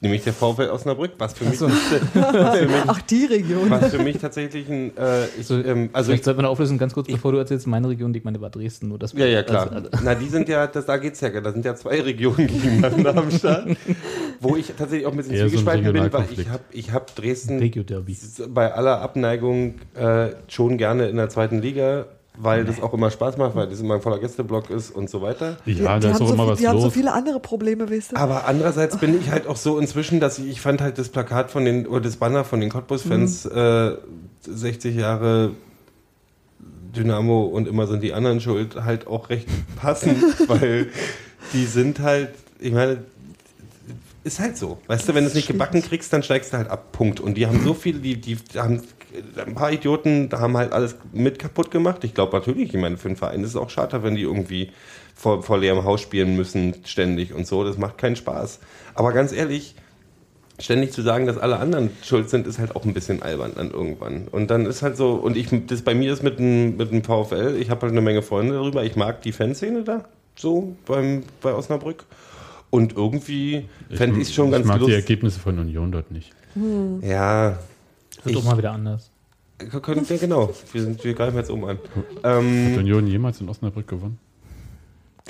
Nämlich 0.00 0.24
der 0.24 0.32
VfL 0.32 0.70
Osnabrück, 0.70 1.12
was 1.18 1.34
für 1.34 1.44
mich, 1.44 1.60
was 2.14 2.58
für 2.58 2.66
mich, 2.66 2.76
Ach, 2.86 3.02
die 3.02 3.26
Region. 3.26 3.70
was 3.70 3.90
für 3.90 4.02
mich 4.02 4.18
tatsächlich 4.18 4.68
ein, 4.68 4.96
äh, 4.96 5.26
ich, 5.38 5.46
So, 5.46 5.54
ähm, 5.54 5.90
also 5.92 6.08
Vielleicht 6.08 6.20
ich, 6.20 6.24
sollte 6.24 6.36
man 6.42 6.46
auflösen, 6.46 6.78
ganz 6.78 6.94
kurz, 6.94 7.08
bevor 7.08 7.32
du 7.32 7.38
erzählst, 7.38 7.66
meine 7.66 7.88
Region 7.88 8.12
liegt 8.12 8.24
meine 8.24 8.38
Bad 8.38 8.56
Dresden. 8.56 8.88
Nur 8.88 8.98
das 8.98 9.12
ja, 9.12 9.26
ja, 9.26 9.42
klar. 9.42 9.70
Also, 9.70 9.88
Na, 10.02 10.14
die 10.14 10.28
sind 10.28 10.48
ja, 10.48 10.66
das, 10.66 10.86
da 10.86 10.96
geht's 10.96 11.20
ja, 11.20 11.28
da 11.28 11.52
sind 11.52 11.64
ja 11.64 11.74
zwei 11.74 12.00
Regionen 12.00 12.46
gegeneinander 12.46 13.16
am 13.16 13.30
Start, 13.30 13.68
wo 14.40 14.56
ich 14.56 14.68
tatsächlich 14.68 15.06
auch 15.06 15.12
ein 15.12 15.16
bisschen 15.18 15.34
Eher 15.34 15.48
so 15.48 15.56
bin, 15.56 15.66
weil 16.12 16.26
ich 16.30 16.48
habe 16.48 16.62
ich 16.72 16.92
hab 16.92 17.14
Dresden 17.14 17.60
bei 18.48 18.72
aller 18.72 19.00
Abneigung 19.00 19.74
äh, 19.94 20.30
schon 20.48 20.78
gerne 20.78 21.08
in 21.08 21.16
der 21.16 21.28
zweiten 21.28 21.60
Liga, 21.60 22.06
weil 22.42 22.64
das 22.64 22.80
auch 22.80 22.94
immer 22.94 23.10
Spaß 23.10 23.36
macht, 23.36 23.54
weil 23.54 23.68
das 23.68 23.80
immer 23.80 23.94
ein 23.96 24.00
voller 24.02 24.18
Gästeblock 24.18 24.70
ist 24.70 24.90
und 24.94 25.10
so 25.10 25.20
weiter. 25.22 25.58
Ja, 25.66 25.98
die 25.98 26.06
da 26.06 26.10
ist 26.12 26.20
auch 26.20 26.28
so, 26.28 26.34
immer 26.34 26.44
viel- 26.44 26.52
was 26.52 26.58
die 26.60 26.68
haben 26.68 26.78
so 26.78 26.84
los. 26.84 26.94
viele 26.94 27.12
andere 27.12 27.40
Probleme, 27.40 27.90
weißt 27.90 28.12
du? 28.12 28.16
Aber 28.16 28.46
andererseits 28.46 28.96
bin 28.98 29.18
ich 29.20 29.30
halt 29.30 29.46
auch 29.46 29.56
so 29.56 29.78
inzwischen, 29.78 30.20
dass 30.20 30.38
ich, 30.38 30.46
ich 30.48 30.60
fand 30.60 30.80
halt 30.80 30.98
das 30.98 31.08
Plakat 31.08 31.50
von 31.50 31.64
den, 31.64 31.86
oder 31.86 32.00
das 32.00 32.16
Banner 32.16 32.44
von 32.44 32.60
den 32.60 32.70
Cottbus-Fans, 32.70 33.46
äh, 33.46 33.92
60 34.42 34.96
Jahre 34.96 35.52
Dynamo 36.96 37.44
und 37.44 37.68
immer 37.68 37.86
sind 37.86 38.02
die 38.02 38.12
anderen 38.12 38.40
schuld, 38.40 38.76
halt 38.84 39.06
auch 39.06 39.28
recht 39.30 39.46
passend, 39.76 40.22
weil 40.48 40.88
die 41.52 41.64
sind 41.64 42.00
halt, 42.00 42.30
ich 42.58 42.72
meine, 42.72 42.98
ist 44.24 44.40
halt 44.40 44.56
so. 44.58 44.78
Weißt 44.86 45.08
du, 45.08 45.14
wenn 45.14 45.24
du 45.24 45.28
es 45.28 45.34
nicht 45.34 45.46
gebacken 45.46 45.82
kriegst, 45.82 46.12
dann 46.12 46.22
steigst 46.22 46.52
du 46.52 46.58
halt 46.58 46.68
ab. 46.68 46.92
Punkt. 46.92 47.20
Und 47.20 47.34
die 47.34 47.46
haben 47.46 47.62
so 47.64 47.72
viele, 47.74 48.00
die, 48.00 48.16
die 48.20 48.36
haben 48.56 48.82
ein 49.44 49.54
paar 49.54 49.72
Idioten, 49.72 50.28
da 50.28 50.40
haben 50.40 50.56
halt 50.56 50.72
alles 50.72 50.96
mit 51.12 51.38
kaputt 51.38 51.70
gemacht. 51.70 52.04
Ich 52.04 52.14
glaube 52.14 52.36
natürlich, 52.36 52.74
ich 52.74 52.80
meine, 52.80 52.96
für 52.96 53.08
einen 53.08 53.16
Verein 53.16 53.42
ist 53.42 53.50
es 53.50 53.56
auch 53.56 53.70
schade, 53.70 54.02
wenn 54.02 54.14
die 54.14 54.22
irgendwie 54.22 54.70
vor, 55.14 55.42
vor 55.42 55.58
leerem 55.58 55.84
Haus 55.84 56.00
spielen 56.00 56.36
müssen, 56.36 56.74
ständig 56.84 57.34
und 57.34 57.46
so. 57.46 57.64
Das 57.64 57.78
macht 57.78 57.98
keinen 57.98 58.16
Spaß. 58.16 58.60
Aber 58.94 59.12
ganz 59.12 59.32
ehrlich, 59.32 59.74
ständig 60.58 60.92
zu 60.92 61.02
sagen, 61.02 61.26
dass 61.26 61.38
alle 61.38 61.58
anderen 61.58 61.90
schuld 62.02 62.30
sind, 62.30 62.46
ist 62.46 62.58
halt 62.58 62.76
auch 62.76 62.84
ein 62.84 62.94
bisschen 62.94 63.22
albern 63.22 63.52
dann 63.56 63.70
irgendwann. 63.70 64.28
Und 64.30 64.50
dann 64.50 64.66
ist 64.66 64.82
halt 64.82 64.96
so, 64.96 65.14
und 65.14 65.36
ich, 65.36 65.48
das 65.66 65.82
bei 65.82 65.94
mir 65.94 66.12
ist 66.12 66.22
mit 66.22 66.38
dem, 66.38 66.76
mit 66.76 66.90
dem 66.90 67.02
VfL, 67.02 67.56
ich 67.60 67.70
habe 67.70 67.82
halt 67.82 67.92
eine 67.92 68.00
Menge 68.00 68.22
Freunde 68.22 68.54
darüber, 68.54 68.84
ich 68.84 68.96
mag 68.96 69.22
die 69.22 69.32
Fanszene 69.32 69.82
da, 69.82 70.04
so 70.36 70.76
beim, 70.86 71.24
bei 71.40 71.52
Osnabrück. 71.54 72.04
Und 72.70 72.96
irgendwie 72.96 73.68
fände 73.90 74.20
ich 74.20 74.28
es 74.28 74.34
schon 74.34 74.46
ich 74.46 74.52
ganz 74.52 74.66
mag 74.66 74.76
die 74.76 74.80
lustig. 74.82 74.96
Ergebnisse 74.96 75.40
von 75.40 75.58
Union 75.58 75.90
dort 75.90 76.12
nicht. 76.12 76.32
Ja, 77.02 77.58
Wird 78.24 78.36
doch 78.36 78.44
mal 78.44 78.58
wieder 78.58 78.72
anders. 78.72 79.10
können, 79.82 80.06
ja, 80.08 80.16
genau. 80.16 80.50
Wir, 80.72 80.82
sind, 80.82 81.04
wir 81.04 81.14
greifen 81.14 81.36
jetzt 81.36 81.50
um 81.50 81.64
an. 81.64 81.78
Hat 82.22 82.40
Ähm, 82.42 82.76
Union 82.78 83.06
jemals 83.06 83.40
in 83.40 83.48
Osnabrück 83.48 83.88
gewonnen? 83.88 84.18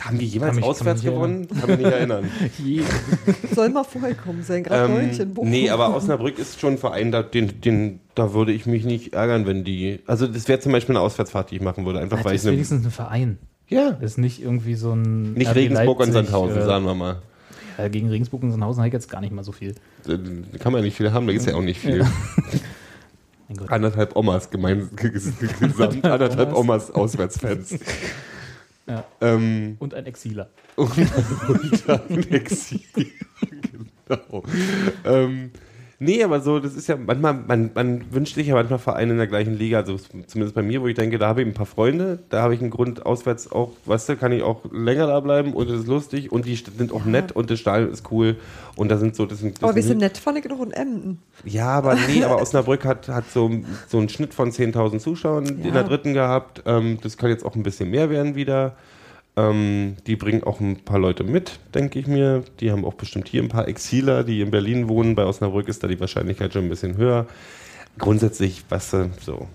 haben 0.01 0.19
wir 0.19 0.27
jemals 0.27 0.51
Kann 0.53 0.57
mich- 0.57 0.63
kann 0.65 0.71
auswärts 0.71 1.03
nicht 1.03 1.13
gewonnen? 1.13 1.49
Kann 1.49 1.69
mich 1.69 1.79
nicht 1.79 1.87
erinnern. 1.93 2.31
Soll 3.55 3.69
mal 3.69 3.85
vorkommen 3.85 4.43
sein, 4.43 4.63
gerade 4.63 5.01
in 5.03 5.21
ähm, 5.21 5.35
Bochum. 5.35 5.51
nee, 5.51 5.69
aber 5.69 5.95
Osnabrück 5.95 6.39
ist 6.39 6.59
schon 6.59 6.75
ein 6.75 6.79
Verein, 6.79 7.13
da, 7.13 7.23
den, 7.23 7.61
den, 7.61 8.01
da 8.15 8.33
würde 8.33 8.53
ich 8.53 8.65
mich 8.67 8.85
nicht 8.87 9.13
ärgern, 9.13 9.45
wenn 9.47 9.63
die. 9.65 9.99
Also, 10.07 10.27
das 10.27 10.49
wäre 10.49 10.59
zum 10.61 10.73
Beispiel 10.73 10.95
eine 10.97 11.03
Auswärtsfahrt, 11.05 11.51
die 11.51 11.57
ich 11.57 11.61
machen 11.63 11.85
würde. 11.85 11.99
Einfach 11.99 12.19
Das 12.19 12.25
weil 12.25 12.33
ich 12.35 12.41
ist 12.41 12.47
eine. 12.47 12.53
wenigstens 12.57 12.87
ein 12.87 12.91
Verein. 12.91 13.39
Ja, 13.69 13.91
Das 13.93 14.13
ist 14.13 14.19
nicht 14.19 14.43
irgendwie 14.43 14.75
so 14.75 14.93
ein. 14.93 15.35
nicht 15.35 15.51
RB 15.51 15.57
Regensburg 15.57 16.01
und 16.01 16.13
Leipzig, 16.13 16.31
Sandhausen, 16.31 16.57
äh, 16.59 16.65
sagen 16.65 16.85
wir 16.87 16.95
mal. 16.95 17.23
Ja, 17.81 17.89
gegen 17.89 18.09
Regensburg 18.09 18.43
und 18.43 18.51
Sandhausen 18.51 18.81
habe 18.81 18.89
ich 18.89 18.93
jetzt 18.93 19.09
gar 19.11 19.21
nicht 19.21 19.33
mal 19.33 19.43
so 19.45 19.53
viel. 19.53 19.75
Da 20.05 20.17
kann 20.59 20.73
man 20.73 20.81
ja 20.81 20.83
nicht 20.83 20.97
viel 20.97 21.13
haben, 21.13 21.27
da 21.27 21.33
ist 21.33 21.47
ja 21.47 21.55
auch 21.55 21.63
nicht 21.63 21.81
viel. 21.81 21.99
Ja. 22.01 22.11
Anderthalb 23.69 24.15
Omas 24.17 24.51
gemein, 24.51 24.91
gesamt, 24.97 26.05
anderthalb 26.05 26.55
Omas 26.55 26.91
Auswärtsfans. 26.91 27.79
Ja. 28.87 29.05
Ähm, 29.21 29.77
Und 29.79 29.95
ein 29.95 30.05
Exiler. 30.07 30.49
und, 30.75 30.91
und 30.99 31.89
dann 31.89 32.19
Exil. 32.31 32.81
genau. 34.09 34.43
Ähm, 35.05 35.53
nee, 36.01 36.25
aber 36.25 36.41
so, 36.41 36.59
das 36.59 36.75
ist 36.75 36.89
ja 36.89 36.97
manchmal, 36.97 37.35
man, 37.47 37.71
man 37.75 38.03
wünscht 38.13 38.35
sich 38.35 38.49
ja 38.49 38.55
manchmal 38.55 38.81
Vereine 38.81 39.13
in 39.13 39.19
der 39.19 39.29
gleichen 39.29 39.57
Liga, 39.57 39.79
also 39.79 39.97
zumindest 40.27 40.55
bei 40.57 40.63
mir, 40.63 40.83
wo 40.83 40.89
ich 40.89 40.97
denke, 40.97 41.19
da 41.19 41.29
habe 41.29 41.43
ich 41.43 41.47
ein 41.47 41.55
paar 41.55 41.67
Freunde, 41.67 42.19
da 42.31 42.43
habe 42.43 42.55
ich 42.55 42.61
einen 42.61 42.71
Grund 42.71 43.07
auswärts 43.07 43.53
auch, 43.53 43.71
weißt 43.85 44.09
du, 44.09 44.17
kann 44.17 44.33
ich 44.33 44.43
auch 44.43 44.63
länger 44.73 45.07
da 45.07 45.21
bleiben 45.21 45.53
und 45.55 45.71
es 45.71 45.81
ist 45.83 45.87
lustig 45.87 46.33
und 46.33 46.47
die 46.47 46.57
sind 46.57 46.93
auch 46.93 47.05
nett 47.05 47.31
und 47.33 47.51
das 47.51 47.61
Stadion 47.61 47.93
ist 47.93 48.11
cool 48.11 48.37
und 48.77 48.89
da 48.91 48.97
sind 48.99 49.15
so, 49.15 49.27
das 49.27 49.39
sind, 49.39 49.57
das 49.59 49.63
aber 49.63 49.77
wir 49.77 49.83
sind 49.83 49.99
nett, 49.99 50.19
fand 50.19 50.39
ich 50.39 50.45
noch 50.47 50.61
in 50.63 50.73
Emden. 50.73 51.19
ja, 51.45 51.69
aber 51.69 51.95
nee, 52.09 52.25
aber 52.25 52.37
Osnabrück 52.43 52.85
hat, 52.85 53.09
hat 53.09 53.31
so, 53.31 53.51
so 53.87 53.99
einen 53.99 54.09
Schnitt 54.09 54.35
von 54.35 54.51
10.000 54.51 54.99
Zuschauern 54.99 55.45
in 55.47 55.65
Ja. 55.67 55.71
der 55.73 55.85
dritten 55.85 56.15
gehabt. 56.15 56.63
Ähm, 56.67 56.99
das 57.03 57.17
kann 57.17 57.31
jetzt 57.31 57.45
auch 57.45 57.55
ein 57.55 57.63
bisschen 57.63 57.91
mehr 57.91 58.11
werden 58.11 58.35
wieder. 58.35 58.75
Ähm, 59.41 59.97
die 60.07 60.17
bringen 60.17 60.43
auch 60.43 60.61
ein 60.61 60.77
paar 60.77 60.99
Leute 60.99 61.25
mit, 61.25 61.59
denke 61.75 61.99
ich 61.99 62.07
mir. 62.07 62.43
Die 62.61 62.71
haben 62.71 62.85
auch 62.85 62.95
bestimmt 62.95 63.29
hier 63.29 63.43
ein 63.43 63.49
paar 63.49 63.69
Exiler, 63.69 64.25
die 64.25 64.41
in 64.41 64.51
Berlin 64.51 64.89
wohnen. 64.89 65.15
Bei 65.15 65.25
Osnabrück 65.25 65.69
ist 65.69 65.83
da 65.83 65.89
die 65.89 66.01
Wahrscheinlichkeit 66.01 66.53
schon 66.53 66.65
ein 66.65 66.69
bisschen 66.69 66.97
höher. 66.97 67.27
Grundsätzlich, 67.99 68.65
was 68.69 68.93
äh, 68.93 69.09
so. 69.21 69.47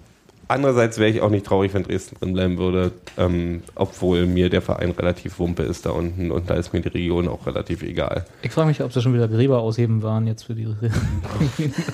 Andererseits 0.47 0.99
wäre 0.99 1.09
ich 1.09 1.21
auch 1.21 1.29
nicht 1.29 1.45
traurig, 1.45 1.73
wenn 1.73 1.83
Dresden 1.83 2.17
drin 2.19 2.33
bleiben 2.33 2.57
würde, 2.57 2.91
ähm, 3.17 3.63
obwohl 3.73 4.25
mir 4.25 4.49
der 4.49 4.61
Verein 4.61 4.91
relativ 4.91 5.39
wumpe 5.39 5.63
ist 5.63 5.85
da 5.85 5.91
unten 5.91 6.31
und 6.31 6.49
da 6.49 6.55
ist 6.55 6.73
mir 6.73 6.81
die 6.81 6.89
Region 6.89 7.27
auch 7.27 7.47
relativ 7.47 7.81
egal. 7.81 8.25
Ich 8.41 8.51
frage 8.51 8.67
mich, 8.67 8.81
ob 8.83 8.93
sie 8.93 9.01
schon 9.01 9.13
wieder 9.13 9.27
Gräber 9.27 9.59
ausheben 9.59 10.03
waren 10.03 10.27
jetzt 10.27 10.43
für 10.43 10.53
die. 10.53 10.65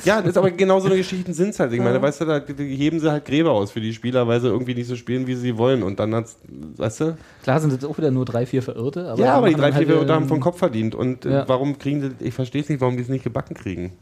Ja, 0.06 0.22
das 0.22 0.32
ist 0.32 0.38
aber 0.38 0.52
genau 0.52 0.80
so 0.80 0.88
eine 0.88 0.97
Geschichten 0.97 1.34
sind 1.34 1.49
es 1.49 1.60
halt. 1.60 1.74
Ich 1.74 1.80
meine, 1.80 2.02
weißt 2.02 2.22
du, 2.22 2.26
da 2.26 2.41
heben 2.58 2.99
sie 2.99 3.12
halt 3.12 3.26
Gräber 3.26 3.52
aus 3.52 3.72
für 3.72 3.82
die 3.82 3.93
Spieler, 3.93 4.28
weil 4.28 4.39
sie 4.41 4.47
irgendwie 4.47 4.74
nicht 4.74 4.88
so 4.88 4.95
spielen, 4.95 5.28
wie 5.28 5.36
sie 5.36 5.58
wollen. 5.58 5.84
Und 5.84 5.99
dann 5.99 6.16
hat's, 6.16 6.38
weißt 6.78 7.02
du? 7.02 7.18
Klar 7.43 7.60
sind 7.60 7.72
jetzt 7.72 7.86
auch 7.86 7.97
wieder 7.97 8.12
nur 8.12 8.26
drei, 8.26 8.45
vier 8.45 8.62
Verirrte. 8.62 9.10
Aber 9.10 9.22
ja, 9.22 9.36
aber 9.36 9.49
die 9.49 9.56
drei, 9.56 9.72
halt, 9.72 9.86
vier 9.86 9.95
Leute 9.95 10.14
haben 10.14 10.24
ähm, 10.24 10.30
vom 10.30 10.39
Kopf 10.39 10.58
verdient. 10.58 10.95
Und 10.95 11.26
ja. 11.26 11.47
warum 11.47 11.78
kriegen 11.78 12.02
sie, 12.02 12.12
ich 12.20 12.34
verstehe 12.34 12.62
es 12.62 12.70
nicht, 12.70 12.82
warum 12.82 12.97
die 12.97 13.04
es 13.04 13.10
nicht 13.10 13.24
gebacken 13.24 13.56
kriegen. 13.56 13.93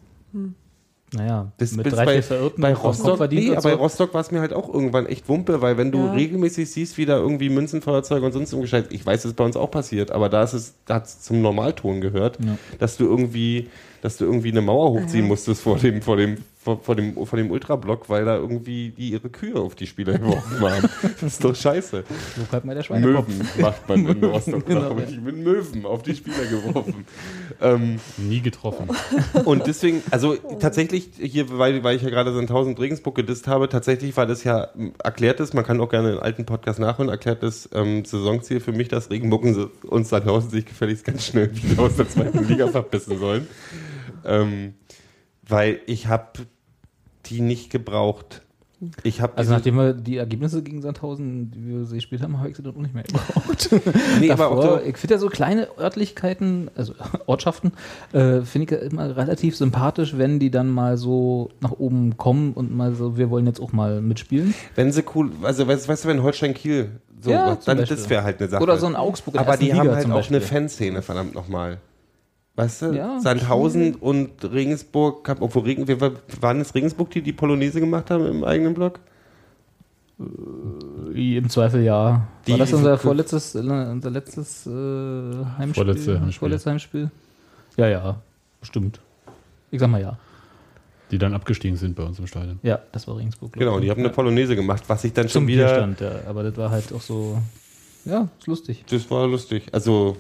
Naja, 1.14 1.52
Das 1.58 1.72
mit 1.72 1.92
drei, 1.92 2.06
bei, 2.06 2.14
vier 2.14 2.24
Verirrten 2.24 2.62
bei 2.62 2.74
Rostock, 2.74 3.18
verdient 3.18 3.50
nee, 3.50 3.56
bei. 3.62 3.74
Rostock 3.74 4.14
war 4.14 4.22
es 4.22 4.30
mir 4.32 4.42
halt 4.42 4.54
auch 4.54 4.72
irgendwann 4.72 5.06
echt 5.08 5.28
Wumpe, 5.28 5.62
weil 5.62 5.78
wenn 5.78 5.92
du 5.92 6.06
Ja. 6.06 6.12
regelmäßig 6.12 6.70
siehst, 6.70 6.98
wie 6.98 7.06
da 7.06 7.18
irgendwie 7.18 7.50
Münzenfeuerzeuge 7.50 8.26
und 8.26 8.32
sonst 8.32 8.54
umgeschaltet, 8.54 8.94
ich 8.94 9.06
weiß, 9.06 9.24
das 9.24 9.32
ist 9.32 9.36
bei 9.36 9.44
uns 9.44 9.56
auch 9.58 9.72
passiert, 9.72 10.12
aber 10.12 10.30
da 10.30 10.44
ist 10.44 10.54
es, 10.54 10.76
da 10.86 10.96
hat 10.96 11.06
es 11.06 11.22
zum 11.22 11.42
Normalton 11.42 12.00
gehört, 12.02 12.38
Ja. 12.44 12.58
dass 12.78 12.98
du 12.98 13.06
irgendwie, 13.06 13.70
dass 14.02 14.18
du 14.18 14.26
irgendwie 14.26 14.52
eine 14.52 14.62
Mauer 14.62 14.92
hochziehen 14.92 15.26
musstest 15.28 15.62
vor 15.64 15.78
dem, 15.78 16.02
vor 16.04 16.16
dem, 16.18 16.38
vor, 16.78 16.84
vor 16.84 16.96
dem, 16.96 17.14
vor 17.26 17.38
dem 17.38 17.50
Ultrablock, 17.52 18.10
weil 18.10 18.26
da 18.26 18.36
irgendwie 18.36 18.90
die 18.90 19.10
ihre 19.10 19.30
Kühe 19.30 19.56
auf 19.56 19.76
die 19.76 19.88
Spieler 19.88 20.14
geworfen 20.20 20.60
haben. 20.60 20.90
Das 21.02 21.24
ist 21.34 21.44
doch 21.44 21.56
scheiße. 21.56 22.04
So 22.38 22.44
bleibt 22.44 22.66
mal 22.66 22.76
der 22.76 22.84
Schweinekopf. 22.84 23.28
Möwen 23.28 23.48
macht 23.62 23.90
man 23.90 24.08
in 24.08 24.24
Rostock, 24.24 24.66
Genau, 24.66 24.98
ja. 24.98 25.04
ich. 25.08 25.20
Mit 25.20 25.38
Möwen 25.38 25.86
auf 25.86 26.04
die 26.04 26.16
Spieler 26.16 26.46
geworfen. 26.46 27.06
ähm, 27.62 28.00
Nie 28.18 28.42
getroffen. 28.42 28.88
und 29.46 29.66
deswegen, 29.68 30.04
also 30.12 30.36
tatsächlich, 30.60 31.10
hier, 31.20 31.58
weil, 31.58 31.84
weil 31.84 31.96
ich 31.96 32.02
ja 32.04 32.10
gerade 32.10 32.34
Sandhausen 32.34 32.74
und 32.74 32.80
Regensburg 32.80 33.16
gedisst 33.16 33.48
habe, 33.48 33.70
tatsächlich 33.70 34.16
war 34.18 34.26
das 34.26 34.44
ja 34.44 34.66
m, 34.76 34.94
erklärtes, 35.04 35.54
man 35.54 35.64
kann 35.66 35.80
auch 35.82 35.90
gerne 35.90 36.10
einen 36.10 36.20
alten 36.20 36.46
Podcast 36.46 36.80
nachhören, 36.80 37.10
erklärtes 37.10 37.70
ähm, 37.74 38.06
Saisonziel 38.06 38.60
für 38.60 38.72
mich, 38.72 38.88
dass 38.90 39.10
Regenburg 39.10 39.40
und 39.84 40.06
Sandhausen 40.08 40.50
sich 40.50 40.66
gefälligst 40.66 41.06
ganz 41.06 41.26
schnell 41.26 41.50
wieder 41.56 41.82
aus 41.84 41.96
der 41.96 42.08
zweiten 42.10 42.48
Liga 42.48 42.68
verbissen 42.72 43.18
sollen. 43.18 43.48
Ähm, 44.26 44.74
weil 45.48 45.80
ich 45.88 46.08
habe 46.08 46.28
die 47.30 47.42
nicht 47.42 47.70
gebraucht. 47.70 48.42
Ich 49.04 49.20
habe 49.20 49.38
Also 49.38 49.52
nachdem 49.52 49.76
wir 49.76 49.92
die 49.94 50.16
Ergebnisse 50.16 50.64
gegen 50.64 50.82
Sandhausen, 50.82 51.52
die 51.52 51.68
wir 51.68 51.84
sie 51.86 51.96
gespielt 51.96 52.22
haben, 52.22 52.38
habe 52.40 52.50
ich 52.50 52.56
sie 52.56 52.64
dann 52.64 52.74
auch 52.78 52.80
nicht 52.80 52.94
mehr 52.94 53.04
gebraucht. 53.04 53.70
nee, 54.22 54.32
aber 54.32 54.48
auch 54.52 54.56
Davor, 54.62 54.80
so, 54.80 54.86
ich 54.86 54.96
finde 54.98 55.16
ja 55.16 55.20
so 55.20 55.28
kleine 55.28 55.68
Örtlichkeiten, 55.78 56.72
also 56.78 56.94
Ortschaften, 57.26 57.74
äh, 58.14 58.40
finde 58.42 58.66
ich 58.66 58.72
ja 58.72 58.78
immer 58.88 59.18
relativ 59.18 59.58
sympathisch, 59.58 60.18
wenn 60.18 60.40
die 60.40 60.50
dann 60.50 60.70
mal 60.70 60.96
so 60.96 61.50
nach 61.60 61.72
oben 61.74 62.16
kommen 62.16 62.54
und 62.54 62.74
mal 62.74 62.94
so, 62.96 63.18
wir 63.18 63.30
wollen 63.30 63.48
jetzt 63.48 63.60
auch 63.60 63.74
mal 63.74 64.00
mitspielen. 64.02 64.54
wenn 64.76 64.94
sie 64.94 65.04
cool, 65.14 65.30
also 65.44 65.68
weißt, 65.68 65.90
weißt 65.90 66.06
du, 66.06 66.08
wenn 66.08 66.24
Holstein 66.24 66.54
Kiel 66.54 66.92
so 67.20 67.32
Ja, 67.32 67.58
zum 67.60 67.66
dann 67.66 67.78
Beispiel. 67.80 67.98
das 67.98 68.10
wäre 68.10 68.24
halt 68.24 68.40
eine 68.40 68.50
Sache. 68.50 68.64
Oder 68.64 68.78
so 68.78 68.86
ein 68.86 68.96
Augsburg 68.96 69.38
Aber 69.38 69.58
die 69.58 69.74
haben 69.74 69.92
halt 69.92 70.06
auch 70.06 70.16
Beispiel. 70.16 70.38
eine 70.38 70.46
Fanszene, 70.46 71.02
verdammt 71.02 71.36
nochmal. 71.36 71.80
Weißt 72.60 72.82
du? 72.82 72.86
Ja, 72.92 73.22
Sandhausen 73.22 73.96
und 73.96 74.44
Regensburg, 74.52 75.34
obwohl 75.40 75.64
Regen, 75.64 75.88
wir, 75.88 76.00
waren 76.42 76.60
es 76.60 76.76
Regensburg, 76.76 77.10
die 77.12 77.22
die 77.22 77.32
Polonaise 77.32 77.80
gemacht 77.80 78.12
haben 78.12 78.26
im 78.26 78.44
eigenen 78.44 78.74
Blog? 78.74 79.00
Im 80.18 81.50
Zweifel 81.50 81.82
ja. 81.84 82.28
Die- 82.46 82.52
War 82.52 82.58
das 82.60 82.74
unser 82.74 82.98
vorletztes, 82.98 83.56
äh, 83.56 83.60
unser 83.60 84.10
letztes 84.10 84.68
äh, 84.68 84.70
Heimspiel? 85.58 85.74
Vorletzte 85.86 86.20
Heimspiel. 86.20 86.40
Vorletztes 86.40 86.70
Heimspiel? 86.70 87.12
Ja, 87.78 87.88
ja, 87.88 88.22
bestimmt. 88.60 89.00
Ich 89.72 89.80
sag 89.80 89.90
mal 89.90 90.02
ja. 90.02 90.18
Die 91.12 91.18
dann 91.18 91.34
abgestiegen 91.34 91.78
sind 91.78 91.96
bei 91.96 92.04
uns 92.04 92.20
im 92.20 92.28
Stadion. 92.28 92.60
Ja, 92.62 92.80
das 92.92 93.08
war 93.08 93.16
Regensburg. 93.16 93.54
Genau, 93.54 93.80
die 93.80 93.90
haben 93.90 94.00
eine 94.02 94.10
Polonaise 94.10 94.58
gemacht, 94.58 94.84
was 94.88 95.06
ich 95.06 95.14
dann 95.14 95.30
Zum 95.30 95.44
schon 95.44 95.48
wieder. 95.48 95.68
Bierstand, 95.68 96.02
ja. 96.02 96.12
Aber 96.28 96.44
das 96.44 96.58
war 96.58 96.70
halt 96.72 96.92
auch 96.92 97.00
so, 97.02 97.38
ja, 98.04 98.28
ist 98.38 98.48
lustig. 98.48 98.84
Das 98.90 99.10
war 99.10 99.28
lustig. 99.28 99.64
Also, 99.72 100.18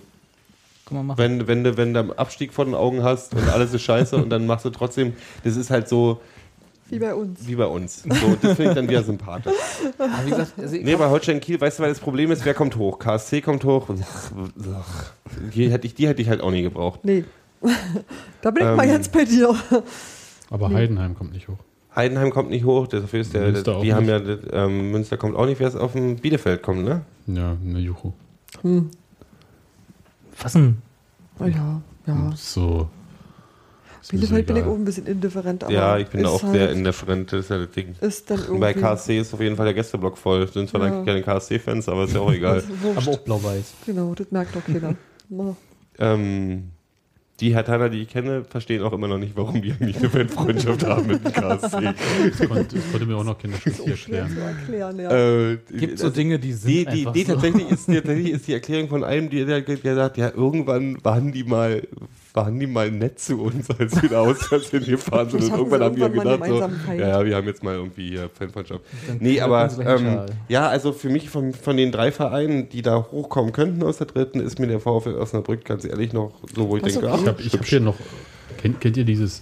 Kann 0.90 0.98
man 0.98 1.06
machen. 1.08 1.18
wenn, 1.20 1.48
wenn, 1.48 1.64
du, 1.64 1.78
wenn 1.78 1.94
du 1.94 2.00
einen 2.02 2.12
Abstieg 2.14 2.54
vor 2.54 2.66
den 2.66 2.76
Augen 2.76 3.04
hast 3.04 3.34
und 3.36 3.48
alles 3.50 3.74
ist 3.74 3.84
scheiße 3.84 4.18
und 4.18 4.30
dann 4.30 4.46
machst 4.46 4.66
du 4.66 4.70
trotzdem, 4.72 5.14
das 5.44 5.56
ist 5.56 5.70
halt 5.70 5.88
so 5.88 6.20
Wie 6.90 7.00
bei 7.00 7.14
uns. 7.14 7.48
wie 7.48 7.56
bei 7.56 7.66
uns. 7.68 8.02
So, 8.04 8.36
das 8.42 8.56
finde 8.58 8.72
ich 8.72 8.76
dann 8.76 8.90
wieder 8.90 9.04
sympathisch. 9.04 9.54
Aber 9.98 10.10
wie 10.26 10.30
gesagt, 10.32 10.54
also 10.58 10.76
Nee, 10.76 10.96
bei 10.96 11.08
Holstein 11.10 11.40
Kiel, 11.40 11.62
weißt 11.62 11.80
du, 11.80 11.84
weil 11.84 11.90
das 11.90 12.00
Problem 12.00 12.32
ist, 12.32 12.44
wer 12.44 12.54
kommt 12.54 12.76
hoch? 12.76 13.00
KSC 13.00 13.42
kommt 13.42 13.64
hoch. 13.64 13.88
Die 15.54 15.70
hätte 15.72 15.88
ich, 15.88 15.94
die 15.94 16.08
hätte 16.08 16.22
ich 16.22 16.30
halt 16.30 16.42
auch 16.42 16.52
nie 16.52 16.64
gebraucht. 16.64 17.02
Nee. 17.04 17.24
da 18.42 18.52
bin 18.52 18.64
ich 18.64 18.70
Ähm, 18.70 18.76
mal 18.78 18.88
jetzt 18.88 19.12
bei 19.12 19.26
dir. 19.26 19.54
Aber 20.50 20.70
Heidenheim 20.70 21.16
kommt 21.16 21.34
nicht 21.34 21.48
hoch. 21.48 21.58
Heidenheim 21.96 22.30
kommt 22.32 22.50
nicht 22.50 22.66
hoch, 22.66 22.88
dafür 22.88 23.20
ist 23.20 23.34
der, 23.34 23.42
Münster 23.52 23.76
auch 23.78 23.82
die 23.82 23.94
haben 23.94 24.06
nicht. 24.06 24.44
ja, 24.52 24.66
ähm, 24.66 24.92
Münster 24.92 25.18
kommt 25.18 25.36
auch 25.36 25.46
nicht, 25.46 25.60
wer 25.60 25.68
ist 25.68 25.76
auf 25.76 25.94
dem 25.94 26.16
Bielefeld 26.18 26.62
kommt, 26.64 26.84
ne? 26.86 27.02
Ja, 27.28 27.58
eine 27.64 27.80
Juchu. 27.80 28.12
was 28.64 28.74
denn? 30.54 30.78
Oh 31.40 31.46
ja, 31.46 31.82
ja. 32.06 32.32
So. 32.36 32.90
Bielefeld 34.10 34.48
bin 34.48 34.58
ich 34.58 34.64
auch 34.64 34.74
ein 34.76 34.86
bisschen 34.86 35.06
indifferent. 35.06 35.64
Aber 35.64 35.74
ja, 35.74 35.98
ich 35.98 36.08
bin 36.08 36.24
da 36.24 36.30
auch 36.30 36.42
halt, 36.42 36.54
sehr 36.54 36.72
indifferent, 36.72 37.32
das 37.32 37.42
ist 37.42 37.50
ja 37.50 37.58
das 37.60 37.72
Ding. 37.72 37.96
Ist 38.02 38.30
dann. 38.32 38.40
Bei 38.60 38.74
KSC 38.74 39.20
ist 39.20 39.34
auf 39.34 39.42
jeden 39.42 39.56
Fall 39.56 39.66
der 39.66 39.74
Gästeblock 39.74 40.18
voll. 40.18 40.48
Sind 40.52 40.70
zwar 40.70 40.82
Ja. 40.82 40.88
eigentlich 40.88 41.06
keine 41.06 41.22
KSC-Fans, 41.22 41.90
aber 41.90 42.06
ist 42.06 42.14
ja 42.14 42.22
auch 42.22 42.32
egal. 42.32 42.64
Aber 42.96 43.12
auch 43.12 43.20
blau-weiß. 43.20 43.74
Genau, 43.86 44.16
das 44.16 44.32
merkt 44.32 44.56
doch 44.56 44.64
keiner. 44.66 44.96
Na, 45.30 45.56
ähm, 46.00 46.72
die 47.40 47.54
Hertaner, 47.56 47.90
die 47.90 48.02
ich 48.04 48.10
kenne, 48.10 48.44
verstehen 48.44 48.82
auch 48.84 48.94
immer 48.94 49.08
noch 49.08 49.18
nicht, 49.18 49.36
warum 49.36 49.62
die 49.62 49.72
eigentlich 49.72 49.98
eine 49.98 50.10
Fanfreundschaft 50.10 50.86
haben 50.86 51.08
mit 51.08 51.24
dem 51.24 51.32
KSC. 51.34 51.94
Das 52.38 52.48
konnte, 52.50 52.76
das 52.76 52.92
konnte 52.92 53.06
mir 53.06 53.16
auch 53.18 53.24
noch 53.24 53.38
auch 53.82 53.96
schwer 53.96 54.20
erklären. 54.24 54.30
zu 54.32 54.40
erklären, 54.42 55.00
ja. 55.00 55.52
äh, 55.52 55.58
Gibt 55.72 56.00
so 56.00 56.06
das- 56.06 56.14
Dinge, 56.14 56.40
die 56.40 56.54
sind 56.54 56.70
Die, 56.72 56.86
die, 56.86 57.00
einfach 57.00 57.14
die 57.14 57.24
so. 57.24 57.34
tatsächlich, 57.34 57.70
ist, 57.72 57.88
die, 57.88 57.96
tatsächlich 57.96 58.30
ist 58.32 58.48
die 58.48 58.54
Erklärung 58.54 58.90
von 58.90 59.04
einem, 59.04 59.30
der 59.30 59.96
sagt, 59.96 60.18
ja, 60.18 60.32
irgendwann 60.36 60.98
waren 61.04 61.32
die 61.32 61.44
mal, 61.44 61.82
waren 62.34 62.60
die 62.60 62.68
mal 62.68 62.92
nett 62.92 63.20
zu 63.20 63.42
uns, 63.42 63.70
als 63.72 64.02
wir 64.02 64.10
da 64.10 64.20
auswärts 64.22 64.70
hingefahren 64.70 65.30
sind. 65.30 65.40
Vielleicht 65.42 65.54
Und 65.54 65.60
irgendwann 65.60 65.84
haben 65.84 65.98
wir 65.98 66.10
gedacht, 66.10 66.46
so, 66.48 66.94
ja, 66.94 67.08
ja, 67.20 67.26
wir 67.26 67.36
haben 67.36 67.48
jetzt 67.48 67.64
mal 67.64 67.76
irgendwie 67.76 68.10
hier 68.10 68.30
Fanfreundschaft. 68.30 68.82
Nee, 69.20 69.42
aber 69.42 69.70
ähm, 69.84 70.22
ja, 70.48 70.68
also 70.68 70.92
für 70.94 71.10
mich 71.10 71.30
von, 71.30 71.54
von 71.54 71.76
den 71.78 71.92
drei 71.92 72.12
Vereinen, 72.12 72.70
die 72.70 72.82
da 72.82 73.08
hochkommen 73.12 73.52
könnten 73.52 73.82
aus 73.84 73.98
der 73.98 74.08
dritten, 74.08 74.40
ist 74.40 74.60
mir 74.60 74.68
der 74.68 74.80
VfL 74.80 75.16
Osnabrück 75.16 75.66
ganz 75.66 75.86
ehrlich 75.86 76.14
noch 76.14 76.32
so, 76.56 76.70
wo 76.70 76.78
ich 76.78 76.84
Das 76.84 76.94
ist 76.94 77.02
denke, 77.02 77.14
okay. 77.16 77.22
Ich 77.22 77.28
ach, 77.28 77.32
habe 77.34 77.42
ich 77.42 77.54
hab 77.54 77.66
hier 77.66 77.80
noch 77.80 77.96
Kennt, 78.58 78.82
kennt 78.82 78.98
ihr 78.98 79.06
dieses 79.06 79.42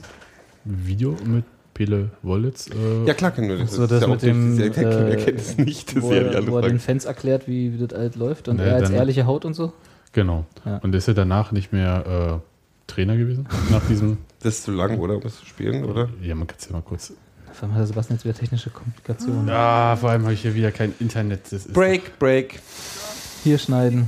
Video 0.64 1.16
mit 1.26 1.44
Pele 1.74 2.12
Wollitz? 2.24 2.70
Äh, 2.70 3.06
Ja, 3.08 3.14
klar 3.14 3.32
kennen 3.32 3.50
wir 3.50 3.58
das. 3.58 3.72
So, 3.74 3.86
das 3.88 4.02
ja 4.02 4.08
mit 4.08 4.22
dem, 4.22 4.60
äh, 4.60 4.72
wer 4.76 5.16
kennt 5.18 5.40
es 5.40 5.58
nicht? 5.58 5.96
Das 5.96 6.04
wo, 6.04 6.12
ist 6.12 6.16
ja 6.18 6.24
die 6.30 6.36
er, 6.36 6.48
wo 6.48 6.58
er 6.58 6.64
den. 6.70 6.80
Fans 6.80 7.06
erklärt, 7.06 7.48
wie, 7.48 7.74
wie 7.74 7.86
das 7.86 7.98
alt 7.98 8.16
läuft 8.16 8.48
und 8.48 8.58
Nee, 8.58 8.64
er 8.68 8.76
als 8.76 8.90
dann- 8.90 8.94
ehrliche 8.98 9.26
Haut 9.26 9.44
und 9.46 9.54
so. 9.54 9.74
Genau. 10.14 10.46
Ja. 10.66 10.78
Und 10.78 10.96
ist 10.96 11.08
er 11.08 11.14
danach 11.14 11.52
nicht 11.52 11.72
mehr 11.74 12.42
äh, 12.42 12.47
Trainer 12.88 13.16
gewesen? 13.18 13.48
Nach 13.70 13.86
diesem. 13.88 14.18
Das 14.44 14.54
ist 14.60 14.64
zu 14.66 14.72
lang, 14.72 15.00
oder? 15.00 15.16
Um 15.16 15.22
das 15.22 15.40
zu 15.40 15.46
spielen, 15.48 15.84
oder? 15.84 16.10
Ja, 16.22 16.36
man 16.36 16.46
kann 16.46 16.58
es 16.60 16.68
ja 16.68 16.72
mal 16.72 16.84
kurz. 16.84 17.12
Vor 17.54 17.64
allem 17.64 17.72
hat 17.74 17.80
der 17.80 17.88
Sebastian 17.88 18.18
jetzt 18.18 18.24
wieder 18.26 18.36
technische 18.36 18.70
Komplikationen. 18.70 19.48
Ja, 19.48 19.96
vor 20.00 20.12
allem 20.12 20.22
habe 20.24 20.34
ich 20.36 20.44
hier 20.44 20.54
wieder 20.54 20.72
kein 20.72 20.94
Internet. 21.00 21.42
Das 21.46 21.66
ist 21.66 21.74
Break, 21.74 22.20
break. 22.20 22.60
Hier 23.44 23.58
schneiden. 23.58 24.08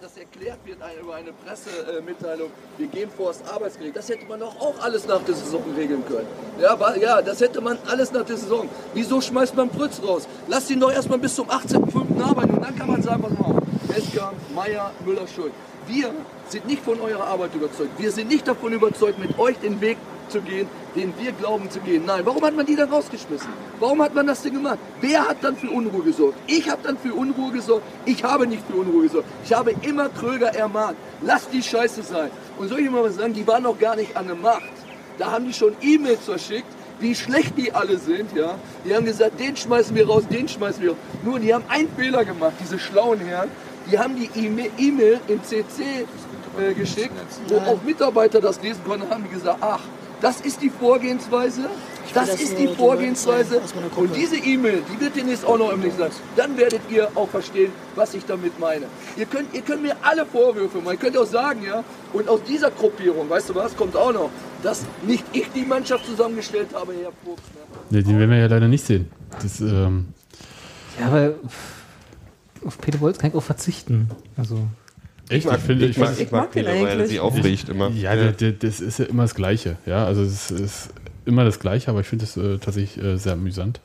das 0.00 0.16
erklärt 0.16 0.58
wird 0.64 0.80
eine- 0.80 1.00
über 1.00 1.16
eine 1.16 1.32
Pressemitteilung, 1.32 2.50
wir 2.78 2.86
gehen 2.86 3.10
vor 3.10 3.32
das 3.32 3.42
Arbeitsgericht. 3.52 3.96
Das 3.96 4.08
hätte 4.08 4.24
man 4.26 4.38
doch 4.38 4.54
auch 4.60 4.78
alles 4.82 5.06
nach 5.08 5.20
der 5.24 5.34
Saison 5.34 5.62
regeln 5.76 6.04
können. 6.06 6.26
Ja, 6.60 6.76
ja, 6.96 7.20
das 7.22 7.40
hätte 7.40 7.60
man 7.60 7.76
alles 7.88 8.12
nach 8.12 8.24
der 8.24 8.36
Saison. 8.36 8.68
Wieso 8.94 9.20
schmeißt 9.20 9.56
man 9.56 9.68
Prütz 9.68 10.00
raus? 10.00 10.28
Lasst 10.46 10.70
ihn 10.70 10.78
doch 10.78 10.92
erstmal 10.92 11.18
bis 11.18 11.34
zum 11.34 11.50
18.05. 11.50 12.22
arbeiten 12.22 12.54
und 12.54 12.64
dann 12.64 12.76
kann 12.76 12.86
man 12.88 13.02
sagen, 13.02 13.20
pass 13.22 13.32
mal 13.32 13.44
auf. 13.46 13.62
Eskamp, 13.96 14.34
Meier, 14.54 14.90
Müller, 15.04 15.26
Schuld. 15.26 15.52
Wir 15.86 16.10
sind 16.48 16.66
nicht 16.66 16.82
von 16.82 17.00
eurer 17.00 17.24
Arbeit 17.24 17.54
überzeugt. 17.54 17.90
Wir 17.98 18.10
sind 18.10 18.28
nicht 18.28 18.46
davon 18.46 18.72
überzeugt, 18.72 19.18
mit 19.18 19.38
euch 19.38 19.56
den 19.58 19.80
Weg 19.80 19.98
zu 20.28 20.40
gehen, 20.40 20.68
den 20.96 21.14
wir 21.18 21.32
glauben 21.32 21.70
zu 21.70 21.78
gehen. 21.80 22.04
Nein, 22.04 22.22
warum 22.24 22.44
hat 22.44 22.56
man 22.56 22.66
die 22.66 22.74
dann 22.74 22.88
rausgeschmissen? 22.88 23.48
Warum 23.78 24.02
hat 24.02 24.14
man 24.14 24.26
das 24.26 24.42
denn 24.42 24.54
gemacht? 24.54 24.78
Wer 25.00 25.28
hat 25.28 25.36
dann 25.42 25.56
für 25.56 25.70
Unruhe 25.70 26.02
gesorgt? 26.02 26.36
Ich 26.48 26.68
habe 26.68 26.80
dann 26.82 26.98
für 26.98 27.14
Unruhe 27.14 27.52
gesorgt. 27.52 27.84
Ich 28.04 28.24
habe 28.24 28.46
nicht 28.46 28.64
für 28.68 28.76
Unruhe 28.76 29.02
gesorgt. 29.02 29.28
Ich 29.44 29.52
habe 29.52 29.74
immer 29.82 30.08
Kröger 30.08 30.48
ermahnt. 30.48 30.96
Lass 31.22 31.48
die 31.48 31.62
Scheiße 31.62 32.02
sein. 32.02 32.30
Und 32.58 32.68
soll 32.68 32.80
ich 32.80 32.90
mal 32.90 33.04
was 33.04 33.16
sagen? 33.16 33.34
Die 33.34 33.46
waren 33.46 33.62
noch 33.62 33.78
gar 33.78 33.94
nicht 33.96 34.16
an 34.16 34.26
der 34.26 34.36
Macht. 34.36 34.62
Da 35.18 35.30
haben 35.30 35.46
die 35.46 35.52
schon 35.52 35.74
E-Mails 35.80 36.24
verschickt, 36.24 36.68
wie 36.98 37.14
schlecht 37.14 37.56
die 37.56 37.72
alle 37.72 37.98
sind, 37.98 38.34
ja. 38.34 38.54
Die 38.84 38.94
haben 38.94 39.04
gesagt, 39.04 39.38
den 39.38 39.56
schmeißen 39.56 39.94
wir 39.94 40.06
raus, 40.06 40.24
den 40.30 40.48
schmeißen 40.48 40.82
wir 40.82 40.90
raus. 40.90 40.98
Nur, 41.22 41.38
die 41.38 41.54
haben 41.54 41.64
einen 41.68 41.88
Fehler 41.96 42.24
gemacht, 42.24 42.54
diese 42.60 42.78
schlauen 42.78 43.20
Herren. 43.20 43.50
Die 43.90 43.98
haben 43.98 44.16
die 44.16 44.28
E-Mail 44.34 44.70
E-Mail 44.78 45.20
im 45.28 45.42
CC 45.42 46.06
äh, 46.58 46.74
geschickt, 46.74 47.12
wo 47.48 47.56
auch 47.58 47.82
Mitarbeiter 47.82 48.40
das 48.40 48.60
lesen 48.62 48.80
konnten, 48.84 49.08
haben 49.08 49.24
die 49.24 49.34
gesagt, 49.34 49.58
ach, 49.60 49.80
das 50.20 50.40
ist 50.40 50.62
die 50.62 50.70
Vorgehensweise, 50.70 51.68
das 52.14 52.30
das 52.30 52.40
ist 52.40 52.58
die 52.58 52.68
Vorgehensweise 52.68 53.60
und 53.96 54.16
diese 54.16 54.36
E-Mail, 54.36 54.82
die 54.90 54.98
wird 54.98 55.14
demnächst 55.14 55.44
auch 55.44 55.58
noch 55.58 55.70
im 55.72 55.82
Link 55.82 55.94
sein. 55.98 56.10
Dann 56.36 56.56
werdet 56.56 56.80
ihr 56.88 57.08
auch 57.14 57.28
verstehen, 57.28 57.70
was 57.94 58.14
ich 58.14 58.24
damit 58.24 58.58
meine. 58.58 58.86
Ihr 59.16 59.26
könnt, 59.26 59.54
ihr 59.54 59.60
könnt 59.60 59.82
mir 59.82 59.94
alle 60.02 60.24
Vorwürfe 60.24 60.78
machen, 60.78 60.94
ihr 60.94 60.98
könnt 60.98 61.18
auch 61.18 61.26
sagen, 61.26 61.62
ja, 61.62 61.84
und 62.14 62.28
aus 62.28 62.40
dieser 62.48 62.70
Gruppierung, 62.70 63.28
weißt 63.28 63.50
du 63.50 63.54
was, 63.54 63.76
kommt 63.76 63.94
auch 63.94 64.12
noch, 64.12 64.30
dass 64.62 64.84
nicht 65.06 65.24
ich 65.32 65.50
die 65.54 65.64
Mannschaft 65.66 66.06
zusammengestellt 66.06 66.68
habe, 66.72 66.94
Herr 66.94 67.12
Fuchs. 67.24 67.42
Ne? 67.54 67.60
Nee, 67.90 68.02
den 68.02 68.18
werden 68.18 68.30
wir 68.30 68.38
ja 68.38 68.46
leider 68.46 68.68
nicht 68.68 68.84
sehen. 68.86 69.10
Das, 69.42 69.60
ähm, 69.60 70.06
Ja, 70.98 71.08
aber 71.08 71.34
auf 72.64 72.78
Peter 72.80 73.00
Wolz 73.00 73.18
kann 73.18 73.30
ich 73.30 73.36
auch 73.36 73.42
verzichten. 73.42 74.10
Also, 74.36 74.60
echt, 75.28 75.46
ich, 75.46 75.52
finde, 75.58 75.86
ich, 75.86 75.98
mag, 75.98 76.08
finde- 76.10 76.22
ich 76.24 76.30
mag 76.30 76.52
den 76.52 76.64
Pele, 76.64 76.82
weil 76.84 77.00
er 77.00 77.06
sich 77.06 77.20
aufregt 77.20 77.68
immer. 77.68 77.90
Ja, 77.90 78.14
der, 78.32 78.52
das 78.52 78.80
ist 78.80 78.98
ja 78.98 79.04
immer 79.06 79.22
das 79.24 79.34
Gleiche. 79.34 79.76
Ja, 79.86 80.04
also 80.06 80.22
es 80.22 80.50
ist 80.50 80.90
immer 81.24 81.44
das 81.44 81.58
Gleiche, 81.58 81.90
aber 81.90 82.00
ich 82.00 82.06
finde 82.06 82.24
es 82.24 82.36
äh, 82.36 82.58
tatsächlich 82.58 83.02
äh, 83.04 83.16
sehr 83.16 83.32
amüsant. 83.34 83.80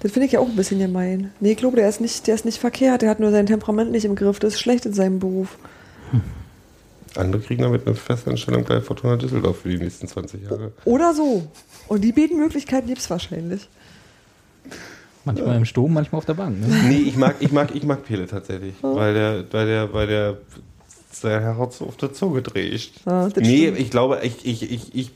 Das 0.00 0.12
finde 0.12 0.26
ich 0.26 0.32
ja 0.32 0.40
auch 0.40 0.48
ein 0.48 0.54
bisschen 0.54 0.78
gemein. 0.78 1.32
Nee, 1.40 1.52
ich 1.52 1.56
glaube, 1.56 1.76
der 1.76 1.88
ist, 1.88 2.00
nicht, 2.00 2.26
der 2.28 2.36
ist 2.36 2.44
nicht 2.44 2.58
verkehrt. 2.58 3.02
Der 3.02 3.10
hat 3.10 3.18
nur 3.18 3.32
sein 3.32 3.46
Temperament 3.46 3.90
nicht 3.90 4.04
im 4.04 4.14
Griff. 4.14 4.38
Das 4.38 4.54
ist 4.54 4.60
schlecht 4.60 4.86
in 4.86 4.92
seinem 4.92 5.18
Beruf. 5.18 5.58
Andere 7.16 7.42
kriegen 7.42 7.62
damit 7.62 7.86
eine 7.86 7.96
Festanstellung 7.96 8.64
bei 8.64 8.80
Fortuna 8.80 9.16
Düsseldorf 9.16 9.60
für 9.62 9.68
die 9.70 9.78
nächsten 9.78 10.06
20 10.06 10.44
Jahre. 10.44 10.72
Oder 10.84 11.12
so. 11.14 11.48
Und 11.88 12.02
die 12.02 12.12
beiden 12.12 12.38
Möglichkeiten 12.38 12.86
gibt 12.86 13.00
es 13.00 13.10
wahrscheinlich. 13.10 13.68
Manchmal 15.24 15.56
im 15.56 15.64
Sturm, 15.64 15.92
manchmal 15.92 16.18
auf 16.18 16.24
der 16.26 16.34
Bank. 16.34 16.60
Ne? 16.60 16.66
Nee, 16.88 16.96
ich 16.98 17.16
mag, 17.16 17.36
ich 17.40 17.52
mag, 17.52 17.74
ich 17.74 17.82
mag 17.84 18.04
Pele 18.04 18.26
tatsächlich. 18.26 18.74
Weil 18.82 19.14
der, 19.14 19.44
weil 19.52 19.66
der, 19.66 19.92
weil 19.92 20.06
der 20.06 20.38
sein 21.10 21.40
Herz 21.42 21.80
auf 21.80 21.96
der 21.96 22.12
Zunge. 22.12 22.42
Ja, 22.44 23.28
das 23.28 23.36
nee, 23.36 23.62
stimmt. 23.62 23.78
ich 23.78 23.90
glaube, 23.90 24.18
ich, 24.24 24.44
ich, 24.44 24.68
ich, 24.70 24.94
ich 24.96 25.10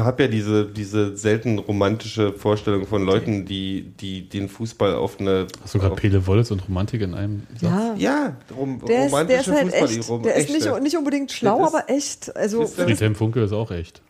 habe 0.00 0.22
ja 0.22 0.28
diese, 0.30 0.64
diese 0.64 1.16
selten 1.18 1.58
romantische 1.58 2.32
Vorstellung 2.32 2.86
von 2.86 3.04
Leuten, 3.04 3.44
die, 3.44 3.82
die 4.00 4.26
den 4.26 4.48
Fußball 4.48 4.94
auf 4.94 5.20
eine. 5.20 5.46
Hast 5.62 5.74
du 5.74 5.78
gerade 5.80 5.96
Pele 5.96 6.26
Wollitz 6.26 6.50
und 6.50 6.66
Romantik 6.66 7.02
in 7.02 7.12
einem 7.14 7.42
Satz? 7.60 7.62
Ja. 7.62 7.94
Ja, 7.98 8.36
rom, 8.56 8.80
Der 8.88 9.04
ist, 9.06 9.12
der 9.12 9.20
romantische 9.20 9.50
ist 9.50 9.56
halt 9.56 9.70
Fußball. 9.74 9.90
echt. 9.98 10.08
rom- 10.08 10.22
Der 10.22 10.34
ist 10.34 10.50
echte. 10.50 10.70
nicht, 10.70 10.82
nicht 10.82 10.96
unbedingt 10.96 11.30
schlau, 11.30 11.60
ist- 11.62 11.74
aber 11.74 11.90
echt. 11.90 12.34
Also 12.36 12.66
Friedhelm 12.66 13.14
Funke 13.14 13.42
ist 13.42 13.52
auch 13.52 13.70
echt. 13.70 14.00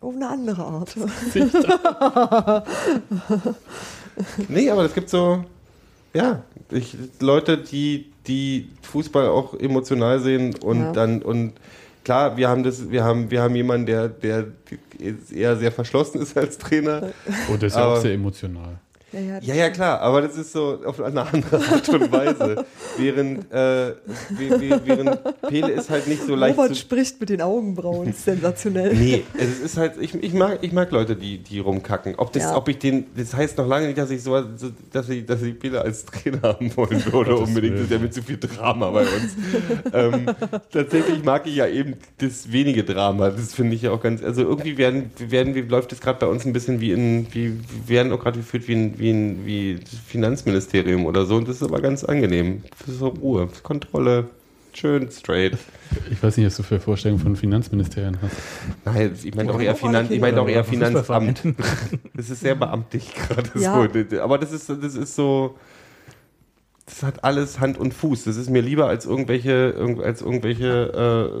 auf 0.00 0.14
eine 0.14 0.26
andere 0.28 0.62
Art. 0.64 0.96
Nee, 4.48 4.70
aber 4.70 4.84
es 4.84 4.94
gibt 4.94 5.08
so, 5.10 5.44
ja, 6.14 6.42
ich, 6.70 6.96
Leute, 7.20 7.58
die, 7.58 8.10
die 8.26 8.68
Fußball 8.82 9.28
auch 9.28 9.54
emotional 9.54 10.20
sehen 10.20 10.54
und 10.56 10.80
Ja. 10.80 10.92
dann 10.92 11.22
und 11.22 11.52
klar, 12.04 12.36
wir 12.36 12.48
haben 12.48 12.62
das, 12.62 12.90
wir 12.90 13.04
haben, 13.04 13.30
wir 13.30 13.42
haben 13.42 13.54
jemanden, 13.54 13.86
der, 13.86 14.08
der 14.08 14.46
eher 15.32 15.56
sehr 15.56 15.72
verschlossen 15.72 16.20
ist 16.22 16.36
als 16.36 16.56
Trainer. 16.58 17.10
Und 17.50 17.62
der 17.62 17.66
ist 17.68 17.76
ja 17.76 17.86
auch 17.86 18.00
sehr 18.00 18.14
emotional. 18.14 18.78
Ja, 19.16 19.22
ja, 19.22 19.38
Ja, 19.42 19.54
ja, 19.54 19.70
klar, 19.70 20.00
aber 20.00 20.20
das 20.22 20.36
ist 20.36 20.52
so 20.52 20.78
auf 20.84 21.00
eine 21.00 21.22
andere 21.26 21.56
Art 21.58 21.88
und 21.88 22.12
Weise. 22.12 22.64
während, 22.98 23.50
äh, 23.52 23.92
wie- 24.30 24.50
wie- 24.60 24.80
während 24.84 25.18
Pele 25.48 25.72
ist 25.72 25.88
halt 25.90 26.06
nicht 26.06 26.22
so 26.26 26.34
leicht 26.34 26.56
Robert 26.58 26.74
zu, 26.74 26.80
spricht 26.80 27.18
mit 27.20 27.30
den 27.30 27.40
Augenbrauen. 27.40 28.12
Sensationell. 28.24 28.94
Nee, 28.94 29.24
es 29.38 29.60
ist 29.60 29.76
halt, 29.76 29.94
ich, 30.00 30.14
ich, 30.14 30.34
mag, 30.34 30.58
ich 30.60 30.72
mag 30.72 30.90
Leute, 30.90 31.16
die, 31.16 31.38
die 31.38 31.58
rumkacken. 31.60 32.14
Ob 32.16 32.32
das, 32.32 32.42
Ja. 32.44 32.56
ob 32.56 32.68
ich 32.68 32.78
den, 32.78 33.06
das 33.16 33.34
heißt 33.34 33.56
noch 33.58 33.66
lange 33.66 33.86
nicht, 33.86 33.98
dass 33.98 34.10
ich 34.10 34.22
so, 34.22 34.36
so 34.56 34.68
dass 34.92 35.08
ich, 35.08 35.24
dass 35.26 35.40
ich 35.42 35.58
Pele 35.58 35.80
als 35.80 36.04
Trainer 36.04 36.42
haben 36.42 36.76
wollen 36.76 37.04
würde, 37.06 37.10
Gottes 37.32 37.48
unbedingt. 37.48 37.74
Das 37.76 37.82
ist 37.84 37.90
ja 37.92 37.98
mit 37.98 38.12
zu 38.14 38.22
viel 38.22 38.36
Drama 38.38 38.90
bei 38.90 39.00
uns. 39.02 39.36
ähm, 39.94 40.26
tatsächlich 40.70 41.24
mag 41.24 41.46
ich 41.46 41.56
ja 41.56 41.66
eben 41.66 41.94
das 42.18 42.52
wenige 42.52 42.84
Drama. 42.84 43.30
Das 43.30 43.54
finde 43.54 43.74
ich 43.76 43.82
ja 43.82 43.90
auch 43.92 44.00
ganz, 44.02 44.22
also 44.22 44.42
irgendwie 44.42 44.76
werden, 44.78 45.10
werden 45.18 45.54
wie 45.54 45.62
läuft 45.62 45.92
es 45.92 46.00
gerade 46.00 46.18
bei 46.18 46.26
uns 46.26 46.44
ein 46.44 46.52
bisschen 46.52 46.80
wie 46.80 46.92
in, 46.92 47.26
wie, 47.32 47.52
wir 47.86 47.96
werden 47.96 48.12
auch 48.12 48.20
gerade 48.20 48.38
geführt 48.38 48.68
wie 48.68 48.74
ein, 48.74 48.98
wie 48.98 49.05
ein, 49.10 49.44
wie 49.46 49.78
das 49.80 49.94
Finanzministerium 50.06 51.06
oder 51.06 51.24
so. 51.26 51.36
Und 51.36 51.48
das 51.48 51.56
ist 51.56 51.62
aber 51.62 51.80
ganz 51.80 52.04
angenehm. 52.04 52.62
Das 52.78 52.88
ist 52.88 52.98
so 53.00 53.08
Ruhe, 53.08 53.48
Kontrolle, 53.62 54.28
schön 54.72 55.10
straight. 55.10 55.56
Ich 56.10 56.22
weiß 56.22 56.36
nicht, 56.36 56.46
was 56.46 56.56
du 56.56 56.62
für 56.62 56.80
Vorstellungen 56.80 57.20
von 57.22 57.36
Finanzministerien 57.36 58.18
hast. 58.20 58.36
Nein, 58.84 59.16
ich 59.22 59.34
meine 59.34 59.52
auch 59.52 59.60
eher, 59.60 59.74
Finan 59.74 60.06
ich 60.10 60.20
meine 60.20 60.40
auch 60.40 60.48
eher. 60.48 60.64
Finanzamt. 60.64 61.42
Das 62.14 62.30
ist 62.30 62.40
sehr 62.40 62.54
beamtlich 62.54 63.14
gerade 63.14 63.50
Ja. 63.58 63.88
so. 64.10 64.20
Aber 64.20 64.38
das 64.38 64.52
ist, 64.52 64.68
das 64.68 64.94
ist 64.94 65.14
so. 65.16 65.56
Das 66.86 67.02
hat 67.02 67.24
alles 67.24 67.58
Hand 67.58 67.78
und 67.78 67.92
Fuß. 67.94 68.24
Das 68.24 68.36
ist 68.36 68.48
mir 68.48 68.62
lieber 68.62 68.86
als 68.86 69.06
irgendwelche, 69.06 69.74
irg- 69.76 70.02
als 70.02 70.22
irgendwelche 70.22 71.32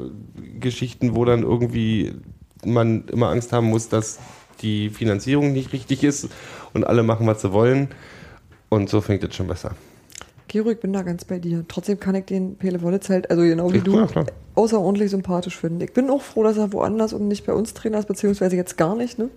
äh, 0.42 0.58
Geschichten, 0.58 1.14
wo 1.14 1.24
dann 1.24 1.42
irgendwie 1.42 2.14
man 2.64 3.04
immer 3.12 3.28
Angst 3.28 3.52
haben 3.52 3.68
muss, 3.68 3.88
dass 3.88 4.18
die 4.66 4.90
Finanzierung 4.90 5.52
nicht 5.52 5.72
richtig 5.72 6.02
ist 6.04 6.28
und 6.74 6.84
alle 6.86 7.02
machen, 7.02 7.26
was 7.26 7.40
sie 7.42 7.52
wollen. 7.52 7.88
Und 8.68 8.90
so 8.90 9.00
fängt 9.00 9.22
es 9.22 9.34
schon 9.34 9.46
besser. 9.46 9.72
Gero, 10.48 10.70
ich 10.70 10.80
bin 10.80 10.92
da 10.92 11.02
ganz 11.02 11.24
bei 11.24 11.38
dir. 11.38 11.64
Trotzdem 11.68 11.98
kann 12.00 12.14
ich 12.16 12.24
den 12.24 12.56
Pele 12.56 12.82
Wollitz 12.82 13.08
halt, 13.08 13.30
also 13.30 13.42
genau 13.42 13.72
wie 13.72 13.78
Ja, 13.78 13.82
du, 13.84 14.06
klar, 14.06 14.26
außerordentlich 14.56 15.10
sympathisch 15.10 15.56
finden. 15.56 15.80
Ich 15.80 15.92
bin 15.92 16.10
auch 16.10 16.22
froh, 16.22 16.42
dass 16.42 16.56
er 16.56 16.72
woanders 16.72 17.12
und 17.12 17.28
nicht 17.28 17.46
bei 17.46 17.52
uns 17.52 17.74
Trainer 17.74 17.98
ist, 17.98 18.06
beziehungsweise 18.08 18.56
jetzt 18.56 18.76
gar 18.76 18.96
nicht, 18.96 19.18
ne? 19.18 19.30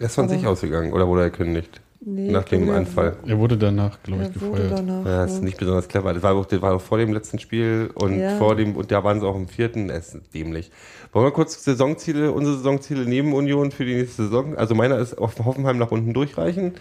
Er 0.00 0.06
ist 0.06 0.14
von 0.14 0.24
Aber- 0.24 0.34
sich 0.34 0.46
ausgegangen 0.46 0.92
oder 0.94 1.06
wurde 1.06 1.20
er 1.22 1.30
gekündigt? 1.30 1.81
Nee, 2.04 2.32
Nach 2.32 2.42
dem 2.42 2.68
Anfall. 2.68 3.16
Er 3.28 3.38
wurde 3.38 3.56
danach, 3.56 4.02
glaube 4.02 4.24
ich, 4.24 4.28
Er 4.34 4.40
wurde 4.40 4.62
gefeuert. 4.62 4.78
danach. 4.78 5.06
Ja, 5.06 5.22
das 5.22 5.34
ist 5.34 5.42
nicht 5.44 5.56
besonders 5.56 5.86
clever. 5.86 6.12
Das 6.12 6.22
war 6.24 6.34
auch, 6.34 6.46
das 6.46 6.60
war 6.60 6.74
auch 6.74 6.80
vor 6.80 6.98
dem 6.98 7.12
letzten 7.12 7.38
Spiel 7.38 7.90
und 7.94 8.18
Ja. 8.18 8.38
vor 8.38 8.56
dem, 8.56 8.74
und 8.74 8.90
da 8.90 9.04
waren 9.04 9.20
sie 9.20 9.26
auch 9.26 9.36
im 9.36 9.46
vierten, 9.46 9.88
es 9.88 10.12
ist 10.14 10.34
dämlich. 10.34 10.72
Wollen 11.12 11.26
wir 11.26 11.30
kurz 11.30 11.62
Saisonziele, 11.62 12.32
unsere 12.32 12.56
Saisonziele 12.56 13.04
neben 13.04 13.32
Union 13.34 13.70
für 13.70 13.84
die 13.84 13.94
nächste 13.94 14.24
Saison? 14.24 14.56
Also 14.56 14.74
meiner 14.74 14.98
ist 14.98 15.14
auf 15.16 15.38
Hoffenheim 15.44 15.78
nach 15.78 15.92
unten 15.92 16.12
durchreichen 16.12 16.72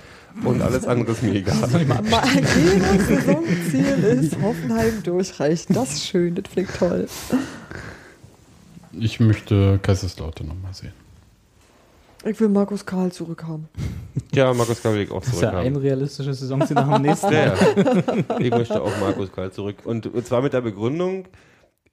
und 0.43 0.61
alles 0.63 0.87
andere 0.87 1.11
ist 1.11 1.21
mir 1.21 1.35
egal. 1.35 1.55
Geros 1.69 3.07
Saisonziel 3.07 4.03
ist 4.23 4.41
Hoffenheim 4.41 5.03
durchreichen. 5.03 5.75
Das 5.75 5.91
ist 5.93 6.07
schön, 6.07 6.33
das 6.33 6.45
klingt 6.51 6.73
toll. 6.79 7.07
Ich 8.93 9.19
möchte 9.19 9.79
Kaiserslautern 9.83 10.47
nochmal 10.47 10.73
sehen. 10.73 10.93
Ich 12.25 12.39
will 12.39 12.49
Markus 12.49 12.85
Karl 12.85 13.11
zurückhaben. 13.11 13.67
Ja, 14.33 14.53
Markus 14.53 14.81
Karl 14.81 14.95
will 14.95 15.01
ich 15.03 15.11
auch 15.11 15.21
Das 15.23 15.33
ist 15.33 15.41
ja 15.41 15.49
ein 15.49 15.53
zurückhaben. 15.55 15.81
realistisches 15.83 16.39
Saisonziel 16.39 16.75
nach 16.75 16.93
dem 16.95 17.01
nächsten. 17.01 17.31
Ja, 17.33 17.45
ja. 17.47 17.55
Ich 18.39 18.49
möchte 18.51 18.81
auch 18.81 18.91
Markus 18.99 19.31
Karl 19.31 19.51
zurück. 19.51 19.77
Und, 19.85 20.05
und 20.07 20.25
zwar 20.25 20.41
mit 20.41 20.51
der 20.53 20.61
Begründung, 20.61 21.25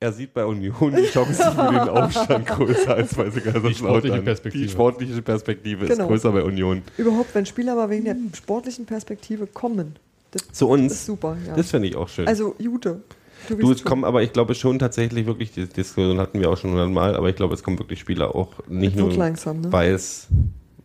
er 0.00 0.12
sieht 0.12 0.34
bei 0.34 0.44
Union 0.44 0.94
die 0.96 1.04
Chancen 1.06 1.34
für 1.52 1.68
den 1.68 1.78
Aufstand 1.88 2.46
größer 2.46 2.94
als 2.94 3.14
bei 3.14 3.24
Kaiserslautern. 3.30 3.72
sportliche 3.74 4.22
Perspektive. 4.22 4.64
Die 4.64 4.70
sportliche 4.70 5.22
Perspektive 5.22 5.86
Genau. 5.86 6.04
ist 6.04 6.08
größer 6.08 6.32
bei 6.32 6.42
Union. 6.42 6.82
Überhaupt, 6.96 7.34
wenn 7.34 7.46
Spieler 7.46 7.74
mal 7.76 7.88
wegen 7.90 8.04
der 8.04 8.16
sportlichen 8.36 8.84
Perspektive 8.86 9.46
kommen. 9.46 9.96
Das 10.32 10.42
Zu 10.52 10.66
ist 10.74 10.80
uns. 10.80 11.06
super, 11.06 11.36
ja. 11.46 11.54
Das 11.56 11.70
finde 11.70 11.88
ich 11.88 11.96
auch 11.96 12.08
schön. 12.08 12.26
Also, 12.28 12.54
Jute. 12.58 13.00
Du 13.48 13.56
Du, 13.56 13.72
es 13.72 13.82
kommen 13.84 14.04
aber, 14.04 14.22
ich 14.22 14.32
glaube 14.32 14.54
schon 14.54 14.78
tatsächlich 14.78 15.26
wirklich, 15.26 15.52
die 15.52 15.66
Diskussion 15.66 16.18
hatten 16.20 16.38
wir 16.40 16.50
auch 16.50 16.56
schon 16.56 16.70
hundertmal, 16.70 17.16
aber 17.16 17.28
ich 17.30 17.36
glaube, 17.36 17.54
es 17.54 17.62
kommen 17.62 17.78
wirklich 17.78 17.98
Spieler 18.00 18.34
auch 18.34 18.52
nicht 18.68 18.96
nur, 18.96 19.10
langsam, 19.12 19.60
ne? 19.62 19.72
weil 19.72 19.92
es 19.92 20.28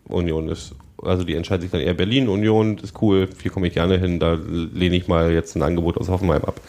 Union 0.07 0.49
ist. 0.49 0.75
Also 1.01 1.23
die 1.25 1.35
entscheiden 1.35 1.61
sich 1.63 1.71
dann 1.71 1.81
eher 1.81 1.93
Berlin, 1.93 2.29
Union, 2.29 2.77
ist 2.77 3.01
cool, 3.01 3.27
hier 3.41 3.51
komme 3.51 3.67
ich 3.67 3.73
gerne 3.73 3.97
hin, 3.97 4.19
da 4.19 4.33
lehne 4.33 4.95
ich 4.95 5.07
mal 5.09 5.33
jetzt 5.33 5.55
ein 5.55 5.61
Angebot 5.61 5.97
aus 5.97 6.07
Hoffenheim 6.07 6.43
ab. 6.45 6.61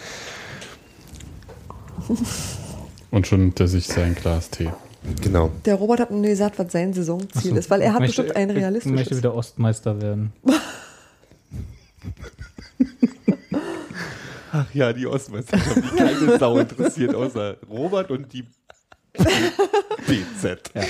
Und 3.11 3.27
schon 3.29 3.41
hinter 3.41 3.69
sich 3.69 3.87
sein 3.87 4.17
Glas 4.17 4.51
Tee. 4.51 4.71
Genau. 5.23 5.51
Der 5.67 5.77
Robert 5.77 6.01
hat 6.01 6.11
nie 6.11 6.29
gesagt, 6.29 6.59
was 6.59 6.73
sein 6.73 6.93
Saisonziel 6.95 7.51
Achso. 7.53 7.55
ist, 7.57 7.71
weil 7.71 7.83
er 7.83 7.93
hat 7.93 8.01
Möchte- 8.01 8.23
bestimmt 8.25 8.37
ein 8.37 8.75
Ich 8.77 8.87
möchte 8.87 9.17
wieder 9.17 9.35
Ostmeister 9.35 10.01
werden. 10.03 10.33
Ach 14.57 14.73
ja, 14.73 14.93
die 14.93 15.05
Ostmeisterschaft, 15.05 15.79
die 15.79 15.97
keine 15.97 16.39
Sau 16.39 16.59
interessiert, 16.59 17.13
außer 17.13 17.57
Robert 17.69 18.13
und 18.13 18.33
die 18.33 18.45
BZ. 20.07 20.71
Ja. 20.75 20.83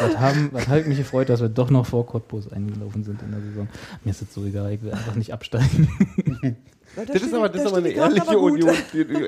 Was, 0.00 0.18
haben, 0.18 0.48
was 0.52 0.68
hat 0.68 0.86
mich 0.86 0.96
gefreut, 0.96 1.28
dass 1.28 1.42
wir 1.42 1.50
doch 1.50 1.68
noch 1.68 1.84
vor 1.84 2.06
Cottbus 2.06 2.50
eingelaufen 2.50 3.04
sind 3.04 3.20
in 3.20 3.30
der 3.30 3.42
Saison. 3.42 3.68
Mir 4.04 4.10
ist 4.12 4.22
das 4.22 4.32
so 4.32 4.46
egal, 4.46 4.72
ich 4.72 4.82
will 4.82 4.92
einfach 4.92 5.14
nicht 5.16 5.34
absteigen. 5.34 5.88
Weil 6.40 6.56
da 7.06 7.12
Das 7.12 7.22
ist 7.22 7.34
aber, 7.34 7.50
das 7.50 7.62
da 7.62 7.68
ist 7.68 7.68
aber 7.68 7.78
eine 7.78 7.90
ehrliche. 7.90 8.38
Union, 8.38 8.74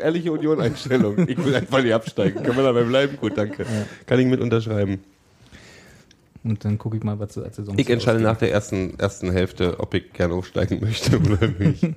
ehrliche 0.01 0.33
Union-Einstellung. 0.33 1.29
Ich 1.29 1.45
will 1.45 1.55
einfach 1.55 1.83
nicht 1.83 1.93
absteigen. 1.93 2.43
Können 2.43 2.57
wir 2.57 2.65
dabei 2.65 2.85
bleiben? 2.85 3.19
Gut, 3.19 3.37
danke. 3.37 3.67
Kann 4.07 4.19
ich 4.19 4.27
mit 4.27 4.41
unterschreiben. 4.41 5.05
Und 6.45 6.65
dann 6.65 6.79
gucke 6.79 6.97
ich 6.97 7.03
mal, 7.05 7.19
was 7.19 7.35
so 7.35 7.43
als 7.45 7.57
Saison 7.57 7.79
Ich 7.79 7.91
entscheide 7.91 8.21
nach 8.21 8.39
der 8.39 8.51
ersten, 8.53 8.99
ersten 8.99 9.31
Hälfte, 9.31 9.79
ob 9.81 9.93
ich 9.93 10.15
gerne 10.15 10.33
aufsteigen 10.33 10.81
möchte 10.81 11.19
oder 11.19 11.47
nicht. 11.47 11.85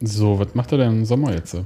So, 0.00 0.38
was 0.38 0.54
macht 0.54 0.72
er 0.72 0.78
denn 0.78 0.98
im 0.98 1.04
Sommer 1.04 1.32
jetzt? 1.32 1.56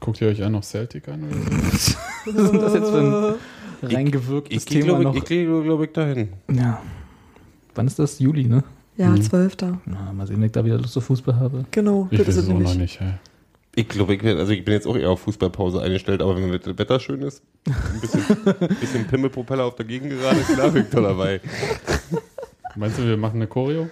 Guckt 0.00 0.20
ihr 0.20 0.28
euch 0.28 0.42
auch 0.44 0.50
noch 0.50 0.62
Celtic 0.62 1.08
an? 1.08 1.24
So? 1.72 1.94
Was 2.26 2.34
ist 2.44 2.52
denn 2.52 2.60
das 2.60 2.74
jetzt 2.74 2.90
für 2.90 3.38
ein 3.82 3.88
reingewirktes 3.90 4.62
Ich 4.62 4.66
gehe, 4.66 4.80
Thema 4.82 4.98
glaube 4.98 5.04
noch? 5.04 5.14
ich, 5.16 5.22
ich, 5.22 5.28
geh, 5.28 5.44
glaub 5.44 5.82
ich, 5.82 5.92
dahin. 5.92 6.28
ja. 6.52 6.80
Wann 7.74 7.86
ist 7.86 7.98
das? 7.98 8.18
Juli, 8.18 8.44
ne? 8.44 8.62
Ja, 8.96 9.10
Mhm. 9.10 9.22
Zwölfter. 9.22 9.80
Na, 9.86 10.12
mal 10.12 10.26
sehen, 10.26 10.36
wenn 10.38 10.46
ich 10.46 10.52
da 10.52 10.64
wieder 10.64 10.78
Lust 10.78 10.96
auf 10.98 11.04
Fußball 11.04 11.36
habe. 11.36 11.64
Genau, 11.70 12.08
Ich 12.10 12.18
es 12.20 12.48
auch 12.48 12.58
noch 12.58 12.74
nicht. 12.74 13.00
Hey. 13.00 13.14
Ich 13.76 13.88
glaube, 13.88 14.14
ich, 14.16 14.24
also 14.24 14.52
ich 14.52 14.64
bin 14.64 14.74
jetzt 14.74 14.86
auch 14.86 14.96
eher 14.96 15.10
auf 15.10 15.20
Fußballpause 15.20 15.80
eingestellt, 15.80 16.20
aber 16.20 16.34
wenn 16.36 16.50
das 16.50 16.76
Wetter 16.78 16.98
schön 16.98 17.22
ist, 17.22 17.42
ein 17.66 18.00
bisschen, 18.00 18.22
bisschen 18.80 19.06
Pimmelpropeller 19.06 19.64
auf 19.64 19.76
der 19.76 19.86
Gegend 19.86 20.10
gerade, 20.10 20.40
klar 20.40 20.70
bin 20.70 20.82
ich 20.82 20.90
da 20.90 21.00
dabei. 21.00 21.40
Meinst 22.74 22.98
du, 22.98 23.04
wir 23.06 23.16
machen 23.16 23.36
eine 23.36 23.46
Choreo? 23.46 23.88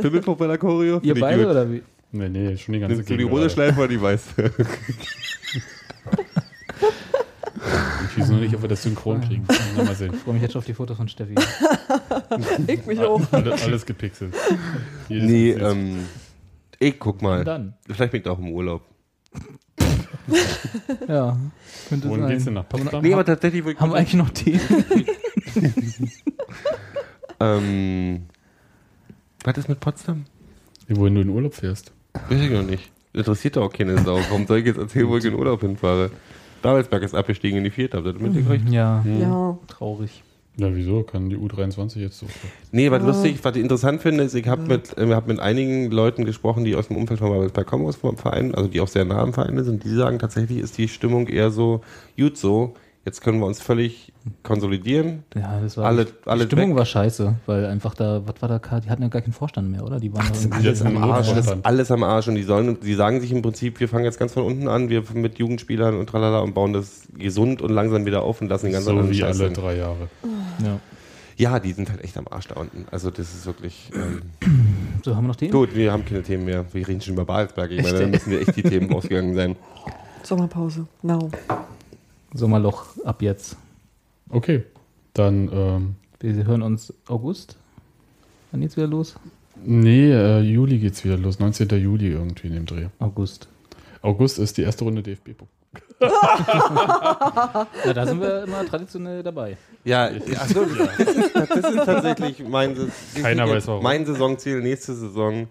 Pimmelpropeller-Choreo? 0.00 1.00
Ihr 1.02 1.14
ich 1.14 1.20
beide 1.20 1.42
gut. 1.42 1.50
oder 1.52 1.70
wie? 1.70 1.82
Nee, 2.12 2.28
nee, 2.28 2.56
schon 2.56 2.72
die 2.74 2.80
ganze 2.80 2.96
Nimmst 2.96 3.10
du 3.10 3.16
die 3.16 3.24
rote. 3.24 3.50
Schleife 3.50 3.78
oder 3.80 3.88
die 3.88 4.00
weiße? 4.00 4.52
Ich 8.08 8.22
weiß 8.22 8.30
nur 8.30 8.40
nicht, 8.40 8.54
ob 8.54 8.62
wir 8.62 8.68
das 8.68 8.82
synchron 8.82 9.20
kriegen. 9.20 9.46
Mal 9.76 9.94
sehen. 9.94 10.14
Ich 10.14 10.20
freue 10.20 10.34
mich 10.34 10.42
jetzt 10.42 10.52
schon 10.52 10.60
auf 10.60 10.64
die 10.64 10.72
Fotos 10.72 10.96
von 10.96 11.08
Steffi. 11.08 11.34
Ich 12.66 12.86
mich 12.86 13.00
auch. 13.00 13.20
Alle, 13.30 13.52
alles 13.52 13.84
gepixelt. 13.84 14.34
Jedes 15.08 15.30
nee, 15.30 15.50
ähm, 15.50 16.06
ich 16.78 16.98
guck 16.98 17.20
mal. 17.20 17.44
Dann? 17.44 17.74
Vielleicht 17.86 18.12
bin 18.12 18.20
ich 18.20 18.24
da 18.24 18.30
auch 18.30 18.38
im 18.38 18.50
Urlaub. 18.52 18.82
Ja, 21.08 21.36
könnte 21.88 22.08
Wohin 22.08 22.22
sein. 22.22 22.30
geht's 22.30 22.44
denn 22.44 22.54
nach 22.54 22.68
Potsdam? 22.68 23.02
Nee, 23.02 23.12
aber 23.12 23.24
tatsächlich 23.24 23.62
Haben 23.76 23.92
wir 23.92 23.96
eigentlich 23.96 24.14
noch 24.14 24.30
Tee? 24.30 24.58
Ähm, 27.38 28.26
was 29.44 29.58
ist 29.58 29.68
mit 29.68 29.78
Potsdam? 29.78 30.24
Wohin 30.88 31.14
du 31.14 31.20
in 31.20 31.28
Urlaub 31.30 31.54
fährst. 31.54 31.92
Weiß 32.28 32.40
ich 32.40 32.50
noch 32.50 32.62
nicht. 32.62 32.90
Interessiert 33.12 33.56
doch 33.56 33.64
auch 33.64 33.72
keine 33.72 33.98
Sau. 34.04 34.16
Warum 34.28 34.46
soll 34.46 34.58
ich 34.58 34.66
jetzt 34.66 34.78
erzählen, 34.78 35.08
wo 35.08 35.16
ich 35.16 35.24
in 35.24 35.34
Urlaub 35.34 35.60
hinfahre? 35.60 36.10
Babelsberg 36.62 37.02
ist 37.02 37.14
abgestiegen 37.14 37.58
in 37.58 37.64
die 37.64 37.70
Vierte, 37.70 37.96
habt 37.96 38.06
ihr 38.06 38.12
das 38.12 38.22
mitgekriegt? 38.22 38.68
ja, 38.70 39.04
Ja. 39.04 39.58
traurig. 39.68 40.22
Ja, 40.58 40.74
wieso? 40.74 41.02
Kann 41.02 41.28
die 41.28 41.36
U23 41.36 41.98
jetzt 41.98 42.18
so. 42.18 42.26
Nee, 42.72 42.90
was 42.90 43.02
lustig, 43.02 43.38
was 43.42 43.54
ich 43.56 43.62
interessant 43.62 44.00
finde, 44.00 44.24
ist, 44.24 44.34
ich 44.34 44.48
habe 44.48 44.62
mit, 44.62 44.96
äh, 44.96 45.06
hab 45.14 45.28
mit 45.28 45.38
einigen 45.38 45.90
Leuten 45.90 46.24
gesprochen, 46.24 46.64
die 46.64 46.74
aus 46.76 46.88
dem 46.88 46.96
Umfeld 46.96 47.20
von 47.20 47.28
Babelsberg 47.30 47.66
kommen, 47.66 47.84
aus 47.84 48.00
dem 48.00 48.16
Verein, 48.16 48.54
also 48.54 48.66
die 48.68 48.80
auch 48.80 48.88
sehr 48.88 49.04
nah 49.04 49.18
am 49.18 49.34
Verein 49.34 49.62
sind, 49.64 49.84
die 49.84 49.90
sagen, 49.94 50.18
tatsächlich 50.18 50.58
ist 50.58 50.78
die 50.78 50.88
Stimmung 50.88 51.26
eher 51.28 51.50
so, 51.50 51.82
gut 52.16 52.38
so, 52.38 52.74
jetzt 53.06 53.22
können 53.22 53.38
wir 53.38 53.46
uns 53.46 53.62
völlig 53.62 54.12
konsolidieren. 54.42 55.22
Ja, 55.34 55.60
das 55.62 55.76
war 55.78 55.86
Alle- 55.86 56.04
die 56.04 56.12
alles 56.26 56.46
Stimmung 56.46 56.70
weg. 56.70 56.76
war 56.78 56.84
scheiße, 56.84 57.36
weil 57.46 57.64
einfach 57.66 57.94
da, 57.94 58.20
was 58.26 58.34
war 58.42 58.48
da, 58.48 58.80
die 58.80 58.90
hatten 58.90 59.02
ja 59.02 59.08
gar 59.08 59.22
keinen 59.22 59.32
Vorstand 59.32 59.70
mehr, 59.70 59.82
oder? 59.84 59.98
Die 60.00 60.12
waren 60.12 60.26
doch 60.28 60.34
irgendwie 60.34 60.54
Alles 60.66 60.80
jetzt 60.80 60.84
am 60.86 60.96
Arsch, 61.02 61.32
das 61.32 61.46
ist 61.46 61.56
alles 61.64 61.90
am 61.90 62.02
Arsch 62.02 62.28
und 62.28 62.34
die 62.34 62.42
sollen, 62.42 62.78
die 62.80 62.94
sagen 62.94 63.20
sich 63.20 63.32
im 63.32 63.40
Prinzip, 63.40 63.80
wir 63.80 63.88
fangen 63.88 64.04
jetzt 64.04 64.18
ganz 64.18 64.32
von 64.34 64.42
unten 64.44 64.68
an, 64.68 64.88
wir 64.90 65.02
mit 65.14 65.38
Jugendspielern 65.38 65.96
und 65.96 66.08
tralala 66.08 66.40
und 66.40 66.54
bauen 66.54 66.72
das 66.74 67.02
gesund 67.16 67.62
und 67.62 67.70
langsam 67.70 68.04
wieder 68.04 68.22
auf 68.22 68.40
und 68.42 68.48
lassen 68.48 68.66
den 68.66 68.72
ganzen 68.74 68.96
So 69.02 69.10
wie 69.10 69.14
Scheiß 69.14 69.40
alle 69.40 69.46
sein. 69.46 69.54
drei 69.54 69.76
Jahre. 69.76 70.08
ja. 70.62 70.78
Ja, 71.38 71.58
die 71.60 71.72
sind 71.74 71.90
halt 71.90 72.02
echt 72.02 72.16
am 72.16 72.26
Arsch 72.30 72.48
da 72.48 72.54
unten. 72.58 72.86
Also 72.90 73.10
das 73.10 73.34
ist 73.34 73.44
wirklich. 73.44 73.90
Ähm, 73.94 74.22
So, 75.04 75.14
haben 75.14 75.24
wir 75.24 75.28
noch 75.28 75.36
Themen? 75.36 75.52
gut, 75.52 75.74
wir 75.76 75.92
haben 75.92 76.04
keine 76.06 76.22
Themen 76.22 76.46
mehr. 76.46 76.64
Wir 76.72 76.88
reden 76.88 77.02
schon 77.02 77.12
über 77.12 77.26
Babelsberg. 77.26 77.70
Ich 77.72 77.82
meine, 77.82 77.98
da 78.00 78.06
müssen 78.06 78.30
wir 78.32 78.40
echt 78.40 78.56
die 78.56 78.62
Themen 78.62 78.90
ausgegangen 78.94 79.34
sein. 79.34 79.54
Sommerpause. 80.22 80.86
Now. 81.02 81.30
Sommerloch 82.36 82.84
ab 83.04 83.22
jetzt. 83.22 83.56
Okay, 84.30 84.64
dann, 85.14 85.48
ähm, 85.52 85.94
Wir 86.20 86.44
hören 86.46 86.62
uns 86.62 86.92
August. 87.08 87.56
Wann 88.52 88.60
geht's 88.60 88.76
wieder 88.76 88.86
los? 88.86 89.14
nee, 89.64 90.10
äh, 90.12 90.40
Juli 90.40 90.78
geht's 90.78 91.04
wieder 91.04 91.16
los. 91.16 91.38
19. 91.38 91.68
Juli 91.80 92.08
irgendwie 92.08 92.48
in 92.48 92.54
dem 92.54 92.66
Dreh. 92.66 92.86
August. 92.98 93.48
August 94.02 94.38
ist 94.38 94.56
die 94.58 94.62
erste 94.62 94.84
Runde 94.84 95.02
DFB-Pokal. 95.02 95.48
Na, 96.00 97.92
da 97.94 98.06
sind 98.06 98.20
wir 98.20 98.44
immer 98.44 98.64
traditionell 98.66 99.22
dabei. 99.22 99.56
Ja, 99.84 100.10
achso, 100.38 100.64
das, 100.64 100.98
ist, 101.08 101.34
das 101.34 101.70
ist 101.74 101.84
tatsächlich 101.84 102.46
mein, 102.48 102.76
Keiner 103.20 103.48
weiß 103.48 103.66
warum. 103.66 103.82
mein 103.82 104.04
Saisonziel 104.06 104.60
nächste 104.60 104.94
Saison. 104.94 105.48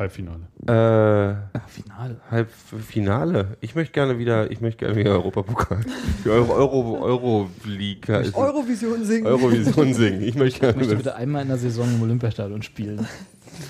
Halbfinale. 0.00 0.40
Äh, 0.66 1.36
Ach, 1.52 1.68
Finale. 1.68 2.16
Halbfinale. 2.30 3.56
Ich 3.60 3.74
möchte 3.74 3.92
gerne 3.92 4.18
wieder, 4.18 4.50
ich 4.50 4.60
möchte 4.62 4.78
gerne 4.86 4.96
wieder 4.96 5.10
Europapokal. 5.12 5.80
Die 6.24 6.30
Euro, 6.30 6.54
Euro, 6.54 6.98
Euro 7.02 7.50
League. 7.66 8.08
Eurovision 8.08 9.04
singen. 9.04 9.26
Eurovision 9.26 9.92
singen. 9.92 10.22
Ich 10.22 10.34
möchte 10.36 10.56
Ich 10.68 10.74
möchte 10.74 10.78
gerne. 10.78 10.96
bitte 10.96 11.14
einmal 11.16 11.42
in 11.42 11.48
der 11.48 11.58
Saison 11.58 11.86
im 11.94 12.00
Olympiastadion 12.02 12.62
spielen. 12.62 13.06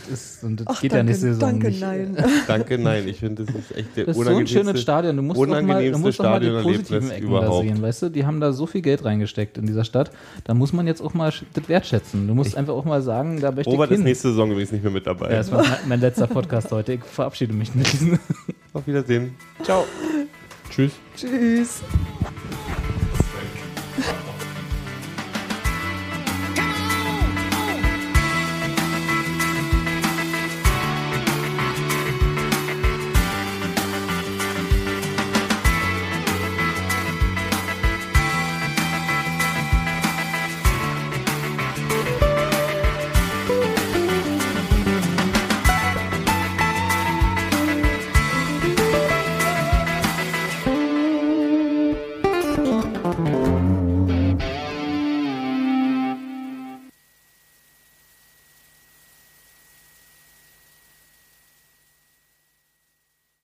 Das, 0.08 0.20
ist, 0.20 0.44
und 0.44 0.60
das 0.60 0.66
Ach, 0.68 0.80
geht 0.80 0.92
danke, 0.92 0.98
ja 0.98 1.02
nächste 1.04 1.26
Saison 1.34 1.40
danke, 1.50 1.66
nicht. 1.68 1.80
nein. 1.80 2.16
Danke, 2.46 2.78
nein. 2.78 3.08
Ich 3.08 3.18
finde, 3.18 3.44
das 3.44 3.54
ist 3.54 3.76
echt 3.76 3.96
der 3.96 4.06
Das 4.06 4.16
ist 4.16 4.22
so 4.24 4.30
ein 4.30 4.46
schönes 4.46 4.52
unangenehmste- 4.52 4.80
Stadion. 4.82 5.16
Du 5.16 5.22
musst 5.22 5.40
doch 5.40 5.46
mal, 5.46 5.60
du 5.60 5.64
unangenehmste 5.64 6.00
musst 6.02 6.18
doch 6.20 6.24
mal 6.24 6.40
die 6.40 6.50
positiven 6.62 7.10
Ecken 7.10 7.26
überhaupt. 7.28 7.64
da 7.64 7.68
sehen. 7.68 7.82
Weißt 7.82 8.02
du, 8.02 8.08
die 8.08 8.24
haben 8.26 8.40
da 8.40 8.52
so 8.52 8.66
viel 8.66 8.80
Geld 8.82 9.04
reingesteckt 9.04 9.58
in 9.58 9.66
dieser 9.66 9.84
Stadt. 9.84 10.10
Da 10.44 10.54
muss 10.54 10.72
man 10.72 10.86
jetzt 10.86 11.00
auch 11.02 11.14
mal 11.14 11.32
das 11.54 11.68
wertschätzen. 11.68 12.26
Du 12.28 12.34
musst 12.34 12.56
einfach 12.56 12.74
auch 12.74 12.84
mal 12.84 13.02
sagen, 13.02 13.40
da 13.40 13.50
möchte 13.52 13.70
Robert 13.70 13.90
ich 13.90 13.94
ist 13.94 13.98
hin. 13.98 14.04
nächste 14.06 14.28
Saison 14.30 14.50
übrigens 14.50 14.72
nicht 14.72 14.82
mehr 14.82 14.92
mit 14.92 15.06
dabei. 15.06 15.30
ja, 15.30 15.36
das 15.38 15.50
war 15.52 15.62
mein, 15.62 15.78
mein 15.88 16.00
letzter 16.00 16.26
Podcast 16.26 16.70
heute. 16.72 16.94
Ich 16.94 17.04
verabschiede 17.04 17.52
mich 17.52 17.74
mit 17.74 17.92
diesem. 17.92 18.18
Auf 18.72 18.86
Wiedersehen. 18.86 19.34
Ciao. 19.64 19.84
Tschüss. 20.70 20.92
Tschüss. 21.16 21.80